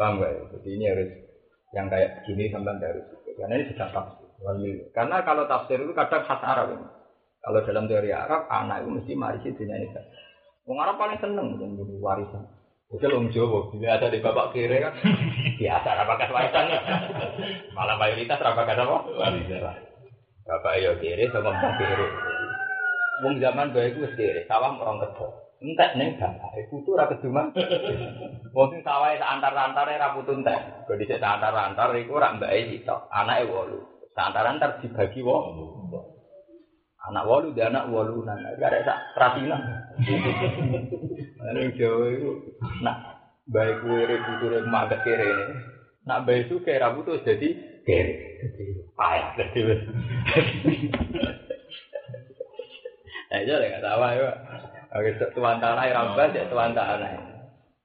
Paham 0.00 0.24
ya? 0.24 0.32
Jadi 0.56 0.68
ini 0.80 0.84
harus 0.88 1.10
yang 1.74 1.86
kayak 1.86 2.22
begini 2.22 2.50
sampai 2.50 2.78
dari 2.82 3.00
situ. 3.06 3.30
Karena 3.38 3.54
ini 3.58 3.70
sudah 3.70 3.88
tafsir. 3.94 4.28
Karena 4.90 5.16
kalau 5.22 5.44
tafsir 5.46 5.78
itu 5.78 5.92
kadang 5.94 6.24
khas 6.26 6.42
Arab. 6.42 6.74
ya. 6.74 6.78
Kalau 7.40 7.60
dalam 7.64 7.88
teori 7.88 8.10
Arab, 8.12 8.50
anak 8.52 8.84
itu 8.84 8.90
mesti 8.90 9.12
marisi 9.16 9.48
dunia 9.56 9.80
ini. 9.80 9.88
Wong 10.68 10.78
Arab 10.82 11.00
paling 11.00 11.18
seneng 11.22 11.56
dengan 11.56 11.88
warisan. 12.02 12.44
Oke, 12.90 13.06
orang 13.06 13.30
Jawa, 13.30 13.70
bila 13.70 14.02
ada 14.02 14.10
di 14.10 14.18
bapak 14.18 14.50
kiri 14.50 14.82
kan, 14.82 14.90
biasa 15.62 15.88
rapakas 15.94 16.30
warisan. 16.34 16.64
Malah 17.70 17.96
mayoritas 18.02 18.42
rapakas 18.42 18.82
apa? 18.82 18.96
Warisan. 19.14 19.62
Bapak 20.42 20.74
ya 20.82 20.90
kiri 20.98 21.30
sama 21.30 21.54
kiri. 21.78 22.06
Wong 23.22 23.34
zaman 23.38 23.70
baik 23.70 23.94
itu 23.94 24.08
kiri, 24.18 24.42
sawah 24.50 24.74
orang 24.74 25.06
kedua. 25.06 25.49
Entek 25.60 25.92
nih 26.00 26.16
bapak, 26.16 26.56
itu 26.56 26.80
tuh 26.88 26.96
rakyat 26.96 27.20
cuma. 27.20 27.52
Wong 28.56 28.68
sing 28.72 28.80
sawah 28.80 29.12
antar-antar 29.12 29.92
ra 29.92 30.16
putu 30.16 30.32
entek. 30.32 30.88
Kok 30.88 30.96
dhisik 30.96 31.20
antar-antar 31.20 31.92
iku 32.00 32.16
rak 32.16 32.40
mbake 32.40 32.80
sitok, 32.80 33.12
anake 33.12 33.44
wolu. 33.44 33.84
Antar-antar 34.16 34.80
dibagi 34.80 35.20
wong. 35.20 35.44
Anak 37.00 37.24
wolu 37.28 37.52
dia 37.52 37.68
anak 37.68 37.92
wolu 37.92 38.24
nang 38.24 38.40
gak 38.56 38.72
ada 38.72 38.88
sak 38.88 38.98
ratinan. 39.16 39.60
Ane 41.44 41.72
Jawa 41.76 42.04
itu 42.12 42.56
nak 42.84 42.96
baik 43.48 43.80
kue 43.84 44.04
puture 44.04 44.60
magat 44.64 45.00
kere 45.04 45.24
ini. 45.24 45.44
Nak 46.04 46.28
baik 46.28 46.48
itu 46.48 46.60
kayak 46.60 46.88
rambut 46.88 47.04
tuh 47.08 47.24
jadi 47.24 47.48
kere. 47.84 48.16
Payah 48.96 49.28
jadi. 49.36 49.60
Nah, 53.30 53.38
itu 53.46 53.52
nggak 53.54 53.84
tahu 53.86 54.02
ya. 54.10 54.30
Oke, 54.90 55.10
tuan 55.38 55.62
tanah 55.62 55.86
rambut 55.86 56.34
ya 56.34 56.50
tuan 56.50 56.74
tanah. 56.74 57.10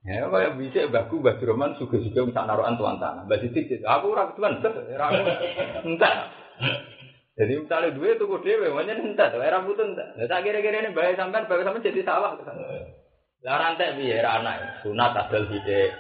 Ya, 0.05 0.29
kaya 0.29 0.53
bisa 0.53 0.85
baku 0.89 1.21
Mbah 1.21 1.41
Roman 1.41 1.73
suga-suga 1.81 2.25
minta 2.25 2.45
naruhan 2.45 2.77
tuan 2.77 3.01
tanah. 3.01 3.25
Mbah 3.25 3.37
Sidik, 3.41 3.81
aku 3.81 4.13
ora 4.13 4.33
tuan, 4.33 4.61
aku. 4.61 5.21
Entah. 5.85 6.29
Jadi 7.35 7.51
misalnya 7.59 7.91
duit 7.91 8.15
tuku 8.15 8.39
dhewe, 8.41 8.71
makanya 8.71 9.01
entek, 9.01 9.35
wae 9.35 9.51
rambut 9.51 9.75
entek. 9.75 10.07
Lah 10.15 10.25
tak 10.29 10.47
kira-kira 10.47 10.87
ini 10.87 10.95
bae 10.95 11.19
sampean, 11.19 11.51
bae 11.51 11.67
sampean 11.67 11.83
jadi 11.83 12.01
sawah. 12.07 12.31
Lah 13.45 13.61
rantek 13.61 14.01
piye 14.01 14.23
ra 14.25 14.41
anak 14.41 14.81
sunat 14.81 15.13
adol 15.13 15.45
sithik. 15.51 15.93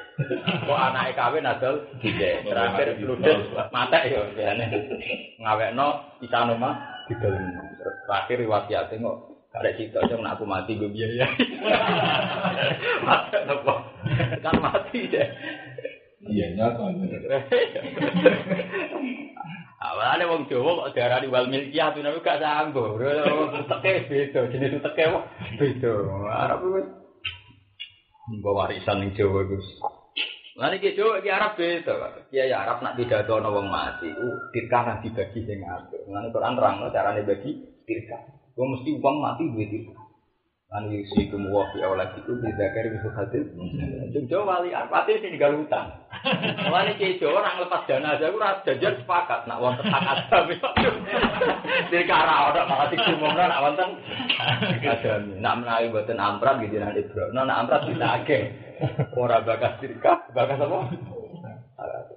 Kok 0.65 0.79
anake 0.79 1.13
kawin 1.13 1.45
adol 1.45 1.85
sithik. 2.01 2.41
Terakhir 2.41 2.97
ludes 3.03 3.51
matek 3.69 4.09
yo 4.09 4.25
biasane. 4.33 4.65
Ngawekno 5.37 5.87
pisan 6.23 6.57
omah 6.57 7.05
didol. 7.05 7.35
Terakhir 8.09 8.49
wasiate 8.49 8.97
kok 8.97 9.34
Karek 9.55 9.79
situ 9.79 9.95
aja 9.95 10.19
aku 10.19 10.43
mati 10.43 10.75
gue 10.75 10.91
biaya. 10.91 11.23
Mati 13.07 13.37
apa? 13.47 13.73
Kan 14.43 14.55
mati 14.59 15.07
deh. 15.07 15.27
Iya, 16.27 16.45
nyata. 16.59 16.91
Awalnya 19.85 20.25
wong 20.27 20.49
Jawa 20.49 20.89
kok 20.89 20.91
diarani 20.97 21.29
wal 21.29 21.47
milkiyah 21.47 21.93
tuh 21.93 22.01
nabi 22.01 22.19
gak 22.25 22.41
sanggup. 22.41 22.97
Teke 23.69 24.09
beda, 24.09 24.49
jenis 24.49 24.81
teke 24.81 25.03
wah 25.13 25.23
beda. 25.61 25.91
Arab 26.33 26.59
wis 26.73 26.87
mbok 28.35 28.55
warisan 28.57 29.05
ning 29.05 29.13
Jawa 29.13 29.45
Gus. 29.45 29.67
Lah 30.57 30.73
iki 30.73 30.97
Jawa 30.97 31.21
iki 31.21 31.29
Arab 31.29 31.53
beda. 31.53 32.25
Kiai 32.33 32.49
Arab 32.49 32.81
nak 32.81 32.97
pidato 32.97 33.37
ana 33.37 33.53
wong 33.53 33.69
mati 33.69 34.09
ku 34.09 34.27
dirkah 34.51 34.99
dibagi 35.05 35.39
sing 35.45 35.61
apik. 35.61 36.01
Mulane 36.09 36.33
Quran 36.33 36.57
terangno 36.57 36.89
carane 36.89 37.21
bagi 37.21 37.51
dirkah. 37.85 38.44
Wong 38.55 38.67
mesti 38.71 38.95
wong 39.03 39.15
mati 39.19 39.43
duwe 39.51 39.67
dirkah. 39.67 40.05
Lan 40.71 40.91
yusikum 40.91 41.45
wa 41.51 41.67
fi 41.71 41.83
auladikum 41.83 42.39
bi 42.39 42.51
zakari 42.55 42.91
bi. 42.91 42.99
Cung 44.11 44.25
Jawa 44.31 44.63
wali 44.63 44.71
arpate 44.71 45.19
sing 45.19 45.35
tinggal 45.35 45.59
utang. 45.59 45.91
Mulane 46.67 46.95
Kiai 46.95 47.19
Jawa 47.19 47.43
ora 47.43 47.55
nglepas 47.59 47.83
dana 47.83 48.15
aja 48.15 48.31
ora 48.31 48.63
jajan 48.63 48.95
sepakat 48.99 49.43
nak 49.45 49.59
wonten 49.59 49.87
hak 49.91 50.03
adam. 50.07 50.45
Dirkah 51.91 52.19
ora 52.23 52.35
ora 52.51 52.61
malah 52.63 52.87
dikumumno 52.91 53.43
nak 53.43 53.61
wonten 53.61 53.89
adam. 54.83 55.21
Nak 55.43 55.55
menawi 55.59 55.91
mboten 55.91 56.17
amprat 56.19 56.55
gitu 56.63 56.75
nang 56.79 56.95
Ibro. 56.95 57.23
Nak 57.35 57.59
amprat 57.59 57.81
bisa 57.91 58.07
akeh. 58.23 58.43
Ora 59.15 59.43
bakas 59.43 59.79
dirkah, 59.83 60.27
bakas 60.31 60.59
apa? 60.59 60.77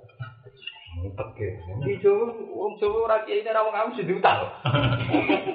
Oke. 0.99 1.49
Di 1.87 1.95
Jawa, 2.03 2.35
wong 2.51 2.75
Jawa 2.83 3.07
ora 3.07 3.17
kiai 3.23 3.47
ora 3.47 3.63
wong 3.63 3.75
awam 3.75 3.95
sing 3.95 4.11
utang. 4.11 4.51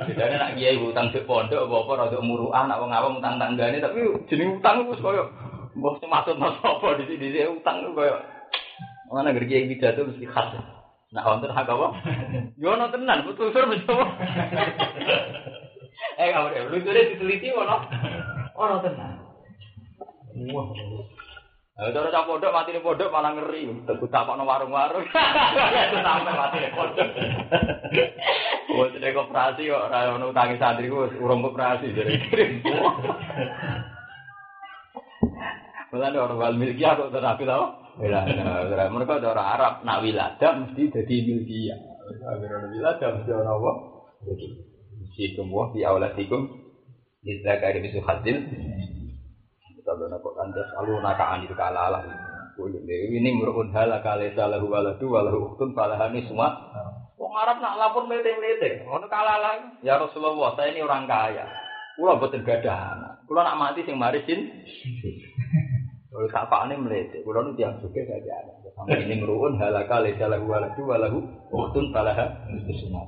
Bedane 0.07 0.35
nak 0.39 0.55
kiai 0.55 0.79
utang 0.79 1.11
sik 1.11 1.27
pondok 1.27 1.67
apa 1.67 1.75
apa 1.83 1.91
rada 1.99 2.19
muruan 2.23 2.71
nak 2.71 2.79
wong 2.79 2.91
awam 2.95 3.19
utang 3.19 3.35
tanggane 3.35 3.83
tapi 3.83 4.07
jeneng 4.31 4.63
utang 4.63 4.87
wis 4.87 5.03
koyo 5.03 5.27
mbok 5.75 5.99
sematut 5.99 6.39
sapa 6.39 6.87
di 7.01 7.19
sini 7.19 7.43
utang 7.49 7.91
koyo 7.91 8.15
mana 9.11 9.35
ngerti 9.35 9.51
kiai 9.51 9.67
pidato 9.67 10.07
mesti 10.07 10.27
khas. 10.31 10.55
Nak 11.13 11.27
wonten 11.27 11.53
hak 11.53 11.69
apa? 11.69 11.87
Yo 12.57 12.73
ono 12.73 12.89
tenan, 12.89 13.27
betul 13.27 13.51
sur 13.51 13.67
Jawa. 13.67 14.05
Eh 16.17 16.29
kamu 16.33 16.73
lu 16.73 16.77
diteliti 16.81 17.53
ono. 17.53 17.77
Ono 18.57 18.75
tenan. 18.81 19.11
Wah. 20.49 20.67
Cara 21.73 22.13
cak 22.13 22.29
pondok 22.29 22.53
mati 22.53 22.69
ning 22.69 22.85
pondok 22.85 23.09
malah 23.09 23.33
ngeri. 23.33 23.65
Teku 23.89 24.05
tapakno 24.05 24.45
warung-warung. 24.45 25.09
Itu 25.89 25.97
sampai 26.05 26.37
mati 26.37 26.57
ning 26.61 26.73
pondok. 26.77 27.09
Wong 28.77 28.93
nek 28.93 29.13
koperasi 29.17 29.73
kok 29.73 29.85
ora 29.89 30.13
ono 30.13 30.29
utangi 30.29 30.61
santri 30.61 30.85
wis 30.85 31.17
urung 31.17 31.41
koperasi 31.41 31.89
jadi. 31.97 32.13
Mulane 35.89 36.17
orang 36.17 36.37
wal 36.37 36.57
milkiyah 36.61 36.93
kok 36.93 37.09
terapi 37.09 37.41
tau? 37.49 37.73
Wiladah. 37.97 38.89
Mereka 38.93 39.21
ada 39.21 39.33
orang 39.33 39.49
Arab 39.57 39.73
nak 39.81 40.01
wiladah 40.05 40.51
mesti 40.61 40.93
jadi 40.93 41.15
milkiyah. 41.25 41.79
Agar 42.37 42.49
orang 42.53 42.69
wiladah 42.69 43.09
mesti 43.17 43.29
orang 43.33 43.49
apa? 43.49 43.71
Jadi. 44.29 44.47
Mesti 45.01 45.23
kemuah 45.41 45.73
di 45.73 45.81
awlatikum. 45.81 46.53
Kita 47.25 47.57
kaya 47.57 47.81
bisu 47.81 47.97
hadil. 48.05 48.37
Kalau 49.83 50.07
nak 50.07 50.23
kok 50.23 50.39
anda 50.39 50.63
selalu 50.71 51.03
naka 51.03 51.25
anil 51.35 51.53
kalalah. 51.59 52.03
Ini 52.55 53.29
murun 53.35 53.75
halaka 53.75 54.15
lesa 54.15 54.47
lahu 54.47 54.71
waladu 54.71 55.05
walahu 55.11 55.53
uktun 55.53 55.75
falahani 55.75 56.23
semua. 56.23 56.55
Wong 57.19 57.33
Arab 57.35 57.59
nak 57.59 57.75
lapor 57.75 58.07
melete-melete. 58.07 58.87
Ono 58.87 59.09
kalalah. 59.11 59.79
Ya 59.83 59.99
Rasulullah, 59.99 60.55
saya 60.55 60.71
ini 60.71 60.85
orang 60.85 61.09
kaya. 61.09 61.45
Kulo 61.99 62.15
boten 62.21 62.45
gadah 62.45 62.77
anak. 62.95 63.13
Kulo 63.27 63.41
nak 63.41 63.57
mati 63.59 63.83
sing 63.83 63.99
marisin. 63.99 64.49
Kalau 66.13 66.29
tak 66.29 66.45
pak 66.47 66.69
ini 66.69 66.75
melete. 66.77 67.25
Kulo 67.25 67.41
nu 67.41 67.51
tiang 67.57 67.81
suke 67.81 68.05
saja 68.05 68.33
ada. 68.39 68.53
Sampai 68.77 69.03
ini 69.03 69.19
murun 69.19 69.57
halaka 69.57 69.99
lesa 69.99 70.29
lahu 70.29 70.47
waladu 70.47 70.81
walahu 70.85 71.19
uktun 71.49 71.89
falahani 71.89 72.61
semua. 72.77 73.03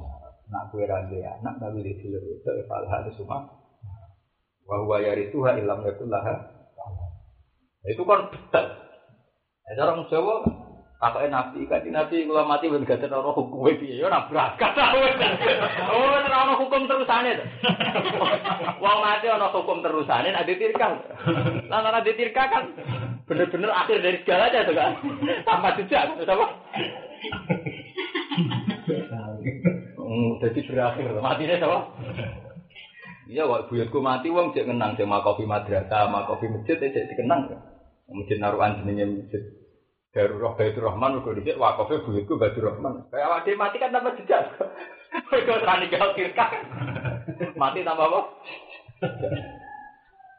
Nak 0.49 0.69
kue 0.73 0.86
rande 0.86 1.21
anak 1.21 1.57
nabi 1.61 1.86
disilir 1.86 2.21
itu 2.21 2.49
falahani 2.65 3.13
semua. 3.13 3.45
Wahwa 4.65 4.97
yarituha 4.97 5.61
ilam 5.61 5.86
yakullaha 5.86 6.54
itu 7.86 8.01
kan 8.01 8.29
betul. 8.33 8.65
Ya 9.65 9.81
orang 9.81 10.05
Jawa 10.09 10.36
pakai 10.95 11.29
nabi 11.29 11.69
kan 11.69 11.86
nabi 11.86 12.25
kalau 12.25 12.49
mati 12.49 12.71
ben 12.71 12.88
gak 12.88 13.05
ana 13.05 13.29
hukum 13.29 13.69
iki 13.69 13.97
ya 13.97 14.09
ora 14.09 14.25
brakat. 14.29 14.73
Oh 15.91 16.05
ora 16.17 16.55
hukum 16.57 16.89
terusane 16.89 17.38
to. 17.38 17.45
Wong 18.81 18.97
mati 19.01 19.25
ana 19.29 19.49
hukum 19.53 19.86
terusane 19.86 20.33
nek 20.33 20.45
ditirka. 20.49 20.88
Lah 21.69 21.79
nek 21.81 22.05
ditirka 22.05 22.43
kan 22.49 22.73
bener-bener 23.25 23.73
akhir 23.73 24.01
dari 24.01 24.17
segalanya 24.21 24.65
tuh 24.65 24.75
kan. 24.77 24.91
Tanpa 25.45 25.77
jejak 25.77 26.13
apa? 26.25 26.45
Hmm, 29.97 30.38
jadi 30.38 30.59
berakhir. 30.69 31.17
Matinya 31.17 31.55
apa? 31.65 31.79
Iya, 33.25 33.49
wak 33.49 33.73
buyutku 33.73 34.05
mati, 34.05 34.29
wong 34.29 34.53
cek 34.53 34.69
kenang 34.69 34.93
sama 34.93 35.25
kopi 35.25 35.49
madrasah, 35.49 36.05
sama 36.05 36.29
kopi 36.29 36.45
masjid, 36.45 36.77
cek 36.77 37.09
dikenang. 37.09 37.49
Masjid 38.05 38.37
naruhan 38.37 38.85
jenenge 38.85 39.05
masjid 39.09 39.43
Darurah 40.15 40.55
Baitur 40.55 40.87
Rahman 40.87 41.19
uga 41.19 41.35
dhisik 41.35 41.59
wakofe 41.59 41.99
buyutku 42.07 42.39
Baitur 42.39 42.71
Rahman. 42.71 43.03
Kayak 43.11 43.27
awak 43.27 43.39
dhewe 43.43 43.59
mati 43.59 43.77
kan 43.83 43.91
tanpa 43.91 44.15
jejak. 44.15 44.47
Kok 45.27 45.59
ora 45.59 45.75
ninggal 45.83 46.15
kirka. 46.15 46.45
Mati 47.59 47.83
tanpa 47.83 48.07
apa? 48.07 48.19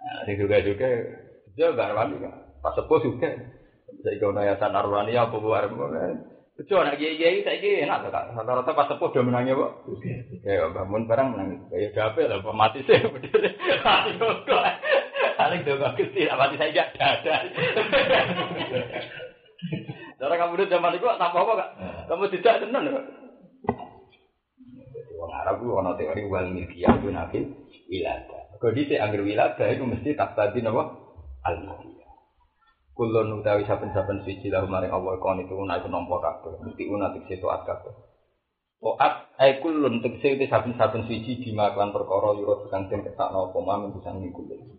Nah, 0.06 0.22
juga-juga 0.38 0.86
dia 1.58 1.74
garwan 1.74 2.14
juga. 2.14 2.30
Pas 2.62 2.78
sepuh 2.78 3.02
juga. 3.02 3.26
Saya 4.06 4.22
kau 4.22 4.30
yayasan 4.30 4.78
Arwani 4.78 5.18
apa 5.18 5.34
buat 5.34 5.66
Bejo 6.56 6.78
anak 6.78 6.96
kiai 6.96 7.18
kiai 7.18 7.42
saya 7.42 7.58
kiai 7.58 7.84
enak 7.84 8.06
kak. 8.06 8.38
Rata-rata 8.38 8.70
pas 8.70 8.86
sepuh 8.86 9.10
udah 9.10 9.22
menangnya 9.26 9.58
pak. 9.58 9.72
Ya 10.46 10.70
bangun 10.70 11.10
barang 11.10 11.28
menangis. 11.34 11.60
Kayak 11.74 11.90
gape 11.98 12.22
lah 12.30 12.38
mati 12.54 12.86
sih. 12.86 13.02
Mati 13.84 14.10
kok. 14.14 14.46
Paling 15.36 15.60
dong 15.68 15.84
sih, 16.00 16.24
mati 16.32 16.56
saya 16.56 16.72
gak 16.72 16.88
ada. 16.96 17.34
Cara 20.16 20.34
kamu 20.40 20.56
udah 20.56 20.68
zaman 20.72 20.96
itu 20.96 21.06
tanpa 21.20 21.38
apa 21.44 21.52
kak? 21.60 21.70
Kamu 22.08 22.24
tidak 22.32 22.64
tenan 22.64 22.88
kak? 22.88 23.04
Orang 25.16 25.36
Arab 25.44 25.56
itu 25.60 25.72
orang 25.72 25.96
teori 26.00 26.22
wal 26.28 26.48
milkiyah 26.48 26.92
itu 26.96 27.08
nabi 27.12 27.38
wilada. 27.88 28.40
Kalau 28.56 28.72
di 28.72 28.96
angger 28.96 29.20
wilada 29.24 29.64
itu 29.68 29.84
mesti 29.84 30.16
tak 30.16 30.32
tadi 30.32 30.64
apa? 30.64 30.82
Al 31.44 31.56
milkiyah. 31.68 32.10
Kulon 32.96 33.44
utawi 33.44 33.68
saben-saben 33.68 34.24
suci 34.24 34.48
lahu 34.48 34.72
maring 34.72 34.88
Allah 34.88 35.20
kon 35.20 35.44
itu 35.44 35.52
naik 35.52 35.84
nompo 35.92 36.16
kabeh. 36.16 36.64
Mesti 36.64 36.88
unatik 36.88 37.28
situ 37.28 37.44
kabeh. 37.44 37.92
Toat 38.80 39.36
ai 39.36 39.60
kulun 39.60 40.00
tegese 40.00 40.40
te 40.40 40.48
saben-saben 40.48 41.04
siji 41.04 41.44
dimakan 41.44 41.92
perkara 41.92 42.32
yura 42.36 42.64
kang 42.72 42.88
den 42.88 43.04
ketakno 43.04 43.52
apa 43.52 43.58
mah 43.60 43.92
bisa 43.92 44.16
ngikut. 44.16 44.75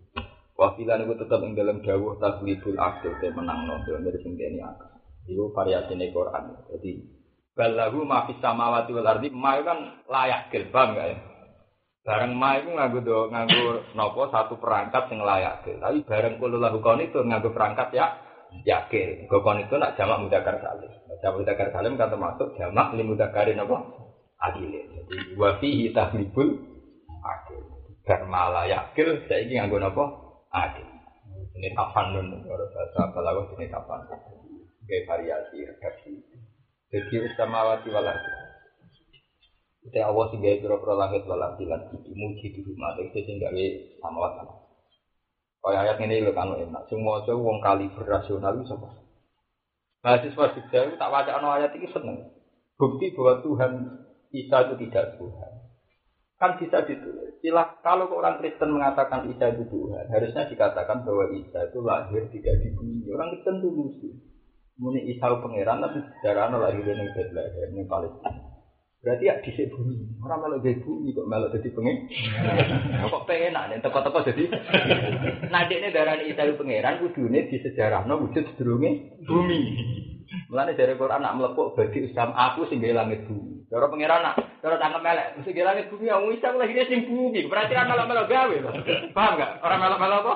Wakilan 0.57 1.05
itu 1.05 1.13
tetap 1.21 1.39
ing 1.45 1.53
dalam 1.53 1.85
dawuh 1.85 2.17
taslibul 2.17 2.81
akil 2.81 3.13
te 3.21 3.29
menangno 3.29 3.77
dari 3.85 4.17
sing 4.25 4.33
dene 4.33 4.65
akal. 4.65 4.89
Iku 5.29 5.53
variasine 5.53 6.09
Quran. 6.09 6.43
Jadi 6.73 6.91
balahu 7.53 8.01
ma 8.01 8.25
fis 8.25 8.41
samawati 8.41 8.89
wal 8.89 9.05
ma 9.37 9.61
kan 9.61 10.01
layak 10.09 10.49
gak 10.49 10.97
ya? 10.97 11.17
Bareng 12.01 12.39
ma 12.39 12.57
itu 12.57 12.71
nganggo 12.73 12.99
do 13.03 13.17
nganggo 13.29 13.83
napa 13.93 14.31
satu 14.33 14.57
perangkat 14.57 15.13
sing 15.13 15.21
layak 15.21 15.61
gil. 15.61 15.77
Tapi 15.77 16.01
bareng 16.07 16.41
kulo 16.41 16.57
lahu 16.57 16.81
kon 16.81 17.05
itu 17.05 17.21
nganggo 17.21 17.53
perangkat 17.53 17.93
ya 17.93 18.17
yakil. 18.65 19.29
Gokon 19.29 19.61
itu 19.61 19.77
nak 19.77 19.93
jamak 19.93 20.25
mudakar 20.25 20.57
salim. 20.57 20.89
Jamak 21.21 21.43
mudakar 21.43 21.67
salim 21.69 21.99
kan 22.01 22.09
termasuk 22.09 22.55
jamak 22.57 22.97
li 22.97 23.05
mudakarin 23.05 23.61
apa? 23.61 23.77
Adilin. 24.41 24.87
Jadi 25.05 25.37
wa 25.37 25.59
fihi 25.61 25.93
tahlibul 25.93 26.49
akil. 27.21 27.61
Dan 28.07 28.25
malah 28.31 28.65
yakil 28.65 29.27
saiki 29.29 29.53
nganggo 29.59 29.77
napa? 29.77 30.26
Adil. 30.51 30.87
Ini 31.57 31.73
tafanun, 31.73 32.43
kalau 32.45 32.67
bahasa 32.71 33.01
balaghah 33.11 33.45
ini 33.57 33.67
tafanun. 33.67 34.19
Kayak 34.87 35.03
variasi 35.09 35.57
redaksi. 35.67 36.13
Jadi 36.87 37.15
ustamawati 37.27 37.91
wal 37.91 38.07
ardi. 38.07 38.31
Kita 39.83 40.07
Allah 40.07 40.25
sing 40.31 40.39
gawe 40.39 40.55
pira-pira 40.63 40.95
langit 40.95 41.27
wal 41.27 41.43
ardi 41.43 41.67
lan 41.67 41.91
iki 41.91 42.15
muji 42.15 42.47
di 42.55 42.59
rumah 42.63 42.95
iki 42.95 43.27
sing 43.27 43.43
gawe 43.43 43.65
samawat 43.99 44.31
lan. 44.39 44.47
Kaya 45.59 45.83
ayat 45.83 45.99
ini 45.99 46.23
lho 46.23 46.31
kan 46.31 46.55
enak. 46.55 46.87
Semua 46.87 47.19
maca 47.19 47.35
wong 47.35 47.59
kali 47.59 47.91
berasional 47.91 48.55
itu 48.55 48.71
sapa? 48.71 48.87
Mahasiswa 49.99 50.55
Jogja 50.55 50.79
itu 50.87 50.95
tak 50.95 51.11
baca 51.11 51.31
ayat 51.35 51.75
ini 51.75 51.91
seneng. 51.91 52.23
Bukti 52.79 53.11
bahwa 53.11 53.43
Tuhan 53.43 53.71
Isa 54.31 54.57
itu 54.63 54.75
tidak 54.87 55.19
Tuhan. 55.19 55.51
Kan 56.37 56.61
bisa 56.61 56.85
ditulis. 56.85 57.41
Silah, 57.41 57.81
kalau 57.81 58.13
orang 58.13 58.37
Kristen 58.37 58.69
mengatakan 58.69 59.25
Isa 59.29 59.57
itu 59.57 59.65
Tuhan, 59.73 60.05
harusnya 60.13 60.45
dikatakan 60.45 61.01
bahwa 61.01 61.33
Isa 61.33 61.65
itu 61.65 61.79
lahir 61.81 62.23
tidak 62.29 62.55
di 62.61 62.69
bumi. 62.77 63.09
Orang 63.09 63.33
Kristen 63.33 63.57
itu 63.61 63.69
lucu. 63.73 64.09
Muni 64.77 65.01
Isa 65.09 65.25
pangeran 65.25 65.81
tapi 65.81 65.99
sejarah 66.05 66.53
lahir 66.53 66.85
di 66.85 67.09
Bethlehem, 67.09 67.73
di 67.73 67.85
Palestina. 67.89 68.46
Berarti 68.97 69.29
ya 69.29 69.37
di 69.45 69.53
bumi. 69.69 69.95
Orang 70.25 70.41
malah 70.41 70.57
jadi 70.57 70.81
bumi 70.81 71.13
kok 71.13 71.29
malah 71.29 71.53
jadi 71.53 71.69
pengen. 71.69 71.95
kok 73.13 73.25
pengen 73.29 73.53
nih 73.53 73.77
teko-teko 73.85 74.19
jadi. 74.25 74.43
Nanti 75.53 75.73
ini 75.77 75.93
darah 75.93 76.17
Isa 76.17 76.49
pangeran, 76.57 76.97
kudune 77.05 77.45
di 77.45 77.57
sejarah 77.61 78.09
no 78.09 78.25
wujud 78.25 78.41
sedurunge 78.57 79.21
bumi. 79.29 79.61
Mulane 80.51 80.75
dari 80.75 80.97
Quran 80.97 81.23
nak 81.23 81.37
melepuk 81.39 81.77
bagi 81.77 82.09
Islam 82.09 82.33
aku 82.33 82.67
sing 82.67 82.81
langit 82.81 83.23
bumi. 83.29 83.69
Cara 83.69 83.85
pangeran 83.87 84.23
nak, 84.23 84.35
cara 84.59 84.75
tangkap 84.81 85.03
melek, 85.03 85.27
mesti 85.39 85.61
langit 85.61 85.85
bumi 85.93 86.09
yang 86.09 86.27
Isa 86.33 86.51
lahirnya 86.57 86.89
sing 86.89 87.05
bumi. 87.05 87.47
Berarti 87.47 87.77
malah 87.77 88.07
malah 88.07 88.25
gawe. 88.25 88.55
Paham 89.13 89.39
gak? 89.39 89.51
Orang 89.61 89.79
malah 89.79 90.19
apa? 90.25 90.33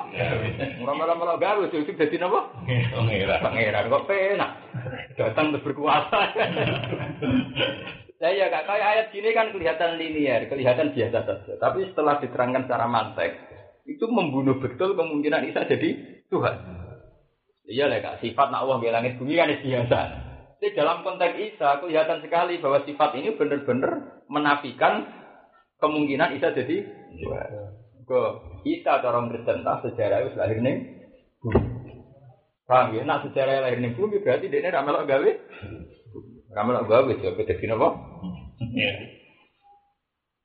Orang 0.86 0.98
malah 1.02 1.16
malah 1.18 1.36
gawe, 1.42 1.64
cukup 1.72 1.98
jadi 1.98 2.24
napa? 2.24 2.54
Pangeran. 2.68 3.40
Pangeran 3.42 3.90
kok 3.90 4.06
penak. 4.06 4.52
Datang 5.18 5.52
untuk 5.52 5.64
berkuasa. 5.66 6.20
Saya 8.22 8.38
ya 8.38 8.54
kak, 8.54 8.70
kayak 8.70 8.90
ayat 8.94 9.08
gini 9.10 9.34
kan 9.34 9.50
kelihatan 9.50 9.98
linear, 9.98 10.46
kelihatan 10.46 10.94
biasa 10.94 11.26
saja. 11.26 11.58
Tapi 11.58 11.90
setelah 11.90 12.22
diterangkan 12.22 12.70
secara 12.70 12.86
mantek, 12.86 13.34
itu 13.90 14.06
membunuh 14.06 14.62
betul 14.62 14.94
kemungkinan 14.94 15.50
Isa 15.50 15.66
jadi 15.66 16.22
Tuhan. 16.30 16.56
Iya 17.66 17.90
lah 17.90 17.98
kak, 17.98 18.22
sifat 18.22 18.54
nak 18.54 18.62
Allah 18.62 18.78
langit 18.78 19.18
bumi 19.18 19.42
kan 19.42 19.50
biasa. 19.50 20.00
Jadi 20.62 20.78
dalam 20.78 21.02
konteks 21.02 21.34
Isa 21.34 21.82
kelihatan 21.82 22.22
sekali 22.22 22.62
bahwa 22.62 22.86
sifat 22.86 23.18
ini 23.18 23.34
benar-benar 23.34 24.22
menafikan 24.30 25.10
kemungkinan 25.82 26.38
Isa 26.38 26.54
jadi 26.54 26.78
ke 28.06 28.22
Isa 28.70 29.02
orang 29.02 29.34
Kristen 29.34 29.66
sejarah 29.66 30.30
itu 30.30 30.38
lahir 30.38 30.62
nih. 30.62 30.78
Paham 32.70 32.94
ya? 32.94 33.02
Nak 33.02 33.34
sejarah 33.34 33.66
lahir 33.66 33.82
nih 33.82 33.98
bumi 33.98 34.22
berarti 34.22 34.46
dia 34.46 34.62
ini 34.62 34.70
ramelok 34.70 35.10
gawe. 35.10 35.32
Ramelok 36.52 36.88
gawe 36.88 37.12
jadi 37.16 37.42
jadi 37.48 37.66
apa? 37.72 37.90
Iya. 38.60 38.94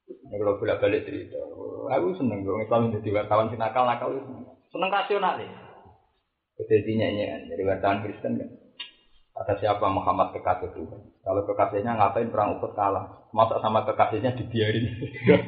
Kalau 0.07 0.59
bolak 0.59 0.79
balik 0.79 1.03
cerita, 1.03 1.39
aku 1.91 2.15
seneng 2.15 2.47
gue 2.47 2.63
Islam 2.63 2.95
jadi 2.95 3.09
wartawan 3.11 3.51
sinakal 3.51 3.87
nakal 3.87 4.15
seneng 4.71 4.91
rasional 4.91 5.35
ya. 5.39 5.51
Jadi 6.57 6.93
nyanyian 6.95 7.51
dari 7.51 7.63
wartawan 7.67 8.07
Kristen 8.07 8.39
kan. 8.39 8.51
Kata 9.37 9.53
siapa 9.61 9.85
Muhammad 9.93 10.33
kekasih 10.33 10.73
Tuhan. 10.73 11.01
Kalau 11.21 11.45
kekasihnya 11.45 11.93
ngapain 12.01 12.33
perang 12.33 12.57
Uhud 12.57 12.73
kalah. 12.73 13.29
Masa 13.37 13.61
sama 13.61 13.85
kekasihnya 13.85 14.33
dibiarin. 14.33 14.89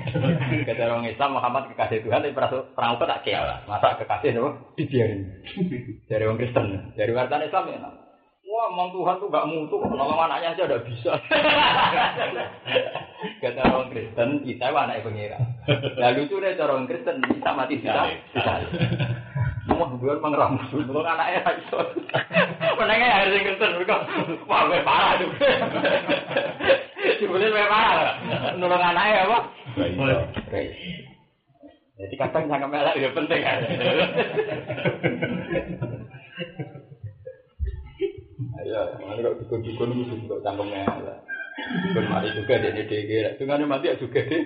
Kata 0.69 0.83
orang 0.93 1.09
Islam 1.09 1.41
Muhammad 1.41 1.73
kekasih 1.73 2.05
Tuhan 2.05 2.21
tapi 2.21 2.37
perang 2.37 3.01
Uhud 3.01 3.09
tak 3.09 3.25
kalah. 3.25 3.65
Masa 3.65 3.97
kekasih 3.97 4.37
itu 4.37 4.45
dibiarin. 4.77 5.21
Dari 6.05 6.23
orang 6.29 6.37
Kristen. 6.37 6.93
Dari 6.93 7.13
wartawan 7.17 7.49
Islam 7.49 7.65
ya. 7.73 8.08
Wah, 8.49 8.73
emang 8.73 8.89
Tuhan 8.97 9.21
tuh 9.21 9.29
gak 9.29 9.45
mutu, 9.45 9.77
nolong 9.77 10.25
anaknya 10.25 10.57
aja 10.57 10.65
udah 10.73 10.81
bisa. 10.89 11.13
Kata 13.45 13.61
orang 13.61 13.93
Kristen, 13.93 14.41
kita 14.41 14.73
anaknya 14.73 15.05
pengira. 15.05 15.37
Lalu 16.01 16.25
itu 16.25 16.41
deh 16.41 16.57
orang 16.57 16.89
Kristen, 16.89 17.21
bisa 17.29 17.53
mati 17.53 17.77
bisa. 17.77 18.09
Semua 19.69 19.93
hubungan 19.93 20.25
mengeram 20.25 20.57
musuh, 20.57 20.81
nolong 20.81 21.05
anaknya 21.05 21.45
gak 21.45 21.61
bisa. 21.61 21.77
Menengah 22.81 23.11
harus 23.21 23.37
yang 23.37 23.45
Kristen, 23.53 23.77
mereka, 23.77 23.97
wah 24.49 24.65
gue 24.65 24.81
parah 24.81 25.13
tuh. 25.21 25.29
Sebenarnya 27.21 27.53
gue 27.53 27.67
parah, 27.69 28.17
nolong 28.57 28.81
anaknya 28.81 29.29
apa? 29.29 29.39
Baik. 30.49 30.73
Jadi 32.01 32.15
kadang 32.17 32.49
jangan 32.49 32.73
melak 32.73 32.97
itu 32.97 33.13
penting 33.13 33.41
kan. 33.45 33.61
dukun-dukun 39.49 39.97
itu 39.97 40.29
juga 40.29 40.45
cangkemnya 40.45 40.85
lah. 40.85 41.19
Dukun 41.89 42.05
mari 42.13 42.29
juga 42.37 42.61
dia 42.61 42.77
DG, 42.77 43.41
dengan 43.41 43.65
mati 43.65 43.89
ya 43.89 43.97
juga 43.97 44.21
deh. 44.29 44.45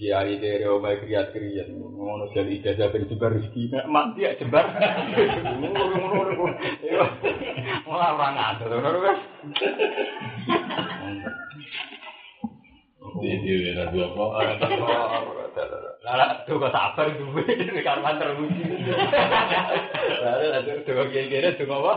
Kiai 0.00 0.40
dari 0.40 0.64
omai 0.64 0.96
kriat 1.04 1.28
kriat, 1.36 1.68
ngono 1.76 2.32
jadi 2.32 2.48
ijazah 2.56 2.88
ben 2.88 3.04
jebar 3.04 3.36
rezeki, 3.36 3.68
mati 3.84 4.24
ya 4.24 4.32
jebar. 4.40 4.64
Malah 7.84 8.08
orang 8.16 8.36
ada, 8.40 8.64
ngono 8.64 8.98
kan? 9.04 9.16
Di 13.20 13.30
di 13.44 13.52
era 13.70 13.84
dua 13.92 14.06
kok. 14.10 14.30
Lah, 16.00 16.42
tuh 16.48 16.56
kok 16.56 16.72
sabar 16.72 17.06
duwe 17.12 17.44
karman 17.84 18.16
teruji. 18.16 18.64
Lalu 20.24 20.46
ada 20.48 20.72
tuh 20.82 21.04
kiai-kiai 21.12 21.56
tuh 21.60 21.68
apa? 21.68 21.94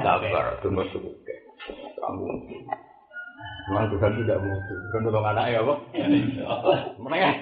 Sabar, 0.00 0.44
tuh 0.64 0.72
masuk. 0.72 1.04
Kamu 2.00 2.26
Memang 3.62 3.86
Tuhan 3.94 4.12
tidak 4.18 4.38
mutu. 4.42 4.74
Tuhan 4.90 5.06
tolong 5.06 5.26
anak 5.32 5.46
ya, 5.54 5.62
apa? 5.62 5.74
Menengah. 7.02 7.32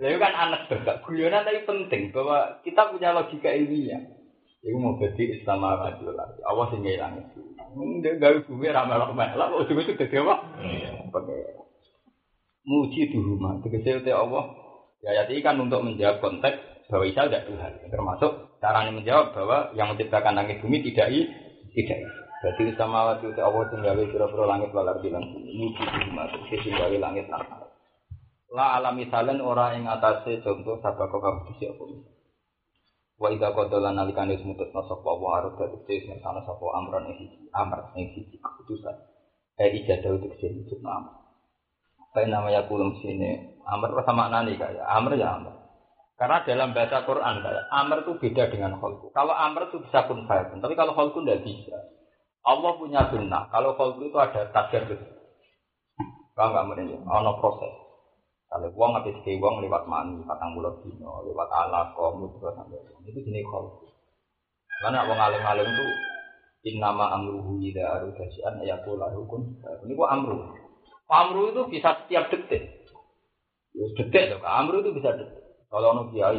Lalu 0.00 0.16
kan 0.16 0.32
anak 0.32 0.60
juga. 0.70 0.92
Guyonan 1.04 1.44
tapi 1.44 1.60
penting 1.68 2.02
bahwa 2.14 2.62
kita 2.64 2.88
punya 2.88 3.12
logika 3.12 3.52
ilmiah. 3.52 4.21
Iku 4.62 4.78
mau 4.78 4.94
jadi 4.94 5.42
Islam 5.42 5.66
Rajul 5.66 6.14
Allah 6.14 6.66
sih 6.70 6.78
ngilang 6.78 7.18
itu. 7.18 7.40
Enggak 7.74 8.22
gawe 8.22 8.38
bumi 8.46 8.70
ramal 8.70 9.10
ramal. 9.10 9.58
Ujung 9.58 9.82
itu 9.82 9.98
jadi 9.98 10.22
apa? 10.22 10.36
Muji 12.62 13.10
di 13.10 13.18
rumah. 13.18 13.58
Tegese 13.58 14.06
te 14.06 14.14
Allah. 14.14 14.54
Ya 15.02 15.18
ayat 15.18 15.34
ini 15.34 15.42
kan 15.42 15.58
untuk 15.58 15.82
menjawab 15.82 16.22
konteks 16.22 16.86
bahwa 16.86 17.04
Isa 17.10 17.26
tidak 17.26 17.50
Tuhan. 17.50 17.90
Termasuk 17.90 18.62
caranya 18.62 18.94
menjawab 18.94 19.34
bahwa 19.34 19.74
yang 19.74 19.90
menciptakan 19.90 20.38
langit 20.38 20.62
bumi 20.62 20.78
tidak 20.86 21.10
i, 21.10 21.26
tidak 21.74 21.98
i. 21.98 22.08
Berarti 22.46 22.62
sama 22.78 22.98
waktu 23.10 23.34
itu 23.34 23.40
Allah 23.42 23.66
tinggal 23.66 23.98
pura-pura 24.14 24.46
langit 24.46 24.70
walar 24.70 25.02
bilang 25.02 25.26
muji 25.26 25.82
di 25.82 25.98
rumah. 26.06 26.30
Tegese 26.30 26.70
tinggal 26.70 26.94
langit 27.02 27.26
lan. 27.26 27.42
La 28.54 28.78
alam 28.78 28.94
misalan 28.94 29.42
orang 29.42 29.82
yang 29.82 29.90
atasnya 29.90 30.38
contoh 30.46 30.78
sabak 30.78 31.10
kau 31.10 31.18
kamu 31.18 31.50
siapa 31.58 31.82
Wa 33.22 33.30
idza 33.30 33.54
qadala 33.54 33.94
nalikane 33.94 34.34
semutus 34.42 34.74
sapa 34.74 35.10
wa 35.14 35.38
arep 35.38 35.54
dadi 35.54 35.78
tes 35.86 36.10
sana 36.18 36.42
sapa 36.42 36.66
amran 36.74 37.06
ing 37.14 37.46
amr 37.54 37.94
ing 37.94 38.10
siji 38.18 38.34
keputusan. 38.42 38.98
Eh 39.62 39.70
sing 40.42 40.66
itu 40.66 40.74
nama. 40.82 41.22
Kayak 42.10 42.34
namanya 42.34 42.66
kulum 42.66 42.98
sini 42.98 43.62
amr 43.62 43.94
sama 44.02 44.26
nani 44.26 44.58
kayak 44.58 44.82
amr 44.82 45.14
ya 45.14 45.38
amr. 45.38 45.54
Karena 46.18 46.42
dalam 46.42 46.74
bahasa 46.74 47.06
Quran 47.06 47.46
kayak 47.46 47.64
amr 47.70 47.96
itu 48.02 48.12
beda 48.18 48.44
dengan 48.50 48.74
kholku. 48.82 49.14
Kalau 49.14 49.38
amr 49.38 49.70
itu 49.70 49.78
bisa 49.86 50.02
kun 50.10 50.26
fayakun, 50.26 50.58
tapi 50.58 50.74
kalau 50.74 50.90
kholku 50.98 51.22
tidak 51.22 51.46
bisa. 51.46 51.78
Allah 52.42 52.74
punya 52.74 53.06
sunnah. 53.06 53.46
Kalau 53.54 53.78
kholku 53.78 54.02
itu 54.02 54.18
ada 54.18 54.50
takdir 54.50 54.82
gitu. 54.90 55.06
Kalau 56.34 56.50
nggak 56.58 56.66
mungkin, 56.66 57.06
ono 57.06 57.38
proses. 57.38 57.81
Kalau 58.52 58.68
uang 58.76 59.00
habis 59.00 59.16
ke 59.24 59.40
uang 59.40 59.64
lewat 59.64 59.88
mani, 59.88 60.20
patang 60.28 60.52
bulan 60.52 60.76
dino, 60.84 61.24
lewat 61.24 61.48
alat, 61.48 61.88
komu, 61.96 62.36
terus 62.36 62.52
sampai 62.52 62.76
itu 63.08 63.24
jenis 63.24 63.48
kol. 63.48 63.80
Karena 64.84 65.08
uang 65.08 65.16
alim-alim 65.16 65.72
itu 65.72 65.86
Innama 66.62 67.10
amruhu 67.10 67.58
idza 67.58 67.82
arada 67.82 68.22
syai'an 68.30 68.62
ayaqula 68.62 69.10
hukum. 69.18 69.58
Ini 69.82 69.98
kok 69.98 70.10
amru. 70.14 70.38
Amru 71.10 71.50
itu 71.50 71.66
bisa 71.66 71.98
setiap 71.98 72.30
detik. 72.30 72.86
Ya 73.74 73.84
detik 73.98 74.30
loh, 74.30 74.46
amru 74.46 74.78
itu 74.78 74.94
bisa 74.94 75.10
detik. 75.10 75.42
Kalau 75.66 75.90
ono 75.90 76.14
kiai, 76.14 76.38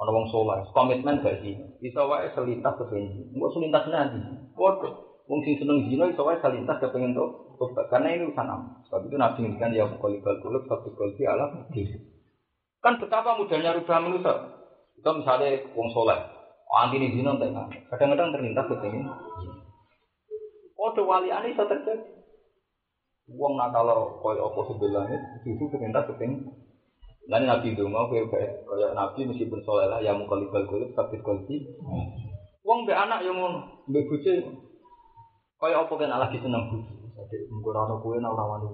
ono 0.00 0.10
wong 0.16 0.26
soleh, 0.32 0.64
komitmen 0.72 1.20
gak 1.20 1.44
sih? 1.44 1.60
Bisa 1.76 2.08
wae 2.08 2.32
selintas 2.32 2.72
ke 2.80 2.88
pengen. 2.88 3.36
Enggak 3.36 3.52
selintas 3.52 3.84
nanti. 3.92 4.20
Waduh, 4.56 5.09
wong 5.30 5.46
sing 5.46 5.54
seneng 5.62 5.86
zina 5.86 6.10
iso 6.10 6.26
wae 6.26 6.34
selintas 6.42 6.82
ke 6.82 6.90
pengen 6.90 7.14
tuh. 7.14 7.54
Karena 7.86 8.10
ini 8.10 8.26
urusan 8.26 8.50
am. 8.50 8.82
Sebab 8.90 9.06
itu 9.06 9.14
Nabi 9.14 9.38
ngendikan 9.46 9.70
ya 9.70 9.86
bukalibal 9.86 10.42
kulub 10.42 10.66
satu 10.66 10.90
kulti 10.98 11.22
alam 11.22 11.70
Kan 12.82 12.98
betapa 12.98 13.38
mudahnya 13.38 13.78
rubah 13.78 14.02
manusia. 14.02 14.34
Kita 14.98 15.14
misalnya 15.14 15.62
wong 15.76 15.88
soleh, 15.94 16.18
anti 16.72 16.98
ini 16.98 17.14
zina 17.14 17.32
enggak 17.36 17.72
Kadang-kadang 17.94 18.34
terlintas 18.34 18.66
ke 18.68 18.76
pengen. 18.82 19.06
Kode 20.74 21.02
wali 21.04 21.28
aneh 21.30 21.52
bisa 21.52 21.68
terjadi. 21.68 22.00
Wong 23.30 23.54
nak 23.54 23.70
kalau 23.70 24.18
koyo 24.24 24.50
apa 24.50 24.60
sebelahnya, 24.66 25.16
justru 25.46 25.70
terlintas 25.70 26.08
ke 26.10 26.16
pengen. 26.18 26.50
Lain 27.28 27.46
Nabi 27.46 27.76
itu 27.76 27.84
mau 27.86 28.10
kayak 28.10 28.32
kayak 28.32 28.92
Nabi 28.96 29.28
meskipun 29.28 29.60
soleh 29.62 29.86
lah, 29.86 30.00
yang 30.02 30.18
mau 30.18 30.26
kalibal 30.26 30.66
kulub 30.66 30.90
tapi 30.96 31.20
kulti. 31.20 31.62
Wong 32.64 32.88
be 32.88 32.96
anak 32.96 33.22
yang 33.22 33.36
mau 33.36 33.60
be 33.86 34.00
buce, 34.08 34.40
kayak 35.60 35.84
apa 35.86 35.92
kan 35.92 36.16
lagi 36.16 36.40
seneng 36.40 36.72
buce. 36.72 36.92
Jadi 37.20 37.36
mungkin 37.52 37.76
orang 37.76 38.00
kue 38.00 38.16
nak 38.16 38.32
orang 38.32 38.48
wani 38.56 38.68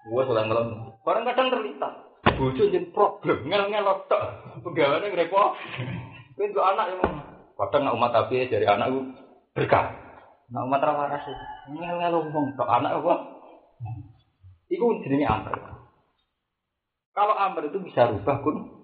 Gue 0.00 0.22
soleh 0.24 0.44
ngelem. 0.48 0.96
Barang 1.04 1.28
kadang 1.28 1.52
terlintas. 1.52 1.94
Bojo 2.40 2.72
jadi 2.72 2.88
problem, 2.92 3.48
ngel 3.48 3.68
ngel 3.68 3.84
tok. 4.08 4.22
Pegawainya 4.64 5.12
ngerepot. 5.12 5.50
Itu 6.40 6.60
anak 6.60 6.96
yang 6.96 7.00
kadang 7.52 7.82
nak 7.84 7.96
umat 8.00 8.10
tapi 8.16 8.48
dari 8.48 8.64
anak 8.64 8.88
itu 8.88 9.00
berkah. 9.52 9.92
Nak 10.48 10.64
umat 10.64 10.80
rawaras 10.80 11.24
ngel 11.68 11.96
ngel 12.00 12.16
ngomong 12.16 12.56
tok 12.56 12.70
anak 12.70 12.96
apa? 12.96 13.14
Iku 14.72 15.04
jenenge 15.04 15.28
amr. 15.28 15.52
Kalau 17.12 17.34
amr 17.36 17.68
itu 17.68 17.78
bisa 17.84 18.08
rubah 18.08 18.40
kun. 18.40 18.80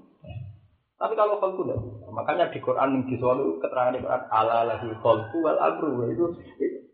Tapi 0.97 1.13
kalau 1.13 1.37
khalqu 1.37 1.65
tidak. 1.65 1.81
Makanya 2.09 2.49
di 2.49 2.59
Quran 2.65 2.97
yang 2.97 3.05
disolu 3.05 3.61
keterangan 3.61 3.93
di 3.93 4.01
Quran 4.01 4.23
ala 4.33 4.65
lahul 4.65 4.97
khalqu 4.97 5.37
wal 5.45 5.61
amru 5.61 6.09
itu 6.09 6.25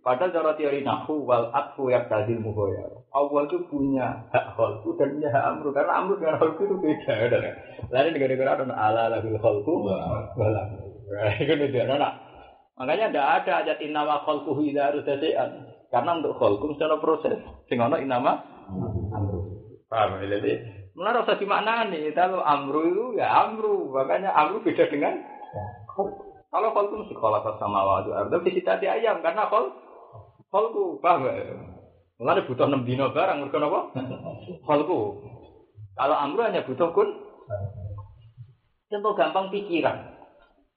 Padahal 0.02 0.34
cara 0.34 0.50
teori 0.58 0.82
nahu 0.82 1.22
wal 1.22 1.54
atfu 1.54 1.86
yang 1.86 2.10
tadi 2.10 2.34
muhoya. 2.34 2.90
Allah 3.14 3.46
itu 3.46 3.62
punya 3.70 4.26
hak 4.34 4.58
khalqu 4.58 4.98
dan 4.98 5.14
punya 5.14 5.30
hak 5.30 5.44
amru 5.46 5.70
karena 5.70 5.92
amru 5.94 6.18
dengan 6.18 6.42
khalqu 6.42 6.62
itu 6.66 6.76
beda. 6.82 7.12
Ya, 7.30 7.52
Lain 7.86 8.10
negara-negara 8.10 8.50
ada 8.58 8.74
ala 8.74 9.02
lahul 9.14 9.38
khalqu 9.38 9.72
wal 10.34 10.56
amru. 10.58 10.86
Itu 11.38 11.54
beda. 11.54 11.86
Nah, 11.86 12.18
makanya 12.74 13.14
tidak 13.14 13.26
ada 13.46 13.52
ayat 13.62 13.78
inama 13.78 14.26
khalqu 14.26 14.50
idza 14.66 14.90
arudasian. 14.90 15.50
Karena 15.94 16.10
untuk 16.18 16.34
khalqu 16.34 16.66
secara 16.74 16.98
proses. 16.98 17.38
Sing 17.70 17.78
ana 17.78 18.02
inama 18.02 18.42
amru. 19.14 19.38
Paham 19.86 20.18
ya? 20.18 20.34
Jadi 20.34 20.82
Mulai 20.92 21.24
rasa 21.24 21.40
dimaknani, 21.40 22.12
kalau 22.12 22.44
amru 22.44 22.84
itu 22.84 23.04
ya 23.16 23.48
amru, 23.48 23.88
makanya 23.96 24.28
amru 24.36 24.60
beda 24.60 24.92
dengan 24.92 25.24
kalau 26.52 26.68
mesti 26.68 27.16
kalau 27.16 27.40
sama 27.56 27.80
artinya 28.04 28.44
bisa 28.44 28.76
tadi 28.76 28.84
ayam 28.84 29.24
karena 29.24 29.48
khalqu 29.48 29.91
Kholku, 30.52 31.00
paham 31.00 31.24
gak? 31.24 31.48
Mulai 32.20 32.44
butuh 32.44 32.68
enam 32.68 32.84
dino 32.84 33.08
barang, 33.08 33.40
mereka 33.40 33.56
apa? 33.64 33.80
Kholku. 34.68 35.24
Kalau 35.96 36.16
amru 36.16 36.44
hanya 36.44 36.60
butuh 36.68 36.92
kun. 36.92 37.08
Contoh 38.92 39.16
gampang 39.16 39.48
pikiran. 39.48 40.12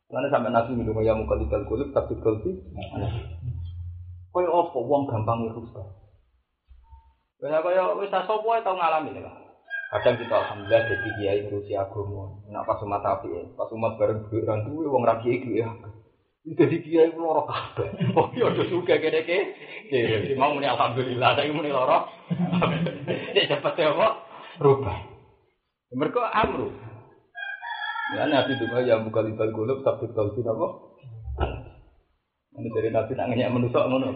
Mana 0.07 0.31
sampai 0.31 0.53
nabi 0.53 0.79
minum 0.79 0.95
ya 1.03 1.11
muka 1.11 1.35
di 1.35 1.51
kulub 1.51 1.91
tapi 1.91 2.15
kulti. 2.23 2.55
Kau 4.31 4.47
apa? 4.47 4.79
Wong 4.79 5.11
gampang 5.11 5.51
rusak. 5.51 5.87
Kaya 7.43 7.59
kaya 7.59 7.99
wis 7.99 8.07
sapa 8.07 8.31
wae 8.39 8.63
tau 8.63 8.79
ngalami 8.79 9.19
lah. 9.19 9.35
Kadang 9.91 10.15
kita 10.17 10.33
alhamdulillah 10.33 10.81
jadi 10.87 11.09
kiai 11.19 11.39
ngurusi 11.45 11.75
agama. 11.75 12.39
Nak 12.47 12.63
pas 12.63 12.79
umat 12.79 13.03
api, 13.03 13.53
pas 13.59 13.69
umat 13.75 13.99
bareng 13.99 14.23
duit 14.31 14.47
orang 14.47 14.63
duwe 14.65 14.87
wong 14.87 15.03
ra 15.03 15.19
kiai 15.19 15.43
ya. 15.51 15.67
Jadi 16.45 16.77
dia 16.85 17.09
itu 17.09 17.17
loro 17.17 17.49
kabeh. 17.49 17.89
Oh 18.17 18.29
iya 18.37 18.53
udah 18.53 18.65
suka 18.69 19.01
kene 19.01 19.25
ke. 19.25 19.39
Jadi 19.89 20.37
mau 20.37 20.53
muni 20.53 20.69
alhamdulillah 20.69 21.33
saya 21.33 21.49
muni 21.49 21.73
loro. 21.73 22.05
Nek 23.33 23.49
cepet 23.49 23.73
ya 23.81 23.89
apa? 23.97 24.07
Rubah. 24.61 24.97
Mereka 25.97 26.21
amru. 26.21 26.69
Ya 28.13 28.29
nabi 28.29 28.53
itu 28.53 28.65
ya 28.85 29.01
buka 29.01 29.25
libal 29.25 29.49
gulub 29.57 29.81
tapi 29.81 30.05
kalau 30.13 30.37
tidak 30.37 30.53
apa? 30.53 30.67
Ini 32.61 32.69
dari 32.69 32.89
nabi 32.93 33.11
nak 33.17 33.27
nanya 33.33 33.49
manusia 33.49 33.81
ngono. 33.81 34.13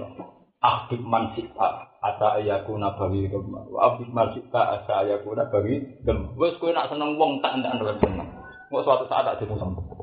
Ahbib 0.62 1.02
man 1.02 1.34
sita 1.34 1.98
asa 1.98 2.38
ayaku 2.38 2.78
nabawi 2.78 3.26
gemma. 3.26 3.66
Wa 3.74 3.90
ahbib 3.90 4.14
man 4.14 4.38
asa 4.54 4.94
ayaku 5.02 5.34
nabawi 5.34 5.98
gemma. 6.06 6.30
Wes 6.38 6.54
kowe 6.62 6.70
nak 6.70 6.94
seneng 6.94 7.18
wong 7.18 7.42
tak 7.42 7.58
ndak 7.58 7.82
seneng. 7.98 8.30
Kok 8.70 8.86
suatu 8.86 9.10
saat 9.10 9.26
tak 9.26 9.42
dimusuh. 9.42 9.99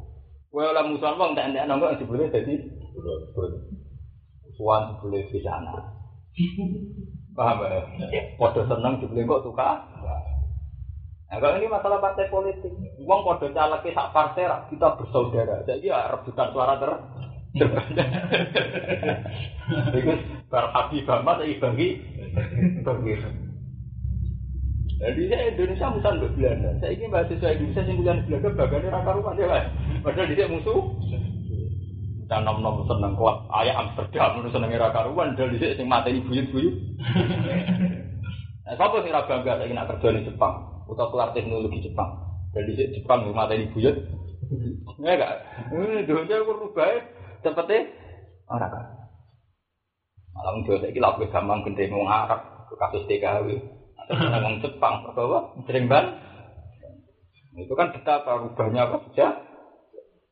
Kowe 0.57 0.73
oleh 0.73 0.89
musuhan 0.89 1.21
wong 1.21 1.37
tak 1.37 1.53
ndek 1.53 1.69
nongko 1.69 2.01
jebule 2.01 2.33
dadi 2.33 2.57
musuhan 4.41 4.89
jebule 4.89 5.29
di 5.29 5.45
sana. 5.45 6.01
Paham 7.37 7.61
ya? 7.69 7.85
Padha 8.41 8.65
seneng 8.65 9.05
jebule 9.05 9.29
kok 9.29 9.45
suka. 9.45 9.85
Nah, 11.29 11.37
kalau 11.37 11.61
ini 11.61 11.69
masalah 11.69 12.01
partai 12.01 12.33
politik, 12.33 12.73
uang 13.05 13.21
kode 13.21 13.53
caleg 13.53 13.85
sak 13.93 14.17
partai 14.17 14.49
kita 14.73 14.97
bersaudara. 14.97 15.61
Jadi 15.69 15.93
ya 15.93 16.09
rebutan 16.09 16.49
suara 16.49 16.81
ter. 16.81 16.89
Itu 19.93 20.13
Ahmad 20.57 21.37
saya 21.37 21.61
bagi 21.61 22.01
bagi. 22.81 23.13
Jadi 24.97 25.29
saya 25.29 25.53
Indonesia 25.53 25.93
musuhan 25.93 26.25
di 26.25 26.29
Belanda. 26.41 26.71
Saya 26.81 26.91
ingin 26.97 27.13
mahasiswa 27.13 27.53
Indonesia 27.53 27.83
yang 27.85 27.97
kuliah 28.01 28.17
di 28.17 28.25
Belanda 28.33 28.49
bagiannya 28.57 28.89
raka 28.89 29.11
rumah 29.13 29.33
kan. 29.37 29.65
Padahal 30.01 30.33
dia 30.33 30.49
musuh. 30.49 30.81
Dan 32.27 32.43
nom 32.43 32.59
nom 32.65 32.83
seneng 32.89 33.13
kuat. 33.13 33.45
Ayah 33.53 33.77
Amsterdam 33.85 34.41
menurut 34.41 34.57
seneng 34.57 34.73
raka 34.73 35.05
rumah. 35.05 35.29
Dan 35.37 35.53
dia 35.53 35.77
sing 35.77 35.85
mati 35.85 36.17
buyut 36.25 36.49
buyut. 36.49 36.75
Nah, 38.67 38.75
siapa 38.75 38.99
sing 38.99 39.15
raga 39.15 39.31
bangga 39.31 39.63
saya 39.63 39.73
nak 39.79 39.87
kerja 39.95 40.09
di 40.11 40.27
Jepang 40.27 40.55
atau 40.91 41.07
kelar 41.13 41.31
teknologi 41.37 41.87
Jepang. 41.87 42.11
Dan 42.57 42.67
dia 42.67 42.89
Jepang 42.97 43.31
mati 43.37 43.69
buyut. 43.77 43.97
Ya 44.97 45.13
enggak. 45.13 45.33
Eh, 45.77 46.09
dunia 46.09 46.41
berubah. 46.41 46.89
Cepetnya 47.45 47.93
orang 48.49 48.73
kan. 48.73 48.85
Malam 50.33 50.65
dia 50.65 50.81
saya 50.81 50.91
kira 50.91 51.15
lebih 51.15 51.29
gampang 51.31 51.61
gede 51.69 51.85
ngomong 51.93 52.09
Arab 52.09 52.41
kasus 52.81 53.05
TKW. 53.07 53.76
Ngomong 54.11 54.63
Jepang, 54.63 54.95
apa? 55.11 55.39
Sering 55.67 55.87
ban. 55.91 56.07
Itu 57.57 57.73
kan 57.73 57.91
betapa 57.91 58.37
rubahnya 58.37 58.87
apa 58.87 58.97
saja. 59.11 59.41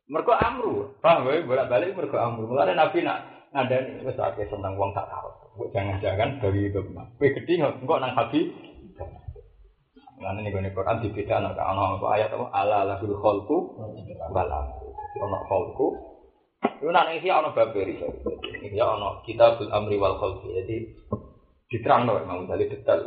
Mergo 0.05 0.37
amru, 0.37 1.01
paham 1.01 1.25
gue 1.25 1.49
bolak-balik 1.49 1.97
mergo 1.97 2.21
amru. 2.21 2.45
Mulane 2.45 2.77
Nabi 2.77 3.01
nak 3.01 3.49
ngandani 3.57 4.05
wis 4.05 4.21
akeh 4.21 4.45
tentang 4.53 4.77
wong 4.77 4.93
tak 4.93 5.09
tahu. 5.09 5.73
Jangan-jangan 5.73 6.45
dari 6.45 6.69
itu. 6.69 6.85
Kowe 6.93 7.29
gedhi 7.33 7.63
engko 7.65 7.97
nang 7.97 8.13
habi. 8.13 8.53
Lan 10.21 10.39
ning 10.39 10.53
gone 10.53 10.71
Quran 10.77 11.01
dibeda 11.01 11.41
ana 11.41 11.57
ana 11.57 11.99
apa 11.99 12.07
ayat 12.15 12.31
apa 12.37 12.47
ala 12.53 12.79
lahul 12.85 13.17
khalqu 13.17 13.57
wala. 14.29 14.61
Ana 15.25 15.39
khalqu. 15.49 15.87
Itu 16.61 16.93
nak 16.93 17.09
ning 17.09 17.25
ana 17.25 17.49
baberi. 17.57 17.97
Ya 18.77 18.85
ana 18.85 19.25
kitabul 19.25 19.73
amri 19.73 19.97
wal 19.97 20.21
khalqi. 20.21 20.53
Jadi 20.53 20.77
diterangno 21.73 22.21
memang 22.21 22.45
dari 22.45 22.69
detail. 22.69 23.01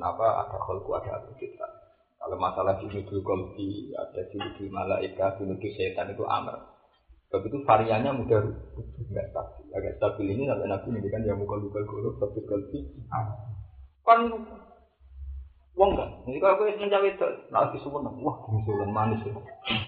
Kenapa 0.00 0.48
ada 0.48 0.56
khalqu 0.64 0.96
ada 0.96 1.20
kita. 1.36 1.68
Kalau 2.16 2.40
masalah 2.40 2.80
junudul 2.80 3.20
kolbi, 3.20 3.92
ada 3.92 4.24
junudul 4.32 4.72
malaika, 4.72 5.36
junudul 5.36 5.68
setan 5.76 6.08
itu 6.08 6.24
amr. 6.24 6.56
Sebab 7.28 7.44
itu 7.44 7.60
variannya 7.68 8.08
mudah 8.16 8.40
nggak 8.80 9.26
stabil. 9.28 9.68
Agak 9.76 10.00
stabil 10.00 10.32
ini 10.32 10.48
sampai 10.48 10.72
nabi 10.72 10.88
ini 10.96 11.08
kan 11.12 11.20
yang 11.20 11.36
mukul 11.36 11.60
mukul 11.60 11.84
guru, 11.84 12.16
tapi 12.16 12.40
kolbi. 12.48 12.80
Kan 14.08 14.40
Wong 15.76 15.92
kan, 15.94 16.08
ini 16.26 16.40
kalau 16.42 16.58
gue 16.60 16.76
mencawe 16.80 17.08
itu, 17.08 17.28
nah 17.48 17.64
lagi 17.64 17.78
semua 17.78 18.02
wah 18.02 18.36
misalnya 18.50 18.90
manis 18.90 19.22
ya. 19.22 19.32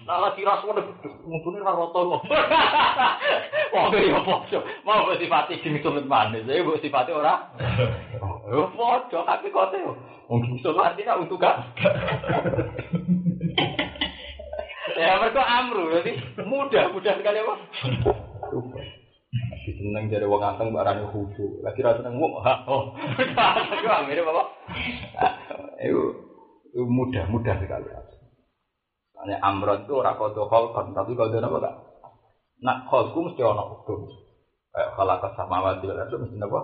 Nah 0.07 0.25
lagi 0.25 0.41
rasa 0.41 0.63
udah 0.63 0.85
mungkin 1.27 1.59
rasa 1.59 1.99
loh. 2.01 2.21
Wah 3.75 3.83
gue 3.91 4.07
ya 4.07 4.17
podo, 4.23 4.63
mau 4.87 5.05
gue 5.11 5.19
sifati 5.19 5.59
sulit 5.59 6.07
manis, 6.07 6.47
saya 6.47 6.63
gue 6.63 6.81
sifati 6.81 7.11
orang. 7.11 7.45
Oh 8.53 8.69
podo, 8.69 9.25
kau 9.25 9.65
tuh, 9.73 9.97
mungkin 10.29 10.61
sulit 10.61 10.85
artinya 10.85 11.17
untuk 11.17 11.41
gak. 11.41 11.57
Ya 14.93 15.17
mereka 15.17 15.41
amru, 15.41 15.89
jadi 15.89 16.21
mudah, 16.45 16.93
mudah 16.93 17.17
sekali 17.17 17.41
apa? 17.41 17.55
Seneng 19.73 20.05
jadi 20.05 20.29
wong 20.29 20.45
anteng 20.45 20.69
barangnya 20.69 21.09
khusyuk. 21.09 21.65
Lagi 21.65 21.81
rasa 21.81 22.05
seneng 22.05 22.21
wong, 22.21 22.37
oh, 22.69 22.93
itu 23.17 23.89
amirnya 23.89 24.21
bapak. 24.21 24.47
Itu, 25.81 26.01
mudah, 26.77 27.25
mudah 27.33 27.57
sekali. 27.57 27.89
Karena 29.17 29.39
amron 29.41 29.81
itu 29.81 29.97
orang 29.97 30.19
kodo 30.19 30.45
kolkon, 30.45 30.93
tapi 30.93 31.17
kodo 31.17 31.41
apa 31.41 31.57
kak? 31.57 31.75
Nak 32.61 32.77
kolku 32.85 33.25
mesti 33.25 33.41
ono 33.41 33.81
hukum. 33.81 34.05
Kayak 34.73 34.93
kalau 34.93 35.17
sama 35.33 35.57
wati 35.63 35.89
itu 35.89 36.15
mesti 36.21 36.37
apa? 36.37 36.59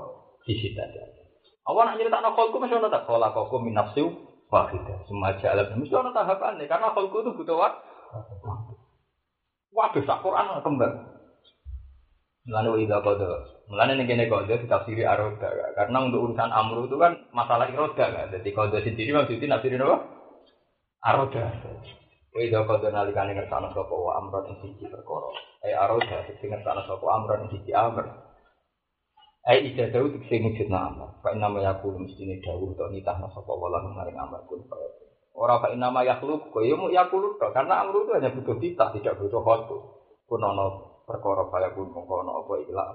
Sisi 0.46 0.72
tadi. 0.78 1.19
Awak 1.68 1.84
nak 1.84 1.98
cerita 2.00 2.24
nak 2.24 2.34
kholku 2.38 2.58
mesti 2.62 2.80
ada 2.80 2.88
tak 2.88 3.04
kalau 3.10 3.32
kau 3.34 3.60
minafsiu 3.60 4.14
wahidah. 4.48 5.04
Semua 5.10 5.36
jalan 5.42 5.76
mesti 5.76 5.96
ada 5.96 6.12
tahapan 6.16 6.62
karena 6.64 6.94
kholku 6.96 7.26
itu 7.26 7.36
butuh 7.36 7.58
waktu. 7.60 7.84
Waduh, 9.70 10.02
sak 10.02 10.26
Quran 10.26 10.66
kembang. 10.66 10.94
Mulane 12.50 12.70
idza 12.82 12.98
qada. 13.06 13.30
Mulane 13.70 13.94
ning 13.94 14.10
kene 14.10 14.26
qada 14.26 14.58
ditafsiri 14.58 15.06
aroda. 15.06 15.50
Karena 15.78 15.98
untuk 16.02 16.26
urusan 16.26 16.50
amru 16.50 16.90
itu 16.90 16.98
kan 16.98 17.14
masalah 17.30 17.70
iroda 17.70 18.06
kan. 18.10 18.34
Jadi 18.34 18.50
qada 18.50 18.82
sendiri 18.82 19.14
maksudnya 19.14 19.54
nafsirin 19.54 19.86
apa? 19.86 19.98
Aroda. 21.06 21.46
Wa 22.34 22.40
idza 22.42 22.66
qada 22.66 22.90
nalikane 22.90 23.38
ngersano 23.38 23.70
sapa 23.78 23.94
wa 23.94 24.18
amron 24.18 24.50
ing 24.50 24.58
siji 24.66 24.90
perkara. 24.90 25.30
Eh 25.62 25.78
aroda 25.78 26.18
sing 26.26 26.50
ngersano 26.50 26.82
sapa 26.90 27.06
amron 27.06 27.46
ing 27.46 27.50
siji 27.54 27.72
amr. 27.78 28.06
Eh 29.50 29.66
ija 29.66 29.90
dawu 29.90 30.14
sing 30.30 30.46
wujudna 30.46 30.94
amr. 30.94 31.10
Fa 31.26 31.34
inna 31.34 31.50
ma 31.50 31.58
yaqulu 31.58 31.98
mestine 31.98 32.38
dawuh 32.38 32.70
to 32.78 32.86
nitahna 32.94 33.26
sapa 33.34 33.50
wala 33.50 33.82
maring 33.82 34.14
amr 34.14 34.46
kun 34.46 34.62
Ora 35.34 35.58
fa 35.58 35.74
inna 35.74 35.90
ma 35.90 36.06
yakhluq 36.06 36.54
kok 36.54 36.62
ya 36.62 36.78
mu 36.78 36.94
yaqulu 36.94 37.42
karena 37.42 37.82
amru 37.82 38.06
itu 38.06 38.14
hanya 38.14 38.30
butuh 38.30 38.62
titah 38.62 38.94
tidak 38.94 39.18
butuh 39.18 39.42
khotu. 39.42 39.78
Kunono 40.30 40.66
perkara 41.10 41.50
kaya 41.50 41.74
pun 41.74 41.90
mongko 41.90 42.14
ana 42.22 42.32
apa 42.38 42.54
ikhla 42.62 42.86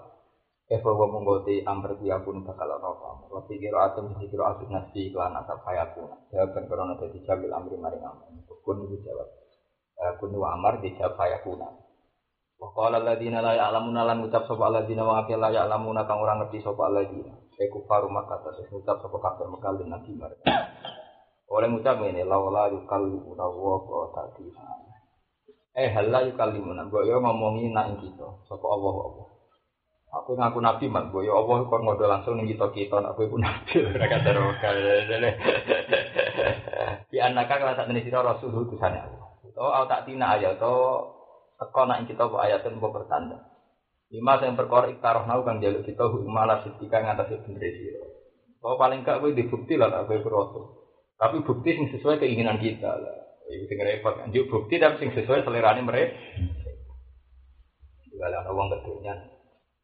Eva 0.71 0.91
wa 0.95 1.07
mongko 1.11 1.43
amr 1.67 1.91
dia 1.99 2.23
pun 2.23 2.47
bakal 2.47 2.71
ana 2.71 2.87
apa. 2.87 3.27
Wa 3.35 3.43
kira 3.51 3.91
atum 3.91 4.15
kira 4.23 4.55
atum 4.55 4.71
nasi 4.71 5.11
iklan 5.11 5.35
atau 5.35 5.59
kaya 5.59 5.91
pun 5.91 6.07
jawaban 6.31 6.71
karena 6.71 6.95
dadi 6.95 7.19
jambil 7.27 7.51
amri 7.51 7.75
mari 7.83 7.99
amr 7.99 8.31
kun 8.63 8.79
itu 8.87 9.03
jawab. 9.03 9.27
Kun 10.23 10.31
wa 10.39 10.55
amar 10.55 10.79
dijawab 10.79 11.19
kaya 11.19 11.43
pun 11.43 11.59
Wa 11.59 11.84
qala 12.59 13.03
alladziina 13.03 13.39
la 13.43 13.53
ya'lamuna 13.59 14.03
lan 14.07 14.25
ucap 14.25 14.47
sapa 14.47 14.71
alladziina 14.71 15.03
wa 15.03 15.25
akil 15.27 15.39
la 15.39 15.51
ya'lamuna 15.51 16.07
kang 16.07 16.23
ora 16.23 16.39
ngerti 16.43 16.63
sapa 16.63 16.91
alladziina. 16.91 17.35
E 17.55 17.71
kufaru 17.71 18.11
Makkah 18.11 18.43
terus 18.43 18.71
ucap 18.71 18.99
sapa 18.99 19.17
kafir 19.19 19.47
Mekah 19.51 19.71
lan 19.79 19.89
nabi 19.95 20.11
mereka. 20.15 20.51
Oleh 21.51 21.69
ngucap 21.71 22.03
ini 22.03 22.27
laula 22.27 22.73
yukallimuna 22.73 23.47
wa 23.47 23.79
qatadina. 23.85 24.85
Eh 25.75 25.91
halah 25.91 26.23
yuk 26.23 26.39
kalimuna, 26.39 26.87
gue 26.87 27.03
yo 27.03 27.19
ngomongi 27.19 27.75
nak 27.75 27.99
kita, 27.99 28.29
sapa 28.47 28.63
Allah 28.63 28.95
Allah. 28.95 29.27
Aku 30.23 30.39
ngaku 30.39 30.63
nabi 30.63 30.87
mak, 30.87 31.11
gue 31.11 31.27
yo 31.27 31.35
Allah 31.35 31.67
kok 31.67 31.83
ngodo 31.83 32.07
langsung 32.07 32.39
nih 32.39 32.55
kita 32.55 32.71
kita, 32.71 33.03
aku 33.03 33.27
pun 33.27 33.43
nabi, 33.43 33.83
mereka 33.83 34.23
terus 34.23 34.55
Di 37.11 37.19
anaka 37.19 37.59
kalau 37.59 37.75
tak 37.75 37.91
jenis 37.91 38.07
rasul 38.15 38.55
utusannya 38.55 39.03
Allah. 39.03 39.27
Oh, 39.59 39.87
tak 39.91 40.07
tina 40.07 40.39
aja, 40.39 40.55
to 40.55 40.75
teko 41.65 41.89
nak 41.89 42.05
kita 42.05 42.29
kok 42.29 42.45
ayatnya 42.45 42.77
mau 42.77 42.93
bertanda. 42.93 43.41
Lima 44.13 44.37
yang 44.39 44.55
perkara 44.55 44.93
iktaroh 44.93 45.25
nau 45.25 45.43
kang 45.43 45.65
jaluk 45.65 45.83
kita 45.83 46.05
malah 46.29 46.61
setika 46.63 47.01
ngatasi 47.01 47.41
bener 47.49 47.65
sih. 47.73 47.89
Oh 48.65 48.77
paling 48.81 49.05
gak 49.05 49.21
gue 49.21 49.37
dibukti 49.37 49.77
lah, 49.77 50.05
gue 50.05 50.21
beroto. 50.25 50.85
Tapi 51.21 51.45
bukti 51.45 51.77
yang 51.77 51.89
sesuai 51.93 52.21
keinginan 52.21 52.61
kita 52.61 52.91
lah. 52.91 53.17
Iku 53.45 53.65
sing 53.69 53.79
repot 53.81 54.15
kan. 54.17 54.33
Juk 54.33 54.49
bukti 54.49 54.81
tapi 54.81 55.01
sing 55.01 55.13
sesuai 55.13 55.45
selerane 55.45 55.85
mereka. 55.85 56.17
Juga 58.09 58.25
ada 58.31 58.51
uang 58.51 58.69
ketunya. 58.73 59.15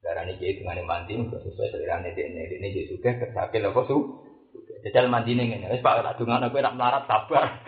Darah 0.00 0.24
ini 0.24 0.40
jadi 0.40 0.64
dengan 0.64 0.80
mandi, 0.88 1.12
sesuai 1.28 1.68
selirane 1.76 2.16
dia 2.16 2.24
ini. 2.24 2.72
Jadi 2.72 2.88
suka 2.88 3.20
kesakit 3.20 3.60
apa 3.60 3.80
su. 3.84 3.96
Jajal 4.80 5.12
mandi 5.12 5.36
nih. 5.36 5.60
Wes 5.68 5.84
pak 5.84 6.00
tak 6.00 6.16
aku 6.16 6.24
nak 6.24 6.48
melarat 6.54 7.04
sabar. 7.04 7.60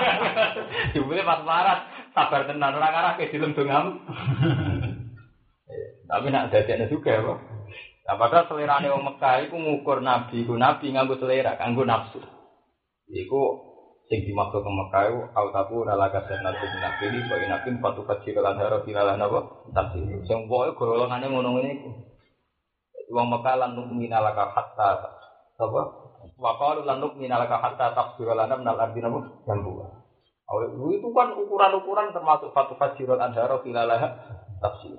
Jumlah 0.94 1.26
pas 1.26 1.42
melarat 1.42 1.80
sabar 2.20 2.44
tenan 2.44 2.76
orang 2.76 2.92
arah 2.92 3.12
ke 3.16 3.32
film 3.32 3.56
dungam. 3.56 4.04
Tapi 6.10 6.26
nak 6.28 6.52
dadeknya 6.52 6.90
juga 6.92 7.16
apa. 7.16 7.34
Nah, 8.04 8.16
padahal 8.18 8.44
selerane 8.50 8.90
wong 8.90 9.06
Mekah 9.06 9.46
iku 9.46 9.56
ngukur 9.56 10.02
nabi, 10.02 10.42
ku 10.42 10.58
nabi 10.58 10.90
nganggo 10.90 11.16
selera, 11.22 11.54
kanggo 11.54 11.86
nafsu. 11.86 12.18
Iku 13.06 13.70
sing 14.10 14.26
dimaksud 14.26 14.66
ke 14.66 14.70
Mekah 14.74 15.02
itu 15.06 15.18
autaku 15.38 15.86
ralaka 15.86 16.26
jannatu 16.26 16.66
nabi 16.82 17.14
ini 17.14 17.30
bagi 17.30 17.46
nabi 17.46 17.68
patu 17.78 18.02
kecil 18.02 18.42
lan 18.42 18.58
haro 18.58 18.82
filalah 18.82 19.14
napa 19.14 19.70
tafsir 19.70 20.02
sing 20.26 20.50
pokoke 20.50 20.82
golongane 20.82 21.30
ngono 21.30 21.54
ngene 21.54 21.70
iku 21.78 21.90
wong 23.14 23.30
Mekah 23.30 23.54
lan 23.54 23.78
nukmina 23.78 24.18
laka 24.18 24.50
hatta 24.50 25.14
apa 25.62 25.82
wa 26.42 26.52
qalu 26.58 26.82
lan 26.82 26.98
nukmina 26.98 27.38
laka 27.38 27.62
hatta 27.62 27.94
tafsir 27.94 28.26
lana 28.26 28.58
minal 28.58 28.82
ardi 28.82 28.98
napa 28.98 29.30
jambu 30.50 30.90
itu 30.90 31.08
kan 31.14 31.30
ukuran-ukuran 31.38 32.10
termasuk 32.10 32.50
fatu 32.50 32.74
kecil 32.74 33.14
lan 33.14 33.30
haro 33.30 33.62
filalah 33.62 34.18
tafsir 34.58 34.98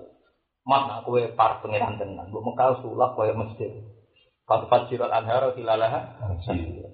Mas 0.62 1.04
kowe 1.04 1.20
par 1.36 1.60
pangeran 1.60 2.00
tenan 2.00 2.32
mbok 2.32 2.54
Mekah 2.54 2.80
sulak 2.80 3.20
koyo 3.20 3.36
masjid 3.36 3.72
fatu 4.48 4.72
kecil 4.72 5.04
lan 5.04 5.28
haro 5.28 5.52
filalah 5.52 6.16
tafsir 6.24 6.88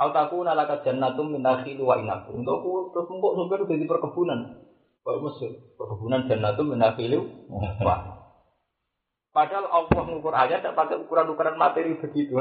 Al 0.00 0.16
takuna 0.16 0.56
laka 0.56 0.80
jannatum 0.80 1.36
min 1.36 1.44
nakhil 1.44 1.76
wa 1.84 2.00
inab. 2.00 2.32
Untuk 2.32 2.64
aku 2.64 2.70
terus 2.96 3.12
mbok 3.12 3.36
sampeyan 3.36 3.68
dadi 3.68 3.84
perkebunan. 3.84 4.40
Kok 5.04 5.16
Mesir, 5.28 5.52
perkebunan 5.76 6.24
jannatum 6.24 6.72
min 6.72 6.80
nakhil 6.80 7.20
wa. 7.84 7.96
Padahal 9.30 9.68
Allah 9.68 10.00
mengukur 10.08 10.32
ayat 10.32 10.64
tidak 10.64 10.74
pakai 10.74 11.04
ukuran-ukuran 11.04 11.60
materi 11.60 12.00
begitu. 12.00 12.32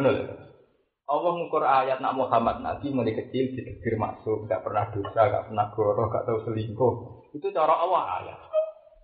Allah 1.10 1.32
mengukur 1.34 1.66
ayat 1.66 1.97
nak 2.05 2.14
Muhammad 2.14 2.62
Nabi 2.62 2.93
mulai 2.93 3.18
kecil 3.18 3.57
ditegir 3.57 3.97
masuk, 3.97 4.45
nggak 4.45 4.62
pernah 4.62 4.93
dosa, 4.93 5.22
nggak 5.26 5.45
pernah 5.49 5.66
goroh, 5.74 6.05
nggak 6.05 6.26
tahu 6.30 6.38
selingkuh. 6.45 6.93
Itu 7.34 7.49
cara 7.49 7.74
Allah 7.82 8.03
ayat. 8.22 8.38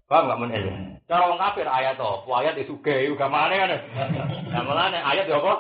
Paham 0.05 0.29
nggak 0.29 0.39
menel? 0.45 0.65
Cara 1.09 1.25
orang 1.25 1.41
kafir 1.41 1.65
ayat 1.65 1.97
apa? 1.97 2.29
Ayat 2.29 2.61
itu 2.61 2.77
gay, 2.85 3.09
juga 3.09 3.25
mana 3.25 3.57
kan? 3.57 3.73
Nah 4.53 4.61
malah 4.61 4.93
ayat 4.93 5.25
apa? 5.33 5.53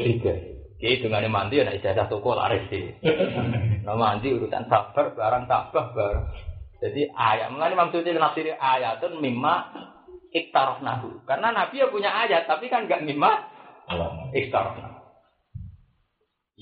Tiga. 0.00 0.32
Jadi 0.80 0.98
dengan 1.04 1.28
mandi 1.28 1.60
ya 1.60 1.68
ijazah 1.68 2.08
toko 2.08 2.34
laris 2.34 2.64
sih. 2.72 2.88
Nah 3.84 3.92
mandi 3.92 4.32
urusan 4.32 4.72
sabar 4.72 5.12
barang 5.12 5.44
tabah 5.44 5.86
barang. 5.92 6.26
Jadi 6.82 7.06
ayat 7.14 7.52
mengenai 7.52 7.78
maksudnya 7.78 8.16
nafsiri 8.18 8.56
ayat 8.56 8.98
itu 8.98 9.12
mimma 9.20 9.70
iktarof 10.32 10.80
nahu. 10.80 11.22
Karena 11.28 11.52
Nabi 11.52 11.84
ya 11.84 11.86
punya 11.92 12.10
ayat 12.10 12.48
tapi 12.48 12.66
kan 12.66 12.88
gak 12.88 13.04
mimma 13.04 13.44
iktarof. 14.34 14.91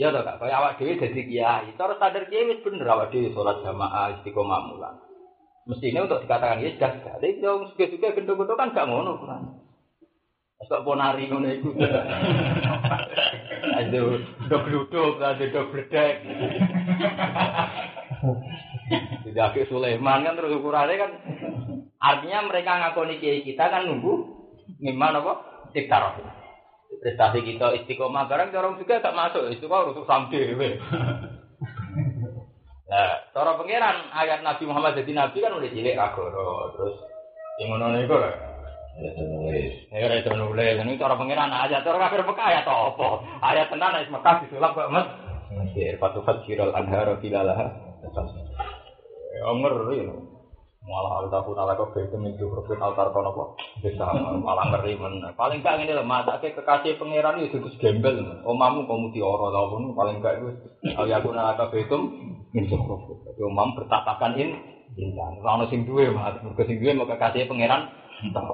Ya 0.01 0.09
toh 0.09 0.25
kak, 0.25 0.41
kayak 0.41 0.57
awak 0.57 0.73
dewi 0.81 0.97
jadi 0.97 1.21
kiai. 1.29 1.77
Cara 1.77 1.93
sadar 2.01 2.25
kiai 2.33 2.49
wis 2.49 2.65
bener 2.65 2.89
awak 2.89 3.13
dewi 3.13 3.37
sholat 3.37 3.61
jamaah 3.61 4.17
istiqomah 4.17 4.73
mulan. 4.73 4.97
Mestinya 5.69 6.09
untuk 6.09 6.25
dikatakan 6.25 6.65
ya 6.65 6.73
jas. 6.81 7.05
Tapi 7.05 7.37
yang 7.37 7.69
suka-suka 7.69 8.17
gendong-gendong 8.17 8.57
kan 8.57 8.73
gak 8.73 8.89
ngono 8.89 9.21
kan. 9.21 9.61
Asal 10.65 10.89
ponari 10.89 11.29
ngono 11.29 11.53
iku. 11.53 11.77
Aduh, 13.81 14.25
dok 14.49 14.65
duduk, 14.73 15.21
ada 15.21 15.45
dok 15.53 15.69
berdek. 15.69 16.25
Tidak 19.29 19.49
ke 19.53 19.69
Sulaiman 19.69 20.25
kan 20.25 20.33
terus 20.33 20.57
ukurannya 20.57 20.97
kan. 20.97 21.13
Artinya 22.01 22.49
mereka 22.49 22.81
ngakoni 22.81 23.21
kiai 23.21 23.45
kita 23.45 23.69
kan 23.69 23.85
nunggu 23.85 24.17
gimana 24.81 25.21
kok 25.21 25.39
tikar. 25.77 26.17
Prestasi 26.91 27.47
kita 27.47 27.71
istiqomah 27.79 28.27
barang 28.27 28.51
orang 28.51 28.75
juga 28.83 28.99
gak 28.99 29.15
masuk 29.15 29.47
itu 29.55 29.71
kok 29.71 29.87
rusuk 29.95 30.05
sampai. 30.11 30.59
Nah, 32.91 33.23
cara 33.31 33.55
pangeran 33.55 34.11
ayat 34.11 34.43
Nabi 34.43 34.67
Muhammad 34.67 34.99
jadi 34.99 35.15
nabi 35.15 35.39
kan 35.39 35.55
udah 35.55 35.71
cilik 35.71 35.95
kagoro 35.95 36.75
terus 36.75 36.99
yang 37.63 37.71
ngono 37.71 37.95
niku 37.95 38.19
Ya 38.99 39.15
nulis. 39.17 39.73
Ya 39.95 40.13
itu 40.19 40.31
nulis. 40.35 40.77
Ini 40.77 40.99
cara 41.01 41.15
pengiran 41.17 41.49
aja. 41.49 41.81
Cara 41.81 41.97
kafir 41.97 42.27
Mekah 42.27 42.49
ya 42.53 42.61
apa? 42.67 43.09
Ayat 43.41 43.71
tenan 43.73 43.97
ayat 43.97 44.11
Mekah 44.13 44.45
disulap 44.45 44.75
kok 44.77 44.91
Mas. 44.93 45.07
Mesir 45.51 45.97
patu 45.97 46.21
fajiral 46.27 46.75
anhara 46.75 47.17
filalah. 47.23 47.71
Ya 49.39 49.47
ngeri. 49.47 50.11
Malah 50.91 51.23
al 51.23 51.27
tahu 51.31 51.55
nala 51.55 51.79
kok 51.79 51.95
itu 51.95 52.19
minggu 52.19 52.51
profit 52.51 52.83
altar 52.83 53.15
kono 53.15 53.31
kok. 53.31 53.49
Bisa 53.79 54.11
malah 54.43 54.75
ngeri 54.75 54.99
men. 54.99 55.23
Paling 55.39 55.63
gak 55.63 55.79
ngene 55.79 55.95
lho, 55.95 56.03
masake 56.03 56.51
kekasih 56.51 56.99
pangeran 56.99 57.39
itu 57.39 57.63
Gus 57.63 57.79
gembel. 57.79 58.43
Omamu 58.43 58.91
kamu 58.91 59.15
dioro 59.15 59.55
ta 59.55 59.71
pun 59.71 59.95
paling 59.95 60.19
gak 60.19 60.43
wis 60.43 60.59
ya 60.83 61.23
aku 61.23 61.31
nala 61.31 61.55
kok 61.55 61.71
itu 61.79 61.95
minggu 62.51 62.75
profit. 62.75 63.19
Tapi 63.23 63.41
omam 63.47 63.79
bertatakan 63.79 64.35
in 64.35 64.51
insan. 64.99 65.39
Ora 65.39 65.63
ono 65.63 65.71
sing 65.71 65.87
duwe, 65.87 66.11
Mas. 66.11 66.43
Mergo 66.43 66.63
sing 66.67 66.83
duwe 66.83 66.99
mau 66.99 67.07
kekasih 67.07 67.47
pangeran. 67.47 67.87
Entah 68.27 68.45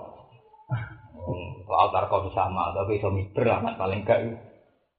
Soal 1.66 1.90
tarko 1.90 2.30
sama, 2.30 2.70
tapi 2.70 3.02
iso 3.02 3.10
miber 3.10 3.48
amat 3.48 3.74
paling 3.74 4.06
gak. 4.06 4.22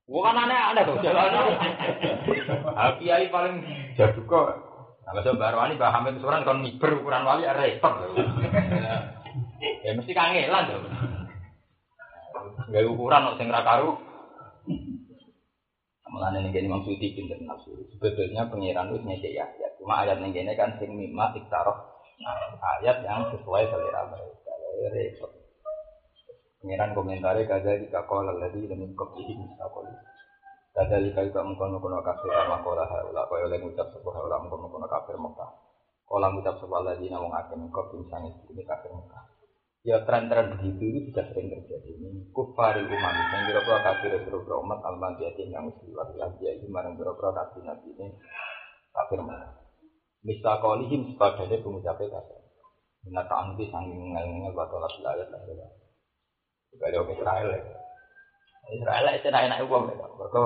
Bukan 0.07 0.35
aneh-aneh 0.35 0.83
tuh 0.83 0.99
jalan. 0.99 1.31
Kiai 2.99 3.27
paling 3.31 3.55
jatuh 3.95 4.23
kok. 4.27 4.66
Nah, 5.08 5.24
baru 5.24 5.72
ini 5.72 5.80
Mbak 5.80 5.93
Hamid 5.95 6.16
Suran 6.20 6.43
kon 6.43 6.60
miber 6.60 6.99
ukuran 6.99 7.24
wali 7.24 7.47
ya 7.47 7.55
repot. 7.55 7.95
Ya 9.80 9.95
mesti 9.95 10.12
kangelan 10.12 10.68
tuh. 10.68 10.84
Gak 12.68 12.84
ukuran 12.91 13.32
kok 13.32 13.38
sing 13.39 13.47
ra 13.47 13.64
karu. 13.64 13.95
Ning 16.12 16.51
kene 16.51 16.68
maksud 16.68 16.99
iki 16.99 17.16
pinter 17.16 17.39
nafsu. 17.39 17.72
Sebetulnya 17.95 18.51
pangeran 18.51 18.91
wis 18.91 18.99
ngecek 19.08 19.32
ya. 19.32 19.47
Cuma 19.80 20.03
ayat 20.03 20.20
ning 20.20 20.36
kene 20.36 20.60
kan 20.60 20.76
sing 20.76 20.91
mimma 20.91 21.32
iktaroh 21.39 21.88
ayat 22.60 22.99
yang 23.08 23.32
sesuai 23.32 23.64
selera 23.72 24.12
mereka. 24.12 24.51
Repot. 24.91 25.32
Pengiran 26.60 26.91
komentari 26.91 27.47
kada 27.47 27.80
jika 27.80 28.03
kola 28.03 28.36
lagi 28.36 28.68
demi 28.68 28.91
kopihi 28.91 29.39
misakoli. 29.39 29.95
Kada 30.76 31.01
jika 31.01 31.26
juga 31.26 31.41
mengkono 31.41 31.82
kono 31.82 32.03
kafir 32.05 32.30
sama 32.30 32.62
kola 32.62 32.86
haula 32.86 33.26
kaya 33.26 33.49
oleh 33.49 33.58
ngucap 33.64 33.88
sebuah 33.89 34.14
haula. 34.20 34.38
Kola 36.08 36.32
ngucap 36.32 36.55
sebuah 36.64 36.88
lagi 36.88 37.12
namun 37.12 37.36
akan 37.36 37.68
kopi 37.68 37.99
misalnya 37.99 38.32
ini 38.47 38.64
kafir 38.64 38.95
Mekah. 38.95 39.24
Ya 39.84 39.99
tren-tren 40.08 40.55
begitu 40.55 40.84
itu 40.88 41.12
juga 41.12 41.28
sering 41.28 41.51
terjadi. 41.51 41.89
Ini 41.99 42.32
kufari 42.32 42.80
umat 42.88 43.14
yang 43.36 43.43
kira-kira 43.51 43.80
kafir 43.84 44.12
kira-kira 44.24 44.55
umat 44.64 44.80
al-madiyati 44.88 45.51
yang 45.51 45.68
mesti 45.68 45.91
lagi 45.91 46.39
ya 46.39 46.55
ini 46.55 46.68
marang 46.72 46.95
kira-kira 46.95 47.36
nabi 47.36 47.60
nabi 47.60 47.88
ini 47.91 48.08
kafir 48.95 49.20
Mekah. 49.20 49.51
Misakolihim 50.24 51.12
sebagai 51.12 51.60
pengucapnya 51.60 52.08
kafir. 52.08 52.39
Nah, 53.08 53.24
tangki 53.28 53.72
sanging 53.72 54.16
ngel-ngel 54.16 54.51
batolah 54.51 54.89
bilayat 54.99 55.28
lah. 55.32 55.39
Juga 56.72 56.86
ada 56.91 56.99
Israel 57.08 57.47
ya. 57.51 57.62
Israel 58.68 59.08
itu 59.16 59.28
enak-enak 59.32 59.60
uang 59.64 59.84
mereka. 59.88 60.05
Mereka 60.20 60.41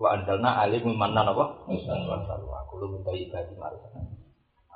wa 0.00 0.08
andalna 0.16 0.50
alim 0.64 0.84
manan 0.96 1.32
apa? 1.32 1.44
Aku 1.68 2.72
lu 2.80 2.96
minta 2.96 3.12
ibadah 3.12 3.56
marah. 3.60 3.80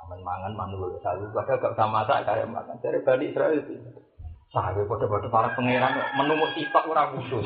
Mangan 0.09 0.53
manul 0.55 0.99
selalu. 0.99 1.31
Padahal 1.31 1.59
gak 1.59 1.73
usah 1.75 1.87
masak 1.89 2.17
karya 2.27 2.45
makan. 2.47 2.75
Dari 2.83 2.99
Bani 3.03 3.25
Israel 3.31 3.59
itu. 3.59 3.73
Saya 4.53 4.85
pada-pada 4.85 5.33
para 5.33 5.49
pangeran 5.57 5.97
menumuk 6.13 6.53
sifat 6.53 6.85
orang 6.85 7.17
khusus. 7.17 7.41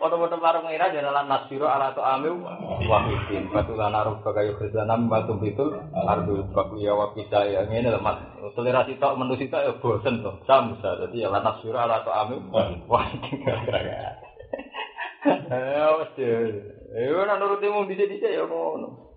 Pada-pada 0.00 0.40
para 0.44 0.64
pangeran 0.64 0.96
jalan 0.96 1.28
nasiro 1.28 1.68
ala 1.68 1.92
tu 1.92 2.00
amil 2.00 2.40
wahidin. 2.88 3.52
Batulan 3.52 3.92
aruf 3.92 4.24
bagai 4.24 4.56
kerjaan 4.56 5.04
batu 5.12 5.36
itu 5.44 5.68
ardu 5.92 6.48
bakuya 6.56 6.96
wa 6.96 7.12
ya 7.44 7.60
ini 7.68 7.92
lemah. 7.92 8.40
Selera 8.56 8.88
sitok 8.88 9.20
menu 9.20 9.36
sitok 9.36 9.60
ya 9.60 9.72
bosen 9.76 10.24
tuh. 10.24 10.40
Samsa. 10.48 10.96
Jadi 10.96 11.20
ya 11.20 11.28
nasiro 11.28 11.76
ala 11.76 12.00
tu 12.00 12.08
amil 12.08 12.40
wahidin. 12.88 13.44
Ya 15.28 15.92
mesti. 15.98 16.24
Ya 16.94 17.20
nak 17.28 17.36
nuruti 17.36 17.68
mung 17.68 17.84
dicek-dicek 17.84 18.32
ya 18.32 18.44
ngono. 18.48 19.07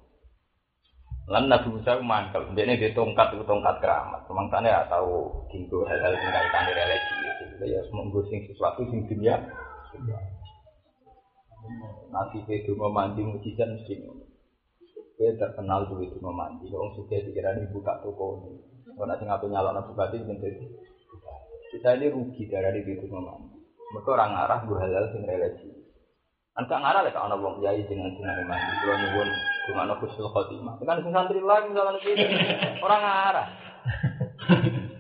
Lan 1.32 1.48
Nabi 1.48 1.72
Musa 1.72 1.96
mangkel, 2.04 2.44
dia 2.52 2.68
ini 2.68 2.76
dia 2.76 2.92
tongkat 2.92 3.32
itu 3.32 3.48
tongkat 3.48 3.80
keramat. 3.80 4.20
Memang 4.28 4.52
sana 4.52 4.68
ya 4.68 4.84
tahu 4.92 5.32
tinggu 5.48 5.80
hal-hal 5.88 6.12
yang 6.12 6.28
kaitan 6.28 6.68
religi. 6.76 7.14
Gitu. 7.24 7.64
Ya 7.72 7.80
semua 7.88 8.20
sing 8.28 8.44
sesuatu 8.52 8.84
sing 8.92 9.08
dunia. 9.08 9.40
Nanti 12.12 12.44
itu 12.52 12.76
mau 12.76 12.92
mandi 12.92 13.24
mujizat 13.24 13.64
mesti 13.64 13.96
Dia 15.16 15.32
terkenal 15.40 15.88
dulu 15.88 16.04
itu 16.04 16.20
mau 16.20 16.36
mandi. 16.36 16.68
Orang 16.68 17.00
suka 17.00 17.24
dikira 17.24 17.56
ini 17.56 17.72
buka 17.72 18.04
toko 18.04 18.44
ini. 18.44 18.60
Kalau 18.92 19.08
nanti 19.08 19.24
ngapain 19.24 19.56
nyalon 19.56 19.80
abu 19.80 19.96
bati 19.96 20.20
menjadi. 20.20 20.68
Kita 21.72 21.96
ini 21.96 22.12
rugi 22.12 22.44
dari 22.52 22.84
itu 22.84 23.08
mau 23.08 23.24
mandi. 23.24 23.56
Mereka 23.96 24.10
orang 24.20 24.36
arah 24.36 24.60
berhalal 24.68 25.08
sing 25.16 25.24
religi. 25.24 25.81
Angka 26.52 26.76
ngarah 26.76 27.08
lek 27.08 27.16
ana 27.16 27.40
wong 27.40 27.64
kiai 27.64 27.88
dengan 27.88 28.12
dengan 28.12 28.44
mandi. 28.44 28.72
Kulo 28.84 28.94
nyuwun 29.00 29.30
dungono 29.68 29.94
kusul 30.04 30.28
khotimah. 30.28 30.76
Kan 30.84 31.00
sing 31.00 31.16
santri 31.16 31.40
lagi 31.40 31.72
misalnya 31.72 32.00
iki 32.04 32.14
orang 32.84 33.02
ngarah. 33.02 33.48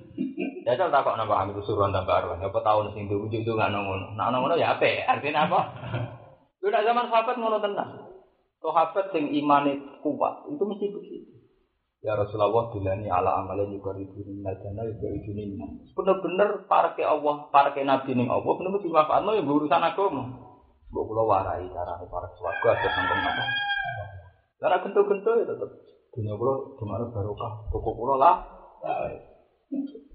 Ya 0.62 0.78
tak 0.78 0.94
kok 0.94 1.18
napa 1.18 1.42
ambil 1.42 1.58
suruhan 1.66 1.90
tak 1.90 2.06
baru. 2.06 2.38
Apa 2.38 2.60
tahun 2.62 2.94
sing 2.94 3.10
diwujud 3.10 3.42
itu 3.42 3.52
nggak 3.58 3.74
ngono. 3.74 4.14
Nah 4.14 4.30
ngono 4.30 4.54
ya 4.56 4.78
apa? 4.78 5.10
Artinya 5.10 5.50
apa? 5.50 5.60
Lu 6.62 6.70
nak 6.70 6.86
zaman 6.86 7.10
sahabat 7.10 7.36
ngono 7.42 7.58
tenang. 7.58 7.92
Sahabat 8.62 9.10
sing 9.10 9.34
imane 9.34 10.00
kuat 10.06 10.46
itu 10.54 10.62
mesti 10.62 10.86
begitu. 10.94 11.32
Ya 12.02 12.14
Rasulullah 12.18 12.70
dilani 12.74 13.10
ala 13.10 13.42
amalan 13.42 13.74
juga 13.74 13.94
ribu 13.94 14.22
jannah 14.22 14.84
juga 14.90 15.08
iduni 15.14 15.54
Bener-bener 15.94 16.66
parke 16.66 17.06
Allah, 17.06 17.46
parke 17.54 17.82
Nabi 17.86 18.18
ning 18.18 18.26
Allah, 18.26 18.54
bener-bener 18.58 18.86
dimanfaatno 18.86 19.38
ya 19.38 19.46
urusan 19.46 19.82
agama. 19.86 20.24
Mbok 20.92 21.08
kula 21.08 21.24
warai 21.24 21.72
carane 21.72 22.06
para 22.12 22.28
swarga 22.36 22.76
aja 22.76 22.90
sampun 22.92 23.20
napa. 23.24 23.44
Cara 24.60 24.76
gento-gento 24.84 25.32
ya 25.40 25.46
tetep 25.48 25.72
dunia 26.12 26.36
kula 26.36 26.54
gimana 26.76 27.08
barokah, 27.08 27.64
toko 27.72 27.96
kula 27.96 28.20
lah. 28.20 28.36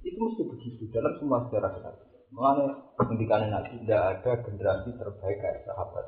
Itu 0.05 0.18
mesti 0.20 0.43
begitu 0.45 0.93
dalam 0.93 1.16
semua 1.16 1.49
sejarah 1.49 1.72
kita. 1.72 1.91
Mengenai 2.29 2.68
pendidikan 3.01 3.49
Nabi 3.49 3.81
tidak 3.87 4.20
ada 4.20 4.33
generasi 4.45 4.93
terbaik 5.01 5.39
kayak 5.41 5.64
sahabat. 5.64 6.05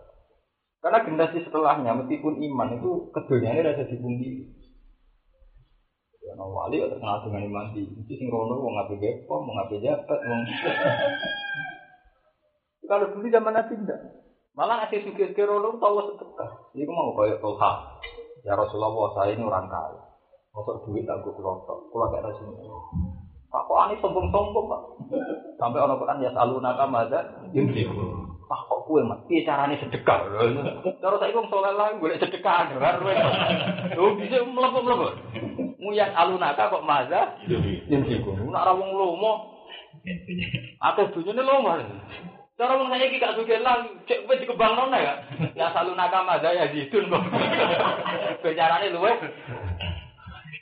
Karena 0.85 1.01
generasi 1.01 1.39
setelahnya 1.49 2.05
meskipun 2.05 2.37
iman 2.37 2.77
itu 2.77 3.09
ada 3.09 3.85
di 3.89 3.97
bumi. 3.97 4.53
Ya, 6.29 6.37
wali 6.37 6.77
atau 6.85 7.01
kenal 7.01 7.25
dengan 7.25 7.41
iman 7.49 7.73
di 7.73 7.89
mesti 7.89 8.15
sing 8.21 8.29
rono 8.29 8.61
wong 8.61 8.77
ngapain 8.77 9.01
gepom, 9.01 9.49
mau 9.49 9.57
ngapain 9.57 9.81
jabat, 9.81 10.21
wong. 10.29 10.41
Kalau 12.89 13.07
dulu 13.17 13.27
zaman 13.33 13.57
Nabi 13.57 13.81
tidak. 13.81 14.28
Malah 14.59 14.83
ngasih 14.83 15.07
suki-suki 15.07 15.47
rono 15.47 15.79
tahu 15.79 16.03
sedekah. 16.03 16.51
Ini 16.75 16.91
mau 16.91 17.15
kayak 17.15 17.39
Toha. 17.39 18.03
Ya 18.43 18.59
Rasulullah 18.59 19.15
saya 19.15 19.39
ini 19.39 19.47
orang 19.47 19.71
kaya. 19.71 20.03
Masuk 20.51 20.83
duit 20.83 21.07
aku 21.07 21.31
kelompok. 21.39 21.87
Kalau 21.95 22.11
kayak 22.11 22.27
rasanya. 22.27 22.67
Pak 23.55 23.63
kok 23.71 23.79
aneh 23.79 23.97
sombong-sombong 24.03 24.67
pak. 24.67 24.83
Sampai 25.63 25.79
orang 25.79 26.03
Quran 26.03 26.27
ya 26.27 26.35
selalu 26.35 26.59
nakam 26.59 26.91
ada. 26.91 27.21
Pak 28.51 28.61
kok 28.67 28.83
kue 28.91 29.01
mat. 29.07 29.23
Iya 29.31 29.47
caranya 29.47 29.79
sedekah. 29.79 30.27
Cara 30.99 31.15
saya 31.23 31.31
ngomong 31.39 31.51
soal 31.55 31.79
lain 31.79 32.03
gue 32.03 32.19
sedekah. 32.19 32.75
Lu 33.95 34.19
bisa 34.19 34.43
melepuk. 34.43 35.15
Muyat 35.79 36.19
alunaka 36.19 36.67
kok 36.67 36.83
maza. 36.83 37.39
Yimsiku. 37.87 38.35
Nak 38.51 38.67
rawung 38.67 38.91
lomo. 38.91 39.55
Atau 40.83 41.15
dunia 41.15 41.47
lomo. 41.47 41.79
Cara 42.59 42.75
wong 42.75 42.91
saya 42.91 43.07
iki 43.07 43.23
gak 43.23 43.39
suge 43.39 43.63
lah, 43.63 43.87
cek 44.03 44.23
kowe 44.27 44.35
dikembangno 44.35 44.91
ya. 44.91 45.15
Ya 45.55 45.71
salu 45.71 45.95
nakama 45.95 46.43
ya 46.43 46.67
zidun 46.75 47.07
kok. 47.07 47.23
Bicarane 48.43 48.91
luwe. 48.91 49.15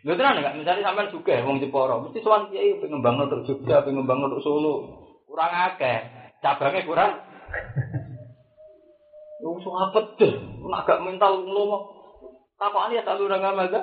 Lho 0.04 0.12
tenan 0.12 0.44
enggak? 0.44 0.60
Misalnya 0.60 0.92
sampean 0.92 1.08
suge 1.08 1.40
wong 1.40 1.56
Jepara, 1.56 1.96
mesti 1.96 2.20
sowan 2.20 2.52
kiai 2.52 2.76
pengen 2.84 3.00
ngembangno 3.00 3.32
untuk 3.32 3.48
Jogja, 3.48 3.80
pengen 3.80 4.04
ngembangno 4.04 4.28
untuk 4.28 4.44
Solo. 4.44 4.74
Kurang 5.24 5.50
akeh. 5.50 5.98
Cabangnya 6.44 6.84
kurang. 6.84 7.16
Wong 9.40 9.56
sing 9.64 9.72
apet 9.72 10.06
deh, 10.20 10.32
nak 10.68 10.84
gak 10.84 11.00
mental 11.00 11.48
nglomo. 11.48 11.96
Takokane 12.60 13.00
ya 13.00 13.08
salu 13.08 13.24
nakama 13.24 13.72
ada. 13.72 13.80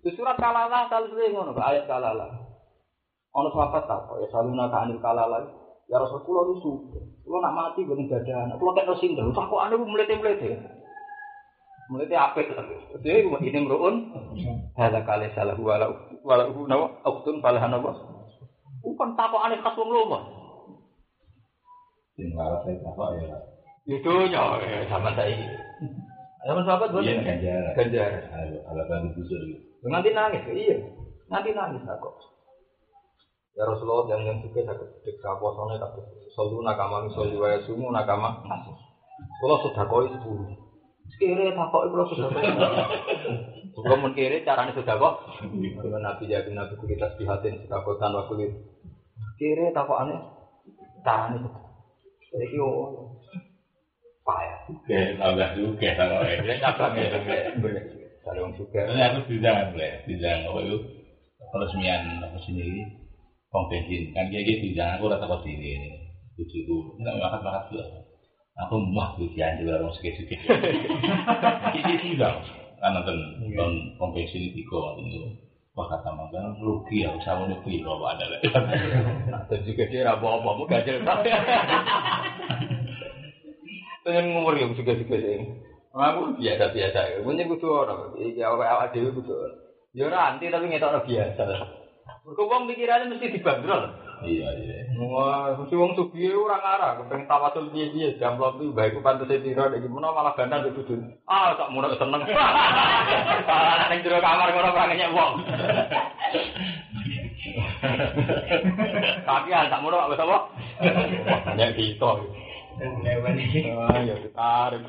Di 0.00 0.10
surat 0.14 0.38
kalalah 0.38 0.86
kalau 0.86 1.10
sering 1.10 1.34
ngono, 1.34 1.58
ayat 1.58 1.90
kalalah. 1.90 2.30
Ono 3.34 3.50
sahabat 3.50 3.84
takok 3.90 4.22
ya 4.22 4.28
salu 4.30 4.54
nakama 4.54 4.94
kalalah. 5.02 5.59
Ya 5.90 5.98
Rasul 5.98 6.22
kula 6.22 6.46
nu 6.46 6.54
suka. 6.62 7.02
Kula 7.26 7.42
nak 7.42 7.54
mati 7.58 7.82
ben 7.82 8.06
anak. 8.06 8.56
Kula 8.62 8.78
kek 8.78 8.86
sinten. 9.02 9.34
Tak 9.34 9.50
kok 9.50 9.58
ane 9.58 9.74
mlete-mlete. 9.74 10.54
Mlete 11.90 12.14
apik. 12.14 12.46
Dhewe 13.02 13.34
ini 13.42 13.58
mruun. 13.58 14.14
Hala 14.78 15.02
kale 15.02 15.34
salah 15.34 15.58
wala 15.58 15.90
wala 16.22 16.46
nawa 16.46 16.94
uktun 17.02 17.42
falahan 17.42 17.74
apa? 17.74 17.90
Bukan 18.86 19.18
takokane 19.18 19.58
khas 19.58 19.74
wong 19.74 19.90
lomo. 19.90 20.18
Sing 22.14 22.30
saya 22.38 22.54
apa 22.86 23.04
ya? 23.18 23.36
Itu 23.90 24.12
nya 24.30 24.62
sama 24.86 25.10
saya. 25.18 25.34
Zaman 26.46 26.64
sahabat 26.64 26.88
buat 26.94 27.04
Iya 27.04 27.20
ganjar. 27.20 27.74
ganjar. 27.76 28.12
Ala 28.64 28.82
kan 28.88 29.12
busur. 29.12 29.40
Nanti 29.84 30.08
nangis, 30.16 30.40
iya. 30.56 30.76
Nanti 31.28 31.52
nangis 31.52 31.84
aku. 31.84 32.08
Ya 33.60 33.68
Rasulullah 33.68 34.08
yang 34.08 34.24
yang 34.24 34.40
suka 34.40 34.64
sakit 34.64 34.88
ketika 35.04 35.36
puasanya 35.36 35.76
tak 35.76 36.00
selalu 36.32 36.64
nakama 36.64 37.04
misalnya 37.04 37.36
waya 37.36 37.60
sumu 37.68 37.92
nakama 37.92 38.40
kalau 39.36 39.60
sudah 39.60 39.84
koi 39.84 40.08
sekira 41.12 41.52
tak 41.52 41.68
koi 41.68 41.92
kalau 41.92 42.08
sudah 42.08 42.32
koi 42.32 42.40
sebelum 43.76 44.00
menkiri 44.00 44.48
caranya 44.48 44.72
sudah 44.72 44.96
kok 44.96 45.14
dengan 45.76 46.00
nabi 46.08 46.32
jadi 46.32 46.48
nabi 46.48 46.72
kita 46.72 47.20
sihatin 47.20 47.60
sudah 47.68 47.84
kotan 47.84 48.16
waktu 48.16 48.48
itu 48.48 48.56
kira 49.36 49.76
tak 49.76 49.84
kok 49.84 50.08
aneh 50.08 50.20
caranya 51.04 51.52
jadi 52.32 52.56
yo 52.56 52.68
payah. 54.24 54.60
Oke, 54.70 55.18
tambah 55.18 55.50
juga 55.58 55.90
ya. 55.90 56.38
dia 56.38 56.62
cabang 56.62 56.94
ya 56.94 57.10
dari 57.10 58.38
orang 58.38 58.54
suka. 58.54 58.86
Ini 58.86 59.02
aku 59.02 59.18
bidang 59.26 59.74
boleh, 59.74 59.92
bidang 60.06 60.38
apa 60.46 60.58
itu? 60.62 60.78
Peresmian 61.50 62.22
apa 62.22 62.38
sendiri 62.46 62.99
pom 63.50 63.66
bensin 63.66 64.14
kan 64.14 64.30
kayak 64.30 64.46
gitu 64.46 64.70
bidang 64.70 64.96
aku 64.96 65.10
rata 65.10 65.26
kau 65.26 65.42
sini 65.42 65.74
tujuhku 66.38 66.96
nggak 67.02 67.18
makan 67.18 67.40
makan 67.42 67.62
dulu 67.68 67.84
aku 68.54 68.74
mah 68.94 69.08
bidang 69.18 69.58
juga 69.58 69.82
orang 69.82 69.92
suka 69.94 70.10
suka 70.14 70.36
ini 71.76 71.94
sih 71.98 72.12
dong 72.14 72.38
kan 72.78 72.90
nonton 72.94 73.16
nonton 73.42 73.72
pom 73.98 74.14
bensin 74.14 74.54
itu 74.54 74.64
kok 74.64 74.96
itu. 75.02 75.50
Wah 75.70 75.86
kata 75.86 76.10
makan 76.10 76.58
rugi 76.58 77.06
ya 77.06 77.14
usah 77.14 77.38
mau 77.38 77.46
beli 77.46 77.78
kalau 77.78 78.02
ada 78.02 78.26
lah 78.26 78.42
Nah, 79.30 79.46
dan 79.46 79.60
juga 79.62 79.86
dia 79.86 80.02
rabu 80.02 80.26
apa 80.26 80.50
mau 80.50 80.66
gajel 80.66 80.98
pengen 84.02 84.34
ngumur 84.34 84.56
yang 84.58 84.74
juga 84.74 84.98
juga 84.98 85.16
sih. 85.20 85.40
Aku 85.90 86.34
biasa 86.38 86.74
biasa 86.74 87.22
punya 87.22 87.44
kudu 87.46 87.66
orang. 87.70 88.18
Iki 88.18 88.40
awal 88.42 88.66
awal 88.66 88.88
dewi 88.90 89.14
kudu. 89.14 89.30
Orang 89.30 89.58
ya 89.94 90.18
anti 90.34 90.46
tapi 90.50 90.66
ngetok 90.70 91.06
biasa 91.06 91.42
Mergo 92.20 92.42
wong 92.52 92.68
pikirannya 92.68 93.16
mesti 93.16 93.32
dibanderol. 93.32 93.96
Iya, 94.20 94.48
iya. 94.60 94.76
Wah, 95.00 95.56
mesti 95.56 95.72
wong 95.72 95.96
sugih 95.96 96.36
ora 96.36 96.60
ngarah, 96.60 97.00
kepengen 97.00 97.24
tawasul 97.24 97.72
piye-piye, 97.72 98.20
jamplok 98.20 98.60
iki 98.60 98.76
bae 98.76 98.92
ku 98.92 99.00
pantes 99.00 99.32
tiro 99.32 99.64
nek 99.72 99.80
gimana 99.80 100.12
malah 100.12 100.36
gandang 100.36 100.60
mbek 100.68 100.76
bojo. 100.76 101.00
Ah, 101.24 101.56
tak 101.56 101.72
munek 101.72 101.96
seneng. 101.96 102.20
Malah 102.28 103.86
ning 103.90 104.04
jero 104.04 104.20
kamar 104.20 104.52
ngono 104.52 104.68
ora 104.76 104.84
ngenyek 104.92 105.16
wong. 105.16 105.32
Tapi 109.24 109.48
ah, 109.56 109.64
tak 109.72 109.80
munek 109.80 110.04
apa 110.04 110.14
apa? 110.20 110.38
Banyak 111.48 111.70
kita. 111.80 112.12
Ah, 113.80 114.00
ya 114.04 114.14
ditarik. 114.20 114.84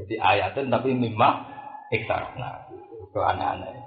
Jadi 0.00 0.14
ayatnya 0.16 0.80
tapi 0.80 0.96
mimah 0.96 1.34
ekstra. 1.92 2.32
Nah, 2.40 2.64
itu 2.72 3.20
aneh-aneh. 3.20 3.85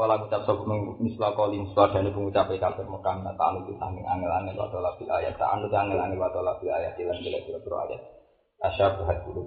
Kalau 0.00 0.16
ngucap 0.16 0.48
sob 0.48 0.64
misla 0.96 1.36
kali 1.36 1.60
misla 1.60 1.92
dan 1.92 2.08
ibu 2.08 2.24
ngucap 2.24 2.48
kafir 2.48 2.88
Mekah 2.88 3.20
tak 3.20 3.36
anu 3.36 3.68
kita 3.68 3.84
angin 3.84 4.08
angel 4.08 4.32
angel 4.32 4.56
atau 4.56 4.80
labi 4.80 5.04
ayat. 5.04 5.36
Tak 5.36 5.60
anu 5.60 5.68
angel 5.68 6.00
angel 6.00 6.24
atau 6.24 6.40
labi 6.40 6.72
ayat 6.72 6.96
ilan 6.96 7.20
bila 7.20 7.36
bila 7.44 7.58
bila 7.60 7.76
ayat. 7.84 8.00
Asyab 8.64 8.96
bahas 8.96 9.20
bulu. 9.28 9.44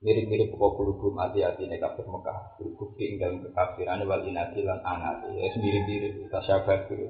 Mirip 0.00 0.24
mirip 0.24 0.48
pokok 0.56 0.72
bulu 0.80 1.12
mati 1.12 1.44
hati 1.44 1.68
nih 1.68 1.76
kafir 1.76 2.08
Mekah. 2.08 2.56
Bulu 2.56 2.96
tinggal 2.96 3.36
kekafiran 3.44 4.00
wal 4.08 4.24
inati 4.24 4.64
lan 4.64 4.80
anati 4.80 5.36
ya 5.36 5.52
mirip 5.52 5.84
mirip 5.84 6.32
asyab 6.32 6.64
bahas 6.64 6.80
bulu. 6.88 7.04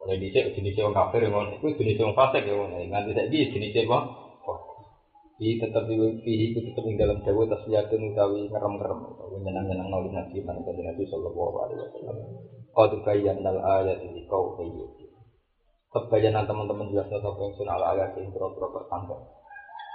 Oleh 0.00 0.16
dicek 0.16 0.56
jenis 0.56 0.80
orang 0.80 0.96
kafir 0.96 1.28
yang 1.28 1.36
ngono 1.36 1.60
itu 1.60 1.76
jenis 1.76 2.00
orang 2.00 2.16
fasik 2.16 2.48
yang 2.48 2.56
ngono. 2.56 2.80
Nganti 2.88 3.10
saya 3.12 3.28
jenis 3.28 3.76
apa 3.84 3.98
di 5.42 5.58
tetap 5.58 5.90
di 5.90 5.98
fihi 5.98 6.54
itu 6.54 6.62
tetap 6.70 6.86
di 6.86 6.94
dalam 6.94 7.18
dawa 7.26 7.42
tasliyatun 7.50 8.14
utawi 8.14 8.46
ngerem-ngerem. 8.46 9.00
Utawi 9.10 9.36
nyenang-nyenang 9.42 9.90
noli 9.90 10.14
nabi 10.14 10.38
mana 10.46 10.62
kanjeng 10.62 10.86
nabi 10.86 11.02
sallallahu 11.10 11.56
alaihi 11.66 11.82
wasallam. 11.82 12.16
Qad 12.70 12.90
bayyana 13.02 13.50
al 13.50 13.58
ayat 13.82 14.06
li 14.06 14.22
qaumi 14.30 14.70
Kebayanan 15.92 16.46
teman-teman 16.46 16.94
jelas 16.94 17.10
atau 17.10 17.34
pensiun 17.36 17.68
ala 17.68 17.92
ayat 17.92 18.16
yang 18.16 18.32
berapa 18.32 18.64
bertambah 18.64 19.18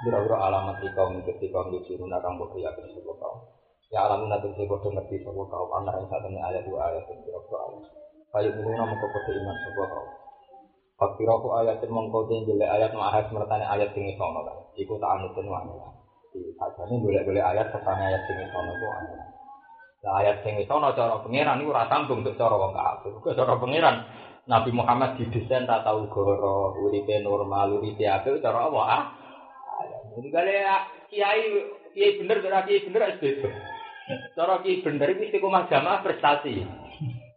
Biro-biro 0.05 0.37
alamat 0.37 0.77
di 0.77 0.93
kaum 0.93 1.17
ketika 1.25 1.65
menuju 1.65 1.97
runa 1.97 2.21
kang 2.21 2.37
bodoh 2.37 2.59
ya 2.61 2.69
sebuah 2.69 3.17
kaum. 3.17 3.39
Ya 3.89 4.05
alamun 4.05 4.29
nanti 4.29 4.51
saya 4.53 4.69
bodoh 4.69 4.93
ngerti 4.93 5.25
sebuah 5.25 5.47
kaum 5.47 5.69
Anak 5.79 5.97
yang 5.97 6.05
saat 6.11 6.27
ini 6.27 6.37
ayat 6.43 6.61
dua 6.67 6.91
ayat 6.91 7.07
yang 7.07 7.23
biro-biro 7.23 7.57
ayat 7.57 7.83
Kayu 8.35 8.49
ini 8.51 8.71
nama 8.75 8.93
kau 8.99 9.09
iman 9.09 9.55
sebuah 9.63 9.87
kaum 9.95 10.26
Fakiraku 10.97 11.53
ayat 11.61 11.77
yang 11.85 11.93
mengkode 11.93 12.41
jelek 12.49 12.73
ayat 12.73 12.89
mahas 12.97 13.29
mertani 13.29 13.61
ayat 13.69 13.93
tinggi 13.93 14.17
sono 14.17 14.41
kan. 14.41 14.57
Iku 14.73 14.97
tak 14.97 15.21
anutin 15.21 15.45
wangi. 15.45 15.77
Di 16.33 16.41
sajane 16.57 16.97
boleh-boleh 16.97 17.37
ayat 17.37 17.69
sertane 17.69 18.01
ayat 18.01 18.25
tinggi 18.25 18.49
sono 18.49 18.73
ku 18.73 18.85
wangi. 18.89 19.13
Nah 20.01 20.13
ayat 20.25 20.41
tinggi 20.41 20.65
sono 20.65 20.97
cara 20.97 21.21
pangeran 21.21 21.61
itu 21.61 21.69
rasa 21.69 21.89
sambung 21.93 22.25
untuk 22.25 22.33
cara 22.33 22.57
wong 22.57 22.73
kafir. 22.73 23.13
Ke 23.21 23.37
cara 23.37 23.61
pangeran 23.61 23.95
Nabi 24.49 24.73
Muhammad 24.73 25.21
didesain 25.21 25.69
tak 25.69 25.85
tahu 25.85 26.09
goro, 26.09 26.73
uripe 26.81 27.21
normal, 27.21 27.77
uripe 27.77 28.09
apik 28.09 28.41
cara 28.41 28.65
apa 28.65 28.81
ah? 28.81 29.03
Jadi 30.17 30.33
kali 30.33 30.53
kiai 31.13 31.45
kiai 31.93 32.17
bener 32.17 32.41
berarti 32.41 32.73
kiai 32.73 32.85
bener 32.89 33.01
harus 33.05 33.21
beda. 33.21 33.49
Cara 34.33 34.65
kiai 34.65 34.81
bener 34.81 35.13
itu 35.13 35.29
istiqomah 35.29 35.69
jamaah 35.69 36.01
prestasi. 36.01 36.65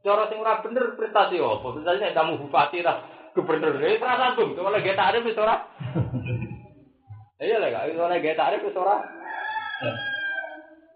Cara 0.01 0.32
sing 0.32 0.41
ora 0.41 0.65
bener 0.65 0.97
prestasi 0.97 1.37
apa? 1.37 1.77
Prestasi 1.77 2.01
nek 2.01 2.16
tamu 2.16 2.41
bupati 2.41 2.81
lah 2.81 3.20
gubernur 3.35 3.78
ini 3.78 4.01
terasa 4.01 4.35
sambung 4.35 4.52
kalau 4.57 4.70
lagi 4.74 4.93
tarik 4.94 5.27
wis 5.27 5.39
ora 5.39 5.57
iya 7.40 7.57
lah 7.59 7.69
kak 7.70 7.94
kalau 7.94 8.11
lagi 8.11 8.35
tarik 8.35 8.65
wis 8.66 8.77
ora 8.77 8.97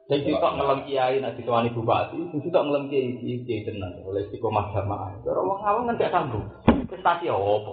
Sing 0.04 0.20
sitok 0.20 0.60
ngelem 0.60 0.84
kiai 0.84 1.16
nak 1.16 1.32
ditawani 1.40 1.72
bupati, 1.72 2.20
sing 2.28 2.38
sitok 2.44 2.68
ngelem 2.68 2.92
kiai 2.92 3.16
kiai 3.16 3.40
kiai 3.48 3.64
tenan 3.64 3.96
oleh 4.04 4.20
istiqomah 4.28 4.68
jamaah. 4.76 5.16
Ora 5.24 5.40
wong 5.40 5.58
awam 5.64 5.88
kan 5.88 5.96
gak 5.96 6.12
sambung. 6.12 6.44
Prestasi 6.92 7.32
apa. 7.32 7.72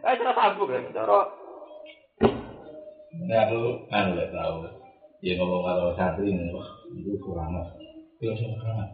Eh 0.00 0.14
cara 0.16 0.32
sambung 0.32 0.72
kan 0.72 0.88
cara 0.96 1.20
Nah, 3.16 3.48
aku 3.48 3.60
kan 3.92 4.12
nggak 4.12 4.32
tahu. 4.32 4.56
Ya 5.24 5.36
ngomong 5.40 5.64
kalau 5.64 5.92
santri 5.96 6.32
ini, 6.32 6.52
itu 6.96 7.16
kurang 7.20 7.52
mas. 7.52 7.68
Itu 8.20 8.32
kurang. 8.32 8.92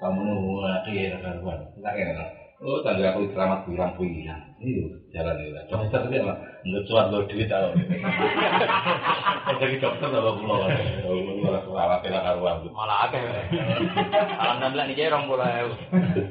Kamu 0.00 0.20
nunggu 0.20 0.64
lagi 0.64 0.92
ya 0.96 1.20
karuan. 1.20 1.60
Enggak 1.76 1.94
ya, 1.96 2.24
Oh, 2.64 2.80
tangga 2.80 3.12
aku 3.12 3.28
selamat 3.36 3.68
bilang 3.68 3.92
bilang. 4.00 4.40
Iya, 4.56 4.88
jalan 5.12 5.36
itu. 5.36 5.52
Dokter 5.68 6.00
tapi 6.00 6.16
apa? 6.16 6.32
Nggak 6.64 6.82
cuan 6.88 7.12
lo 7.12 7.20
duit 7.28 7.44
tau. 7.44 7.68
Jadi 9.60 9.76
dokter 9.84 10.08
kalau 10.08 10.40
pulau, 10.40 10.64
pulau 11.04 11.60
selamat 11.60 12.00
tidak 12.00 12.24
karuan. 12.24 12.64
malah 12.72 13.04
akeh. 13.04 13.20
Alhamdulillah 14.40 14.86
niki 14.88 15.12
rong 15.12 15.28
mulai. 15.28 15.68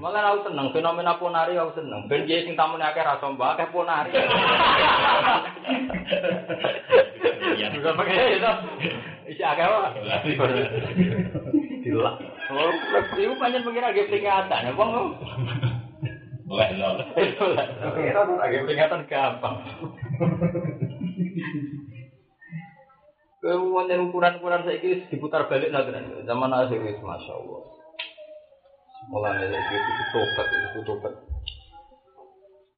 Malah 0.01 0.33
aku 0.33 0.49
seneng 0.49 0.73
fenomena 0.73 1.21
ponari 1.21 1.53
aku 1.53 1.77
seneng. 1.77 2.09
Ben 2.09 2.25
kiai 2.25 2.49
sing 2.49 2.57
tamune 2.57 2.81
akeh 2.81 3.05
ra 3.05 3.21
sombong 3.21 3.53
akeh 3.53 3.69
ponari. 3.69 4.09
Iya. 7.61 7.77
Juga 7.77 7.93
pakai 7.93 8.41
itu. 8.41 8.53
Isi 9.37 9.43
akeh 9.45 9.65
wae. 9.69 10.33
Dilak. 11.85 12.15
Oh, 12.49 12.73
ibu 13.21 13.37
panjang 13.37 13.61
pengira 13.61 13.93
ge 13.93 14.09
peringatan. 14.09 14.73
Wong 14.73 15.13
Lah. 16.53 16.95
Pengira 17.93 18.21
tuh 18.29 18.37
agak 18.37 18.61
peringatan 18.69 19.01
gampang. 19.09 19.55
Kemudian 23.43 24.07
ukuran-ukuran 24.07 24.63
saya 24.63 24.79
ini 24.79 25.03
diputar 25.11 25.51
balik 25.51 25.73
nanti 25.73 25.91
zaman 26.23 26.53
itu 26.71 27.03
masya 27.03 27.33
Allah. 27.35 27.61
Mulai 29.11 29.35
dari 29.35 29.51
itu 29.51 29.75
itu 29.83 30.03
tobat 30.15 30.47
itu 30.47 30.79
tobat. 30.87 31.13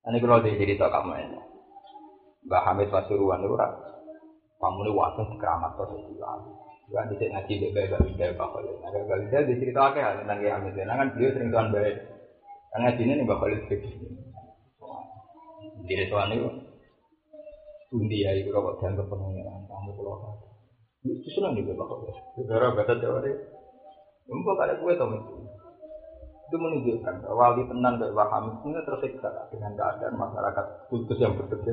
Ini 0.10 0.18
kalau 0.22 0.42
dia 0.42 0.58
jadi 0.58 0.74
tak 0.74 0.90
kamu 0.90 1.14
ini. 1.22 1.40
Mbak 2.50 2.62
Hamid 2.66 2.90
Pasuruan 2.90 3.46
itu 3.46 3.54
kan. 3.54 3.74
Kamu 4.58 4.82
ini 4.86 4.92
waktu 4.94 5.22
di 5.30 5.38
keramat 5.38 5.78
tuh 5.78 5.86
sesilan. 5.94 6.40
Juga 6.90 7.06
di 7.10 7.18
sini 7.18 7.34
ngaji 7.34 7.54
bebek 7.62 8.02
bisa 8.10 8.34
Mbak 8.34 8.48
Khalid. 8.50 8.76
Nah, 8.82 8.90
gak 8.90 9.22
bisa 9.26 9.38
diceritakan 9.46 10.26
tentang 10.26 10.38
Kiai 10.42 10.54
Hamid. 10.54 10.74
Kan 10.78 11.14
beliau 11.14 11.30
sering 11.34 11.50
tuan 11.54 11.70
baik. 11.70 12.15
Karena 12.76 12.92
di 12.92 13.08
sini 13.08 13.24
Mbak 13.24 13.40
Khalid 13.40 13.62
begini. 13.72 14.20
Jadi 15.88 16.04
tuan 16.12 16.28
itu. 16.36 16.44
Undi 17.96 18.20
ya 18.20 18.36
itu 18.36 18.52
kok 18.52 18.76
dianggap 18.84 19.08
pengenalan 19.08 19.64
kamu 19.64 19.96
pulau 19.96 20.20
itu 21.08 21.30
senang 21.32 21.56
juga 21.56 21.72
Mbak 21.72 21.88
Khalid. 21.88 22.16
Saudara 22.36 22.76
baca 22.76 22.94
Jawa 23.00 23.24
deh. 23.24 23.32
Mbak 24.28 24.60
ada 24.60 24.76
kue 24.76 24.92
tau 25.00 25.08
itu 26.46 26.58
menunjukkan 26.60 27.24
bahwa 27.24 27.56
wali 27.56 27.64
tenan 27.64 27.96
dari 27.96 28.12
Waham 28.12 28.60
itu 28.60 28.68
tersiksa 28.84 29.32
dengan 29.50 29.72
keadaan 29.80 30.20
masyarakat 30.20 30.66
kultus 30.92 31.16
yang 31.24 31.32
berbeda. 31.32 31.72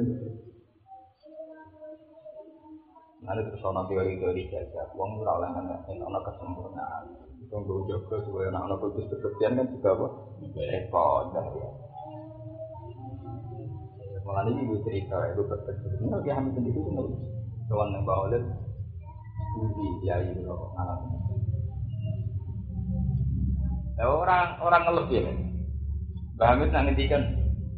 Nanti 3.26 3.40
terus 3.42 3.62
ono 3.66 3.82
teori-teori 3.90 4.42
jaga, 4.46 4.86
uang 4.94 5.18
ora 5.18 5.42
oleh 5.42 5.50
ono 5.98 6.18
kesempurnaan. 6.22 7.31
Itu 7.42 7.54
nggo 7.58 7.82
jaga 7.90 8.16
supaya 8.22 8.46
anak 8.54 8.62
ono 8.70 8.74
kultus 8.78 9.06
berlebihan 9.10 9.58
kan 9.58 9.66
juga 9.74 9.88
apa? 9.98 10.06
Repot 10.54 11.24
dah 11.34 11.46
ya. 11.58 11.68
Malah 14.22 14.46
ini 14.54 14.70
ibu 14.70 14.78
cerita, 14.86 15.18
ibu 15.34 15.42
berpikir, 15.50 15.98
ini 15.98 16.06
lagi 16.14 16.30
hamil 16.30 16.54
sendiri 16.54 16.78
itu 16.78 16.90
nggak 16.94 17.10
Kawan 17.66 17.90
yang 17.90 18.06
bawa 18.06 18.30
lihat, 18.30 18.44
studi 19.50 19.88
ya 20.06 20.14
itu 20.22 20.46
anak 20.78 20.98
Ya, 23.98 24.06
orang 24.08 24.56
orang 24.62 24.82
ngelebih 24.88 25.20
ya. 25.26 25.32
Mbak 26.38 26.48
Hamid 26.48 26.68
nang 26.72 26.84
ngendikan, 26.90 27.22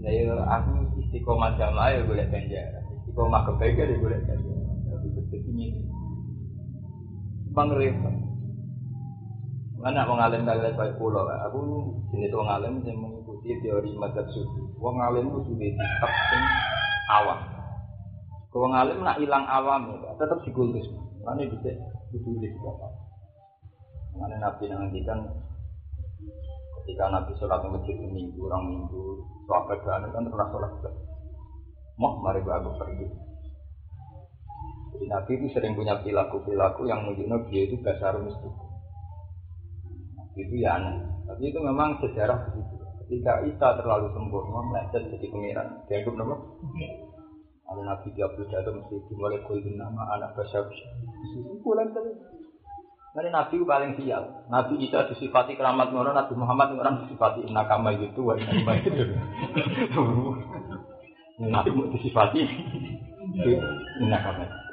ya 0.04 0.10
ya, 0.14 0.36
aku 0.56 0.72
istiqomah 1.00 1.52
jamaah 1.58 1.90
ya 1.90 2.00
boleh 2.06 2.24
ganjaran, 2.28 2.84
istiqomah 3.02 3.40
kebaikan 3.44 3.92
ya 3.92 3.96
boleh 3.98 4.18
ganjaran. 4.24 4.76
Tapi 4.88 5.06
seperti 5.16 5.48
ini, 5.48 5.66
bang 7.56 7.68
repot. 7.72 8.14
Mana 9.84 10.08
mau 10.08 10.16
ngalim 10.16 10.48
kalian 10.48 10.80
baik 10.80 10.96
pulau, 10.96 11.28
aku 11.28 11.60
jenis 12.08 12.32
wong 12.32 12.48
ngalim 12.48 12.80
yang 12.88 13.04
mengikuti 13.04 13.52
teori 13.60 13.92
madzhab 14.00 14.24
sufi. 14.32 14.64
Wong 14.80 14.96
ngalim 14.96 15.28
itu 15.28 15.52
sudah 15.52 15.68
tetap 15.76 16.12
awam. 17.12 17.38
Wong 18.48 18.72
ngalim 18.72 19.04
nak 19.04 19.20
hilang 19.20 19.44
awam 19.44 19.92
ya, 19.92 20.16
tetap 20.16 20.40
dikultus. 20.40 20.88
Mana 21.20 21.44
bisa 21.44 21.68
ditulis 22.16 22.56
bapak. 22.64 22.92
Mana 24.16 24.40
nabi 24.40 24.72
ngendikan 24.72 25.20
ketika 26.80 27.04
Nabi 27.12 27.36
sholat 27.36 27.60
di 27.60 27.68
masjid 27.68 27.96
minggu, 28.00 28.40
orang 28.48 28.64
minggu, 28.64 29.20
sahabat 29.44 29.84
kan 29.84 30.08
kan 30.08 30.24
pernah 30.24 30.48
sholat 30.48 30.72
Mau 32.00 32.16
mari 32.24 32.40
aku 32.40 32.72
pergi. 32.80 33.06
Jadi 34.96 35.04
Nabi 35.12 35.32
itu 35.36 35.46
sering 35.52 35.76
punya 35.76 36.00
perilaku-perilaku 36.00 36.88
yang 36.88 37.04
menunjukkan 37.04 37.52
dia 37.52 37.68
itu 37.68 37.76
dasar 37.84 38.16
mistik. 38.16 38.63
Itu 40.34 40.54
ya 40.58 40.78
aneh. 40.78 40.98
Tapi 41.30 41.42
itu 41.50 41.58
memang 41.62 42.02
sejarah 42.02 42.50
begitu. 42.50 42.74
Ketika 43.04 43.44
Isa 43.46 43.68
terlalu 43.78 44.10
sempurna, 44.16 44.60
meleset 44.66 45.06
jadi 45.12 45.26
pangeran. 45.30 45.68
Dianggap 45.86 46.14
nama? 46.16 46.36
Ada 47.64 47.80
Nabi 47.80 48.12
dia 48.12 48.28
berjatuh 48.28 48.72
mesti 48.76 48.96
dimulai 49.08 49.40
kulin 49.44 49.80
nama 49.80 50.04
anak 50.16 50.36
basya. 50.36 50.64
Bulan 51.64 51.88
tadi. 51.96 52.12
Karena 53.14 53.30
Nabi 53.30 53.62
itu 53.62 53.64
paling 53.64 53.92
sial. 53.94 54.22
Nabi 54.50 54.74
Isa 54.82 55.06
disifati 55.06 55.54
keramat 55.54 55.94
ngono, 55.94 56.10
Nabi 56.10 56.34
Muhammad 56.34 56.74
orang 56.74 57.06
disifati 57.06 57.46
nakama 57.46 57.94
gitu, 57.94 58.26
wah 58.26 58.34
nakama 58.40 58.74
gitu. 58.82 59.04
Nabi 61.46 61.70
mau 61.72 61.88
disifati 61.94 62.42
nakama. 64.02 64.63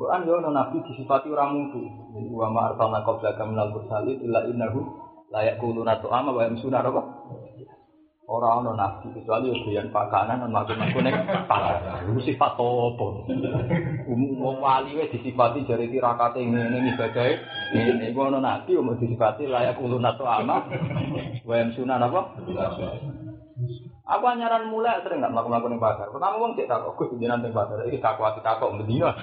Quran 0.00 0.24
yo 0.24 0.40
Nabi 0.40 0.80
disifati 0.88 1.28
orang 1.28 1.60
mutu. 1.60 1.84
Jadi 2.16 2.32
wa 2.32 2.48
ma 2.48 2.72
arsalna 2.72 3.04
qablaka 3.04 3.44
minal 3.44 3.68
mursalin 3.68 4.16
illa 4.24 4.48
innahu 4.48 4.80
la 5.28 5.44
yaquluna 5.44 6.00
ta'ama 6.00 6.32
wa 6.32 6.40
yamsuna 6.48 6.80
apa? 6.80 7.02
Orang 8.30 8.62
ono 8.62 8.78
nabi 8.78 9.10
kecuali 9.10 9.50
doyan 9.50 9.90
pakanan 9.90 10.46
non 10.46 10.54
makan-makan 10.54 11.02
ning 11.02 11.16
pasar. 11.50 12.06
Sifat 12.22 12.54
apa? 12.56 13.06
Umum 14.08 14.62
wali 14.62 14.94
wis 14.96 15.10
disifati 15.12 15.66
jare 15.66 15.90
tirakate 15.90 16.38
ngene 16.38 16.94
ibadahe. 16.94 17.34
Ngene 17.76 18.14
iku 18.14 18.30
ono 18.30 18.38
nabi 18.40 18.78
umum 18.80 18.96
disifati 18.96 19.50
layak 19.50 19.82
uluna 19.82 20.16
ta'ama 20.16 20.56
wa 21.44 21.54
yamsuna 21.60 22.00
apa? 22.00 22.20
Aku 24.10 24.26
nyaran 24.26 24.66
mulai 24.66 24.98
sering 25.06 25.22
nggak 25.22 25.30
melakukan 25.30 25.70
yang 25.70 25.78
pasar. 25.78 26.06
Pertama 26.10 26.34
uang 26.42 26.58
cek 26.58 26.66
takut, 26.66 26.98
aku 26.98 27.14
jenengan 27.14 27.46
yang 27.46 27.54
pasar. 27.54 27.86
Ini 27.86 28.02
takut 28.02 28.26
hati 28.26 28.42
takut 28.42 28.74
medina. 28.74 29.14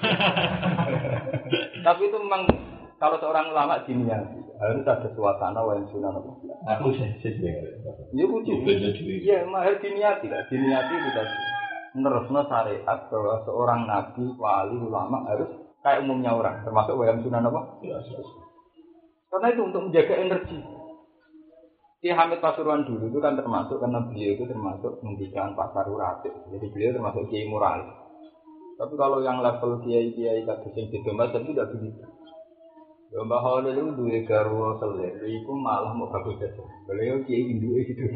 Tapi 1.84 2.02
itu 2.08 2.18
memang 2.24 2.48
kalau 2.96 3.20
seorang 3.20 3.52
ulama 3.52 3.84
diniati 3.84 4.40
harus 4.58 4.88
ada 4.88 5.08
suasana 5.12 5.60
yang 5.76 5.86
sunnah 5.92 6.16
apa. 6.16 6.32
Aku 6.80 6.96
sesuai. 6.96 8.16
Ya 8.16 8.26
kudu. 8.26 8.54
Iya, 8.64 9.44
mahal 9.46 9.76
diniati 9.84 10.32
lah. 10.32 10.48
Diniati 10.48 10.94
itu 10.96 11.10
tadi. 11.12 11.36
Menerusnya 11.98 12.42
syariat 12.48 13.00
bahwa 13.10 13.36
seorang 13.44 13.82
nabi, 13.90 14.24
wali, 14.40 14.78
ulama 14.78 15.26
harus 15.28 15.50
kayak 15.82 16.06
umumnya 16.06 16.32
orang, 16.36 16.62
termasuk 16.62 16.94
wayang 16.96 17.26
sunnah 17.26 17.42
apa? 17.42 17.82
Karena 19.28 19.48
itu 19.52 19.62
untuk 19.66 19.82
menjaga 19.90 20.16
energi. 20.16 20.58
Ki 22.08 22.16
Hamid 22.16 22.40
Pasuruan 22.40 22.88
dulu 22.88 23.12
itu 23.12 23.20
kan 23.20 23.36
termasuk 23.36 23.84
karena 23.84 24.00
beliau 24.00 24.32
itu 24.32 24.48
termasuk 24.48 24.96
mendidikan 25.04 25.52
pasar 25.52 25.84
uratif. 25.92 26.32
Jadi 26.48 26.72
beliau 26.72 26.96
termasuk 26.96 27.28
kiai 27.28 27.44
moralis. 27.44 27.92
Tapi 28.80 28.96
kalau 28.96 29.20
yang 29.20 29.44
level 29.44 29.76
kiai 29.84 30.16
kiai 30.16 30.40
kados 30.48 30.72
sing 30.72 30.88
itu 30.88 31.04
itu 31.04 31.12
tidak 31.52 31.68
begitu. 31.68 32.00
Mbah 33.12 33.44
Holil 33.44 33.76
itu 33.76 33.92
dua 34.00 34.24
garwa 34.24 34.80
selir, 34.80 35.20
itu 35.20 35.52
malah 35.52 35.92
mau 35.92 36.08
bagus 36.08 36.40
saja. 36.40 36.64
Beliau 36.88 37.20
kiai 37.28 37.44
Hindu 37.44 37.76
itu. 37.76 38.08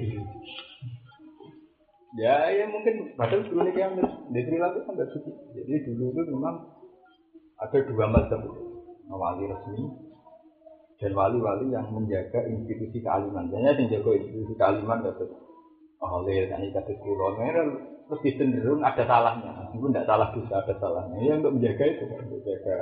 Ya, 2.15 2.47
ya 2.47 2.63
mungkin 2.72 3.11
padahal 3.19 3.43
dulu 3.43 3.59
nih 3.68 3.76
yang 3.76 3.99
di 4.31 4.55
Lanka 4.55 4.88
kan 4.88 5.03
suci. 5.03 5.35
Jadi 5.51 5.84
dulu 5.84 6.15
itu 6.15 6.31
memang 6.31 6.63
ada 7.59 7.76
dua 7.84 8.07
macam 8.07 8.39
wali 9.11 9.51
resmi 9.51 9.84
dan 11.01 11.17
wali-wali 11.17 11.73
yang 11.73 11.89
menjaga 11.89 12.45
institusi 12.45 13.01
kealiman. 13.01 13.49
Jadi 13.49 13.89
yang 13.89 13.89
jaga 13.89 14.11
institusi 14.21 14.53
kealiman 14.53 15.01
kata 15.01 15.25
oleh 16.01 16.45
kan 16.45 16.61
kata 16.61 16.93
kulo, 17.01 17.37
terus 17.37 18.21
cenderung 18.37 18.85
ada 18.85 19.01
salahnya. 19.05 19.49
Meskipun 19.65 19.89
tidak 19.93 20.05
salah 20.05 20.29
bisa 20.29 20.61
ada 20.61 20.73
salahnya. 20.77 21.17
Yang 21.25 21.37
untuk 21.41 21.53
menjaga 21.57 21.83
itu, 21.89 22.03
untuk 22.05 22.27
menjaga 22.29 22.75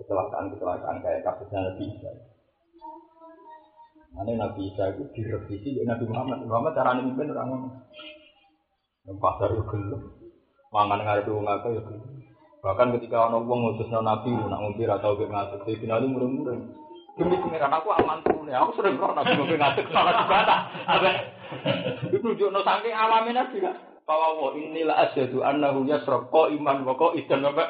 kecelakaan-kecelakaan 0.00 0.96
kayak 1.00 1.20
kasusnya 1.24 1.58
Nabi 1.64 1.84
Isa. 1.88 2.10
Mana 4.12 4.32
Nabi 4.36 4.60
Isa 4.68 4.84
itu 4.92 5.02
direvisi 5.16 5.68
dari 5.72 5.88
Nabi 5.88 6.04
Muhammad. 6.08 6.38
Muhammad 6.44 6.72
cara 6.76 6.90
mimpin 7.00 7.32
orang. 7.32 7.48
Yang 9.04 9.18
pasar 9.20 9.48
itu 9.52 9.64
gelap, 9.68 10.02
mangan 10.72 11.00
ngarep 11.04 11.28
wong 11.28 11.44
akeh 11.44 11.76
ya. 11.76 11.82
Bahkan 12.64 12.96
ketika 12.96 13.28
orang 13.28 13.44
wong 13.44 13.60
ngutusno 13.60 14.00
Nabi, 14.00 14.32
nak 14.32 14.60
ngumpir 14.64 14.88
atau 14.88 15.20
gak 15.20 15.28
ngatur, 15.28 15.60
saya 15.68 15.76
finali 15.76 16.08
murung-murung. 16.08 16.83
Demi 17.14 17.38
pengiran 17.38 17.70
aku 17.70 17.94
aman 17.94 18.18
tuh 18.26 18.42
nih, 18.42 18.58
aku 18.58 18.74
sering 18.74 18.98
kok 18.98 19.14
nabi 19.14 19.38
ngopi 19.38 19.54
ngatur 19.54 19.86
salah. 19.94 20.26
Apa? 20.82 21.10
Itu 22.10 22.34
jono 22.34 22.66
saking 22.66 22.90
alamin 22.90 23.38
nabi 23.38 23.62
kan. 23.62 23.78
Bahwa 24.04 24.36
wa 24.36 24.50
inilah 24.58 25.08
asyhadu 25.08 25.46
annahu 25.46 25.86
yasrab 25.86 26.28
iman 26.34 26.82
kok 26.82 27.14
idan 27.14 27.46
apa? 27.46 27.64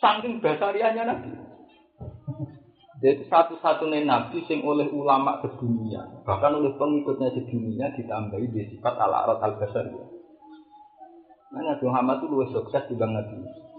Saking 0.00 0.40
basarianya 0.40 1.04
nabi. 1.04 1.36
Jadi 3.02 3.26
satu-satunya 3.28 4.08
nabi 4.08 4.40
sing 4.46 4.62
oleh 4.62 4.86
ulama 4.94 5.42
sedunia, 5.42 6.06
bahkan 6.22 6.54
oleh 6.54 6.72
pengikutnya 6.78 7.34
sedunia 7.34 7.90
ditambahi 7.98 8.46
di 8.46 8.62
sifat 8.72 8.94
ala 8.94 9.26
arat 9.26 9.42
al 9.42 9.58
basariyah. 9.58 10.08
Nah, 11.52 11.60
Nabi 11.60 11.84
Muhammad 11.84 12.24
itu 12.24 12.32
lebih 12.32 12.48
sukses 12.56 12.82
dibanding 12.88 13.44
Nabi. 13.44 13.71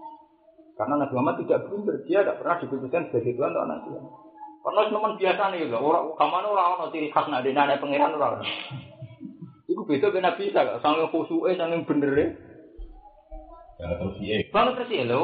Karena 0.84 1.00
Nabi 1.00 1.16
Muhammad 1.16 1.40
tidak 1.48 1.64
blunder, 1.72 1.96
dia 2.04 2.28
tidak 2.28 2.44
pernah 2.44 2.60
dikhususkan 2.60 3.08
sebagai 3.08 3.40
Tuhan 3.40 3.56
atau 3.56 3.64
anak 3.64 3.80
Tuhan. 3.88 4.04
Karena 4.64 4.82
teman 4.92 5.14
biasa 5.16 5.44
nih, 5.56 5.62
loh. 5.72 5.80
orang 5.80 6.06
kamar 6.20 6.44
orang 6.44 6.68
orang 6.76 6.92
ciri 6.92 7.08
khas 7.08 7.28
nak 7.32 7.48
ada 7.48 7.80
pangeran 7.80 8.20
orang. 8.20 8.44
Iku 9.72 9.88
beda 9.88 10.12
dengan 10.12 10.36
Nabi 10.36 10.52
Isa, 10.52 10.84
sangat 10.84 11.08
khusyuk, 11.08 11.48
sangat 11.56 11.88
bener 11.88 12.12
ya. 12.12 12.28
Jangan 13.80 13.96
terus 13.96 14.16
iya. 14.20 14.36
Banget 14.52 14.74
terus 14.76 14.92
ya, 14.92 15.04
lo 15.08 15.24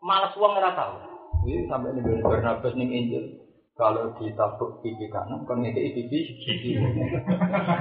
malas 0.00 0.32
uang 0.32 0.56
nggak 0.56 0.76
tahu. 0.80 0.94
Ini 1.44 1.68
sampai 1.68 1.92
nih 1.92 2.24
Barnabas 2.24 2.72
nih 2.72 2.88
Injil. 2.88 3.24
Kalau 3.76 4.16
ditabuk 4.16 4.80
pipi 4.80 5.12
kanan, 5.12 5.44
kan 5.44 5.60
ngeke 5.60 5.92
pipi 5.92 6.40
kiri. 6.40 6.80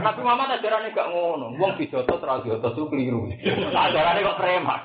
Nabi 0.04 0.20
Muhammad 0.20 0.60
ajarannya 0.60 0.92
gak 0.92 1.08
ngono. 1.08 1.56
Wong 1.56 1.80
dijotos, 1.80 2.20
ra 2.20 2.44
dijotos 2.44 2.76
itu 2.76 2.92
keliru. 2.92 3.32
Ajarannya 3.72 4.28
kok 4.28 4.40
preman. 4.44 4.80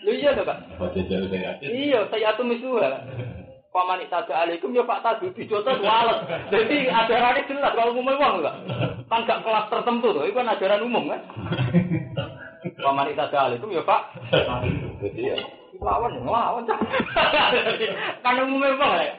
Lu 0.00 0.10
iya 0.16 0.32
jalur 0.32 1.28
saya. 1.28 1.50
Iya, 1.60 2.00
saya 2.08 2.32
tuh 2.36 2.46
misuha. 2.48 3.04
Paman 3.70 4.02
tada 4.10 4.34
alaikum 4.34 4.74
ya 4.74 4.82
Pak 4.82 5.00
Tadu 5.06 5.30
dijotos 5.30 5.78
wales. 5.78 6.26
Jadi 6.50 6.90
ajarannya 6.90 7.46
jelas 7.46 7.72
kalau 7.78 7.94
umum 7.94 8.18
uang 8.18 8.42
enggak. 8.42 8.56
Kan 9.06 9.22
gak 9.30 9.46
kelas 9.46 9.70
tertentu 9.70 10.10
tuh, 10.10 10.26
itu 10.26 10.34
kan 10.34 10.50
ajaran 10.50 10.82
umum 10.82 11.06
kan. 11.06 11.20
Paman 12.82 13.14
tada 13.14 13.38
alaikum 13.46 13.70
ya 13.70 13.86
Pak. 13.86 14.00
Jadi 15.04 15.22
ya 15.22 15.36
lawan 15.80 16.12
ngelawan 16.12 16.64
kan 18.24 18.36
umumnya 18.44 18.76
apa 18.76 19.00
ya 19.00 19.14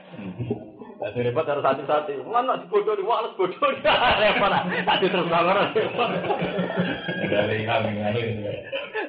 Jadi 1.01 1.25
repot 1.25 1.49
harus 1.49 1.65
hati-hati. 1.65 2.21
Mana 2.29 2.53
nak 2.53 2.61
dibodoh 2.61 2.93
di 2.93 3.01
wales 3.01 3.33
bodoh 3.33 3.69
dia 3.81 3.89
repot. 4.21 4.53
Tadi 4.85 5.05
terus 5.09 5.25
repot. 5.25 6.09
Dari 7.25 7.65
kami. 7.65 7.91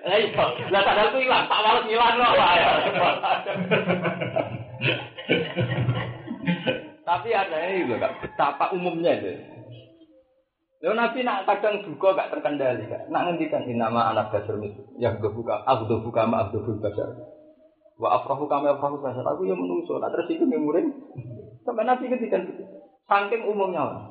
Lah 0.02 0.16
iya, 0.18 0.44
lah 0.72 0.82
sadar 0.88 1.12
ku 1.12 1.20
hilang, 1.20 1.44
tak 1.52 1.60
wales 1.60 1.84
ngilang 1.84 2.16
loh. 2.16 2.32
repot. 2.32 3.16
Tapi 7.02 7.28
ada 7.34 7.56
ini 7.68 7.84
juga 7.84 8.08
kak, 8.08 8.24
betapa 8.24 8.72
umumnya 8.72 9.12
itu. 9.20 9.36
Lalu 10.82 10.94
Nabi 10.96 11.18
nak 11.22 11.44
kadang 11.44 11.84
duka 11.84 12.16
gak 12.16 12.32
terkendali 12.32 12.88
kak. 12.88 13.06
Nak 13.12 13.22
ngendikan 13.28 13.68
ini 13.68 13.76
nama 13.76 14.10
anak 14.10 14.32
dasar 14.32 14.56
itu. 14.58 14.82
Yang 14.96 15.28
buka, 15.28 15.60
aku 15.68 15.86
buka 16.02 16.24
ma 16.24 16.48
aku 16.48 16.62
basar. 16.80 17.20
Wa 18.00 18.18
afrahu 18.18 18.48
kami 18.48 18.72
afrahu 18.72 18.98
basar. 18.98 19.22
Aku 19.22 19.46
yang 19.46 19.60
menungso. 19.60 20.00
Nak 20.00 20.10
terus 20.14 20.32
itu 20.34 20.48
memurin. 20.48 20.90
Sampai 21.62 21.86
Nabi 21.86 22.10
ngendikan 22.10 22.46
gitu. 22.46 22.62
Saking 23.06 23.46
umumnya 23.46 23.82
orang. 23.86 24.06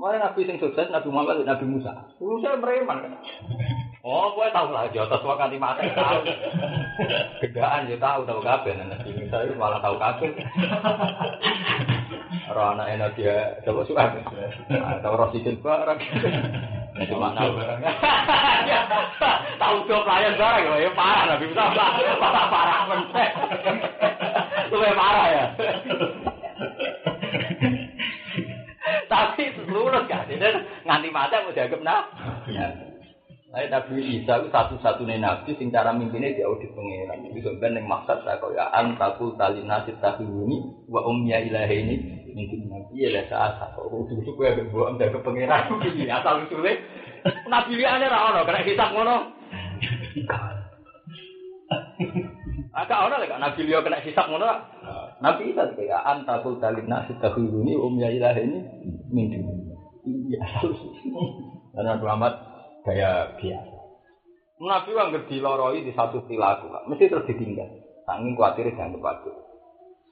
Mulai 0.00 0.16
Nabi 0.16 0.48
sing 0.48 0.56
sukses, 0.56 0.88
Nabi 0.88 1.12
Muhammad, 1.12 1.44
Nabi 1.44 1.66
Musa. 1.68 1.92
Musa 2.16 2.56
mereman 2.56 3.04
kan. 3.04 3.12
Oh, 4.00 4.32
gue 4.32 4.48
tahu 4.48 4.72
lah, 4.72 4.88
jotos 4.88 5.20
waktu 5.20 5.60
mati 5.60 5.84
tahu. 5.92 6.24
Gedaan 7.44 7.84
ya 7.84 8.00
tahu, 8.00 8.24
tahu 8.24 8.40
kabeh. 8.40 8.80
Nabi 8.80 9.12
Musa 9.12 9.44
itu 9.44 9.52
malah 9.60 9.76
tahu 9.84 10.00
kabeh. 10.00 10.30
Roh 12.50 12.74
anak 12.74 12.96
enak 12.96 13.12
dia 13.12 13.60
coba 13.62 13.84
suka. 13.84 14.02
Tahu 15.04 15.14
roh 15.20 15.28
sikil 15.36 15.60
barang. 15.60 16.00
Cuma 17.12 17.36
tahu 17.36 17.50
barang. 17.60 17.80
Tahu 19.60 19.76
job 19.84 20.02
pelayan 20.08 20.34
barang 20.40 20.62
ya 20.80 20.90
parah 20.96 21.24
Nabi 21.36 21.44
Musa. 21.44 21.64
Parah 22.16 22.44
parah 22.48 22.78
meneh. 22.88 23.28
Luwe 24.72 24.90
parah 24.96 25.26
ya. 25.28 25.44
Tapi 29.10 29.42
lurus 29.66 30.06
kan, 30.06 30.30
nganti 30.86 31.08
mati 31.10 31.34
mau 31.42 31.50
dianggap 31.50 31.80
nah. 31.82 32.06
Nah, 33.50 33.66
Nabi 33.66 34.22
Isa 34.22 34.38
itu 34.38 34.46
satu-satunya 34.54 35.18
nabi 35.18 35.58
sing 35.58 35.74
cara 35.74 35.90
mimpinnya 35.90 36.38
di 36.38 36.42
audit 36.46 36.70
pengiran. 36.70 37.26
Itu 37.34 37.50
sebenarnya 37.50 37.82
yang 37.82 37.90
maksud 37.90 38.22
saya 38.22 38.38
kau 38.38 38.54
ya 38.54 38.70
antakul 38.70 39.34
tali 39.34 39.66
nasib 39.66 39.98
tahuni 39.98 40.86
wa 40.86 41.02
umnya 41.02 41.42
ilahi 41.42 41.82
ini 41.82 41.94
mungkin 42.30 42.70
nabi 42.70 42.94
ya 43.02 43.10
lah 43.10 43.26
saat. 43.26 43.74
Udah 43.74 44.14
itu 44.22 44.30
gue 44.38 44.46
agak 44.46 44.70
buang 44.70 45.02
dari. 45.02 45.18
Ini 45.18 46.14
asal 46.14 46.46
usulnya. 46.46 46.78
Nabi 47.50 47.74
dia 47.74 47.90
ada 47.98 48.06
rano 48.06 48.46
kena 48.46 48.62
hisap 48.62 48.94
ngono. 48.94 49.16
Agak 52.70 53.02
orang 53.02 53.18
lah 53.26 53.38
nabi 53.50 53.66
dia 53.66 53.82
kena 53.82 53.98
hisap 53.98 54.30
ngono. 54.30 54.46
Nabi 55.20 55.52
Isa 55.52 55.76
kayak 55.76 56.00
antakul 56.00 56.56
tali 56.56 56.80
nasib 56.88 57.20
tahuni 57.20 57.76
umnya 57.76 58.08
ilahi 58.08 58.40
ini 58.40 58.60
mungkin. 59.12 59.40
Iya, 60.08 60.40
karena 61.76 62.00
Muhammad 62.00 62.34
kayak 62.88 63.36
biasa. 63.36 63.76
Nabi 64.60 64.90
yang 64.96 65.12
gede 65.12 65.36
loroi 65.40 65.84
di 65.84 65.92
satu 65.92 66.24
perilaku, 66.24 66.72
mesti 66.88 67.08
terus 67.08 67.28
ditinggal. 67.28 67.68
Sanging 68.08 68.36
khawatir 68.36 68.72
jangan 68.72 68.96
khawatir. 68.96 69.32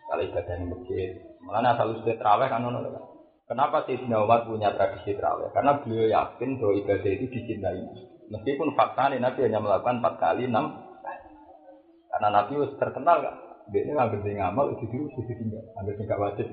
Kalau 0.09 0.25
ibadah 0.25 0.55
di 0.57 0.67
masjid, 0.73 1.11
malah 1.45 1.77
asal 1.77 1.93
usul 1.93 2.17
terawih 2.17 2.49
kan 2.49 2.65
ono 2.65 2.81
kan. 2.81 3.05
Kenapa 3.49 3.85
sih 3.89 3.97
Umar 4.09 4.45
punya 4.45 4.73
tradisi 4.77 5.17
terawih? 5.17 5.53
Karena 5.53 5.81
beliau 5.81 6.09
yakin 6.09 6.61
bahwa 6.61 6.73
ibadah 6.81 7.11
itu 7.13 7.27
dicintai. 7.33 7.81
Meskipun 8.29 8.77
fakta 8.77 9.13
Nabi 9.17 9.41
hanya 9.49 9.61
melakukan 9.61 10.05
empat 10.05 10.15
kali 10.21 10.53
enam 10.53 10.85
karena 12.13 12.29
Nabi 12.29 12.53
harus 12.61 12.77
terkenal 12.77 13.25
kan. 13.25 13.37
Dia 13.69 13.85
ngambil 13.85 14.25
di 14.25 14.33
ngamal 14.33 14.67
itu 14.73 14.89
dulu 14.89 15.13
sisi 15.13 15.33
tinggal, 15.37 15.61
ambil 15.77 15.95
tinggal 16.01 16.19
wajib. 16.25 16.49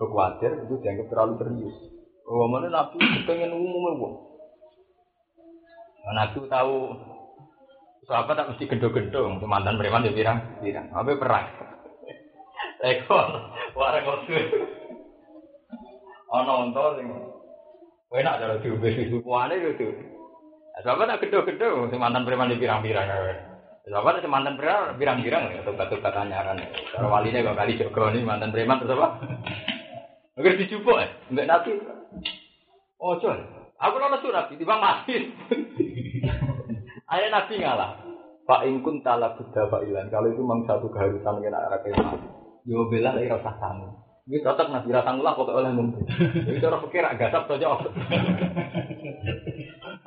Kekuatir 0.00 0.64
itu 0.64 0.74
dianggap 0.80 1.06
terlalu 1.12 1.32
serius. 1.36 1.76
Oh 2.24 2.48
mana 2.48 2.72
Nabi 2.72 2.96
pengen 3.28 3.52
umum 3.52 3.92
umum. 3.92 4.12
Nah, 6.00 6.12
Nabi 6.16 6.40
tahu 6.48 6.96
sahabat 8.08 8.34
tak 8.40 8.48
mesti 8.56 8.64
gendong-gendong, 8.64 9.44
mantan 9.44 9.76
preman 9.76 10.00
dia 10.00 10.16
bilang, 10.16 10.40
bilang, 10.64 10.88
apa 10.96 11.12
perang. 11.20 11.46
Ekor, 12.88 13.28
warang 13.76 14.04
kotor. 14.08 14.44
Ono 16.30 16.52
onto 16.64 16.84
sing 16.96 17.08
enak 18.10 18.38
cara 18.40 18.54
diombe 18.64 18.88
susuane 19.12 19.54
gitu. 19.60 19.86
Sahabat 20.80 21.12
tak 21.12 21.28
gendong-gendong, 21.28 21.92
mantan 22.00 22.24
preman 22.24 22.48
dia 22.48 22.56
bilang-bilang. 22.56 23.59
Sahabat 23.90 24.22
itu 24.22 24.30
mantan 24.30 24.54
preman 24.54 24.94
bilang-bilang, 24.94 25.50
ya 25.50 25.66
tobat-tobat 25.66 26.14
tanyaran. 26.14 26.62
Kalau 26.94 27.10
walinya 27.10 27.42
kok 27.42 27.58
kali 27.58 27.74
Joko 27.74 28.14
ini 28.14 28.22
mantan 28.22 28.54
preman 28.54 28.78
terus 28.78 28.94
apa? 28.94 29.18
Agar 30.38 30.54
dijupuk 30.54 30.94
ya, 30.94 31.10
mbak 31.34 31.48
Nabi. 31.50 31.70
Oh, 33.02 33.18
John, 33.18 33.42
aku 33.82 33.94
nonton 33.98 34.22
surat, 34.22 34.46
di 34.46 34.62
bang 34.62 34.78
mati. 34.78 35.18
Ayah 37.12 37.28
Nabi 37.34 37.54
ngalah. 37.58 37.90
Pak 38.46 38.62
Ingkun 38.70 39.02
tala 39.02 39.34
buddha 39.34 39.66
Pak 39.66 39.82
Ilan. 39.82 40.06
Kalau 40.10 40.30
itu 40.30 40.42
memang 40.42 40.66
satu 40.70 40.86
keharusan 40.90 41.42
yang 41.42 41.54
arah 41.54 41.82
kemah. 41.82 42.14
Yo 42.66 42.86
bela 42.86 43.14
lagi 43.14 43.26
rasa 43.26 43.58
kamu. 43.58 43.88
Ini 44.30 44.46
cocok 44.46 44.70
Nabi 44.70 44.94
rasa 44.94 45.18
ngulah 45.18 45.34
pokok 45.34 45.58
oleh 45.58 45.74
mungkin. 45.74 46.06
Jadi 46.46 46.62
orang 46.62 46.86
pikir 46.86 47.02
agak 47.02 47.34
gasap 47.34 47.50
saja. 47.50 47.74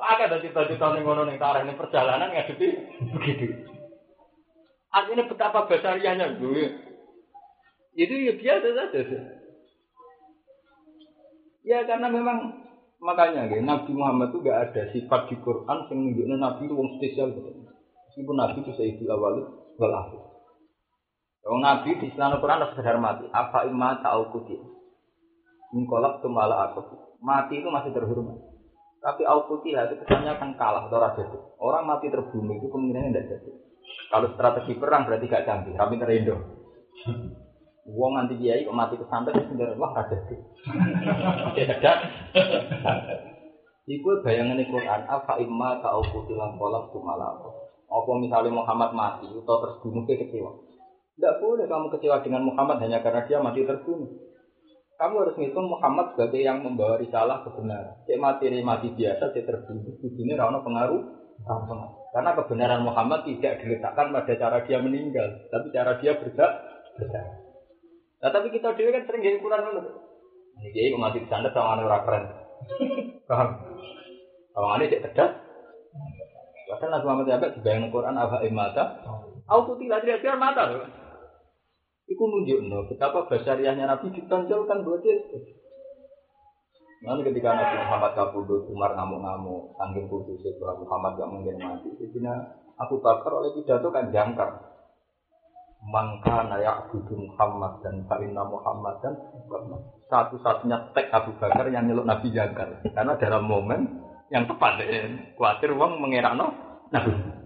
Pakai 0.00 0.28
dari 0.28 0.44
cita-cita 0.44 0.92
nih 0.92 1.00
ngono 1.04 1.24
nih 1.24 1.40
tarah 1.40 1.64
ini 1.64 1.72
perjalanan 1.76 2.32
ngadepi 2.32 2.68
begitu. 3.16 3.73
Artinya 4.94 5.26
betapa 5.26 5.66
besarnya 5.66 6.38
gue. 6.38 6.64
Itu 7.98 8.14
ya 8.14 8.34
biasa 8.38 8.68
saja. 8.78 9.18
Ya 11.64 11.78
karena 11.88 12.06
memang 12.12 12.62
makanya 13.00 13.48
gitu, 13.48 13.64
Nabi 13.64 13.90
Muhammad 13.96 14.30
itu 14.30 14.38
gak 14.44 14.60
ada 14.70 14.82
sifat 14.92 15.32
di 15.32 15.36
Quran 15.40 15.88
yang 15.88 15.98
menunjukkan 15.98 16.38
Nabi 16.38 16.60
itu 16.68 16.74
wong 16.76 16.88
spesial 17.00 17.28
gitu. 17.34 17.50
Meskipun 18.12 18.36
Nabi 18.36 18.62
itu 18.62 18.72
sayyidul 18.76 19.10
awal 19.10 19.34
wal. 19.80 19.92
Kalau 21.44 21.58
Nabi 21.60 22.00
di 22.00 22.08
Islam 22.08 22.40
Quran 22.40 22.62
harus 22.62 23.00
mati. 23.02 23.24
Apa 23.28 23.68
imma 23.68 24.00
ta'al 24.00 24.32
kuti. 24.32 24.56
Mingkolak 25.76 26.22
itu 26.22 26.28
malah 26.30 26.72
aku. 26.72 26.84
Mati 27.20 27.60
itu 27.60 27.68
masih 27.68 27.92
terhormat. 27.92 28.38
Tapi 29.04 29.28
al 29.28 29.44
kuti 29.50 29.76
itu 29.76 29.94
kesannya 30.00 30.40
akan 30.40 30.56
kalah 30.56 30.88
atau 30.88 30.96
raja. 30.96 31.24
Orang 31.60 31.84
mati 31.84 32.08
terbunuh 32.08 32.56
itu 32.56 32.72
kemungkinannya 32.72 33.12
tidak 33.12 33.26
jadi. 33.36 33.50
Kalau 34.10 34.30
strategi 34.34 34.78
perang 34.78 35.06
berarti 35.08 35.26
gak 35.26 35.46
canggih. 35.46 35.74
Rapi 35.74 35.96
terindo. 35.98 36.36
Wong 37.84 38.16
nanti 38.16 38.40
kiai 38.40 38.64
kok 38.64 38.72
mati 38.72 38.96
kesantet 38.96 39.36
sendiri 39.44 39.76
wah 39.76 39.92
raja 39.92 40.16
itu. 40.16 40.36
Tidak. 41.52 41.98
Iku 43.84 44.24
bayangan 44.24 44.64
Quran 44.64 45.02
apa 45.04 45.36
imma 45.36 45.84
ta'al 45.84 46.00
kuti 46.08 46.32
lan 46.32 46.56
kolak 46.56 46.88
itu 46.88 46.98
malah 47.04 47.36
aku. 47.36 47.52
Apa 47.92 48.10
misalnya 48.16 48.56
Muhammad 48.56 48.96
mati 48.96 49.28
atau 49.28 49.60
terbunuh 49.60 50.08
ke 50.08 50.16
kecewa. 50.16 50.56
Tidak 51.14 51.34
boleh 51.44 51.68
kamu 51.68 51.92
kecewa 51.92 52.24
dengan 52.24 52.48
Muhammad 52.48 52.80
hanya 52.80 53.04
karena 53.04 53.28
dia 53.28 53.44
mati 53.44 53.68
terbunuh. 53.68 54.08
Kamu 54.96 55.14
harus 55.20 55.36
ngitung 55.36 55.68
Muhammad 55.68 56.16
sebagai 56.16 56.40
yang 56.40 56.64
membawa 56.64 56.96
risalah 56.96 57.44
kebenaran. 57.44 58.00
Cek 58.08 58.16
mati 58.16 58.48
ini 58.48 58.64
mati 58.64 58.88
biasa, 58.96 59.28
cek 59.36 59.44
terbunuh. 59.44 60.00
Ini 60.00 60.32
rana 60.32 60.64
pengaruh. 60.64 61.02
Karena 62.14 62.30
kebenaran 62.38 62.86
Muhammad 62.86 63.26
tidak 63.26 63.58
diletakkan 63.58 64.14
pada 64.14 64.32
cara 64.38 64.62
dia 64.62 64.78
meninggal, 64.78 65.50
tapi 65.50 65.74
cara 65.74 65.98
dia 65.98 66.14
berdak. 66.14 66.52
Nah, 68.22 68.30
tapi 68.30 68.54
kita 68.54 68.72
dewi 68.78 68.94
kan 68.94 69.04
sering 69.04 69.26
jadi 69.26 69.38
kurang 69.42 69.66
dulu. 69.66 69.82
Ini 70.62 70.70
dia 70.70 70.94
mati 70.94 71.20
di 71.20 71.28
sana 71.28 71.50
sama 71.50 71.82
orang 71.82 72.04
keren. 72.06 72.24
Paham? 73.28 73.48
Kalau 74.54 74.78
ini 74.78 74.86
cek 74.86 75.02
cerdas, 75.10 75.32
Bahkan 76.64 76.88
Nabi 76.88 77.04
Muhammad 77.04 77.28
Yabek 77.28 77.54
dibayang 77.60 77.92
Quran 77.92 78.16
apa 78.16 78.40
imata, 78.40 78.84
auto 79.44 79.76
tidak 79.76 80.00
tidak 80.02 80.24
biar 80.24 80.36
mata. 80.40 80.64
Iku 82.08 82.22
nunjuk 82.24 82.60
no, 82.68 82.88
betapa 82.88 83.28
basariahnya 83.28 83.84
Nabi 83.84 84.12
ditonjolkan 84.12 84.84
buat 84.84 85.00
dia. 85.04 85.16
Nanti 87.04 87.20
ketika 87.28 87.52
Nabi 87.52 87.76
Muhammad 87.84 88.12
kabudut, 88.16 88.64
Umar 88.72 88.96
ngamuk-ngamuk, 88.96 89.76
sanggeng 89.76 90.08
kudus 90.08 90.40
itu 90.40 90.64
Muhammad 90.64 91.20
gak 91.20 91.28
mungkin 91.28 91.60
mati. 91.60 91.92
Jadi 92.00 92.18
Abu 92.80 92.96
Bakar 93.04 93.30
oleh 93.30 93.52
pidato 93.52 93.92
kan 93.92 94.08
jangkar. 94.08 94.72
Mangka 95.84 96.48
nayak 96.48 96.88
budu 96.88 97.28
Muhammad 97.28 97.84
dan 97.84 98.08
Fa'inna 98.08 98.40
Muhammad 98.48 99.04
dan 99.04 99.20
satu-satunya 100.08 100.96
tek 100.96 101.12
Abu 101.12 101.36
Bakar 101.36 101.68
yang 101.68 101.84
nyeluk 101.84 102.08
Nabi 102.08 102.32
jangkar. 102.32 102.80
Karena 102.96 103.20
dalam 103.20 103.44
momen 103.44 104.00
yang 104.32 104.48
tepat. 104.48 104.80
Eh, 104.80 105.36
khawatir 105.36 105.76
uang 105.76 106.00
mengerakno 106.00 106.46
Nabi. 106.88 107.43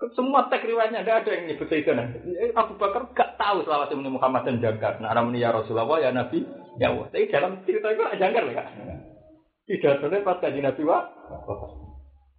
Semua 0.00 0.48
teks 0.48 0.64
riwayatnya 0.64 1.04
ada 1.04 1.20
ada 1.20 1.30
yang 1.36 1.44
nyebut 1.44 1.68
itu 1.68 1.92
Nabi. 1.92 2.16
Abu 2.56 2.72
Bakar 2.80 3.12
gak 3.12 3.36
tahu 3.36 3.68
selama 3.68 3.92
ini 3.92 4.08
Muhammad 4.08 4.48
dan 4.48 4.56
jangkar. 4.56 4.96
Nah, 4.96 5.12
namanya 5.12 5.36
ya 5.36 5.48
Rasulullah 5.52 6.00
ya 6.00 6.08
Nabi 6.08 6.40
ya 6.80 6.88
Allah. 6.88 7.12
Tapi 7.12 7.28
dalam 7.28 7.60
cerita 7.68 7.92
itu 7.92 8.02
jangkar 8.16 8.44
ya. 8.48 8.64
Tidak 9.68 9.92
sebenarnya 10.00 10.24
pas 10.24 10.40
kaji 10.40 10.60
Nabi 10.64 10.82
wah. 10.88 11.04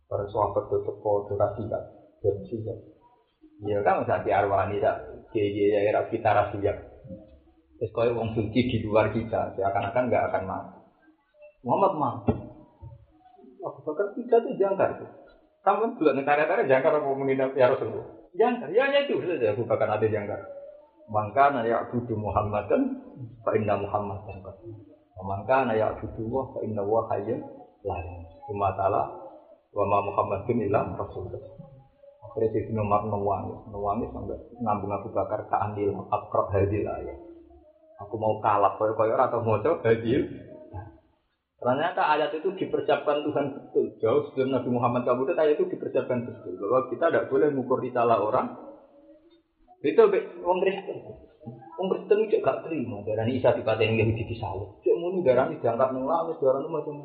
Para 0.09 0.25
sahabat 0.25 0.63
itu 0.73 0.77
teko 0.89 1.11
durasi 1.29 1.63
kan. 1.69 1.83
Durasi 2.25 2.55
kan. 2.65 2.77
Ya 3.61 3.77
kan 3.85 4.01
usah 4.09 4.25
diarwani 4.25 4.81
tak. 4.81 4.97
Kiai 5.29 5.53
ya 5.53 5.79
era 5.85 6.09
kita 6.09 6.33
rahasia. 6.33 6.73
Terus 7.77 7.93
kau 7.93 8.09
wong 8.09 8.37
suci 8.37 8.69
di 8.69 8.77
luar 8.85 9.09
kita, 9.09 9.57
seakan-akan 9.57 10.05
nggak 10.09 10.25
akan 10.29 10.43
mati. 10.45 10.77
Muhammad 11.65 11.93
mati. 11.97 12.33
Abu 13.61 13.79
Bakar 13.85 14.17
tidak 14.17 14.39
tuh 14.49 14.53
jangkar. 14.57 15.20
Kamu 15.61 16.01
juga 16.01 16.17
negara-negara 16.17 16.65
jangkar 16.65 16.97
apa 16.97 17.09
menghina 17.13 17.53
ya 17.53 17.69
Rasulullah. 17.69 18.09
Jangkar, 18.33 18.73
ya 18.73 18.89
hanya 18.89 19.05
itu 19.05 19.21
saja 19.21 19.53
Abu 19.53 19.69
Bakar 19.69 19.93
ada 19.93 20.07
jangkar. 20.09 20.41
Maka 21.11 21.53
naya 21.53 21.85
abudu 21.85 22.17
Muhammad 22.17 22.65
dan 22.71 22.81
Pak 23.45 23.53
Indah 23.59 23.77
Muhammad 23.77 24.25
dan 24.25 24.41
Maka 25.21 25.57
naya 25.69 25.93
abudu 25.93 26.23
wa 26.33 26.49
Pak 26.55 26.65
Indah 26.65 26.81
wa 26.81 27.05
hayyun 27.13 27.45
lain. 27.85 28.25
Cuma 28.49 28.73
taala 28.73 29.05
wa 29.69 29.83
ma 29.85 29.97
Muhammad 30.01 30.49
bin 30.49 30.65
ilah 30.65 30.97
Rasulullah. 30.97 31.41
Akhirnya 32.25 32.63
si 32.63 32.71
nomor 32.71 33.05
nuwangi, 33.11 33.53
nuwangi 33.69 34.05
sampai 34.09 34.39
ngambung 34.65 34.93
Abu 34.97 35.09
Bakar 35.13 35.45
ke 35.45 35.55
andil 35.61 35.93
akrab 36.09 36.47
hadil 36.55 36.87
ayat. 36.87 37.19
Aku 38.01 38.17
mau 38.17 38.41
kalah 38.41 38.79
koyo-koyo 38.81 39.13
atau 39.13 39.45
mau 39.45 39.61
coba 39.61 39.83
hadil 39.85 40.25
Ternyata 41.61 42.01
ayat 42.17 42.33
itu 42.33 42.57
dipersiapkan 42.57 43.21
Tuhan 43.21 43.45
betul. 43.53 43.93
Jauh 44.01 44.25
sebelum 44.33 44.49
Nabi 44.49 44.69
Muhammad 44.73 45.05
kabur 45.05 45.29
ayat 45.29 45.61
itu 45.61 45.69
dipersiapkan 45.69 46.25
betul. 46.25 46.57
Bahwa 46.57 46.89
kita 46.89 47.05
tidak 47.13 47.29
boleh 47.29 47.53
mengukur 47.53 47.77
risalah 47.77 48.17
orang. 48.17 48.57
Itu 49.85 50.09
orang 50.09 50.59
Kristen. 50.65 50.97
Orang 51.77 51.89
Kristen 51.93 52.17
itu 52.25 52.41
gak 52.41 52.65
terima. 52.65 53.05
Darah 53.05 53.29
ini 53.29 53.37
Isa 53.37 53.53
dikatain 53.53 53.93
Yahudi 53.93 54.25
di 54.25 54.35
sawah. 54.41 54.73
Cek 54.81 54.97
muni 54.97 55.21
darah 55.21 55.53
ini 55.53 55.61
diangkat 55.61 55.89
nangis. 55.93 56.37
Darah 56.41 56.59
ini 56.65 56.69
macam 56.73 56.95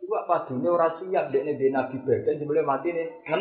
Coba 0.00 0.18
padunya 0.24 0.68
orang 0.72 0.96
siap. 0.96 1.24
Dia 1.28 1.44
ini 1.44 1.68
Nabi 1.68 2.00
bagian. 2.00 2.40
Sebelum 2.40 2.64
mati 2.64 2.96
nih. 2.96 3.12
Kan? 3.28 3.40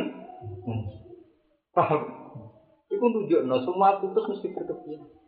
Paham? 1.72 2.02
Itu 2.92 3.00
tunjuk. 3.00 3.48
No, 3.48 3.64
semua 3.64 4.04
putus 4.04 4.28
mesti 4.36 4.52
berkebiasaan. 4.52 5.19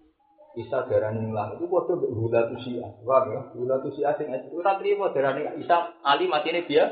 Isa 0.51 0.83
darani 0.83 1.31
ngilang 1.31 1.55
itu 1.55 1.63
padha 1.71 1.95
mbek 1.95 2.11
hula 2.11 2.51
tusia. 2.51 2.83
Wah 3.07 3.23
ya, 3.23 3.39
hula 3.55 3.79
tusia 3.79 4.11
sing 4.19 4.27
ora 4.51 4.75
trimo 4.75 5.07
darani 5.15 5.47
Isa 5.63 5.95
Ali 6.03 6.27
matine 6.27 6.67
dia. 6.67 6.91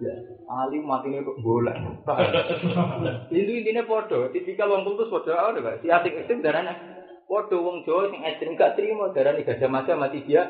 Ya, 0.00 0.12
Ali 0.48 0.80
matine 0.80 1.20
kok 1.20 1.36
bola. 1.44 1.76
Itu 3.28 3.50
intine 3.52 3.84
padha, 3.84 4.32
tipikal 4.32 4.72
wong 4.72 4.88
kultus 4.88 5.12
padha 5.12 5.52
ana 5.52 5.60
gak? 5.60 5.84
Si 5.84 5.92
asing 5.92 6.16
ekstrem 6.16 6.40
darani 6.40 6.72
padha 7.28 7.56
wong 7.60 7.84
Jawa 7.84 8.08
sing 8.08 8.24
ekstrem 8.24 8.56
gak 8.56 8.72
trimo 8.72 9.12
darani 9.12 9.44
gajah 9.44 9.68
mati 9.68 9.92
mati 9.92 10.24
dia. 10.24 10.48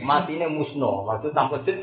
Matine 0.00 0.48
musno, 0.48 1.04
maksud 1.04 1.36
tanpa 1.36 1.60
jet. 1.68 1.76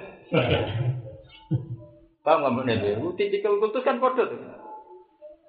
Paham 2.26 2.50
nggak 2.50 2.52
mbak 2.52 2.66
Nabi? 2.66 2.90
Tipikal 3.14 3.62
kultus 3.62 3.86
kan 3.86 4.02
padha 4.02 4.26
tuh. 4.26 4.42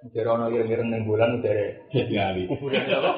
Jadi 0.01 0.25
orang 0.25 0.53
ireng-ireng 0.53 0.89
neng 0.89 1.05
bulan 1.05 1.45
dari 1.45 1.77
kuburan 2.49 2.89
apa? 2.89 3.13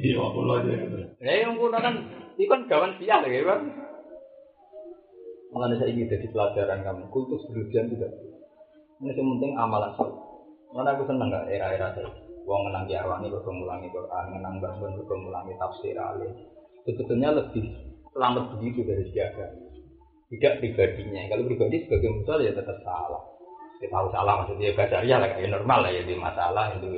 Iya, 0.00 0.16
aku 0.16 0.38
lo 0.46 0.62
aja. 0.62 0.72
Ya 1.20 1.32
yang 1.44 1.58
kuno 1.58 1.76
kan, 1.76 1.94
itu 2.38 2.48
kan 2.48 2.64
gawan 2.70 2.96
sial 2.96 3.20
ya 3.26 3.42
kan. 3.44 3.60
Mengenai 5.50 5.82
saya 5.82 5.90
ini 5.90 6.06
jadi 6.06 6.26
pelajaran 6.30 6.86
kamu, 6.86 7.10
kultus 7.10 7.42
berlebihan 7.50 7.90
tidak. 7.90 8.14
Ini 9.02 9.18
yang 9.18 9.26
penting 9.36 9.52
amalan 9.58 9.90
soleh. 9.98 10.14
Mana 10.70 10.94
aku 10.94 11.02
seneng 11.10 11.34
gak 11.34 11.50
era-era 11.50 11.90
saya. 11.98 12.06
Wong 12.46 12.66
ngenang 12.66 12.86
Yarwani 12.86 13.26
kok 13.28 13.44
mengulangi 13.44 13.90
Quran, 13.90 14.24
ngenang 14.32 14.62
Bangun 14.62 14.94
kok 15.02 15.10
mengulangi 15.10 15.54
tafsir 15.58 15.98
alim. 15.98 16.32
Sebetulnya 16.86 17.34
lebih 17.34 17.66
selamat 18.14 18.56
begitu 18.56 18.86
dari 18.86 19.04
siaga. 19.10 19.50
Tidak 20.30 20.62
pribadinya. 20.62 21.26
Kalau 21.26 21.42
pribadi 21.50 21.82
sebagai 21.84 22.10
musuh 22.14 22.38
ya 22.38 22.54
tetap 22.54 22.78
salah. 22.86 23.22
Kita 23.82 23.90
tahu 23.90 24.06
salah 24.14 24.34
maksudnya 24.44 24.70
ya 25.02 25.16
lah, 25.18 25.30
ya 25.34 25.48
normal 25.50 25.78
lah 25.82 25.90
ya 25.90 26.02
di 26.06 26.14
masalah 26.14 26.78
itu. 26.78 26.88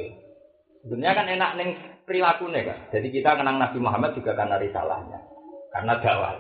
Sebenarnya 0.83 1.15
kan 1.15 1.27
enak 1.31 1.51
neng 1.55 1.71
perilakunya 2.03 2.67
kan. 2.67 2.79
Jadi 2.91 3.09
kita 3.15 3.39
kenang 3.39 3.63
Nabi 3.63 3.79
Muhammad 3.79 4.19
juga 4.19 4.35
karena 4.35 4.59
risalahnya, 4.59 5.19
karena 5.71 5.95
dakwah. 6.03 6.35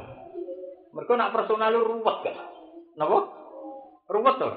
Mereka 0.92 1.12
nak 1.16 1.32
personal 1.32 1.72
lu 1.72 1.86
ruwet 1.86 2.16
kan? 2.26 2.36
Napa? 2.98 3.18
Ruwet 4.10 4.34
tuh. 4.36 4.52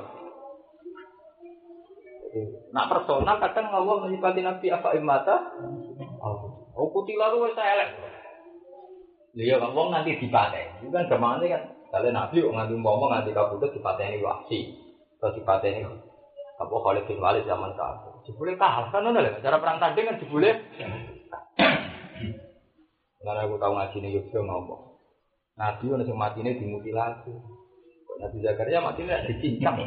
Nak 2.75 2.89
personal 2.91 3.39
kadang 3.39 3.71
Allah 3.71 3.95
menyifati 4.03 4.41
Nabi 4.43 4.67
apa 4.67 4.89
imata? 4.99 5.35
Oh 6.75 6.91
putih 6.91 7.15
lalu 7.15 7.55
saya 7.55 7.79
elek. 7.79 7.89
Lihat 9.35 9.63
ngomong 9.63 9.95
nanti 9.95 10.19
dipakai. 10.19 10.83
Itu 10.83 10.91
kan 10.91 11.07
ini 11.11 11.47
kan. 11.51 11.63
Kalau 11.91 12.11
Nabi 12.11 12.43
nganti 12.43 12.73
ngomong 12.75 13.09
nganti 13.11 13.31
kabudut 13.31 13.71
dipateni 13.71 14.19
wasi. 14.19 14.75
Atau 15.15 15.31
dipateni 15.39 15.87
apa 16.55 16.71
Khalid 16.75 17.07
bin 17.07 17.23
Walid 17.23 17.47
zaman 17.47 17.71
kafir. 17.79 18.14
Jebule 18.25 18.57
kalah 18.57 18.89
kan 18.89 19.05
ngono 19.05 19.21
lho. 19.21 19.37
Cara 19.45 19.61
perang 19.61 19.77
tanding 19.77 20.05
kan 20.09 20.17
jebule. 20.17 20.51
Karena 23.21 23.41
aku 23.45 23.57
tahu 23.57 23.73
ngaji 23.73 23.97
nih 24.01 24.11
Yogyo 24.21 24.39
ngomong. 24.45 24.81
Nabi 25.57 25.85
ono 25.93 26.03
sing 26.05 26.17
matine 26.17 26.57
dimutilasi. 26.57 27.33
Nabi 28.21 28.37
Zakaria 28.41 28.81
matine 28.81 29.25
dicincang. 29.29 29.77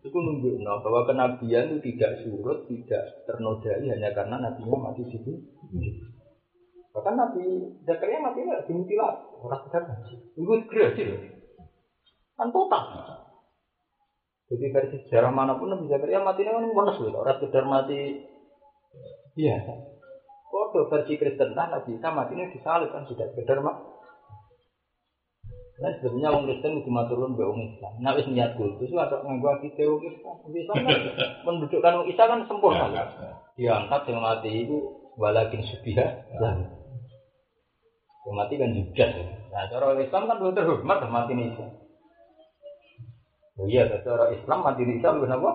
Itu 0.00 0.16
nunjuk 0.16 0.64
no, 0.64 0.80
bahwa 0.80 1.04
kenabian 1.04 1.76
itu 1.76 1.92
tidak 1.92 2.24
surut, 2.24 2.64
tidak 2.72 3.04
ternodai 3.28 3.84
hanya 3.84 4.16
karena 4.16 4.40
nabinya 4.40 4.88
mati 4.88 5.04
situ. 5.12 5.44
Bahkan 6.96 7.14
Nabi 7.20 7.44
Zakaria 7.84 8.24
mati 8.24 8.40
tidak 8.40 8.64
dimutilasi, 8.64 9.24
orang 9.44 9.62
tidak 9.68 9.82
mati. 9.92 10.14
Itu 10.40 10.52
segera 10.64 10.88
sih 10.96 11.06
Kan 12.40 12.48
total. 12.48 12.84
Jadi 14.50 14.66
versi 14.74 14.96
sejarah 15.06 15.30
mana 15.30 15.54
pun 15.54 15.70
Nabi 15.70 15.86
Zakaria 15.86 16.26
mati 16.26 16.42
ini 16.42 16.50
kan 16.50 16.74
bonus 16.74 16.98
loh, 16.98 17.22
orang 17.22 17.38
sekedar 17.38 17.62
mati 17.70 18.18
biasa. 19.38 19.72
Kode 20.50 20.90
versi 20.90 21.14
Kristen 21.14 21.54
kan 21.54 21.70
Nabi 21.70 21.94
Isa 21.94 22.10
mati 22.10 22.34
ini 22.34 22.50
disalib 22.50 22.90
kan 22.90 23.06
sudah 23.06 23.30
sekedar 23.30 23.62
mati. 23.62 23.86
Nah 25.80 25.94
sebenarnya 25.96 26.28
orang 26.34 26.44
Kristen 26.50 26.82
itu 26.82 26.90
turun 26.90 27.38
be 27.38 27.46
orang 27.46 27.62
Islam. 27.70 27.92
Nah 28.02 28.12
wis 28.18 28.26
niat 28.26 28.58
kudus 28.58 28.90
ada 28.90 29.22
nganggo 29.22 29.54
kita 29.62 29.86
orang 29.86 30.04
Islam. 30.12 30.36
Islam 30.50 30.76
kan 30.82 31.00
mendudukkan 31.46 31.92
orang 31.94 32.10
Isa 32.10 32.22
kan 32.26 32.40
sempurna. 32.50 32.86
Diangkat 33.54 34.02
yang 34.10 34.18
mati 34.18 34.50
itu 34.66 34.76
walakin 35.14 35.62
subiha 35.62 36.06
lah. 36.42 36.58
Yang 38.26 38.34
mati 38.34 38.54
kan 38.58 38.70
juga. 38.74 39.06
Nah 39.54 39.62
cara 39.70 39.94
Islam 39.96 40.22
kan 40.26 40.36
belum 40.42 40.58
terhormat 40.58 40.98
mati 41.06 41.32
ini 41.38 41.54
Islam. 41.54 41.79
Oh 43.58 43.66
iya, 43.66 43.88
secara 43.90 44.30
Islam 44.30 44.62
mati 44.62 44.86
di 44.86 44.94
Islam 45.00 45.26
apa? 45.26 45.50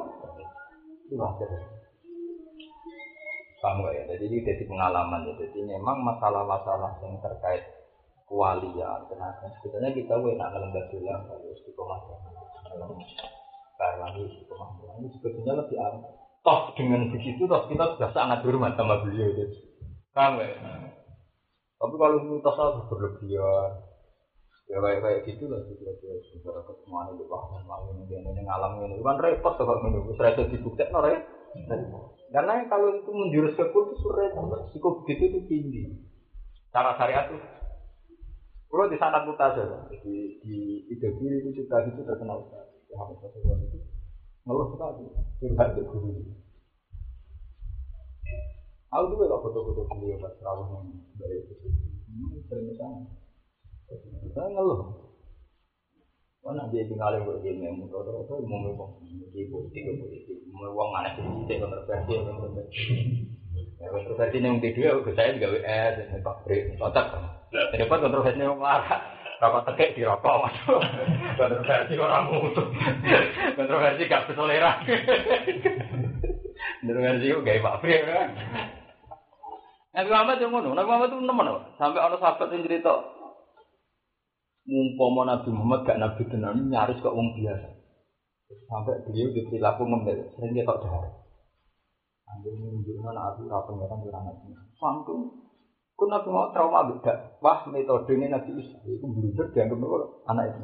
Wajar. 1.15 1.49
Paham 3.63 3.81
gak 3.81 3.93
ya? 3.97 4.03
Jadi 4.13 4.23
ini 4.29 4.45
jadi 4.45 4.63
pengalaman 4.67 5.25
ya. 5.25 5.33
Jadi 5.41 5.59
memang 5.63 6.01
masalah-masalah 6.03 7.01
yang 7.01 7.17
terkait 7.23 7.63
kewalian, 8.29 8.99
tenaga. 9.09 9.47
Sebetulnya 9.57 9.89
kita 9.93 10.17
enak 10.17 10.49
dalam 10.53 10.69
batulah 10.69 11.17
kalau 11.25 11.49
istiqomah 11.53 11.99
dalam 12.69 12.89
karena 13.75 14.07
istiqomah 14.21 14.69
ini 15.01 15.07
sebetulnya 15.17 15.53
lebih 15.65 15.77
aman. 15.81 16.13
Toh 16.45 16.77
dengan 16.77 17.09
begitu 17.09 17.41
toh 17.49 17.65
kita 17.65 17.97
sudah 17.97 18.09
sangat 18.13 18.45
hormat 18.45 18.77
sama 18.77 19.01
beliau 19.01 19.33
itu. 19.33 19.45
Gak 20.13 20.37
ya? 20.37 20.57
Tapi 21.75 21.95
kalau 21.99 22.17
ini 22.23 22.39
tasawuf 22.39 22.87
berlebihan, 22.87 23.69
ya 24.65 24.81
kayak 24.81 24.99
kayak 25.05 25.19
gitu 25.29 25.45
lah 25.45 25.61
gitu 25.69 25.85
aja 25.85 26.09
secara 26.33 26.59
ketemuan 26.65 27.13
itu 27.13 27.23
bahkan 27.29 27.61
mau 27.69 27.85
ini 27.93 28.09
ini 28.09 28.41
ngalam 28.41 28.81
ini. 28.81 28.97
Kan 28.97 29.21
repot 29.21 29.53
tuh 29.57 29.65
kalau 29.65 29.85
ini 29.85 30.01
bisa 30.09 30.21
repot 30.25 30.49
dibuktikan 30.49 30.89
no 30.89 31.01
karena 32.33 32.67
kalau 32.67 32.91
itu 32.97 33.11
menjurus 33.13 33.53
ke 33.53 33.69
kultus 33.69 34.01
repot. 34.09 34.65
Sikap 34.73 34.93
begitu 35.05 35.21
itu 35.29 35.39
tinggi. 35.45 35.83
Cara 36.73 36.97
syariat 36.97 37.29
tuh. 37.29 37.39
Kalau 38.65 38.91
di 38.91 38.97
sana 38.97 39.23
kita 39.23 39.47
saja 39.55 39.77
di 40.03 40.41
di 40.41 40.55
ide 40.91 41.09
diri 41.15 41.45
itu 41.45 41.63
juga 41.63 41.85
itu 41.85 42.01
terkenal 42.01 42.43
ya 42.49 42.95
harus 42.99 43.17
satu 43.21 43.37
itu 43.39 43.79
ngeluh 44.43 44.67
sekali. 44.73 45.05
Curhat 45.39 45.69
ke 45.77 45.81
guru. 45.85 46.11
Aku 48.95 49.11
tuh 49.11 49.27
gak 49.27 49.41
foto-foto 49.43 49.81
beliau 49.91 50.15
pas 50.23 50.31
dari 51.19 51.35
itu, 51.43 51.53
sering 52.47 52.71
ke 52.71 52.73
sana. 52.79 53.24
Saya 54.33 54.47
ngeluh. 54.49 54.81
Mana 56.45 56.69
dia 56.69 56.85
tinggal 56.85 57.17
yang 57.17 57.25
berdiri 57.25 57.57
yang 57.57 57.73
muda 57.81 58.05
itu 58.05 58.33
mau 58.45 58.57
ngomong 58.69 59.01
di 59.33 59.49
politik 59.49 59.81
politik 59.97 60.45
uang 60.53 60.89
mana 60.93 61.09
sih 61.17 61.25
kita 61.49 61.65
kontroversi 61.65 62.13
kontroversi. 62.21 62.83
Ya 63.81 63.87
kontroversi 63.89 64.37
yang 64.41 64.61
di 64.61 64.69
dua 64.77 65.01
saya 65.17 65.33
juga 65.33 65.57
WS 65.57 65.93
dan 66.05 66.21
Pak 66.21 66.37
Bri 66.45 66.77
otak. 66.77 67.05
Dapat 67.49 67.97
kontroversi 67.97 68.45
yang 68.45 68.61
marah. 68.61 69.01
Rokok 69.35 69.73
tekek 69.73 69.99
di 69.99 70.01
rokok. 70.05 70.53
Kontroversi 71.41 71.93
orang 71.97 72.29
mutu. 72.29 72.63
Kontroversi 73.57 74.07
gak 74.07 74.25
bertoleran. 74.31 74.77
Kontroversi 76.85 77.33
kok 77.33 77.41
gak 77.41 77.63
Pak 77.65 77.77
Bri 77.81 77.95
kan. 78.05 78.29
Nabi 79.95 80.11
Muhammad 80.11 80.37
yang 80.43 80.51
ngono, 80.51 80.69
Nabi 80.75 80.87
Muhammad 80.91 81.07
itu 81.07 81.19
nemen 81.23 81.47
sampai 81.79 82.03
orang 82.03 82.19
sahabat 82.19 82.51
yang 82.51 82.67
cerita 82.67 82.91
Mumpama 84.65 85.29
Nabi 85.29 85.49
Muhammad 85.53 85.85
gak 85.85 86.01
Nabi 86.01 86.23
tenan 86.25 86.73
nyaris 86.73 86.97
kok 86.97 87.13
wong 87.13 87.37
biasa. 87.37 87.69
Sampai 88.65 88.97
beliau 89.05 89.29
di 89.29 89.41
perilaku 89.45 89.85
ngembel, 89.85 90.25
sering 90.33 90.57
tak 90.65 90.81
dahar. 90.81 91.05
Ambil 92.25 92.53
menunjukkan 92.57 93.13
Nabi 93.13 93.41
apa 93.45 93.61
pengiran 93.69 94.01
di 94.01 94.09
ranah 94.09 94.33
ini. 94.41 94.57
Sangkum. 94.81 95.21
Kun 95.93 96.09
Nabi 96.09 96.27
Muhammad 96.33 96.51
trauma 96.53 96.81
beda. 96.89 97.13
Wah 97.45 97.61
metode 97.69 98.09
ini 98.17 98.25
Nabi 98.25 98.51
Isa. 98.57 98.77
Itu 98.89 99.05
blunder 99.05 99.53
dianggap 99.53 99.79
anak 100.33 100.45
itu. 100.49 100.61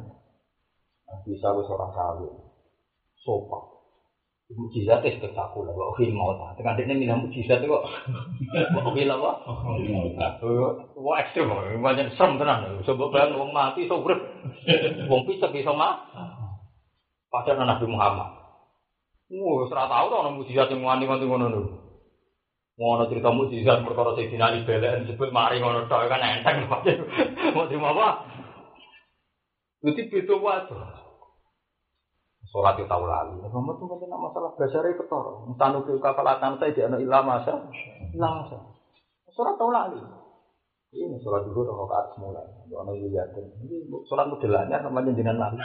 Nabi 1.06 1.30
Isa 1.38 1.48
itu 1.54 1.62
seorang 1.70 1.94
kawin. 1.94 2.34
Sopan 3.22 3.81
mujizat 4.56 5.04
itu 5.06 5.18
spektakuler 5.20 5.72
kok 5.72 5.96
film 5.96 6.20
mau 6.20 6.36
tak 6.36 6.60
tekan 6.60 6.76
dia 6.76 6.92
milah 6.92 7.18
mujizat 7.20 7.64
kok. 7.64 7.84
Kok 8.52 8.94
film 8.96 9.16
apa? 9.16 9.32
Wah 11.00 11.16
ekstrim 11.24 11.52
banyak 11.80 12.14
serem 12.16 12.36
tenan. 12.36 12.84
Sebab 12.84 13.12
bayang 13.12 13.40
wong 13.40 13.52
mati 13.56 13.88
so 13.88 14.04
urip 14.04 14.20
wong 15.08 15.24
bisa 15.28 15.48
bisa 15.52 15.72
mah. 15.72 16.04
Pada 17.32 17.56
Nabi 17.56 17.88
Muhammad. 17.88 18.28
Wah, 19.32 19.64
serah 19.72 19.88
tahu 19.88 20.06
tau 20.12 20.20
orang 20.28 20.36
mujizat 20.36 20.68
yang 20.68 20.84
wani 20.84 21.08
nganti 21.08 21.24
ngono 21.24 21.48
lho. 21.48 21.62
Ngono 22.76 23.08
cerita 23.08 23.32
mujizat 23.32 23.88
perkara 23.88 24.20
sing 24.20 24.28
dinali 24.28 24.68
belen 24.68 25.08
sebut 25.08 25.32
mari 25.32 25.64
ngono 25.64 25.88
tok 25.88 26.12
kan 26.12 26.20
enteng. 26.20 26.68
Mau 27.56 27.72
terima 27.72 27.96
apa? 27.96 28.28
Jadi 29.88 30.12
beda 30.12 30.36
wae. 30.36 31.01
Sholat 32.52 32.76
itu 32.76 32.84
tahu 32.84 33.08
lali. 33.08 33.40
Muhammad 33.40 33.80
itu 33.80 33.88
kan 33.88 34.12
masalah 34.12 34.52
basari 34.60 34.92
ketor. 35.00 35.48
Tanu 35.56 35.88
ke 35.88 35.96
kapalatan 36.04 36.60
saya 36.60 36.76
di 36.76 36.84
anak 36.84 37.00
ilah 37.00 37.24
masa, 37.24 37.64
ilah 38.12 38.32
masa. 38.44 38.60
Sholat 39.32 39.56
tahu 39.56 39.72
lali. 39.72 40.04
Ini 40.92 41.16
sholat 41.24 41.48
dulu 41.48 41.64
roh 41.64 41.88
ke 41.88 42.20
mulai. 42.20 42.44
Doa 42.68 42.92
yakin. 42.92 43.46
Ini 43.64 43.88
sholat 44.04 44.28
modelannya 44.28 44.84
namanya 44.84 45.16
jinan 45.16 45.40
lali. 45.40 45.64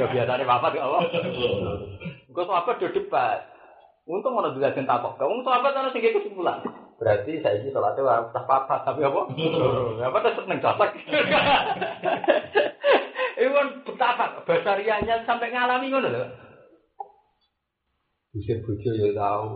Kebiasaan 0.00 0.48
apa 0.48 0.72
di 0.72 0.78
Allah. 0.80 1.04
Gue 2.32 2.44
sahabat 2.48 2.80
do 2.80 2.88
debat. 2.88 3.44
Untung 4.08 4.32
mau 4.32 4.48
juga 4.48 4.72
cinta 4.72 4.96
kok. 4.96 5.20
Kamu 5.20 5.44
sahabat 5.44 5.76
ada 5.76 5.92
sing 5.92 6.00
kesimpulan. 6.00 6.64
Berarti 6.96 7.44
saya 7.44 7.60
ini 7.60 7.68
sholatnya 7.68 8.32
tak 8.32 8.48
apa 8.48 8.80
tapi 8.88 9.04
apa? 9.04 9.28
Apa 10.08 10.16
tuh 10.24 10.32
seneng 10.40 10.64
cocok. 10.64 10.90
Iwan 13.36 13.84
betapa 13.84 14.42
basarianya 14.48 15.28
sampai 15.28 15.52
ngalami 15.52 15.92
ngono 15.92 16.08
lho. 16.08 16.24
Bisa 18.32 18.56
bojo 18.64 18.90
ya 18.96 19.12
tahu. 19.12 19.48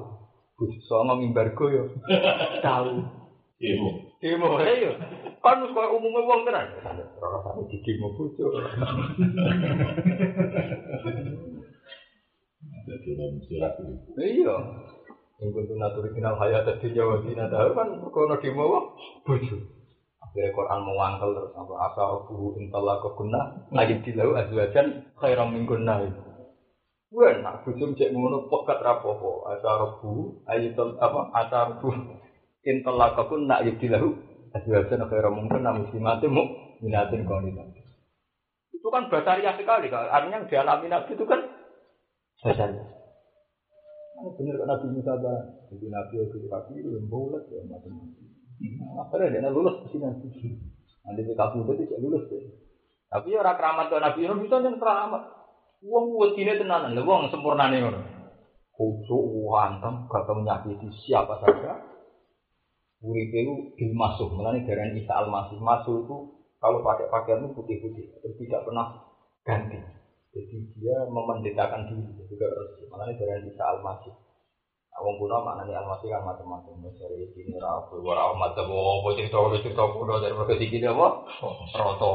Bojo 0.60 0.78
songo 0.84 1.16
mimbargo 1.16 1.64
ya 1.72 1.84
tahu. 2.66 3.00
Demo. 3.60 3.90
Demo 4.20 4.60
ya. 4.60 4.92
Kan 5.40 5.64
wis 5.64 5.72
koyo 5.72 5.96
umume 5.96 6.20
wong 6.28 6.44
tenan. 6.44 6.68
Ora 7.24 7.38
sampe 7.44 7.72
didemo 7.72 8.12
bojo. 8.16 8.44
Iya. 14.20 14.56
Yang 15.40 15.50
kudu 15.56 15.74
naturi 15.80 16.12
kenal 16.12 16.36
hayat 16.36 16.68
di 16.84 16.92
Jawa 16.92 17.24
Cina 17.24 17.48
tahu 17.48 17.72
kan 17.72 17.88
kono 18.12 18.36
demo 18.44 18.92
bojo. 19.24 19.79
Akhirnya 20.30 20.54
Quran 20.54 20.80
mewangkel 20.86 21.30
terus 21.34 21.52
apa 21.58 21.74
asa 21.90 22.02
guru 22.30 22.54
intalah 22.62 23.02
keguna 23.02 23.66
lagi 23.74 23.98
dilau 24.06 24.38
azwajan 24.38 25.10
khairam 25.18 25.50
min 25.50 25.66
itu. 25.66 26.30
Gue 27.10 27.42
nak 27.42 27.66
bujum 27.66 27.98
cek 27.98 28.14
ngono 28.14 28.46
pekat 28.46 28.78
rapopo. 28.86 29.42
Asarobu, 29.50 30.46
ayitul 30.46 30.94
apa? 31.02 31.34
Asarobu. 31.34 31.90
Intelakapun 32.62 33.50
nak 33.50 33.66
yedilahu. 33.66 34.14
Asbihasan 34.50 35.06
khaira 35.06 35.30
mungkin 35.30 35.62
namun 35.62 35.86
muslimatin 35.86 36.30
mu 36.30 36.42
minatin 36.82 37.22
kaunitan. 37.22 37.70
Itu 38.74 38.86
kan 38.90 39.06
basariah 39.06 39.54
sekali. 39.54 39.86
Artinya 39.90 40.42
yang 40.42 40.46
dialami 40.50 40.86
Nabi 40.90 41.10
itu 41.14 41.24
kan 41.26 41.40
basariah. 42.42 42.86
Ini 44.20 44.30
benar 44.34 44.54
kan 44.58 44.66
Nabi 44.74 44.86
Musa 44.94 45.14
Nabi 45.18 45.86
Nabi 45.86 46.14
itu 46.18 46.38
yang 46.94 47.06
bulat 47.10 47.42
ya 47.50 47.62
macam-macam. 47.66 48.39
Akhirnya 49.00 49.40
dia 49.40 49.50
lulus 49.50 49.80
ke 49.84 49.96
sini 49.96 50.04
nanti. 50.04 50.28
Di 51.10 51.32
kampung 51.34 51.64
itu 51.64 51.88
tidak 51.88 51.98
lulus 52.04 52.28
deh. 52.28 52.44
Tapi 53.10 53.34
orang 53.34 53.58
keramat 53.58 53.84
tuh 53.90 53.98
Nabi 53.98 54.22
Yunus 54.22 54.42
bisa 54.46 54.62
yang 54.62 54.78
keramat. 54.78 55.22
Uang 55.80 56.12
buat 56.12 56.36
ini 56.36 56.60
tenanan, 56.60 56.92
uang 56.92 57.32
sempurna 57.32 57.72
nih 57.72 57.82
orang. 57.82 58.04
Khusyuk, 58.76 59.48
hantem, 59.56 60.06
gak 60.06 60.28
menyakiti 60.28 60.88
siapa 61.08 61.40
saja. 61.40 61.90
Urip 63.00 63.32
itu 63.32 63.72
dimasuk, 63.80 64.28
melani 64.36 64.68
darah 64.68 64.92
Isa 64.92 65.24
al-Masih. 65.24 65.56
Masuk 65.56 66.04
itu 66.04 66.16
kalau 66.60 66.84
pakai 66.84 67.08
pakaian 67.08 67.48
itu 67.48 67.56
putih-putih, 67.56 68.12
terus 68.20 68.36
tidak 68.36 68.68
pernah 68.68 68.92
ganti. 69.40 69.80
Jadi 70.36 70.56
dia 70.76 71.08
memendetakan 71.08 71.88
diri, 71.88 72.12
juga 72.28 72.46
harus 72.52 72.76
melani 72.92 73.16
darah 73.16 73.40
Isa 73.40 73.64
al-Masih. 73.64 74.12
Wong 75.00 75.16
kuno 75.16 75.40
maknanya 75.40 75.80
al-Masih 75.80 76.12
kan 76.12 76.26
macam-macam. 76.26 76.76
Dari 76.82 77.24
sini 77.32 77.56
rabu, 77.56 78.02
warah 78.04 78.34
amat, 78.36 78.58
apa 78.58 79.08
cerita 79.16 79.38
cerita 79.62 79.86
kuno 79.86 80.20
dari 80.20 80.34
berbagai 80.34 80.66
sini 80.68 80.84
apa? 80.84 81.24
Roto, 81.78 82.08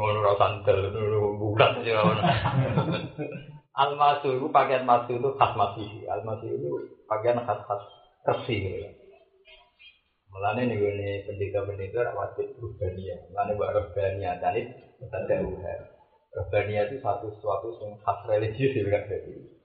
ngono 0.00 0.32
sandal, 0.34 0.90
bulan 1.38 1.78
aja. 1.84 2.00
Al-Masih 3.70 4.40
itu 4.40 4.46
pakaian 4.50 4.82
Masih 4.82 5.22
itu 5.22 5.30
khas 5.38 5.52
Masih. 5.54 6.04
Al-Masih 6.10 6.48
itu 6.58 6.68
pakaian 7.06 7.38
khas-khas 7.38 7.82
resi 8.26 8.56
gitu. 8.60 8.88
Mulane 10.30 10.62
nih 10.70 10.78
gue 10.78 11.26
pendeta-pendeta 11.26 12.14
wajib 12.14 12.54
rubania. 12.62 13.18
Mulane 13.30 13.58
buat 13.58 13.74
rubania 13.74 14.38
tadi 14.38 14.62
ada 15.10 15.36
uher. 15.42 15.80
Rubania 16.30 16.86
itu 16.86 17.02
satu 17.02 17.26
sesuatu 17.34 17.74
yang 17.82 17.98
khas 17.98 18.18
religius 18.30 18.74
ya 18.78 18.86
kan 18.86 19.10
jadi. 19.10 19.59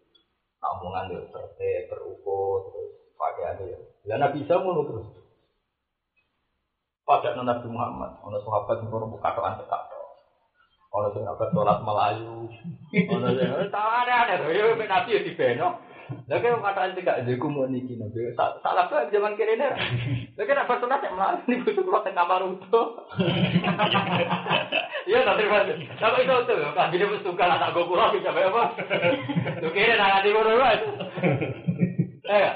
Omongan 0.66 1.14
yo 1.14 1.22
perte, 1.30 1.86
peruko, 1.86 2.70
terus 2.70 2.90
pakai 3.14 3.46
ada 3.54 3.64
ya. 3.64 3.80
Dan 4.06 4.20
Nabi 4.26 4.42
Isa 4.42 4.58
mau 4.58 4.82
terus. 4.82 5.06
Pada 7.06 7.38
Nabi 7.38 7.68
Muhammad, 7.70 8.18
ono 8.26 8.42
sahabat 8.42 8.82
buka 8.90 9.30
doan 9.38 9.62
tetap. 9.62 9.94
Ono 10.90 11.08
sing 11.14 11.22
apa 11.28 11.44
sholat 11.54 11.80
Melayu. 11.86 12.50
Ono 13.14 13.28
sing 13.36 13.50
ada 13.52 14.14
ada. 14.26 14.34
Yo 14.50 14.74
Nabi 14.74 15.14
yo 15.14 15.20
dibenok. 15.22 15.85
Lah 16.06 16.38
kaya 16.38 16.62
kata 16.62 16.82
anti 16.86 17.02
gak 17.02 17.26
jago 17.26 17.48
mau 17.50 17.66
niki 17.66 17.98
nabi. 17.98 18.30
Salah 18.38 18.86
tuh 18.92 19.10
zaman 19.10 19.34
nih. 19.34 19.58
Lah 20.38 20.44
kaya 20.46 20.62
apa 20.62 20.74
sunat 20.78 21.02
yang 21.02 21.16
melalui 21.18 21.46
nih 21.50 21.58
butuh 21.66 21.84
keluar 21.86 22.02
tengah 22.06 22.26
kamar 22.26 22.42
itu. 22.46 22.84
Iya 25.06 25.20
nanti 25.22 25.46
mas. 25.46 25.70
Tapi 26.02 26.26
itu 26.26 26.36
tuh 26.50 26.74
kan 26.74 26.90
dia 26.90 27.06
mesti 27.06 27.22
suka 27.22 27.46
anak 27.46 27.78
gue 27.78 27.86
pulang 27.86 28.10
bisa 28.10 28.34
apa? 28.34 28.64
Tuh 29.62 29.70
kira 29.70 30.02
nak 30.02 30.26
di 30.26 30.34
mana 30.34 30.74
itu. 30.74 30.90
Eh, 32.26 32.50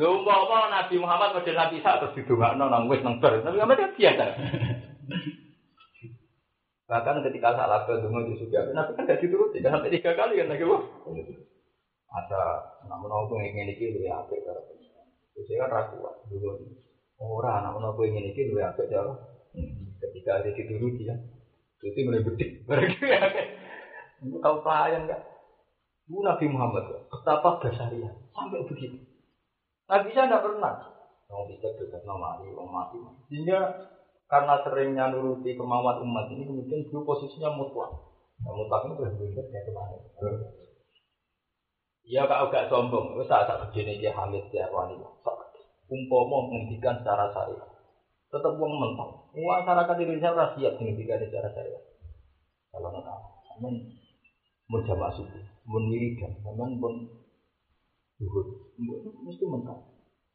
mau 0.00 0.24
apa 0.24 0.72
Nabi 0.72 0.96
Muhammad 0.96 1.36
model 1.36 1.56
Nabi 1.60 1.84
Isa 1.84 2.00
terus 2.00 2.16
didongakno 2.16 2.72
nang 2.72 2.88
wis 2.88 3.04
nang 3.04 3.20
ber. 3.20 3.44
Nabi 3.44 3.60
Muhammad 3.60 3.92
biasa. 3.92 4.24
Bahkan 6.88 7.20
ketika 7.28 7.52
salah 7.52 7.84
ke 7.84 8.00
dungo 8.00 8.24
di 8.24 8.48
Nabi 8.48 8.96
kan 8.96 9.04
gak 9.04 9.20
dituruti, 9.20 9.60
sampai 9.60 9.92
tiga 9.92 10.16
kali 10.16 10.40
kan 10.40 10.48
lagi 10.48 10.64
ada 12.08 12.42
namun 12.88 13.10
aku 13.12 13.36
ingin 13.40 13.68
ini 13.68 13.94
lu 13.96 14.00
ya 14.04 14.24
apa 14.24 14.32
cara 14.40 14.60
itu 15.38 15.52
kan 15.54 15.68
ragu 15.68 16.00
dulu 16.28 16.56
orang 17.20 17.68
namun 17.68 17.92
aku 17.92 18.08
ingin 18.08 18.32
ini 18.32 18.52
lu 18.52 18.60
ya 18.60 18.72
apa 18.72 18.84
ketika 20.00 20.40
ada 20.40 20.48
dulu 20.50 20.86
dia 20.96 21.14
itu 21.84 21.98
mulai 22.08 22.24
betik 22.24 22.50
mereka 22.64 23.04
ya 23.04 23.20
itu 24.24 24.36
tahu 24.42 24.56
pelayan 24.64 25.06
nggak 25.06 25.22
Bu 26.08 26.24
Nabi 26.24 26.48
Muhammad 26.48 27.04
betapa 27.12 27.60
dasarnya 27.60 28.08
sampai 28.32 28.64
begitu. 28.64 28.96
Nabi 29.92 30.08
saya 30.16 30.24
tidak 30.24 30.40
pernah. 30.40 30.74
Mau 31.28 31.44
bisa 31.44 31.68
dekat 31.76 32.08
nama 32.08 32.40
Ali, 32.40 32.48
mati 32.56 32.96
sehingga 33.28 33.60
karena 34.24 34.64
seringnya 34.64 35.12
nuruti 35.12 35.52
kemauan 35.52 36.00
umat 36.00 36.32
ini 36.32 36.48
kemudian 36.48 36.88
dulu 36.88 37.12
posisinya 37.12 37.52
mutlak. 37.52 37.92
Nah, 38.40 38.56
mutlak 38.56 38.88
ini 38.88 38.96
berbeda 38.96 39.42
dari 39.52 39.68
ke 39.68 39.72
mana 39.76 39.96
Ya 42.08 42.24
kau 42.24 42.48
gak 42.48 42.72
sombong, 42.72 43.20
wis 43.20 43.28
tak 43.28 43.44
tak 43.44 43.68
dia 43.76 44.08
Hamid 44.16 44.48
dia 44.48 44.64
wanita. 44.72 45.04
Umpama 45.88 46.48
menghentikan 46.48 46.96
secara 47.04 47.28
syariat. 47.32 47.68
Tetap 48.32 48.56
uang 48.56 48.74
mentang. 48.80 49.12
Masyarakat 49.36 49.96
Indonesia 50.00 50.32
ora 50.32 50.52
siap 50.56 50.80
menghentikan 50.80 51.20
secara 51.20 51.48
syariat. 51.52 51.84
Kalau 52.72 52.88
nggak 52.92 53.04
tahu, 53.04 53.24
namun 53.48 53.74
mau 54.68 54.80
jamaah 54.84 55.12
subuh, 55.16 55.44
mau 55.64 55.80
wiridan, 55.80 56.32
namun 56.44 56.76
pun 56.76 56.94
mesti 59.24 59.44
mentang. 59.48 59.80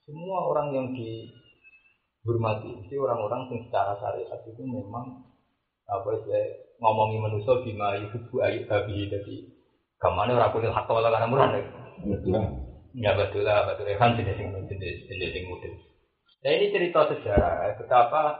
Semua 0.10 0.50
orang 0.50 0.74
yang 0.74 0.88
dihormati, 0.98 2.70
mesti 2.82 2.96
orang-orang 2.98 3.54
yang 3.54 3.62
secara 3.70 3.94
syariat 4.02 4.42
itu 4.46 4.62
memang 4.66 5.30
apa 5.86 6.10
sih 6.26 6.46
ngomongi 6.82 7.18
manusia 7.22 7.60
bima 7.62 8.00
yuhibbu 8.00 8.40
ayu 8.40 8.66
babi 8.66 9.12
jadi 9.12 9.36
Kamane 10.04 10.36
ora 10.36 10.52
kulit 10.52 10.68
hak 10.68 10.92
wala 10.92 11.08
kana 11.08 11.32
murah 11.32 11.48
nek. 11.48 11.64
Ya 12.92 13.16
betul 13.16 13.48
lah, 13.48 13.64
betul 13.64 13.88
kan 13.96 14.20
jenis 14.20 14.36
sing 14.36 14.52
jenis 14.52 15.08
jenis 15.08 15.30
sing 15.32 15.44
mudah. 15.48 15.72
Nah 16.44 16.52
ini 16.52 16.76
cerita 16.76 17.08
sejarah 17.08 17.80
betapa 17.80 18.36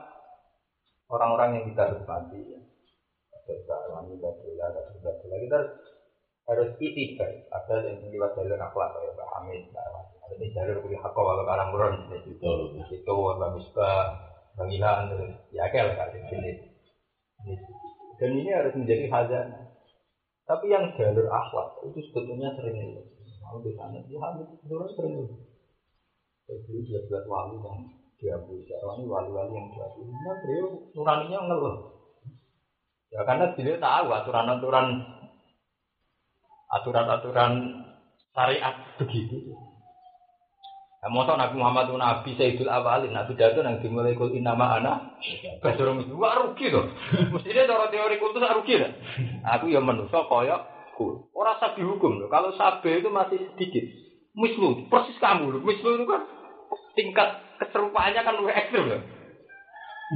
orang-orang 1.08 1.56
yang 1.56 1.64
kita 1.72 1.88
hormati 1.88 2.52
ya. 2.52 2.60
Sekarang 3.48 4.12
kita 4.12 4.30
bela, 4.44 4.66
kita 4.76 5.12
bela, 5.24 5.36
kita 5.40 5.60
harus 6.52 6.70
itibar. 6.84 7.32
Ada 7.48 7.76
yang 7.88 8.12
lewat 8.12 8.36
jalur 8.36 8.60
akhlak 8.60 8.90
kayak 9.00 9.16
Pak 9.16 9.28
Hamid, 9.40 9.64
ada 9.72 10.36
di 10.36 10.48
jalur 10.52 10.84
kulit 10.84 11.00
hak 11.00 11.16
wala 11.16 11.48
kana 11.48 11.72
murah 11.72 11.96
itu. 11.96 12.52
Itu 12.92 13.16
Mbak 13.40 13.50
Misbah, 13.56 14.12
Bang 14.60 14.68
Ilhan, 14.68 15.16
ya 15.56 15.72
kayak 15.72 15.96
lah 15.96 16.12
jenis. 16.12 16.60
Dan 18.20 18.30
ini 18.36 18.52
harus 18.52 18.76
menjadi 18.76 19.08
khazanah. 19.08 19.73
Tapi 20.44 20.66
yang 20.68 20.92
jalur 21.00 21.28
akhlak 21.32 21.88
itu 21.88 22.00
sebetulnya 22.12 22.52
sering 22.60 22.76
itu. 22.76 23.02
Mau 23.44 23.64
di 23.64 23.72
sana, 23.80 24.00
dia 24.04 24.20
hamil 24.20 24.44
sebetulnya 24.60 24.88
sering 24.92 25.14
itu. 25.24 25.36
Jadi 26.44 26.84
dia 26.84 27.00
buat 27.08 27.24
wali 27.32 27.56
yang 27.64 27.80
diakui 28.20 28.68
sekarang 28.68 29.04
ini 29.04 29.08
wali-wali 29.08 29.52
yang 29.56 29.68
diakui. 29.72 30.04
Nah, 30.12 30.36
beliau 30.44 30.68
nuraninya 30.92 31.40
ngeluh. 31.48 31.78
Ya 33.14 33.22
karena 33.24 33.56
beliau 33.56 33.78
tahu 33.80 34.08
aturan-aturan 34.12 34.88
aturan-aturan 36.74 37.52
syariat 38.34 38.76
begitu. 39.00 39.54
Nah, 41.04 41.12
masa 41.12 41.36
Nabi 41.36 41.60
Muhammad 41.60 41.92
itu 41.92 42.00
Nabi 42.00 42.32
Sayyidul 42.40 42.72
Awalin, 42.72 43.12
Nabi 43.12 43.36
Datu 43.36 43.60
yang 43.60 43.76
dimulai 43.84 44.16
kul 44.16 44.32
inama 44.32 44.80
ana, 44.80 45.20
Basur 45.60 45.92
itu 46.00 46.16
wah 46.16 46.40
rugi 46.40 46.72
loh. 46.72 46.88
Mestinya 47.36 47.68
cara 47.68 47.92
teori 47.92 48.16
kultus 48.24 48.40
rugi 48.40 48.80
lah. 48.80 48.96
Aku 49.60 49.68
ya 49.68 49.84
manusia 49.84 50.24
koyok 50.24 50.64
kul. 50.96 51.28
Orang 51.36 51.60
sabi 51.60 51.84
hukum 51.84 52.24
loh. 52.24 52.32
Kalau 52.32 52.56
sabi 52.56 53.04
itu 53.04 53.12
masih 53.12 53.36
sedikit. 53.52 53.84
Mislu, 54.32 54.88
persis 54.88 55.20
kamu 55.20 55.60
loh. 55.60 55.62
Mislu 55.68 56.00
itu 56.00 56.08
kan 56.08 56.24
tingkat 56.96 57.30
keserupaannya 57.60 58.24
kan 58.24 58.40
lebih 58.40 58.56
ekstrim 58.56 58.88
loh. 58.88 59.02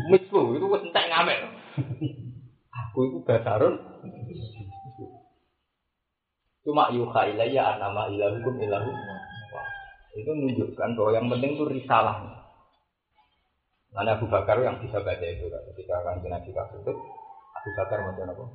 Mislu 0.08 0.56
itu 0.56 0.66
gue 0.72 0.84
entek 0.88 1.12
ngamen. 1.12 1.40
Aku 2.88 3.00
itu 3.12 3.18
basarun. 3.28 3.76
Cuma 6.64 6.96
yuha 6.96 7.28
ilayya 7.28 7.76
anama 7.76 8.08
ilahukum 8.08 8.56
ilahu 8.56 8.92
itu 10.16 10.32
menunjukkan 10.32 10.90
bahwa 10.96 11.12
yang 11.12 11.28
penting 11.28 11.52
itu 11.58 11.66
risalah. 11.68 12.24
Mana 13.92 14.16
Abu 14.16 14.30
Bakar 14.30 14.62
yang 14.62 14.78
bisa 14.80 15.02
baca 15.02 15.26
itu 15.26 15.50
kan? 15.50 15.62
ketika 15.74 15.94
akan 16.06 16.22
Nabi 16.22 16.50
itu 16.54 16.94
Abu 17.58 17.70
Bakar 17.76 17.98
mau 18.06 18.14
apa? 18.14 18.46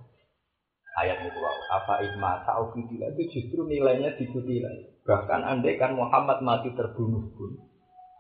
Ayat 0.93 1.25
itu 1.25 1.41
apa 1.73 1.95
ikma 2.05 2.45
taufidillah 2.45 3.17
itu 3.17 3.23
justru 3.33 3.65
nilainya 3.65 4.13
lagi. 4.13 4.85
Bahkan 5.03 5.41
andaikan 5.41 5.97
Muhammad 5.97 6.45
mati 6.45 6.71
terbunuh 6.77 7.33
pun 7.33 7.51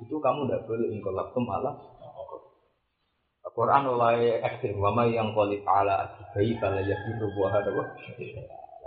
itu 0.03 0.19
kamu 0.19 0.51
tidak 0.51 0.67
boleh 0.67 0.89
ingkolab 0.91 1.31
malah 1.37 1.77
Quran 3.53 3.85
oleh 3.85 4.41
ekstrim 4.41 4.81
wama 4.81 5.05
yang 5.05 5.37
kolif 5.37 5.61
ala 5.69 6.09
bayi 6.33 6.57
pada 6.57 6.81
yakin 6.81 7.21
buah 7.21 7.61
ada 7.61 7.71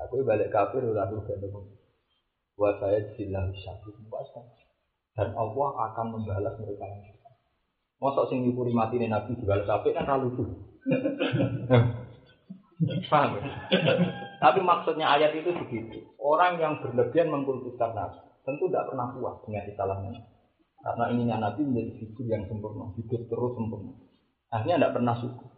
Aku 0.10 0.26
balik 0.26 0.50
kafir 0.50 0.82
udah 0.82 1.06
tuh 1.10 1.22
Wa 2.56 2.72
saya 2.80 3.03
bilang 3.19 3.52
syafiq 3.52 3.99
Dan 5.15 5.32
Allah 5.36 5.69
akan 5.91 6.06
membalas 6.11 6.56
mereka 6.60 6.86
yang 6.88 7.03
suka. 7.07 7.30
Masa 8.03 8.27
sing 8.27 8.44
nyukuri 8.44 8.76
mati 8.76 8.99
nih 8.99 9.07
Nabi 9.07 9.40
dibalas 9.40 9.68
apik 9.68 9.95
kan 9.95 10.03
terlalu 10.03 10.36
lucu. 10.36 10.44
Paham 13.07 13.40
ya? 13.40 13.44
Tapi 14.44 14.60
maksudnya 14.60 15.07
ayat 15.07 15.32
itu 15.32 15.56
begitu. 15.56 16.03
Orang 16.19 16.60
yang 16.60 16.84
berlebihan 16.84 17.32
mengkultuskan 17.32 17.95
Nabi 17.95 18.19
tentu 18.45 18.69
tidak 18.69 18.91
pernah 18.91 19.07
puas 19.15 19.40
dengan 19.48 19.64
kesalahannya. 19.72 20.22
Karena 20.86 21.06
ininya 21.10 21.38
Nabi 21.49 21.65
menjadi 21.65 21.91
figur 21.98 22.30
yang 22.30 22.45
sempurna, 22.45 22.94
hidup 22.94 23.26
terus 23.26 23.52
sempurna. 23.57 23.94
Akhirnya 24.53 24.77
tidak 24.77 24.94
pernah 25.02 25.15
syukur. 25.18 25.49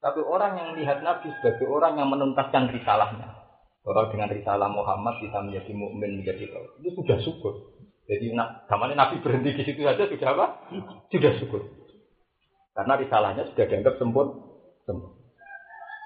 Tapi 0.00 0.20
orang 0.20 0.52
yang 0.56 0.68
melihat 0.76 0.98
Nabi 1.00 1.32
sebagai 1.40 1.66
orang 1.68 1.96
yang 1.96 2.08
menuntaskan 2.12 2.68
risalahnya. 2.68 3.39
Bahwa 3.80 4.12
dengan 4.12 4.28
risalah 4.28 4.68
Muhammad 4.68 5.18
bisa 5.24 5.40
menjadi 5.40 5.72
mukmin 5.72 6.20
menjadi 6.20 6.52
tahu. 6.52 6.66
Itu 6.84 7.00
sudah 7.00 7.18
syukur. 7.24 7.54
Jadi 8.10 8.34
namanya 8.34 9.06
Nabi 9.06 9.22
berhenti 9.22 9.54
di 9.54 9.62
situ 9.62 9.86
saja 9.86 10.04
sudah 10.04 10.28
apa? 10.34 10.46
Sudah 11.08 11.32
syukur. 11.38 11.62
Karena 12.74 12.98
risalahnya 12.98 13.46
sudah 13.50 13.64
dianggap 13.70 13.94
sempurna. 13.96 14.34
sempurna. 14.84 15.20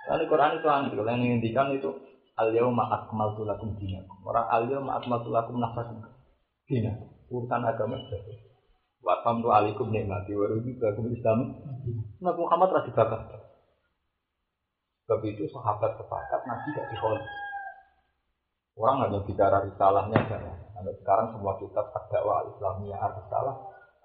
Lalu 0.05 0.25
Quran 0.29 0.53
itu 0.61 0.67
yang 0.69 0.85
menghentikan 0.93 1.73
itu 1.73 1.91
al 2.37 2.53
yauma 2.53 2.85
akmaltu 2.93 3.49
lakum 3.49 3.73
dinakum. 3.81 4.21
Orang 4.27 4.47
al 4.53 4.69
yauma 4.69 5.01
akmaltu 5.01 5.33
lakum 5.33 5.57
nafsakum. 5.57 6.05
Dinakum. 6.69 7.09
Urusan 7.33 7.65
agama 7.65 7.97
sudah 8.05 8.21
Wa 9.05 9.21
tamtu 9.21 9.53
alaikum 9.53 9.93
nikmati 9.93 10.33
Islam. 10.33 11.39
Nabi 12.21 12.39
Muhammad 12.41 12.69
radhi 12.73 12.93
bakat. 12.93 13.41
Sebab 15.05 15.21
itu 15.29 15.45
sahabat 15.53 16.01
sepakat 16.01 16.41
Nabi 16.49 16.65
tidak 16.73 16.89
dihol. 16.93 17.17
Orang 18.75 19.07
hanya 19.07 19.23
bicara 19.23 19.63
risalahnya 19.63 20.19
saja. 20.27 20.51
Nah, 20.51 20.95
sekarang 21.01 21.31
semua 21.31 21.55
kitab 21.63 21.95
dakwah 22.11 22.43
al-Islamiyah 22.43 22.99
al-Risalah 22.99 23.57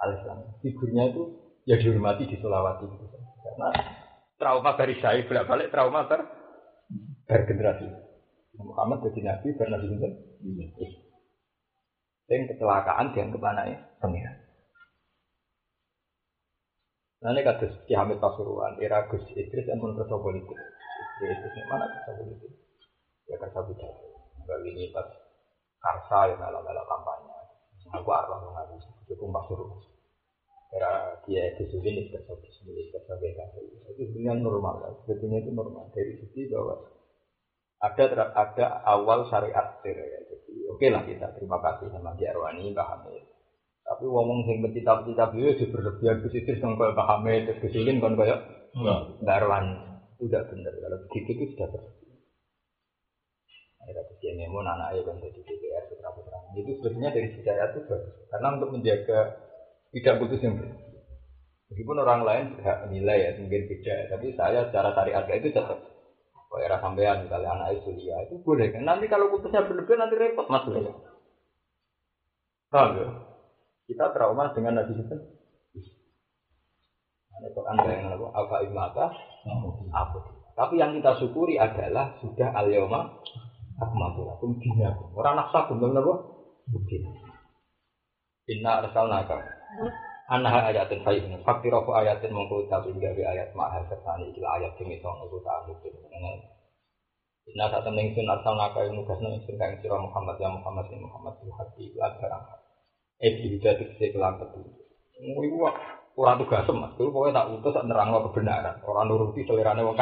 al-Islamiyah. 0.05 0.53
Figurnya 0.61 1.03
itu 1.09 1.23
ya 1.65 1.75
dihormati 1.81 2.29
di 2.29 2.37
Sulawesi. 2.37 2.85
Karena 3.41 3.67
trauma 4.37 4.77
dari 4.77 4.95
saya 5.01 5.25
bolak 5.25 5.49
balik 5.49 5.71
trauma 5.73 6.05
ter 6.05 6.21
bergenerasi. 7.25 7.87
Muhammad 8.59 9.01
jadi 9.09 9.21
nabi 9.25 9.55
karena 9.57 9.79
nabi 9.81 9.87
itu. 9.89 10.85
Yang 12.29 12.53
kecelakaan 12.53 13.17
dia 13.17 13.25
ke 13.25 13.39
mana 13.41 13.65
ya? 13.65 13.77
Pengiran. 13.97 14.37
Nah 17.19 17.35
ini 17.35 17.43
kados 17.43 17.73
Ki 17.83 17.97
Hamid 17.97 18.21
Pasuruan, 18.23 18.79
era 18.79 19.03
Gus 19.11 19.25
Idris 19.35 19.67
yang 19.67 19.83
pun 19.83 19.97
kerja 19.97 20.15
politik. 20.15 20.55
Idris 21.19 21.67
mana 21.67 21.89
kerja 21.89 22.11
politik? 22.15 22.51
Ya 23.27 23.35
kerja 23.35 23.59
budaya. 23.59 24.08
Bagi 24.49 24.73
ini 24.73 24.89
pas 24.89 25.05
karsa 25.77 26.33
yang 26.33 26.41
malah-malah 26.41 26.85
kampanye. 26.89 27.37
Aku 27.93 28.09
arwah 28.09 28.41
mengaku 28.41 28.81
cukup 29.05 29.29
Pasuruan 29.37 29.89
era 30.69 31.17
dia 31.25 31.49
itu 31.57 31.65
ini 31.81 32.13
kerja 32.13 32.33
bisnis 32.37 32.93
kerja 32.93 33.13
BKP 33.17 33.53
itu 33.97 34.01
sebenarnya 34.13 34.45
normal 34.45 35.01
sebetulnya 35.01 35.41
itu 35.41 35.51
normal. 35.53 35.89
Dari 35.89 36.13
sisi 36.21 36.45
bahwa 36.53 36.77
ada 37.81 38.05
ada 38.37 38.65
awal 38.85 39.25
syariat 39.25 39.81
ya. 39.81 40.19
Jadi 40.29 40.53
oke 40.69 40.77
okay 40.77 40.89
lah 40.93 41.01
kita 41.09 41.33
terima 41.33 41.57
kasih 41.57 41.89
sama 41.89 42.13
Ki 42.13 42.29
Arwani 42.29 42.69
Mbak 42.69 42.85
Hamid. 42.85 43.23
Tapi 43.81 44.05
ngomong 44.05 44.45
sing 44.45 44.61
pencita-pencita 44.61 45.33
beliau 45.33 45.57
di 45.57 45.65
berlebihan. 45.73 46.21
Positif 46.21 46.53
sama 46.61 46.77
Mbak 46.77 47.07
Hamid 47.07 47.41
terus 47.49 47.59
kesulin 47.65 47.97
kan 47.97 48.13
kayak 48.13 48.39
Mbak 48.77 49.35
Arwani. 49.41 49.73
Itu 50.21 50.29
tidak 50.29 50.53
benar 50.53 50.73
kalau 50.77 50.99
begitu 51.09 51.29
itu 51.33 51.43
sudah 51.57 51.69
terjadi 53.79 53.95
ada 53.95 54.01
kesian 54.11 54.35
nemo 54.35 54.59
anak 54.61 54.91
ayah 54.91 55.03
kan 55.07 55.15
jadi 55.23 55.39
DPR 55.39 55.83
putra 55.87 56.09
putra 56.11 56.37
itu 56.59 56.71
sebetulnya 56.77 57.09
dari 57.15 57.27
sejarah 57.39 57.67
itu 57.71 57.79
bagus 57.87 58.13
karena 58.27 58.47
untuk 58.59 58.69
menjaga 58.75 59.19
tidak 59.89 60.15
putus 60.21 60.41
yang. 60.45 60.55
Meskipun 61.69 62.01
orang 62.01 62.25
lain 62.25 62.45
berhak 62.57 62.89
menilai 62.89 63.29
ya, 63.29 63.31
mungkin 63.37 63.69
beda, 63.69 64.09
tapi 64.09 64.33
saya 64.33 64.65
secara 64.65 64.89
syariat 64.89 65.21
itu 65.29 65.53
tetap 65.53 65.77
kalau 66.49 66.65
era 66.65 66.81
sampean 66.81 67.29
misalnya 67.29 67.61
anak 67.61 67.77
itu 67.77 67.93
dia 67.93 68.17
itu 68.25 68.41
boleh 68.41 68.73
kan. 68.73 68.81
Nanti 68.81 69.05
kalau 69.05 69.29
putusnya 69.29 69.69
berlebihan 69.69 70.01
nanti 70.01 70.17
repot 70.17 70.49
mas 70.49 70.65
ya. 70.65 70.93
Paham 72.73 72.89
ya? 72.97 73.07
Kita 73.85 74.09
trauma 74.17 74.49
dengan 74.57 74.81
Nabi 74.81 74.97
itu. 74.97 75.17
Ada 77.37 77.47
Quran 77.53 77.77
yang 77.85 78.17
apa? 78.17 78.27
Apa 78.33 78.55
imata? 78.65 79.05
Apa? 79.93 80.17
Tapi 80.57 80.73
yang 80.81 80.97
kita 80.97 81.21
syukuri 81.21 81.61
adalah 81.61 82.17
sudah 82.17 82.49
al 82.49 82.65
yoma 83.79 83.87
akmaltu 83.87 84.21
lakum 84.27 84.51
dinakum. 84.59 85.07
Orang 85.15 85.39
nafsa 85.39 85.71
belum 85.71 85.95
apa? 85.95 86.13
Bukti. 86.67 86.99
Inna 88.49 88.83
arsalnaka 88.83 89.39
Anha 90.29 90.69
ayatin 90.69 91.05
fayyidin 91.05 91.41
Fakti 91.45 91.69
rofu 91.69 91.93
ayatin 91.93 92.33
mengkuta 92.33 92.81
Hingga 92.81 93.13
bi 93.13 93.21
ayat 93.25 93.53
ma'hal 93.53 93.85
sertani 93.89 94.29
Ila 94.33 94.61
ayat 94.61 94.73
kini 94.77 95.01
tong 95.01 95.21
Iku 95.25 95.37
ta'amudin 95.41 95.93
Inna 97.49 97.65
saat 97.65 97.81
temen 97.81 98.13
ingsun 98.13 98.29
asal 98.29 98.53
naka 98.53 98.85
yang 98.85 98.93
nugas 98.93 99.17
nang 99.25 99.33
ingsun 99.33 99.57
kang 99.57 99.73
sira 99.81 99.97
Muhammad 99.97 100.37
ya 100.37 100.53
Muhammad 100.53 100.85
ya 100.85 101.01
Muhammad 101.01 101.33
bil 101.41 101.49
haqi 101.57 101.97
lan 101.97 102.13
barang. 102.21 102.45
Eh 103.25 103.41
bisa 103.41 103.73
dikse 103.73 104.13
kelan 104.13 104.37
petu. 104.37 104.61
Iku 105.17 105.57
ora 106.19 106.35
tugas 106.35 106.67
mas, 106.75 106.91
itu 106.99 107.07
pokoknya 107.07 107.39
tak 107.39 107.47
utus 107.55 107.71
tak 107.71 107.87
nerangno 107.87 108.19
kebenaran. 108.27 108.75
Ora 108.83 109.07
nuruti 109.07 109.47
selirane 109.47 109.87
wong 109.87 109.95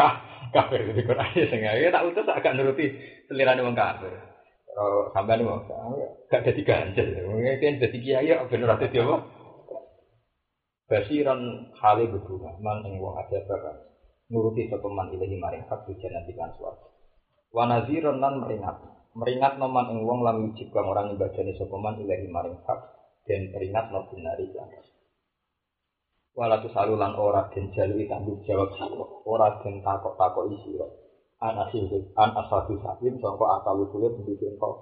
kafir 0.49 0.81
di 0.89 1.06
Quran 1.06 1.30
sing 1.45 1.61
tak 1.94 2.06
utus 2.10 2.26
agak 2.26 2.57
nuruti 2.57 2.89
selirane 3.30 3.61
wong 3.61 3.77
kafir. 3.77 4.18
Sampean 5.14 5.45
mau 5.45 5.61
gak 6.30 6.41
jadi 6.41 6.61
ganjel. 6.65 7.22
Mungkin 7.22 7.81
jadi 7.81 7.98
kiai 7.98 8.30
ya 8.30 8.45
bener 8.49 8.77
ati 8.77 8.98
apa? 8.98 9.18
Basiran 10.88 11.41
hale 11.77 12.03
berdua, 12.10 12.57
man 12.61 12.81
ing 12.85 12.98
wong 12.98 13.18
ada 13.18 13.38
bakat 13.45 13.77
nuruti 14.34 14.68
sapa 14.72 14.88
man 14.89 15.11
ilahi 15.14 15.38
maring 15.38 15.64
hak 15.69 15.85
tujuan 15.85 16.18
nanti 16.18 16.34
kan 16.34 16.52
swarga. 16.57 16.88
Wa 17.53 17.64
naziran 17.69 18.18
lan 18.18 18.41
meringat. 18.41 18.76
Meringat 19.14 19.57
noman 19.61 19.89
ing 19.94 20.02
wong 20.02 20.26
lam 20.26 20.45
yujib 20.45 20.73
kang 20.73 20.89
ora 20.89 21.06
nyembadani 21.06 21.53
sapa 21.57 21.76
man 21.77 21.99
ilahi 22.02 22.26
maring 22.26 22.57
hak 22.65 22.80
dan 23.27 23.52
peringat 23.52 23.85
no 23.91 24.07
binari 24.10 24.48
lan. 24.56 24.69
Wala 26.38 26.61
tusalu 26.61 27.01
lan 27.01 27.18
ora 27.18 27.49
den 27.49 27.73
jalui 27.73 28.05
tanggung 28.05 28.38
jawab 28.45 28.69
sira, 28.77 29.05
ora 29.26 29.57
den 29.57 29.81
takok-takok 29.81 30.45
sira. 30.61 30.85
An 31.41 31.57
asil 31.65 31.89
an 32.14 32.30
asabi 32.38 32.77
sakin 32.77 33.18
sangka 33.18 33.45
asal 33.57 33.81
usule 33.81 34.14
pendidikan 34.14 34.53
kau. 34.61 34.77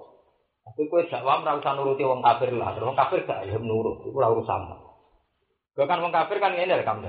Tapi 0.68 0.84
kowe 0.92 1.00
dakwah 1.08 1.40
ora 1.40 1.56
usah 1.56 1.72
nuruti 1.72 2.04
wong 2.04 2.20
kafir 2.20 2.52
lah, 2.52 2.76
wong 2.76 2.92
kafir 2.92 3.24
gak 3.24 3.48
ya 3.48 3.56
nurut, 3.56 4.04
iku 4.04 4.20
ora 4.20 4.36
urusan. 4.36 4.68
Gue 5.72 5.88
kan 5.88 6.04
wong 6.04 6.12
kafir 6.12 6.36
kan 6.44 6.52
ini 6.52 6.76
kamu. 6.84 7.08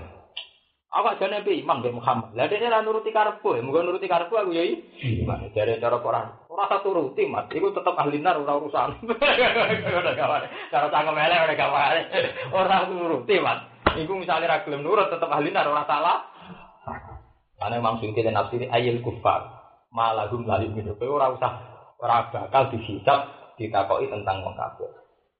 Aku 0.87 1.05
aja 1.11 1.27
nabi 1.27 1.59
imam 1.59 1.83
be 1.83 1.91
Muhammad. 1.91 2.31
Lah 2.31 2.47
dia 2.47 2.71
lah 2.71 2.79
nuruti 2.79 3.11
karepku, 3.11 3.51
ya 3.51 3.59
muga 3.59 3.83
nuruti 3.83 4.07
karepku 4.07 4.39
aku 4.39 4.55
ya 4.55 4.63
iman. 4.63 5.51
Jare 5.51 5.75
cara 5.83 5.99
Quran. 5.99 6.47
Ora 6.47 6.63
satu 6.71 6.95
turuti, 6.95 7.27
Mas. 7.27 7.45
Iku 7.51 7.69
tetep 7.75 7.93
ahli 7.93 8.17
nar 8.23 8.39
ora 8.39 8.57
urusan. 8.57 8.97
Cara 10.73 10.87
cangkem 10.89 11.21
elek 11.21 11.43
ora 11.43 11.53
gawane. 11.53 12.01
Ora 12.49 12.77
nuruti, 12.89 13.35
Mas. 13.37 13.76
Iku 13.95 14.13
misalnya 14.19 14.51
ra 14.51 14.65
gelem 14.67 14.83
nurut 14.83 15.07
tetep 15.07 15.31
ahli 15.31 15.55
nar 15.55 15.71
ora 15.71 15.87
salah. 15.87 16.17
Karena 17.57 17.81
Imam 17.81 17.97
Suyuti 17.97 18.21
dan 18.21 18.35
Nafsiri 18.35 18.67
ayil 18.67 18.99
kufar. 18.99 19.47
Malahum 19.93 20.43
lalim 20.43 20.75
gitu. 20.75 20.93
Kowe 20.99 21.07
ora 21.07 21.31
usah 21.31 21.51
ora 21.97 22.29
bakal 22.29 22.69
dihisab 22.75 23.53
ditakoki 23.55 24.11
tentang 24.11 24.45
wong 24.45 24.53
kafir. 24.53 24.91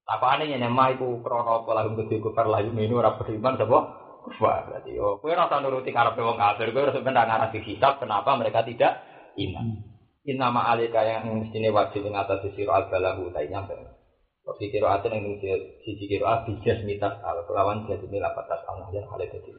Takokane 0.07 0.47
yen 0.47 0.63
emah 0.63 0.95
iku 0.95 1.19
krana 1.19 1.61
apa 1.61 1.71
lahum 1.75 1.99
gede 1.99 2.23
kufar 2.23 2.47
lahum 2.47 2.73
ini 2.79 2.95
ora 2.95 3.19
beriman 3.19 3.59
sapa? 3.59 3.79
Kufar. 4.23 4.71
Berarti 4.71 4.95
oh 4.97 5.19
kowe 5.19 5.29
ora 5.29 5.57
nuruti 5.59 5.91
karepe 5.91 6.23
wong 6.23 6.39
kafir, 6.39 6.71
kowe 6.71 6.81
harus 6.87 7.03
benar 7.03 7.27
ngarah 7.27 7.51
di 7.51 7.59
kitab 7.61 7.99
kenapa 7.99 8.33
mereka 8.39 8.63
tidak 8.63 9.03
iman. 9.37 9.97
Inna 10.27 10.51
ma 10.51 10.67
alika 10.75 11.07
yang 11.07 11.23
mestine 11.39 11.71
wajib 11.71 12.03
ing 12.03 12.11
atas 12.11 12.43
sira 12.51 12.83
al-balahu 12.83 13.31
ta 13.31 13.47
nyampe. 13.47 13.96
Fi 14.47 14.65
kira 14.71 14.87
aten 14.95 15.11
ing 15.11 15.25
sisi 15.83 16.05
kira 16.07 16.39
abijas 16.39 16.79
mitas 16.87 17.19
al 17.19 17.43
kelawan 17.43 17.83
jadi 17.83 18.07
lapat 18.23 18.45
tas 18.47 18.63
al-nahjar 18.71 19.03
hale 19.11 19.27
dadi. 19.27 19.51